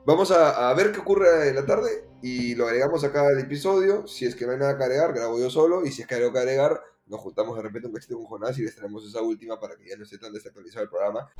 vamos 0.07 0.31
a, 0.31 0.73
ver 0.75 0.93
qué 0.93 1.01
ocurre 1.01 1.49
en 1.49 1.55
la 1.55 1.67
tarde 1.67 2.09
y 2.23 2.55
lo 2.55 2.67
agregamos 2.67 3.05
acá 3.05 3.27
al 3.27 3.39
episodio. 3.39 4.07
Si 4.07 4.27
es 4.27 4.35
que 4.35 4.47
no 4.47 4.53
hay 4.53 4.59
nada 4.59 4.77
que 4.77 4.85
agregar, 4.85 5.13
grabo 5.13 5.39
yo 5.39 5.51
solo. 5.51 5.85
Y 5.85 5.93
si 5.93 6.03
es 6.03 6.09
que 6.09 6.15
hay 6.15 6.23
algo 6.23 6.33
que 6.33 6.41
agregar, 6.41 6.81
nos 7.07 7.21
juntamos 7.21 7.57
de 7.57 7.63
repente 7.63 7.89
un 7.89 7.95
cachito 7.95 8.17
con 8.17 8.27
Jonás 8.27 8.59
y 8.59 8.63
les 8.63 8.77
traemos 8.77 9.07
esa 9.07 9.21
última 9.23 9.59
para 9.59 9.77
que 9.77 9.89
ya 9.89 9.97
no 9.97 10.05
esté 10.05 10.19
tan 10.19 10.33
desactualizado 10.33 10.85
el 10.85 10.91
programa. 10.91 11.31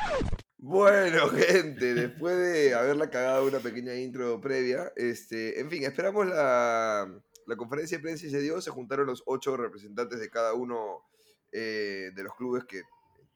Bueno, 0.59 1.29
gente, 1.31 1.95
después 1.95 2.37
de 2.37 2.75
haberla 2.75 3.11
cagado 3.11 3.47
una 3.47 3.61
pequeña 3.61 3.95
intro 3.95 4.41
previa, 4.41 4.93
este, 4.97 5.61
en 5.61 5.71
fin, 5.71 5.85
esperamos 5.85 6.27
la, 6.27 7.09
la 7.47 7.57
conferencia 7.57 7.99
de 7.99 8.03
prensa 8.03 8.27
y 8.27 8.31
se 8.31 8.41
dio. 8.41 8.61
Se 8.61 8.71
juntaron 8.71 9.07
los 9.07 9.23
ocho 9.27 9.57
representantes 9.57 10.21
de 10.21 10.31
cada 10.31 10.55
uno 10.55 11.05
eh, 11.53 12.11
de 12.15 12.23
los 12.23 12.35
clubes 12.35 12.65
que 12.65 12.83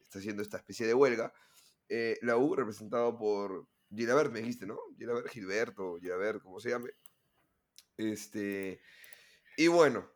está 0.04 0.18
haciendo 0.18 0.42
esta 0.42 0.56
especie 0.56 0.86
de 0.86 0.94
huelga. 0.94 1.32
Eh, 1.88 2.18
la 2.22 2.36
U, 2.36 2.54
representado 2.54 3.16
por 3.16 3.66
Gilabert, 3.95 4.32
me 4.32 4.40
dijiste, 4.40 4.66
¿no? 4.66 4.78
Gilabert, 4.97 5.28
Gilberto, 5.28 5.99
Gilabert, 6.01 6.42
como 6.42 6.61
se 6.61 6.70
llame. 6.70 6.90
Este, 7.97 8.80
y 9.57 9.68
bueno, 9.68 10.09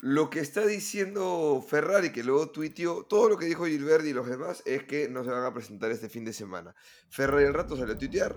lo 0.00 0.28
que 0.28 0.40
está 0.40 0.66
diciendo 0.66 1.64
Ferrari, 1.66 2.12
que 2.12 2.22
luego 2.22 2.50
tuiteó, 2.50 3.04
todo 3.04 3.28
lo 3.28 3.38
que 3.38 3.46
dijo 3.46 3.66
Gilbert 3.66 4.04
y 4.04 4.12
los 4.12 4.26
demás 4.26 4.62
es 4.66 4.84
que 4.84 5.08
no 5.08 5.24
se 5.24 5.30
van 5.30 5.44
a 5.44 5.54
presentar 5.54 5.90
este 5.90 6.08
fin 6.08 6.24
de 6.24 6.32
semana. 6.32 6.74
Ferrari 7.08 7.46
al 7.46 7.54
rato 7.54 7.76
salió 7.76 7.94
a 7.94 7.98
tuitear 7.98 8.36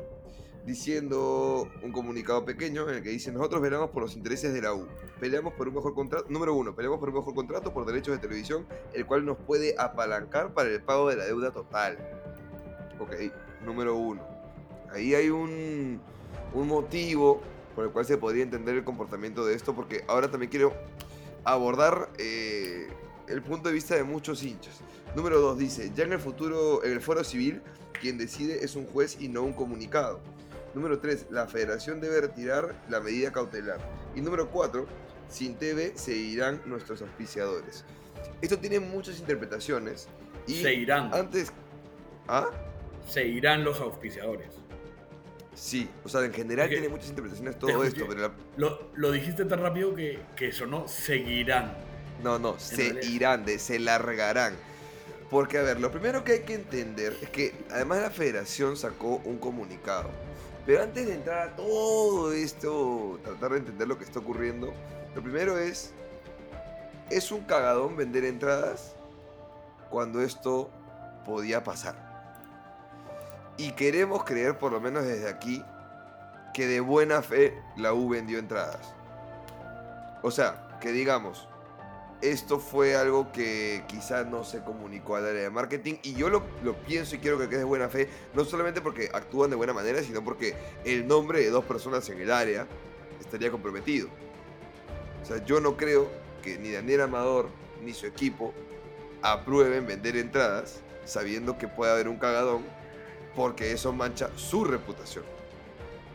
diciendo 0.65 1.69
un 1.81 1.91
comunicado 1.91 2.45
pequeño 2.45 2.87
en 2.89 2.97
el 2.97 3.03
que 3.03 3.09
dice 3.09 3.31
nosotros 3.31 3.61
velamos 3.61 3.89
por 3.89 4.03
los 4.03 4.15
intereses 4.15 4.53
de 4.53 4.61
la 4.61 4.73
U. 4.73 4.87
Peleamos 5.19 5.53
por 5.53 5.67
un 5.67 5.75
mejor 5.75 5.93
contrato. 5.95 6.27
Número 6.29 6.53
uno, 6.53 6.75
peleamos 6.75 6.99
por 6.99 7.09
un 7.09 7.15
mejor 7.15 7.33
contrato 7.33 7.73
por 7.73 7.85
derechos 7.85 8.15
de 8.15 8.21
televisión, 8.21 8.67
el 8.93 9.05
cual 9.05 9.25
nos 9.25 9.37
puede 9.37 9.75
apalancar 9.77 10.53
para 10.53 10.69
el 10.69 10.81
pago 10.81 11.09
de 11.09 11.17
la 11.17 11.25
deuda 11.25 11.51
total. 11.51 11.97
Ok, 12.99 13.13
número 13.65 13.95
uno. 13.95 14.21
Ahí 14.91 15.13
hay 15.13 15.29
un, 15.29 16.01
un 16.53 16.67
motivo 16.67 17.41
por 17.75 17.85
el 17.85 17.91
cual 17.91 18.05
se 18.05 18.17
podría 18.17 18.43
entender 18.43 18.75
el 18.75 18.83
comportamiento 18.83 19.45
de 19.45 19.55
esto, 19.55 19.75
porque 19.75 20.03
ahora 20.07 20.29
también 20.29 20.49
quiero 20.49 20.73
abordar 21.43 22.09
eh, 22.17 22.89
el 23.27 23.41
punto 23.41 23.69
de 23.69 23.75
vista 23.75 23.95
de 23.95 24.03
muchos 24.03 24.43
hinchas. 24.43 24.81
Número 25.15 25.39
2 25.39 25.57
dice, 25.57 25.91
ya 25.95 26.03
en 26.03 26.13
el 26.13 26.19
futuro, 26.19 26.83
en 26.83 26.91
el 26.91 27.01
foro 27.01 27.23
civil, 27.23 27.61
quien 28.01 28.17
decide 28.17 28.63
es 28.63 28.75
un 28.75 28.85
juez 28.85 29.17
y 29.19 29.27
no 29.27 29.43
un 29.43 29.53
comunicado. 29.53 30.19
Número 30.73 30.99
3, 30.99 31.27
la 31.31 31.47
federación 31.47 31.99
debe 31.99 32.21
retirar 32.21 32.75
la 32.89 32.99
medida 32.99 33.31
cautelar. 33.31 33.79
Y 34.15 34.21
número 34.21 34.49
4, 34.49 34.85
sin 35.29 35.55
TV 35.55 35.93
se 35.95 36.15
irán 36.15 36.61
nuestros 36.65 37.01
auspiciadores. 37.01 37.85
Esto 38.41 38.57
tiene 38.59 38.79
muchas 38.79 39.19
interpretaciones. 39.19 40.07
Y 40.47 40.61
Se 40.61 40.73
irán. 40.73 41.13
Antes... 41.13 41.51
¿Ah? 42.27 42.47
Se 43.09 43.25
irán 43.25 43.63
los 43.63 43.79
auspiciadores. 43.79 44.47
Sí, 45.55 45.89
o 46.05 46.09
sea, 46.09 46.23
en 46.23 46.33
general 46.33 46.67
Porque- 46.67 46.75
tiene 46.77 46.89
muchas 46.89 47.09
interpretaciones 47.09 47.55
Te 47.55 47.59
todo 47.59 47.83
esto, 47.83 48.05
pero 48.07 48.21
la- 48.21 48.31
Lo, 48.55 48.91
lo 48.95 49.11
dijiste 49.11 49.43
tan 49.45 49.59
rápido 49.61 49.93
que, 49.95 50.19
que 50.35 50.51
sonó 50.51 50.87
seguirán. 50.87 51.75
No, 52.23 52.39
no, 52.39 52.57
se 52.59 52.75
realidad- 52.93 53.03
irán, 53.03 53.45
de, 53.45 53.59
se 53.59 53.79
largarán. 53.79 54.55
Porque, 55.29 55.57
a 55.57 55.61
ver, 55.63 55.79
lo 55.79 55.91
primero 55.91 56.23
que 56.23 56.33
hay 56.33 56.39
que 56.41 56.53
entender 56.55 57.15
es 57.21 57.29
que 57.29 57.53
además 57.71 57.99
la 58.01 58.09
federación 58.09 58.77
sacó 58.77 59.21
un 59.25 59.37
comunicado. 59.37 60.09
Pero 60.65 60.81
antes 60.83 61.05
de 61.07 61.13
entrar 61.15 61.49
a 61.49 61.55
todo 61.55 62.31
esto, 62.33 63.19
tratar 63.23 63.51
de 63.51 63.57
entender 63.59 63.87
lo 63.87 63.97
que 63.97 64.05
está 64.05 64.19
ocurriendo, 64.19 64.73
lo 65.15 65.21
primero 65.21 65.57
es, 65.57 65.93
es 67.09 67.31
un 67.31 67.41
cagadón 67.41 67.95
vender 67.97 68.23
entradas 68.23 68.95
cuando 69.89 70.21
esto 70.21 70.69
podía 71.25 71.63
pasar. 71.63 72.08
Y 73.59 73.73
queremos 73.73 74.23
creer, 74.23 74.57
por 74.57 74.71
lo 74.71 74.79
menos 74.79 75.03
desde 75.03 75.27
aquí, 75.27 75.61
que 76.53 76.65
de 76.65 76.79
buena 76.79 77.21
fe 77.21 77.61
la 77.75 77.93
U 77.93 78.07
vendió 78.07 78.39
entradas. 78.39 78.95
O 80.23 80.31
sea, 80.31 80.77
que 80.79 80.93
digamos, 80.93 81.45
esto 82.21 82.57
fue 82.59 82.95
algo 82.95 83.33
que 83.33 83.83
quizás 83.87 84.25
no 84.25 84.45
se 84.45 84.63
comunicó 84.63 85.17
al 85.17 85.25
área 85.25 85.41
de 85.41 85.49
marketing 85.49 85.95
y 86.03 86.13
yo 86.13 86.29
lo, 86.29 86.41
pienso 86.87 87.15
y 87.15 87.19
quiero 87.19 87.37
que 87.37 87.49
quede 87.49 87.59
de 87.59 87.65
buena 87.65 87.89
fe, 87.89 88.07
no 88.33 88.45
solamente 88.45 88.79
porque 88.79 89.09
actúan 89.13 89.49
de 89.49 89.57
buena 89.57 89.73
manera, 89.73 90.01
sino 90.03 90.23
porque 90.23 90.55
el 90.85 91.05
nombre 91.05 91.41
de 91.41 91.49
dos 91.49 91.65
personas 91.65 92.07
en 92.09 92.21
el 92.21 92.31
área 92.31 92.65
estaría 93.19 93.51
comprometido. 93.51 94.07
O 95.21 95.25
sea, 95.25 95.43
yo 95.43 95.59
no 95.59 95.75
creo 95.75 96.09
que 96.41 96.57
ni 96.57 96.71
Daniel 96.71 97.01
Amador 97.01 97.49
ni 97.83 97.93
su 97.93 98.05
equipo 98.05 98.53
aprueben 99.21 99.85
vender 99.85 100.15
entradas 100.15 100.79
sabiendo 101.03 101.57
que 101.57 101.67
puede 101.67 101.91
haber 101.91 102.07
un 102.07 102.15
cagadón 102.15 102.78
porque 103.35 103.71
eso 103.71 103.93
mancha 103.93 104.29
su 104.35 104.63
reputación. 104.65 105.23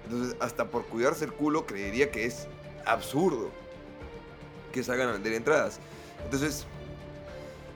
Entonces, 0.04 0.36
hasta 0.40 0.66
por 0.70 0.84
cuidarse 0.86 1.24
el 1.24 1.32
culo, 1.32 1.66
creería 1.66 2.10
que 2.10 2.26
es 2.26 2.46
absurdo 2.84 3.50
que 4.72 4.82
salgan 4.82 5.08
a 5.08 5.12
vender 5.12 5.32
entradas. 5.32 5.78
Entonces, 6.24 6.66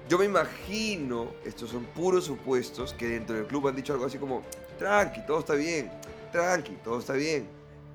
yo 0.09 0.19
me 0.19 0.25
imagino, 0.27 1.29
estos 1.45 1.71
son 1.71 1.85
puros 1.85 2.25
supuestos, 2.25 2.93
que 2.95 3.07
dentro 3.09 3.37
del 3.37 3.47
club 3.47 3.69
han 3.69 3.77
dicho 3.77 3.93
algo 3.93 4.07
así 4.07 4.19
como, 4.19 4.43
tranqui, 4.79 5.25
todo 5.27 5.39
está 5.39 5.55
bien, 5.55 5.91
tranqui, 6.33 6.73
todo 6.85 6.99
está 6.99 7.13
bien, 7.15 7.49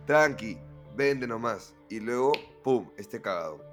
tranqui, 0.08 0.58
vende 0.96 1.28
nomás. 1.28 1.74
Y 1.89 2.00
luego, 2.00 2.32
¡pum!, 2.64 2.89
este 2.98 3.22
cagado. 3.22 3.64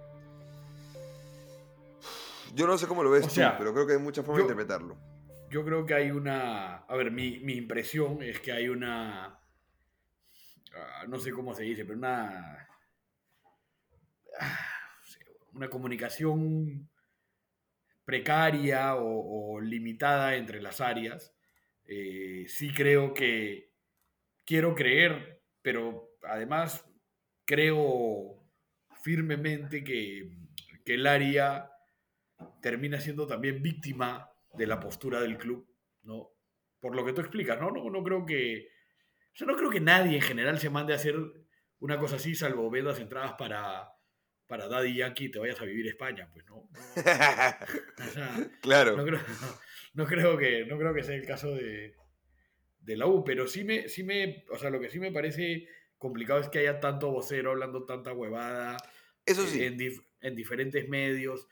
Yo 2.55 2.67
no 2.67 2.77
sé 2.77 2.87
cómo 2.87 3.03
lo 3.03 3.11
ves 3.11 3.25
O 3.27 3.29
tú, 3.29 3.35
pero 3.59 3.73
creo 3.73 3.87
que 3.87 3.93
hay 3.95 3.99
muchas 3.99 4.25
formas 4.27 4.43
yo- 4.43 4.49
de 4.49 4.53
interpretarlo. 4.53 4.97
Yo 5.51 5.65
creo 5.65 5.85
que 5.85 5.95
hay 5.95 6.11
una. 6.11 6.77
A 6.79 6.97
ver, 6.97 7.11
mi, 7.11 7.41
mi 7.41 7.55
impresión 7.55 8.23
es 8.23 8.41
que 8.41 8.53
hay 8.53 8.69
una. 8.69 9.39
ah, 10.75 11.05
no 11.09 11.19
sé 11.19 11.33
cómo 11.33 11.55
se 11.55 11.65
dice, 11.65 11.85
pero 11.85 11.99
una. 11.99 12.69
ah, 14.41 14.59
Una 15.55 15.69
comunicación 15.69 16.89
precaria 18.05 18.97
o, 18.97 19.55
o 19.55 19.61
limitada 19.61 20.37
entre 20.37 20.61
las 20.61 20.81
áreas. 20.81 21.35
Eh, 21.87 22.45
sí 22.49 22.73
creo 22.73 23.15
que. 23.15 23.71
Quiero 24.47 24.75
creer, 24.75 25.43
pero 25.63 26.17
además 26.23 26.85
creo 27.45 28.45
firmemente 29.03 29.85
que, 29.85 30.31
que 30.85 30.95
el 30.95 31.07
área 31.07 31.71
termina 32.63 33.01
siendo 33.01 33.27
también 33.27 33.63
víctima 33.63 34.30
de 34.55 34.67
la 34.67 34.81
postura 34.81 35.21
del 35.21 35.39
club, 35.39 35.69
¿no? 36.03 36.31
Por 36.81 36.95
lo 36.97 37.05
que 37.05 37.13
tú 37.13 37.21
explicas, 37.21 37.61
¿no? 37.61 37.71
No, 37.71 37.91
no 37.91 38.03
creo 38.03 38.25
que. 38.27 38.69
O 39.35 39.37
sea, 39.37 39.47
no 39.47 39.57
creo 39.57 39.71
que 39.71 39.81
nadie 39.81 40.17
en 40.17 40.23
general 40.23 40.59
se 40.59 40.71
mande 40.71 40.93
a 40.93 40.97
hacer 40.97 41.15
una 41.79 41.99
cosa 41.99 42.17
así, 42.17 42.35
salvo 42.35 42.69
vendas 42.71 42.99
entradas 43.01 43.35
para, 43.39 43.89
para 44.47 44.69
Daddy 44.69 44.95
Yankee 44.97 45.27
y 45.27 45.31
te 45.31 45.39
vayas 45.39 45.61
a 45.61 45.65
vivir 45.65 45.87
a 45.87 45.91
España, 45.91 46.29
pues 46.33 46.45
no. 46.47 46.57
no. 46.57 46.71
O 48.05 48.11
sea, 48.13 48.51
claro. 48.61 48.97
no 48.97 49.05
creo, 49.05 49.21
no, 49.95 50.07
creo 50.07 50.37
que, 50.37 50.65
no 50.67 50.79
creo 50.79 50.93
que 50.95 51.03
sea 51.05 51.15
el 51.15 51.27
caso 51.27 51.55
de, 51.55 51.95
de 52.81 52.97
la 52.97 53.07
U, 53.07 53.23
pero 53.25 53.47
sí 53.47 53.63
me, 53.65 53.89
sí 53.89 54.03
me, 54.03 54.45
o 54.51 54.59
sea, 54.59 54.71
lo 54.71 54.81
que 54.81 54.91
sí 54.91 54.99
me 54.99 55.13
parece 55.13 55.69
complicado 55.99 56.41
es 56.41 56.49
que 56.49 56.59
haya 56.61 56.81
tanto 56.81 57.11
vocero 57.11 57.51
hablando 57.53 57.85
tanta 57.85 58.13
huevada 58.13 58.77
Eso 59.25 59.43
eh, 59.45 59.47
sí. 59.47 59.65
en, 59.65 59.79
dif- 59.79 60.05
en 60.23 60.35
diferentes 60.35 60.89
medios. 60.89 61.47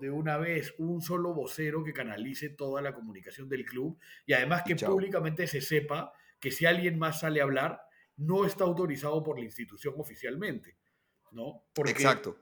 De 0.00 0.10
una 0.10 0.36
vez, 0.36 0.74
un 0.78 1.00
solo 1.00 1.32
vocero 1.32 1.82
que 1.82 1.92
canalice 1.92 2.50
toda 2.50 2.82
la 2.82 2.94
comunicación 2.94 3.48
del 3.48 3.64
club 3.64 3.98
y 4.26 4.34
además 4.34 4.62
que 4.66 4.76
chao. 4.76 4.92
públicamente 4.92 5.46
se 5.46 5.60
sepa 5.60 6.12
que 6.38 6.50
si 6.50 6.66
alguien 6.66 6.98
más 6.98 7.20
sale 7.20 7.40
a 7.40 7.44
hablar, 7.44 7.80
no 8.16 8.44
está 8.44 8.64
autorizado 8.64 9.22
por 9.22 9.38
la 9.38 9.44
institución 9.44 9.94
oficialmente. 9.96 10.76
¿no? 11.32 11.64
Porque 11.74 11.92
Exacto. 11.92 12.38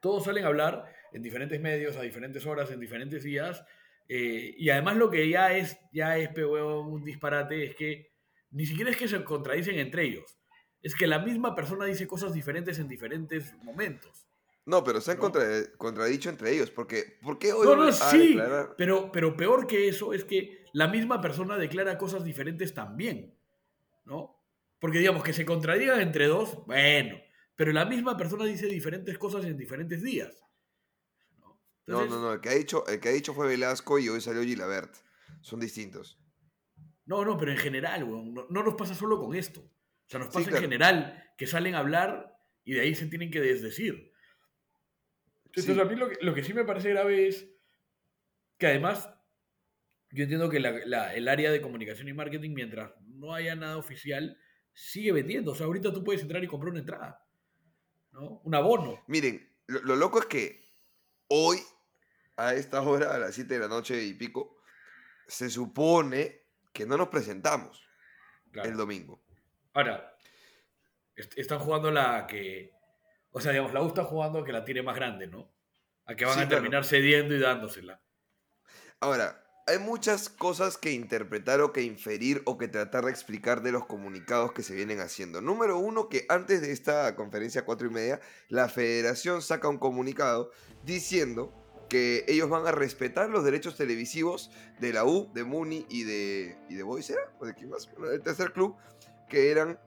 todos 0.00 0.24
salen 0.24 0.44
a 0.44 0.48
hablar 0.48 0.92
en 1.12 1.22
diferentes 1.22 1.60
medios, 1.60 1.96
a 1.96 2.02
diferentes 2.02 2.44
horas, 2.46 2.70
en 2.70 2.80
diferentes 2.80 3.22
días. 3.22 3.64
eh, 4.08 4.54
y 4.56 4.70
además 4.70 4.96
lo 4.96 5.10
que 5.10 5.28
ya 5.28 5.52
es, 5.56 5.80
ya 5.92 6.16
es 6.16 6.30
un 6.38 7.02
disparate 7.02 7.64
es 7.64 7.74
que 7.74 8.12
ni 8.50 8.64
siquiera 8.64 8.90
es 8.90 8.96
que 8.96 9.08
se 9.08 9.24
contradicen 9.24 9.78
entre 9.78 10.04
ellos. 10.04 10.38
Es 10.80 10.94
que 10.94 11.08
la 11.08 11.18
misma 11.18 11.56
persona 11.56 11.86
dice 11.86 12.06
cosas 12.06 12.32
diferentes 12.32 12.78
en 12.78 12.86
diferentes 12.86 13.54
momentos. 13.64 14.25
No, 14.66 14.82
pero 14.84 15.00
se 15.00 15.12
han 15.12 15.16
¿no? 15.18 15.22
contra- 15.22 15.76
contradicho 15.78 16.28
entre 16.28 16.52
ellos. 16.52 16.70
Porque, 16.70 17.18
¿Por 17.22 17.38
qué 17.38 17.52
hoy 17.52 17.66
No, 17.66 17.76
no, 17.76 17.92
sí, 17.92 18.28
declarar? 18.28 18.74
pero, 18.76 19.10
pero 19.12 19.36
peor 19.36 19.66
que 19.66 19.88
eso 19.88 20.12
es 20.12 20.24
que 20.24 20.64
la 20.72 20.88
misma 20.88 21.20
persona 21.20 21.56
declara 21.56 21.96
cosas 21.96 22.24
diferentes 22.24 22.74
también, 22.74 23.34
¿no? 24.04 24.42
Porque 24.80 24.98
digamos 24.98 25.22
que 25.22 25.32
se 25.32 25.46
contradigan 25.46 26.00
entre 26.00 26.26
dos, 26.26 26.66
bueno, 26.66 27.16
pero 27.54 27.72
la 27.72 27.84
misma 27.86 28.16
persona 28.16 28.44
dice 28.44 28.66
diferentes 28.66 29.16
cosas 29.18 29.44
en 29.44 29.56
diferentes 29.56 30.02
días. 30.02 30.36
¿no? 31.38 31.46
No, 31.86 32.00
Entonces, 32.02 32.10
no, 32.10 32.20
no. 32.20 32.32
El 32.34 32.40
que, 32.40 32.48
ha 32.50 32.54
dicho, 32.54 32.86
el 32.88 33.00
que 33.00 33.08
ha 33.08 33.12
dicho 33.12 33.32
fue 33.34 33.46
Velasco 33.48 33.98
y 33.98 34.08
hoy 34.08 34.20
salió 34.20 34.42
Gilabert. 34.42 34.92
Son 35.40 35.60
distintos. 35.60 36.18
No, 37.06 37.24
no, 37.24 37.38
pero 37.38 37.52
en 37.52 37.58
general, 37.58 38.02
weón, 38.04 38.34
no, 38.34 38.46
no 38.50 38.62
nos 38.64 38.74
pasa 38.74 38.94
solo 38.94 39.18
con 39.20 39.34
esto. 39.36 39.60
O 39.60 40.08
sea, 40.08 40.18
nos 40.18 40.28
Sí, 40.28 40.34
pasa 40.34 40.50
claro. 40.50 40.56
en 40.56 40.62
general 40.70 41.32
que 41.38 41.46
salen 41.46 41.74
a 41.76 41.78
hablar 41.78 42.36
y 42.64 42.74
de 42.74 42.80
ahí 42.80 42.94
se 42.96 43.06
tienen 43.06 43.30
que 43.30 43.40
desdecir. 43.40 44.12
Entonces, 45.56 45.74
Sí. 45.74 45.80
a 45.80 45.84
mí 45.84 45.96
lo 45.96 46.08
que, 46.10 46.16
lo 46.20 46.34
que 46.34 46.44
sí 46.44 46.52
me 46.52 46.64
parece 46.64 46.90
grave 46.90 47.28
es 47.28 47.48
que 48.58 48.66
además, 48.66 49.08
yo 50.10 50.22
entiendo 50.24 50.48
que 50.50 50.60
la- 50.60 50.84
la- 50.86 51.14
el 51.14 51.28
área 51.28 51.50
de 51.50 51.60
comunicación 51.60 52.08
y 52.08 52.12
marketing, 52.12 52.50
mientras 52.54 52.92
no 53.00 53.34
haya 53.34 53.54
nada 53.54 53.76
oficial, 53.78 54.38
sigue 54.72 55.12
vendiendo. 55.12 55.52
O 55.52 55.54
sea, 55.54 55.66
ahorita 55.66 55.92
tú 55.92 56.04
puedes 56.04 56.22
entrar 56.22 56.42
y 56.44 56.46
comprar 56.46 56.70
una 56.70 56.80
entrada, 56.80 57.26
¿no? 58.12 58.40
Un 58.44 58.54
abono. 58.54 59.02
Miren, 59.08 59.50
lo, 59.66 59.80
lo 59.82 59.96
loco 59.96 60.18
es 60.20 60.26
que 60.26 60.70
hoy, 61.28 61.58
a 62.36 62.54
esta 62.54 62.82
hora, 62.82 63.14
a 63.14 63.18
las 63.18 63.34
7 63.34 63.54
de 63.54 63.60
la 63.60 63.68
noche 63.68 64.02
y 64.04 64.12
pico, 64.14 64.58
se 65.26 65.48
supone 65.50 66.42
que 66.72 66.84
no 66.86 66.96
nos 66.98 67.08
presentamos 67.08 67.82
Claro. 68.52 68.68
el 68.68 68.76
domingo. 68.76 69.22
Ahora, 69.72 70.14
est- 71.16 71.36
están 71.38 71.58
jugando 71.58 71.90
la 71.90 72.26
que. 72.26 72.72
O 73.36 73.40
sea, 73.42 73.52
digamos, 73.52 73.74
la 73.74 73.82
U 73.82 73.88
está 73.88 74.02
jugando 74.02 74.38
a 74.38 74.44
que 74.46 74.52
la 74.52 74.64
tire 74.64 74.82
más 74.82 74.96
grande, 74.96 75.26
¿no? 75.26 75.52
A 76.06 76.14
que 76.16 76.24
van 76.24 76.32
Sí, 76.36 76.40
a 76.40 76.46
claro. 76.48 76.62
terminar 76.62 76.86
cediendo 76.86 77.34
y 77.34 77.38
dándosela. 77.38 78.00
Ahora, 78.98 79.44
hay 79.66 79.78
muchas 79.78 80.30
cosas 80.30 80.78
que 80.78 80.92
interpretar 80.92 81.60
o 81.60 81.70
que 81.70 81.82
inferir 81.82 82.40
o 82.46 82.56
que 82.56 82.66
tratar 82.66 83.04
de 83.04 83.10
explicar 83.10 83.60
de 83.60 83.72
los 83.72 83.84
comunicados 83.84 84.52
que 84.52 84.62
se 84.62 84.74
vienen 84.74 85.00
haciendo. 85.00 85.42
Número 85.42 85.76
uno, 85.76 86.08
que 86.08 86.24
antes 86.30 86.62
de 86.62 86.72
esta 86.72 87.14
conferencia 87.14 87.66
cuatro 87.66 87.86
y 87.86 87.90
media, 87.90 88.20
la 88.48 88.70
federación 88.70 89.42
saca 89.42 89.68
un 89.68 89.76
comunicado 89.76 90.50
diciendo 90.82 91.52
que 91.90 92.24
ellos 92.28 92.48
van 92.48 92.66
a 92.66 92.72
respetar 92.72 93.28
los 93.28 93.44
derechos 93.44 93.76
televisivos 93.76 94.50
de 94.80 94.94
la 94.94 95.04
U, 95.04 95.30
de 95.34 95.44
Muni 95.44 95.84
y 95.90 96.04
de, 96.04 96.56
y 96.70 96.74
de 96.74 96.82
Boys, 96.84 97.10
¿era? 97.10 97.20
¿O 97.38 97.44
de 97.44 97.52
quién 97.52 97.68
más? 97.68 97.86
Bueno, 97.92 98.08
del 98.08 98.22
tercer 98.22 98.54
club, 98.54 98.76
que 99.28 99.50
eran 99.50 99.78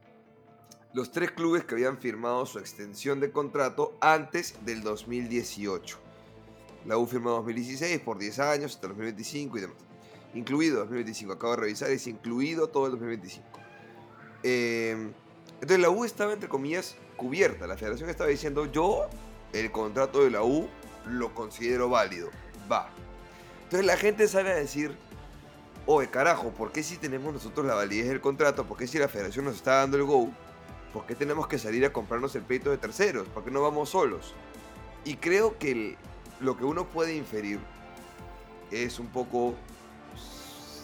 los 0.93 1.11
tres 1.11 1.31
clubes 1.31 1.63
que 1.63 1.75
habían 1.75 1.97
firmado 1.97 2.45
su 2.45 2.59
extensión 2.59 3.19
de 3.19 3.31
contrato 3.31 3.97
antes 4.01 4.55
del 4.65 4.81
2018. 4.81 5.97
La 6.85 6.97
U 6.97 7.05
firmó 7.05 7.31
2016 7.31 7.99
por 7.99 8.17
10 8.17 8.39
años 8.39 8.75
hasta 8.75 8.87
2025 8.87 9.57
y 9.57 9.61
demás. 9.61 9.77
Incluido 10.33 10.79
2025, 10.79 11.33
acabo 11.33 11.55
de 11.55 11.61
revisar, 11.61 11.89
es 11.91 12.07
incluido 12.07 12.69
todo 12.69 12.85
el 12.85 12.91
2025. 12.93 13.45
Eh, 14.43 15.11
entonces 15.55 15.79
la 15.79 15.89
U 15.89 16.05
estaba, 16.05 16.33
entre 16.33 16.49
comillas, 16.49 16.95
cubierta. 17.17 17.67
La 17.67 17.77
federación 17.77 18.09
estaba 18.09 18.29
diciendo, 18.29 18.65
yo 18.65 19.07
el 19.53 19.71
contrato 19.71 20.23
de 20.23 20.31
la 20.31 20.43
U 20.43 20.67
lo 21.05 21.33
considero 21.35 21.89
válido. 21.89 22.29
Va. 22.71 22.89
Entonces 23.63 23.85
la 23.85 23.97
gente 23.97 24.27
sale 24.27 24.51
a 24.51 24.55
decir, 24.55 24.95
oye 25.85 26.09
carajo, 26.09 26.51
¿por 26.51 26.71
qué 26.71 26.81
si 26.81 26.97
tenemos 26.97 27.33
nosotros 27.33 27.65
la 27.65 27.75
validez 27.75 28.07
del 28.07 28.21
contrato? 28.21 28.65
¿Por 28.65 28.77
qué 28.77 28.87
si 28.87 28.97
la 28.97 29.07
federación 29.07 29.45
nos 29.45 29.55
está 29.55 29.75
dando 29.75 29.97
el 29.97 30.03
go? 30.03 30.31
¿Por 30.93 31.05
qué 31.05 31.15
tenemos 31.15 31.47
que 31.47 31.59
salir 31.59 31.85
a 31.85 31.93
comprarnos 31.93 32.35
el 32.35 32.43
peito 32.43 32.71
de 32.71 32.77
terceros? 32.77 33.27
¿Por 33.27 33.43
qué 33.43 33.51
no 33.51 33.61
vamos 33.61 33.89
solos? 33.89 34.33
Y 35.05 35.15
creo 35.15 35.57
que 35.57 35.97
lo 36.39 36.57
que 36.57 36.65
uno 36.65 36.87
puede 36.87 37.15
inferir 37.15 37.59
es 38.71 38.99
un 38.99 39.07
poco 39.07 39.55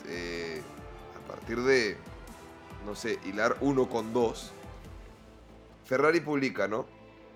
eh, 0.07 0.61
a 1.15 1.27
partir 1.27 1.61
de, 1.61 1.97
no 2.85 2.95
sé, 2.95 3.19
hilar 3.25 3.57
uno 3.61 3.89
con 3.89 4.13
dos. 4.13 4.51
Ferrari 5.85 6.19
publica, 6.19 6.67
¿no? 6.67 6.85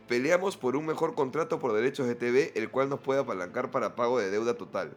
Peleamos 0.07 0.57
por 0.57 0.75
un 0.75 0.85
mejor 0.85 1.13
contrato 1.13 1.59
por 1.59 1.73
derechos 1.73 2.07
de 2.07 2.15
TV, 2.15 2.51
el 2.55 2.69
cual 2.71 2.89
nos 2.89 2.99
puede 2.99 3.21
apalancar 3.21 3.71
para 3.71 3.95
pago 3.95 4.19
de 4.19 4.31
deuda 4.31 4.55
total. 4.55 4.95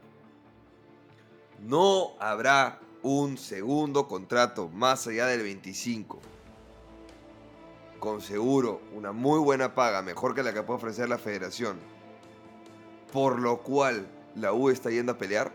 No 1.61 2.12
habrá 2.19 2.81
un 3.03 3.36
segundo 3.36 4.09
contrato 4.09 4.69
más 4.69 5.07
allá 5.07 5.27
del 5.27 5.43
25. 5.43 6.20
Con 8.03 8.20
seguro, 8.20 8.81
una 8.97 9.12
muy 9.12 9.39
buena 9.39 9.77
paga, 9.77 10.03
mejor 10.03 10.35
que 10.35 10.43
la 10.43 10.53
que 10.53 10.61
puede 10.65 10.79
ofrecer 10.79 11.09
la 11.09 11.19
federación. 11.19 11.77
Por 13.12 13.39
lo 13.39 13.59
cual 13.59 14.09
la 14.35 14.53
U 14.53 14.70
está 14.70 14.91
yendo 14.91 15.12
a 15.12 15.19
pelear. 15.19 15.53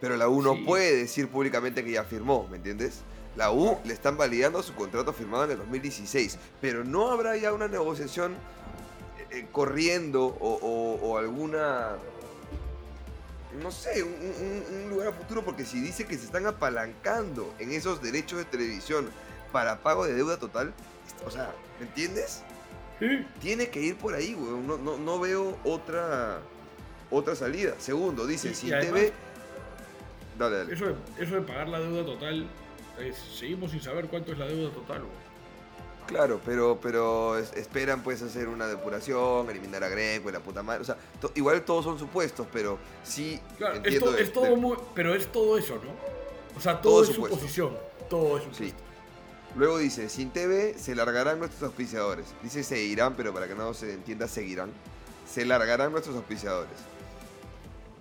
Pero 0.00 0.16
la 0.16 0.28
U 0.28 0.40
no 0.42 0.54
Sí. 0.54 0.62
puede 0.64 0.94
decir 0.94 1.26
públicamente 1.28 1.82
que 1.84 1.90
ya 1.90 2.04
firmó, 2.04 2.46
¿me 2.48 2.58
entiendes? 2.58 3.00
La 3.34 3.50
U 3.50 3.78
le 3.84 3.92
están 3.94 4.16
validando 4.16 4.62
su 4.62 4.76
contrato 4.76 5.12
firmado 5.12 5.42
en 5.46 5.50
el 5.50 5.58
2016. 5.58 6.38
Pero 6.60 6.84
no 6.84 7.10
habrá 7.10 7.36
ya 7.36 7.52
una 7.52 7.66
negociación 7.66 8.34
eh, 9.18 9.26
eh, 9.40 9.48
corriendo 9.50 10.24
o, 10.24 10.54
o- 10.62 11.00
o 11.02 11.18
alguna 11.18 11.96
no 13.60 13.72
sé, 13.72 14.04
un, 14.04 14.10
un- 14.12 14.82
un 14.84 14.90
lugar 14.90 15.08
a 15.08 15.12
futuro, 15.12 15.42
porque 15.44 15.64
si 15.64 15.80
dice 15.80 16.04
que 16.04 16.16
se 16.16 16.26
están 16.26 16.46
apalancando 16.46 17.52
en 17.58 17.72
esos 17.72 18.00
derechos 18.02 18.38
de 18.38 18.44
televisión 18.44 19.08
para 19.52 19.78
pago 19.82 20.04
de 20.06 20.14
deuda 20.14 20.38
total, 20.38 20.72
o 21.26 21.30
sea, 21.30 21.52
¿me 21.80 21.86
entiendes? 21.86 22.42
Sí. 22.98 23.26
Tiene 23.40 23.68
que 23.68 23.80
ir 23.80 23.96
por 23.96 24.14
ahí, 24.14 24.34
weón. 24.34 24.66
No, 24.66 24.78
no, 24.78 24.96
no 24.96 25.18
veo 25.20 25.56
otra, 25.64 26.38
otra 27.10 27.36
salida. 27.36 27.74
Segundo, 27.78 28.26
dice, 28.26 28.52
y 28.62 28.72
además- 28.72 29.00
TV... 29.00 29.12
Dale, 30.38 30.56
dale. 30.58 30.74
Eso 30.74 30.86
de, 30.86 30.94
eso 31.18 31.34
de 31.36 31.40
pagar 31.42 31.68
la 31.68 31.80
deuda 31.80 32.04
total, 32.04 32.46
seguimos 33.38 33.70
sin 33.70 33.80
saber 33.82 34.06
cuánto 34.08 34.32
es 34.32 34.38
la 34.38 34.46
deuda 34.46 34.70
total. 34.72 35.00
güey. 35.00 35.26
Claro, 36.06 36.40
pero, 36.44 36.78
pero 36.80 37.36
es- 37.36 37.52
esperan 37.54 38.02
pues 38.02 38.22
hacer 38.22 38.48
una 38.48 38.66
depuración, 38.66 39.50
eliminar 39.50 39.82
a 39.82 39.88
Greco 39.88 40.28
y 40.28 40.32
la 40.32 40.40
puta 40.40 40.62
madre. 40.62 40.82
O 40.82 40.84
sea, 40.84 40.96
to- 41.20 41.32
igual 41.34 41.62
todos 41.62 41.84
son 41.84 41.98
supuestos, 41.98 42.46
pero 42.52 42.78
sí 43.02 43.40
Claro, 43.58 43.74
es, 43.74 43.78
entiendo 43.78 44.06
to- 44.06 44.12
de- 44.12 44.22
es 44.22 44.32
todo 44.32 44.44
de- 44.44 44.56
muy, 44.56 44.76
pero 44.94 45.14
es 45.14 45.26
todo 45.32 45.58
eso, 45.58 45.74
¿no? 45.76 45.90
O 46.56 46.60
sea, 46.60 46.80
Todo 46.80 46.92
todo, 46.92 47.02
es 47.02 47.08
supuesto. 47.10 47.36
suposición. 47.36 47.76
Todo 48.08 48.38
es 48.38 48.44
Sí. 48.56 48.72
Luego 49.56 49.78
dice, 49.78 50.08
sin 50.10 50.30
TV 50.30 50.74
se 50.78 50.94
largarán 50.94 51.38
nuestros 51.38 51.62
auspiciadores. 51.62 52.26
Dice 52.42 52.62
seguirán, 52.62 53.14
pero 53.16 53.32
para 53.32 53.48
que 53.48 53.54
no 53.54 53.72
se 53.72 53.94
entienda 53.94 54.28
seguirán. 54.28 54.70
Se 55.26 55.44
largarán 55.46 55.92
nuestros 55.92 56.14
auspiciadores. 56.16 56.74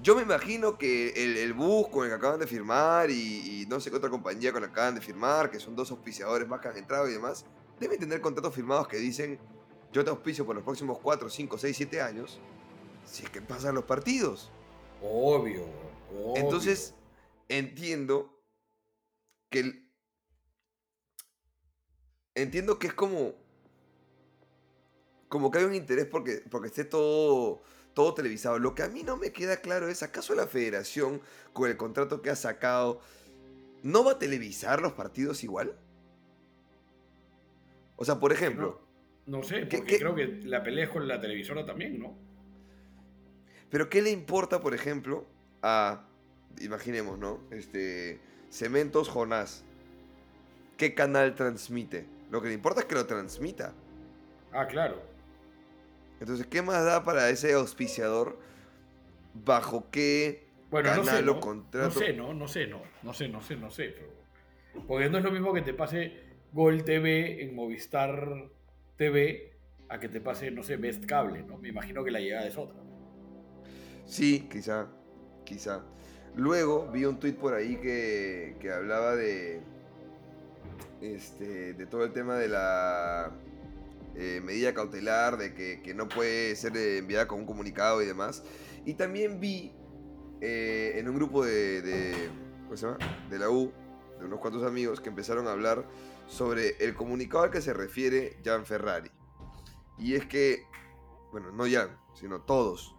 Yo 0.03 0.15
me 0.15 0.21
imagino 0.21 0.77
que 0.77 1.09
el, 1.23 1.37
el 1.37 1.53
bus 1.53 1.87
con 1.87 2.03
el 2.03 2.09
que 2.11 2.15
acaban 2.15 2.39
de 2.39 2.45
firmar 2.45 3.09
y, 3.09 3.61
y 3.61 3.65
no 3.67 3.79
sé 3.79 3.89
qué 3.89 3.95
otra 3.97 4.09
compañía 4.09 4.51
con 4.51 4.61
la 4.61 4.67
que 4.67 4.73
acaban 4.73 4.95
de 4.95 5.01
firmar, 5.01 5.49
que 5.49 5.59
son 5.59 5.75
dos 5.75 5.89
auspiciadores 5.91 6.47
más 6.47 6.59
que 6.59 6.67
han 6.67 6.77
entrado 6.77 7.09
y 7.09 7.13
demás, 7.13 7.45
deben 7.79 7.99
tener 7.99 8.21
contratos 8.21 8.53
firmados 8.53 8.87
que 8.87 8.97
dicen, 8.97 9.39
yo 9.91 10.03
te 10.03 10.09
auspicio 10.11 10.45
por 10.45 10.55
los 10.55 10.63
próximos 10.63 10.99
4, 11.01 11.29
5, 11.29 11.57
6, 11.57 11.77
7 11.77 12.01
años, 12.01 12.39
si 13.05 13.23
es 13.23 13.29
que 13.29 13.41
pasan 13.41 13.73
los 13.73 13.85
partidos. 13.85 14.51
Obvio, 15.01 15.63
obvio. 16.11 16.35
Entonces, 16.35 16.93
entiendo 17.47 18.37
que 19.49 19.59
el- 19.61 19.84
entiendo 22.35 22.77
que 22.79 22.87
es 22.87 22.93
como 22.93 23.33
como 25.29 25.51
que 25.51 25.59
hay 25.59 25.65
un 25.65 25.75
interés 25.75 26.05
porque 26.05 26.43
porque 26.49 26.67
esté 26.67 26.83
todo 26.85 27.61
todo 27.93 28.13
televisado. 28.13 28.59
Lo 28.59 28.75
que 28.75 28.83
a 28.83 28.89
mí 28.89 29.03
no 29.03 29.15
me 29.17 29.31
queda 29.31 29.57
claro 29.57 29.87
es 29.87 30.03
acaso 30.03 30.35
la 30.35 30.47
Federación 30.47 31.21
con 31.53 31.69
el 31.69 31.77
contrato 31.77 32.21
que 32.21 32.29
ha 32.29 32.35
sacado 32.35 32.99
no 33.83 34.03
va 34.03 34.13
a 34.13 34.19
televisar 34.19 34.81
los 34.81 34.93
partidos 34.93 35.43
igual? 35.43 35.75
O 37.95 38.03
sea, 38.03 38.19
por 38.19 38.33
ejemplo, 38.33 38.81
No, 39.25 39.37
no 39.37 39.43
sé, 39.43 39.67
¿Qué- 39.69 39.77
porque 39.77 39.93
qué? 39.93 39.99
creo 39.99 40.15
que 40.15 40.27
la 40.43 40.61
pelea 40.63 40.85
es 40.85 40.89
con 40.91 41.07
la 41.07 41.21
televisora 41.21 41.65
también, 41.65 41.99
¿no? 41.99 42.13
Pero 43.69 43.89
¿qué 43.89 44.01
le 44.01 44.11
importa, 44.11 44.59
por 44.59 44.73
ejemplo, 44.73 45.25
a, 45.61 46.05
imaginemos, 46.59 47.17
¿no? 47.17 47.39
Este, 47.51 48.19
Cementos 48.49 49.07
Jonás. 49.09 49.63
¿Qué 50.77 50.93
canal 50.93 51.35
transmite? 51.35 52.05
Lo 52.31 52.41
que 52.41 52.49
le 52.49 52.53
importa 52.53 52.81
es 52.81 52.85
que 52.85 52.95
lo 52.95 53.05
transmita. 53.05 53.73
Ah, 54.51 54.67
claro. 54.67 55.01
Entonces, 56.19 56.47
¿qué 56.47 56.61
más 56.61 56.83
da 56.85 57.03
para 57.03 57.29
ese 57.29 57.53
auspiciador? 57.53 58.37
¿Bajo 59.33 59.89
qué 59.91 60.47
Bueno, 60.71 60.89
no 60.95 61.01
canal 61.03 61.23
sé, 61.23 61.29
o 61.29 61.33
¿no? 61.35 61.39
contrato? 61.39 61.87
No 61.87 61.91
sé, 61.91 62.13
no, 62.13 62.33
no 62.33 62.47
sé, 62.47 62.67
no. 62.67 62.81
No 63.03 63.13
sé, 63.13 63.27
no 63.27 63.41
sé, 63.41 63.55
no 63.55 63.69
sé. 63.69 63.89
pero- 63.95 64.85
Porque 64.87 65.09
no 65.09 65.17
es 65.17 65.23
lo 65.23 65.31
mismo 65.31 65.53
que 65.53 65.61
te 65.61 65.73
pase 65.73 66.23
Gol 66.53 66.83
TV 66.83 67.43
en 67.43 67.55
Movistar 67.55 68.49
TV 68.97 69.53
a 69.89 69.99
que 69.99 70.09
te 70.09 70.19
pase, 70.21 70.51
no 70.51 70.63
sé, 70.63 70.77
Best 70.77 71.05
Cable, 71.05 71.43
¿no? 71.43 71.57
Me 71.57 71.69
imagino 71.69 72.03
que 72.03 72.11
la 72.11 72.19
llegada 72.19 72.47
es 72.47 72.57
otra. 72.57 72.79
Sí, 74.05 74.47
quizá, 74.51 74.87
quizá. 75.45 75.83
Luego 76.35 76.89
vi 76.91 77.05
un 77.05 77.19
tuit 77.19 77.37
por 77.37 77.53
ahí 77.53 77.77
que, 77.77 78.55
que 78.59 78.71
hablaba 78.71 79.15
de, 79.15 79.61
este, 81.13 81.73
de 81.73 81.85
todo 81.85 82.03
el 82.03 82.13
tema 82.13 82.35
de 82.35 82.47
la 82.47 83.31
eh, 84.15 84.41
medida 84.43 84.73
cautelar, 84.73 85.37
de 85.37 85.53
que, 85.53 85.93
no 85.93 86.07
puede 86.07 86.55
ser 86.55 86.75
enviada 86.75 87.27
con 87.27 87.39
un 87.39 87.45
comunicado 87.45 88.01
y 88.01 88.05
demás. 88.05 88.43
Y 88.85 88.95
también 88.95 89.39
vi 89.39 89.73
eh, 90.41 90.93
en 90.95 91.09
un 91.09 91.15
grupo 91.15 91.45
de, 91.45 91.81
de, 91.81 92.29
¿cómo 92.63 92.77
se 92.77 92.87
llama? 92.87 92.97
de 93.29 93.39
la 93.39 93.49
U, 93.49 93.71
de 94.19 94.25
unos 94.25 94.39
cuantos 94.39 94.63
amigos, 94.63 95.01
que 95.01 95.09
empezaron 95.09 95.47
a 95.47 95.51
hablar 95.51 95.85
sobre 96.27 96.75
el 96.79 96.95
comunicado 96.95 97.43
al 97.43 97.51
que 97.51 97.61
se 97.61 97.73
refiere 97.73 98.37
Jan 98.43 98.65
Ferrari. 98.65 99.11
Y 99.97 100.15
es 100.15 100.25
que, 100.25 100.65
bueno, 101.31 101.51
no 101.51 101.65
Jan, 101.69 101.97
sino 102.13 102.41
todos, 102.41 102.95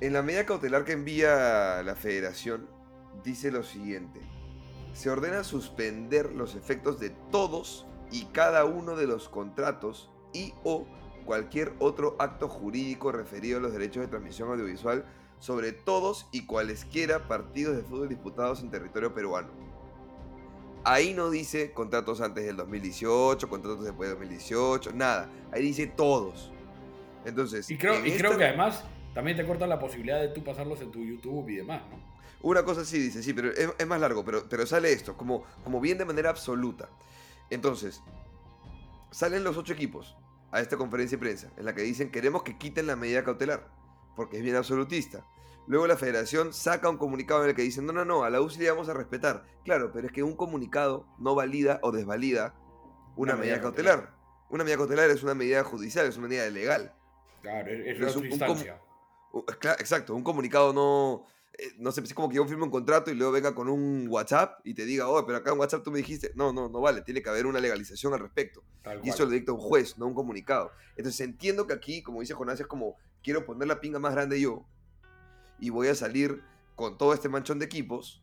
en 0.00 0.12
la 0.12 0.22
medida 0.22 0.44
cautelar 0.44 0.84
que 0.84 0.92
envía 0.92 1.82
la 1.82 1.94
federación, 1.94 2.68
dice 3.22 3.50
lo 3.50 3.62
siguiente. 3.62 4.20
Se 4.94 5.10
ordena 5.10 5.44
suspender 5.44 6.32
los 6.34 6.54
efectos 6.54 6.98
de 6.98 7.10
todos 7.10 7.84
y 8.10 8.24
cada 8.26 8.64
uno 8.64 8.96
de 8.96 9.06
los 9.06 9.28
contratos 9.28 10.10
y 10.32 10.54
o 10.62 10.86
cualquier 11.26 11.72
otro 11.80 12.16
acto 12.18 12.48
jurídico 12.48 13.12
referido 13.12 13.58
a 13.58 13.60
los 13.60 13.72
derechos 13.72 14.02
de 14.02 14.08
transmisión 14.08 14.50
audiovisual 14.50 15.04
sobre 15.40 15.72
todos 15.72 16.28
y 16.32 16.46
cualesquiera 16.46 17.26
partidos 17.26 17.76
de 17.76 17.82
fútbol 17.82 18.08
disputados 18.08 18.62
en 18.62 18.70
territorio 18.70 19.12
peruano. 19.12 19.48
Ahí 20.84 21.12
no 21.12 21.28
dice 21.28 21.72
contratos 21.72 22.20
antes 22.20 22.44
del 22.44 22.56
2018, 22.56 23.48
contratos 23.48 23.84
después 23.84 24.10
del 24.10 24.18
2018, 24.18 24.92
nada. 24.92 25.28
Ahí 25.50 25.62
dice 25.62 25.86
todos. 25.86 26.52
Entonces, 27.24 27.70
Y 27.70 27.76
creo, 27.78 27.94
en 27.94 28.06
y 28.06 28.12
creo 28.12 28.36
que 28.36 28.44
además 28.44 28.84
también 29.14 29.36
te 29.36 29.46
cortan 29.46 29.70
la 29.70 29.78
posibilidad 29.78 30.20
de 30.20 30.28
tú 30.28 30.44
pasarlos 30.44 30.80
en 30.82 30.90
tu 30.90 31.02
YouTube 31.02 31.48
y 31.48 31.56
demás, 31.56 31.82
¿no? 31.90 32.13
Una 32.44 32.62
cosa 32.62 32.84
sí 32.84 32.98
dice, 32.98 33.22
sí, 33.22 33.32
pero 33.32 33.50
es, 33.50 33.70
es 33.78 33.86
más 33.86 33.98
largo, 33.98 34.22
pero, 34.22 34.46
pero 34.50 34.66
sale 34.66 34.92
esto, 34.92 35.16
como, 35.16 35.44
como 35.64 35.80
bien 35.80 35.96
de 35.96 36.04
manera 36.04 36.28
absoluta. 36.28 36.90
Entonces, 37.48 38.02
salen 39.10 39.44
los 39.44 39.56
ocho 39.56 39.72
equipos 39.72 40.14
a 40.52 40.60
esta 40.60 40.76
conferencia 40.76 41.16
de 41.16 41.20
prensa, 41.22 41.50
en 41.56 41.64
la 41.64 41.74
que 41.74 41.80
dicen 41.82 42.10
queremos 42.10 42.42
que 42.42 42.58
quiten 42.58 42.86
la 42.86 42.96
medida 42.96 43.24
cautelar, 43.24 43.68
porque 44.14 44.36
es 44.36 44.42
bien 44.42 44.56
absolutista. 44.56 45.24
Luego 45.66 45.86
la 45.86 45.96
federación 45.96 46.52
saca 46.52 46.90
un 46.90 46.98
comunicado 46.98 47.42
en 47.44 47.48
el 47.48 47.56
que 47.56 47.62
dicen, 47.62 47.86
no, 47.86 47.94
no, 47.94 48.04
no, 48.04 48.24
a 48.24 48.28
la 48.30 48.42
UCI 48.42 48.58
le 48.64 48.70
vamos 48.70 48.90
a 48.90 48.92
respetar. 48.92 49.46
Claro, 49.64 49.90
pero 49.90 50.06
es 50.08 50.12
que 50.12 50.22
un 50.22 50.36
comunicado 50.36 51.06
no 51.18 51.34
valida 51.34 51.78
o 51.82 51.90
desvalida 51.92 52.54
una, 53.16 53.32
Una 53.32 53.36
medida 53.36 53.54
medida 53.56 53.60
cautelar. 53.62 54.14
Una 54.50 54.64
medida 54.64 54.76
cautelar 54.76 55.08
es 55.08 55.22
una 55.22 55.34
medida 55.34 55.64
judicial, 55.64 56.04
es 56.06 56.18
una 56.18 56.28
medida 56.28 56.48
legal. 56.50 56.94
Claro, 57.40 57.70
es, 57.70 57.98
es 57.98 58.16
un- 58.16 58.30
un 58.30 59.44
Exacto, 59.80 60.14
un 60.14 60.22
comunicado 60.22 60.72
no, 60.74 61.26
no 61.78 61.92
sé, 61.92 62.00
es 62.00 62.14
como 62.14 62.28
que 62.28 62.36
yo 62.36 62.46
firme 62.46 62.64
un 62.64 62.70
contrato 62.70 63.10
y 63.10 63.14
luego 63.14 63.32
venga 63.32 63.54
con 63.54 63.68
un 63.68 64.06
WhatsApp 64.08 64.60
y 64.64 64.74
te 64.74 64.84
diga, 64.84 65.08
oh, 65.08 65.24
pero 65.24 65.38
acá 65.38 65.52
en 65.52 65.58
WhatsApp 65.58 65.82
tú 65.82 65.90
me 65.90 65.98
dijiste, 65.98 66.32
no, 66.34 66.52
no, 66.52 66.68
no 66.68 66.80
vale, 66.80 67.02
tiene 67.02 67.22
que 67.22 67.30
haber 67.30 67.46
una 67.46 67.60
legalización 67.60 68.12
al 68.12 68.20
respecto. 68.20 68.64
Tal 68.82 68.98
Y 68.98 69.00
cual. 69.00 69.14
eso 69.14 69.24
lo 69.24 69.30
dicta 69.30 69.52
un 69.52 69.60
juez, 69.60 69.96
no 69.98 70.06
un 70.06 70.14
comunicado. 70.14 70.72
Entonces 70.96 71.20
entiendo 71.20 71.66
que 71.66 71.74
aquí, 71.74 72.02
como 72.02 72.20
dice 72.20 72.34
Jonás, 72.34 72.60
es 72.60 72.66
como, 72.66 72.96
quiero 73.22 73.44
poner 73.46 73.68
la 73.68 73.80
pinga 73.80 73.98
más 73.98 74.14
grande 74.14 74.40
yo 74.40 74.66
y 75.58 75.70
voy 75.70 75.88
a 75.88 75.94
salir 75.94 76.42
con 76.74 76.98
todo 76.98 77.14
este 77.14 77.28
manchón 77.28 77.58
de 77.58 77.66
equipos 77.66 78.22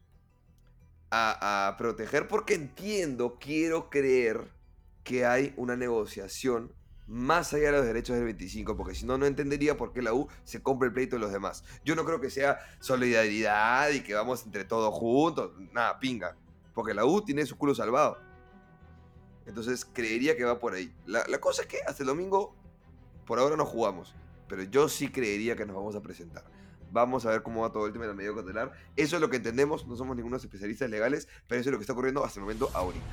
a, 1.10 1.68
a 1.70 1.78
proteger 1.78 2.28
porque 2.28 2.54
entiendo, 2.54 3.38
quiero 3.40 3.90
creer 3.90 4.52
que 5.04 5.26
hay 5.26 5.54
una 5.58 5.76
negociación 5.76 6.74
más 7.12 7.54
allá 7.54 7.66
de 7.66 7.72
los 7.74 7.86
derechos 7.86 8.16
del 8.16 8.24
25, 8.24 8.78
porque 8.78 8.96
si 8.96 9.06
no, 9.06 9.18
no 9.18 9.26
entendería 9.26 9.76
por 9.76 9.92
qué 9.92 10.02
la 10.02 10.14
U 10.14 10.30
se 10.46 10.64
compra 10.64 10.88
el 10.88 10.94
pleito 10.94 11.18
de 11.18 11.20
los 11.20 11.34
demás. 11.34 11.66
Yo 11.84 11.94
no 11.94 12.06
creo 12.06 12.22
que 12.22 12.30
sea 12.30 12.60
solidaridad 12.80 13.90
y 13.90 14.02
que 14.02 14.14
vamos 14.14 14.46
entre 14.46 14.64
todos 14.64 14.94
juntos, 14.94 15.52
nada, 15.74 16.00
pinga, 16.00 16.38
porque 16.74 16.94
la 16.94 17.06
U 17.06 17.22
tiene 17.22 17.46
su 17.46 17.58
culo 17.58 17.76
salvado. 17.76 18.18
Entonces 19.46 19.84
creería 19.84 20.38
que 20.38 20.46
va 20.46 20.58
por 20.58 20.74
ahí. 20.74 20.96
La, 21.06 21.28
la 21.28 21.42
cosa 21.42 21.64
es 21.64 21.68
que 21.68 21.80
hasta 21.86 22.02
el 22.04 22.08
domingo, 22.08 22.56
por 23.26 23.40
ahora 23.40 23.58
no 23.58 23.66
jugamos, 23.66 24.16
pero 24.48 24.64
yo 24.64 24.88
sí 24.88 25.10
creería 25.12 25.58
que 25.58 25.66
nos 25.66 25.76
vamos 25.76 25.96
a 25.98 26.02
presentar. 26.02 26.46
Vamos 26.94 27.26
a 27.26 27.32
ver 27.32 27.44
cómo 27.44 27.62
va 27.62 27.74
todo 27.74 27.88
el 27.88 27.92
tema 27.92 28.06
de 28.06 28.12
la 28.12 28.16
medida 28.16 28.34
cautelar. 28.34 28.72
Eso 28.96 29.18
es 29.18 29.22
lo 29.22 29.30
que 29.30 29.36
entendemos, 29.36 29.86
no 29.86 29.98
somos 29.98 30.16
ningunos 30.16 30.46
especialistas 30.46 30.90
legales, 30.90 31.28
pero 31.48 31.60
eso 31.60 31.70
es 31.70 31.74
lo 31.74 31.78
que 31.78 31.84
está 31.84 31.92
ocurriendo 31.92 32.24
hasta 32.24 32.40
el 32.40 32.44
momento 32.44 32.70
ahorita. 32.74 33.06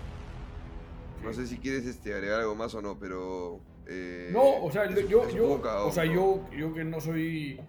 No 1.25 1.33
sé 1.33 1.49
si 1.49 1.59
quieres 1.59 1.85
este, 1.85 2.15
agregar 2.15 2.41
algo 2.41 2.55
más 2.55 2.75
o 2.77 2.83
no, 2.83 2.97
pero... 2.97 3.61
eh, 3.89 4.29
No, 4.33 4.63
o 4.63 4.71
sea, 4.71 4.89
yo, 4.91 5.25
es 5.25 5.35
yo, 5.35 5.61
o 5.61 5.93
sea, 5.93 6.05
yo, 6.05 6.49
yo 6.57 6.75
que 6.75 6.85
no 6.85 7.01
soy 7.01 7.61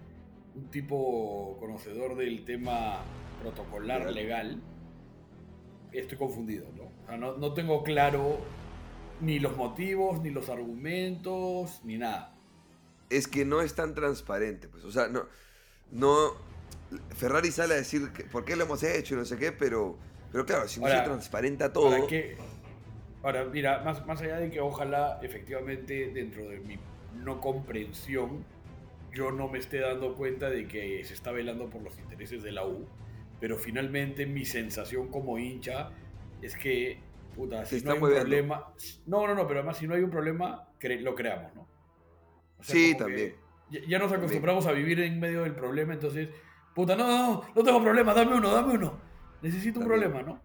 un 0.55 0.69
tipo 0.69 1.57
conocedor 1.59 2.15
del 2.15 2.43
tema 2.45 3.03
protocolar 3.41 4.11
Legal. 4.11 4.15
legal, 4.15 4.61
estoy 5.91 6.17
confundido, 6.17 6.67
¿no? 6.75 6.83
O 7.03 7.05
sea, 7.07 7.17
no, 7.17 7.37
no 7.37 7.53
tengo 7.53 7.83
claro 7.83 8.37
ni 9.21 9.39
los 9.39 9.55
motivos, 9.57 10.21
ni 10.21 10.29
los 10.29 10.49
argumentos, 10.49 11.81
ni 11.83 11.97
nada. 11.97 12.35
es 13.09 13.27
que 13.27 13.45
no 13.45 13.61
es 13.61 13.75
tan 13.75 13.95
transparente, 13.95 14.67
pues, 14.67 14.83
o 14.83 14.91
sea, 14.91 15.07
no, 15.07 15.25
no, 15.91 16.33
Ferrari 17.15 17.51
sale 17.51 17.73
a 17.75 17.77
decir 17.77 18.11
que, 18.11 18.23
por 18.25 18.45
qué 18.45 18.55
lo 18.55 18.65
hemos 18.65 18.83
hecho 18.83 19.15
y 19.15 19.17
no 19.17 19.25
sé 19.25 19.37
qué, 19.37 19.51
pero, 19.51 19.97
pero 20.31 20.45
claro, 20.45 20.67
si 20.67 20.79
no 20.79 20.87
Ahora, 20.87 20.99
se 20.99 21.05
transparenta 21.05 21.73
todo, 21.73 22.07
ahora, 23.21 23.45
mira, 23.45 23.81
más, 23.83 24.05
más 24.05 24.21
allá 24.21 24.37
de 24.39 24.49
que 24.51 24.59
ojalá 24.61 25.19
efectivamente 25.21 26.11
dentro 26.13 26.47
de 26.49 26.59
mi 26.59 26.79
no 27.11 27.41
comprensión 27.41 28.47
yo 29.11 29.31
no 29.31 29.49
me 29.49 29.59
esté 29.59 29.79
dando 29.79 30.15
cuenta 30.15 30.49
de 30.49 30.67
que 30.67 31.03
se 31.03 31.13
está 31.15 31.31
velando 31.31 31.69
por 31.69 31.81
los 31.83 31.97
intereses 31.99 32.43
de 32.43 32.51
la 32.51 32.65
U, 32.65 32.95
pero 33.39 33.57
finalmente 33.57 34.25
mi 34.27 34.45
sensación 34.45 35.09
como 35.09 35.39
hincha 35.39 35.97
es 36.41 36.55
que, 36.55 37.11
puta, 37.33 37.65
Se 37.65 37.77
si 37.77 37.81
no 37.81 37.91
está 37.91 37.93
hay 37.93 37.99
un 37.99 38.09
problema... 38.09 38.73
No, 39.05 39.27
no, 39.27 39.35
no, 39.35 39.47
pero 39.47 39.59
además 39.61 39.77
si 39.77 39.87
no 39.87 39.95
hay 39.95 40.01
un 40.03 40.11
problema, 40.11 40.69
cre- 40.79 41.01
lo 41.01 41.15
creamos, 41.15 41.55
¿no? 41.55 41.69
O 42.57 42.63
sea, 42.63 42.75
Sí, 42.75 42.95
también. 42.95 43.35
Ya, 43.69 43.81
ya 43.87 43.99
nos 43.99 44.11
acostumbramos 44.11 44.65
a 44.67 44.71
vivir 44.71 44.99
en 45.01 45.19
medio 45.19 45.43
del 45.43 45.55
problema, 45.55 45.93
entonces, 45.93 46.29
puta, 46.75 46.95
no, 46.95 47.07
no, 47.07 47.43
no 47.55 47.63
tengo 47.63 47.81
problema, 47.83 48.13
dame 48.13 48.35
uno, 48.37 48.51
dame 48.51 48.73
uno. 48.75 49.01
Necesito 49.41 49.79
un 49.79 49.85
También. 49.85 49.87
problema, 49.87 50.23
¿no? 50.23 50.41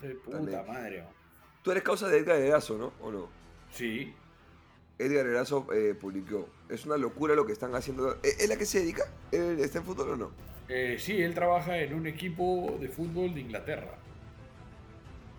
Entonces, 0.00 0.18
puta 0.24 0.36
También. 0.38 0.66
madre. 0.66 1.02
¿no? 1.02 1.15
Tú 1.66 1.72
eres 1.72 1.82
causa 1.82 2.06
de 2.06 2.18
Edgar 2.18 2.36
Erazo, 2.36 2.78
¿no? 2.78 2.92
¿O 3.00 3.10
no? 3.10 3.28
Sí, 3.72 4.14
Edgar 5.00 5.26
Erazo 5.26 5.66
eh, 5.72 5.96
publicó, 6.00 6.48
es 6.68 6.86
una 6.86 6.96
locura 6.96 7.34
lo 7.34 7.44
que 7.44 7.52
están 7.52 7.74
haciendo, 7.74 8.20
¿es 8.22 8.38
es 8.38 8.48
la 8.48 8.56
que 8.56 8.64
se 8.64 8.78
dedica? 8.78 9.02
¿Él 9.32 9.58
¿Está 9.58 9.78
en 9.78 9.84
fútbol 9.84 10.10
o 10.10 10.16
no? 10.16 10.30
Eh, 10.68 10.96
sí, 11.00 11.20
él 11.20 11.34
trabaja 11.34 11.76
en 11.78 11.92
un 11.92 12.06
equipo 12.06 12.78
de 12.80 12.88
fútbol 12.88 13.34
de 13.34 13.40
Inglaterra. 13.40 13.98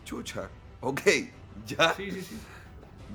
Chucha, 0.03 0.49
ok, 0.81 0.99
ya. 1.65 1.93
Sí, 1.95 2.11
sí, 2.11 2.21
sí. 2.21 2.37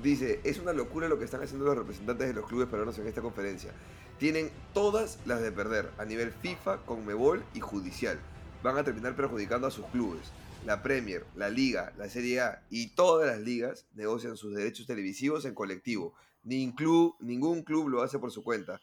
Dice, 0.01 0.39
es 0.43 0.57
una 0.57 0.73
locura 0.73 1.07
lo 1.07 1.19
que 1.19 1.25
están 1.25 1.43
haciendo 1.43 1.67
los 1.67 1.77
representantes 1.77 2.27
de 2.27 2.33
los 2.33 2.47
clubes 2.47 2.67
peruanos 2.67 2.97
en 2.97 3.05
esta 3.05 3.21
conferencia. 3.21 3.73
Tienen 4.17 4.49
todas 4.73 5.19
las 5.27 5.39
de 5.39 5.51
perder, 5.51 5.91
a 5.99 6.05
nivel 6.05 6.31
FIFA, 6.31 6.77
Conmebol 6.77 7.43
y 7.53 7.59
judicial. 7.59 8.17
Van 8.63 8.75
a 8.75 8.83
terminar 8.83 9.15
perjudicando 9.15 9.67
a 9.67 9.71
sus 9.71 9.85
clubes. 9.85 10.31
La 10.65 10.81
Premier, 10.81 11.25
la 11.35 11.49
Liga, 11.49 11.93
la 11.97 12.07
Serie 12.07 12.39
A 12.39 12.63
y 12.69 12.95
todas 12.95 13.27
las 13.27 13.39
ligas 13.45 13.85
negocian 13.93 14.37
sus 14.37 14.55
derechos 14.55 14.87
televisivos 14.87 15.43
en 15.43 15.53
colectivo. 15.53 16.13
Ni 16.43 16.73
club, 16.73 17.15
ningún 17.19 17.63
club 17.63 17.89
lo 17.89 18.01
hace 18.01 18.17
por 18.17 18.31
su 18.31 18.43
cuenta. 18.43 18.79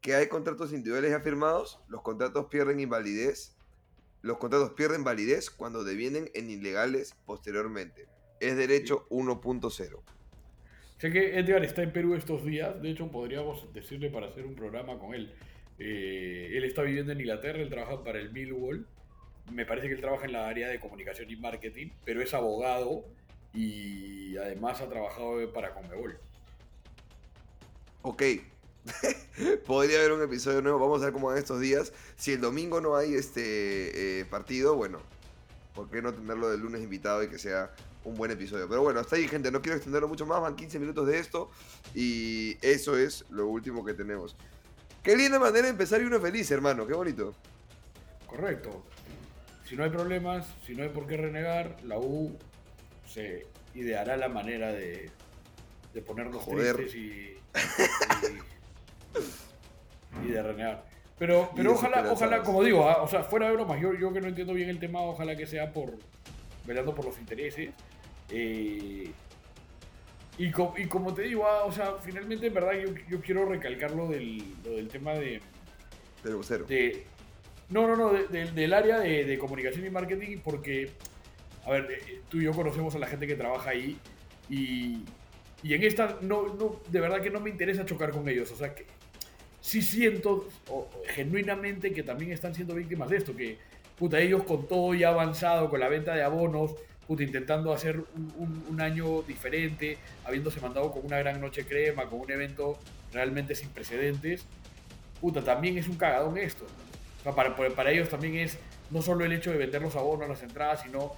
Que 0.00 0.14
hay 0.14 0.28
contratos 0.28 0.72
individuales 0.72 1.10
ya 1.10 1.20
firmados, 1.20 1.80
los 1.88 2.02
contratos 2.02 2.46
pierden 2.46 2.78
invalidez. 2.78 3.56
Los 4.22 4.38
contratos 4.38 4.74
pierden 4.74 5.02
validez 5.02 5.50
cuando 5.50 5.82
devienen 5.82 6.30
en 6.34 6.48
ilegales 6.48 7.16
posteriormente. 7.26 8.06
Es 8.38 8.56
derecho 8.56 9.08
1.0. 9.08 10.02
Sé 10.98 11.10
que 11.10 11.38
Edgar 11.38 11.64
está 11.64 11.82
en 11.82 11.92
Perú 11.92 12.14
estos 12.14 12.44
días. 12.44 12.80
De 12.80 12.90
hecho, 12.90 13.10
podríamos 13.10 13.72
decirle 13.72 14.10
para 14.10 14.28
hacer 14.28 14.46
un 14.46 14.54
programa 14.54 14.98
con 14.98 15.14
él. 15.14 15.34
Eh, 15.78 16.50
él 16.52 16.64
está 16.64 16.82
viviendo 16.82 17.12
en 17.12 17.20
Inglaterra, 17.20 17.58
él 17.58 17.70
trabaja 17.70 18.04
para 18.04 18.20
el 18.20 18.30
Millwall. 18.32 18.86
Me 19.50 19.66
parece 19.66 19.88
que 19.88 19.94
él 19.94 20.00
trabaja 20.00 20.26
en 20.26 20.32
la 20.32 20.48
área 20.48 20.68
de 20.68 20.78
comunicación 20.78 21.30
y 21.30 21.36
marketing, 21.36 21.88
pero 22.04 22.22
es 22.22 22.32
abogado 22.34 23.04
y 23.52 24.36
además 24.36 24.80
ha 24.80 24.88
trabajado 24.88 25.52
para 25.52 25.74
Conmebol. 25.74 26.18
Ok. 28.02 28.22
Podría 29.66 29.98
haber 29.98 30.12
un 30.12 30.22
episodio 30.22 30.62
nuevo. 30.62 30.78
Vamos 30.78 31.02
a 31.02 31.06
ver 31.06 31.12
cómo 31.12 31.28
van 31.28 31.38
estos 31.38 31.60
días. 31.60 31.92
Si 32.16 32.32
el 32.32 32.40
domingo 32.40 32.80
no 32.80 32.96
hay 32.96 33.14
este 33.14 34.20
eh, 34.20 34.24
partido, 34.24 34.76
bueno, 34.76 35.00
¿por 35.74 35.90
qué 35.90 36.00
no 36.00 36.14
tenerlo 36.14 36.48
del 36.50 36.60
lunes 36.60 36.82
invitado 36.82 37.22
y 37.22 37.28
que 37.28 37.38
sea 37.38 37.70
un 38.04 38.14
buen 38.14 38.30
episodio? 38.30 38.68
Pero 38.68 38.82
bueno, 38.82 39.00
hasta 39.00 39.16
ahí, 39.16 39.28
gente. 39.28 39.50
No 39.50 39.60
quiero 39.60 39.76
extenderlo 39.76 40.08
mucho 40.08 40.26
más. 40.26 40.40
Van 40.40 40.56
15 40.56 40.78
minutos 40.78 41.06
de 41.06 41.18
esto. 41.18 41.50
Y 41.94 42.56
eso 42.62 42.96
es 42.96 43.24
lo 43.30 43.48
último 43.48 43.84
que 43.84 43.94
tenemos. 43.94 44.36
Qué 45.02 45.16
linda 45.16 45.38
manera 45.38 45.64
de 45.64 45.70
empezar 45.70 46.00
y 46.00 46.04
uno 46.04 46.20
feliz, 46.20 46.50
hermano. 46.50 46.86
Qué 46.86 46.94
bonito. 46.94 47.34
Correcto. 48.26 48.84
Si 49.70 49.76
no 49.76 49.84
hay 49.84 49.90
problemas, 49.90 50.52
si 50.66 50.74
no 50.74 50.82
hay 50.82 50.88
por 50.88 51.06
qué 51.06 51.16
renegar, 51.16 51.76
la 51.84 51.96
U 51.96 52.36
se 53.06 53.46
ideará 53.72 54.16
la 54.16 54.28
manera 54.28 54.72
de, 54.72 55.08
de 55.94 56.02
ponernos 56.02 56.42
Joder. 56.42 56.74
tristes 56.74 56.96
y, 56.96 57.36
y, 60.24 60.26
y 60.26 60.32
de 60.32 60.42
renegar. 60.42 60.84
Pero, 61.20 61.52
pero 61.54 61.74
ojalá, 61.74 62.10
ojalá, 62.10 62.42
como 62.42 62.64
digo, 62.64 62.88
ah, 62.90 63.00
o 63.00 63.06
sea, 63.06 63.22
fuera 63.22 63.46
de 63.46 63.52
bromas, 63.52 63.80
yo, 63.80 63.94
yo 63.94 64.12
que 64.12 64.20
no 64.20 64.26
entiendo 64.26 64.54
bien 64.54 64.70
el 64.70 64.80
tema, 64.80 65.02
ojalá 65.02 65.36
que 65.36 65.46
sea 65.46 65.72
por 65.72 65.94
velando 66.66 66.92
por 66.92 67.04
los 67.04 67.16
intereses. 67.20 67.70
eh, 68.30 69.12
y, 70.36 70.50
co- 70.50 70.74
y 70.76 70.86
como 70.86 71.14
te 71.14 71.22
digo, 71.22 71.46
ah, 71.46 71.62
o 71.64 71.70
sea, 71.70 71.94
finalmente 72.02 72.48
en 72.48 72.54
verdad 72.54 72.72
yo, 72.72 72.92
yo 73.08 73.20
quiero 73.20 73.44
recalcar 73.46 73.92
lo 73.92 74.08
del, 74.08 74.38
lo 74.64 74.72
del 74.72 74.88
tema 74.88 75.12
de, 75.12 75.40
Pero 76.24 76.42
cero. 76.42 76.64
de- 76.68 77.06
no, 77.70 77.86
no, 77.86 77.96
no, 77.96 78.12
de- 78.12 78.26
de- 78.28 78.52
del 78.52 78.72
área 78.72 78.98
de, 79.00 79.38
comunicación 79.38 79.86
y 79.86 79.90
marketing, 79.90 80.38
porque, 80.42 80.90
a 81.64 81.70
ver, 81.70 81.88
eh, 81.90 82.20
tú 82.28 82.38
y 82.38 82.44
yo 82.44 82.52
conocemos 82.52 82.94
a 82.94 82.98
la 82.98 83.06
gente 83.06 83.26
que 83.26 83.36
trabaja 83.36 83.70
ahí 83.70 83.96
y, 84.48 85.04
en 85.74 85.82
esta, 85.84 86.18
no, 86.22 86.54
no, 86.54 86.80
de 86.88 87.00
verdad 87.00 87.20
que 87.22 87.30
no 87.30 87.40
me 87.40 87.50
interesa 87.50 87.84
chocar 87.84 88.10
con 88.10 88.28
ellos, 88.28 88.50
o 88.50 88.56
sea, 88.56 88.74
que 88.74 88.86
sí 89.60 89.82
siento 89.82 90.48
genuinamente 91.08 91.92
que 91.92 92.02
también 92.02 92.32
están 92.32 92.54
siendo 92.54 92.74
víctimas 92.74 93.08
de 93.10 93.18
esto, 93.18 93.36
que, 93.36 93.58
puta, 93.98 94.18
ellos 94.18 94.42
con 94.44 94.66
todo 94.66 94.94
ya 94.94 95.10
avanzado, 95.10 95.68
con 95.70 95.80
la 95.80 95.88
venta 95.88 96.14
de 96.14 96.22
abonos, 96.22 96.74
puta, 97.06 97.22
intentando 97.22 97.72
hacer 97.72 97.98
un, 98.38 98.64
un- 98.70 98.80
año 98.80 99.20
diferente, 99.22 99.98
habiéndose 100.24 100.58
mandado 100.60 100.90
con 100.90 101.04
una 101.04 101.18
gran 101.18 101.40
noche 101.40 101.64
crema, 101.66 102.06
con 102.06 102.20
un 102.20 102.30
evento 102.30 102.78
realmente 103.12 103.54
sin 103.54 103.68
precedentes, 103.68 104.46
puta, 105.20 105.42
también 105.44 105.76
es 105.76 105.86
un 105.86 105.96
cagadón 105.96 106.38
esto. 106.38 106.64
Para, 107.24 107.90
ellos 107.90 108.08
también 108.08 108.36
es 108.36 108.58
no 108.90 109.02
solo 109.02 109.24
el 109.24 109.32
hecho 109.32 109.50
de 109.50 109.58
vender 109.58 109.82
los 109.82 109.94
abonos, 109.96 110.28
las 110.28 110.42
entradas, 110.42 110.82
sino 110.82 111.14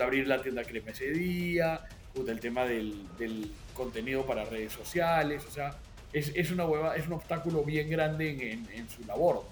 abrir 0.00 0.26
la 0.26 0.42
tienda 0.42 0.64
crema 0.64 0.90
ese 0.90 1.10
día, 1.10 1.86
el 2.26 2.40
tema 2.40 2.64
del, 2.64 3.50
contenido 3.74 4.24
para 4.24 4.44
redes 4.44 4.72
sociales, 4.72 5.44
o 5.46 5.50
sea, 5.50 5.76
es, 6.12 6.32
es 6.34 6.50
una 6.50 6.64
hueva, 6.64 6.96
es 6.96 7.06
un 7.06 7.12
obstáculo 7.12 7.62
bien 7.62 7.90
grande 7.90 8.52
en, 8.72 8.88
su 8.88 9.04
labor. 9.04 9.44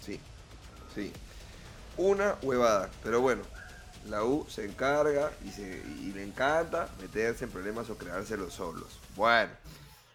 Sí, 0.00 0.20
sí. 0.94 1.12
Una 1.96 2.36
huevada, 2.42 2.90
pero 3.02 3.20
bueno, 3.20 3.42
la 4.08 4.22
U 4.22 4.46
se 4.48 4.64
encarga 4.64 5.32
y, 5.44 5.60
y 6.06 6.12
le 6.12 6.22
encanta 6.22 6.88
meterse 7.00 7.44
en 7.44 7.50
problemas 7.50 7.90
o 7.90 7.98
creárselos 7.98 8.54
solos. 8.54 9.00
Bueno, 9.16 9.50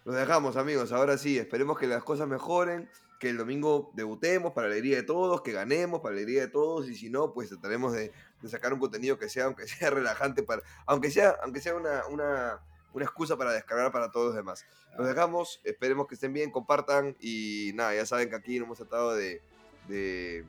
los 0.06 0.14
dejamos 0.14 0.56
amigos, 0.56 0.92
ahora 0.92 1.18
sí, 1.18 1.38
esperemos 1.38 1.78
que 1.78 1.86
las 1.86 2.02
cosas 2.02 2.26
mejoren, 2.26 2.88
que 3.20 3.28
el 3.28 3.36
domingo 3.36 3.92
debutemos 3.94 4.52
para 4.54 4.66
alegría 4.66 4.96
de 4.96 5.02
todos, 5.02 5.42
que 5.42 5.52
ganemos 5.52 6.00
para 6.00 6.14
alegría 6.14 6.40
de 6.40 6.48
todos 6.48 6.88
y 6.88 6.96
si 6.96 7.10
no, 7.10 7.34
pues 7.34 7.50
trataremos 7.50 7.92
de, 7.92 8.12
de 8.40 8.48
sacar 8.48 8.72
un 8.72 8.80
contenido 8.80 9.18
que 9.18 9.28
sea, 9.28 9.44
aunque 9.44 9.68
sea 9.68 9.90
relajante, 9.90 10.42
para, 10.42 10.62
aunque 10.86 11.10
sea, 11.10 11.36
aunque 11.44 11.60
sea 11.60 11.76
una, 11.76 12.06
una, 12.06 12.60
una 12.94 13.04
excusa 13.04 13.36
para 13.36 13.52
descargar 13.52 13.92
para 13.92 14.10
todos 14.10 14.28
los 14.28 14.34
demás. 14.34 14.64
Los 14.96 15.06
dejamos, 15.06 15.60
esperemos 15.64 16.08
que 16.08 16.14
estén 16.14 16.32
bien, 16.32 16.50
compartan 16.50 17.14
y 17.20 17.72
nada, 17.74 17.94
ya 17.94 18.06
saben 18.06 18.30
que 18.30 18.36
aquí 18.36 18.58
no 18.58 18.64
hemos 18.64 18.78
tratado 18.78 19.14
de, 19.14 19.42
de, 19.86 20.46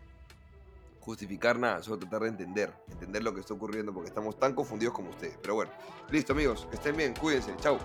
justificar 1.01 1.59
nada, 1.59 1.83
solo 1.83 1.99
tratar 1.99 2.21
de 2.21 2.29
entender, 2.29 2.73
entender 2.89 3.21
lo 3.21 3.33
que 3.33 3.41
está 3.41 3.53
ocurriendo 3.53 3.93
porque 3.93 4.07
estamos 4.07 4.39
tan 4.39 4.55
confundidos 4.55 4.93
como 4.93 5.09
ustedes. 5.09 5.37
Pero 5.41 5.55
bueno, 5.55 5.71
listo 6.09 6.31
amigos, 6.31 6.67
que 6.69 6.77
estén 6.77 6.95
bien, 6.95 7.13
cuídense, 7.15 7.53
chao. 7.57 7.77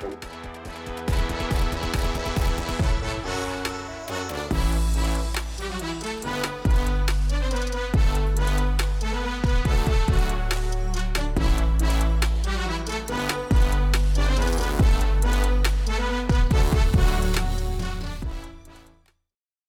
Chau. 0.00 1.15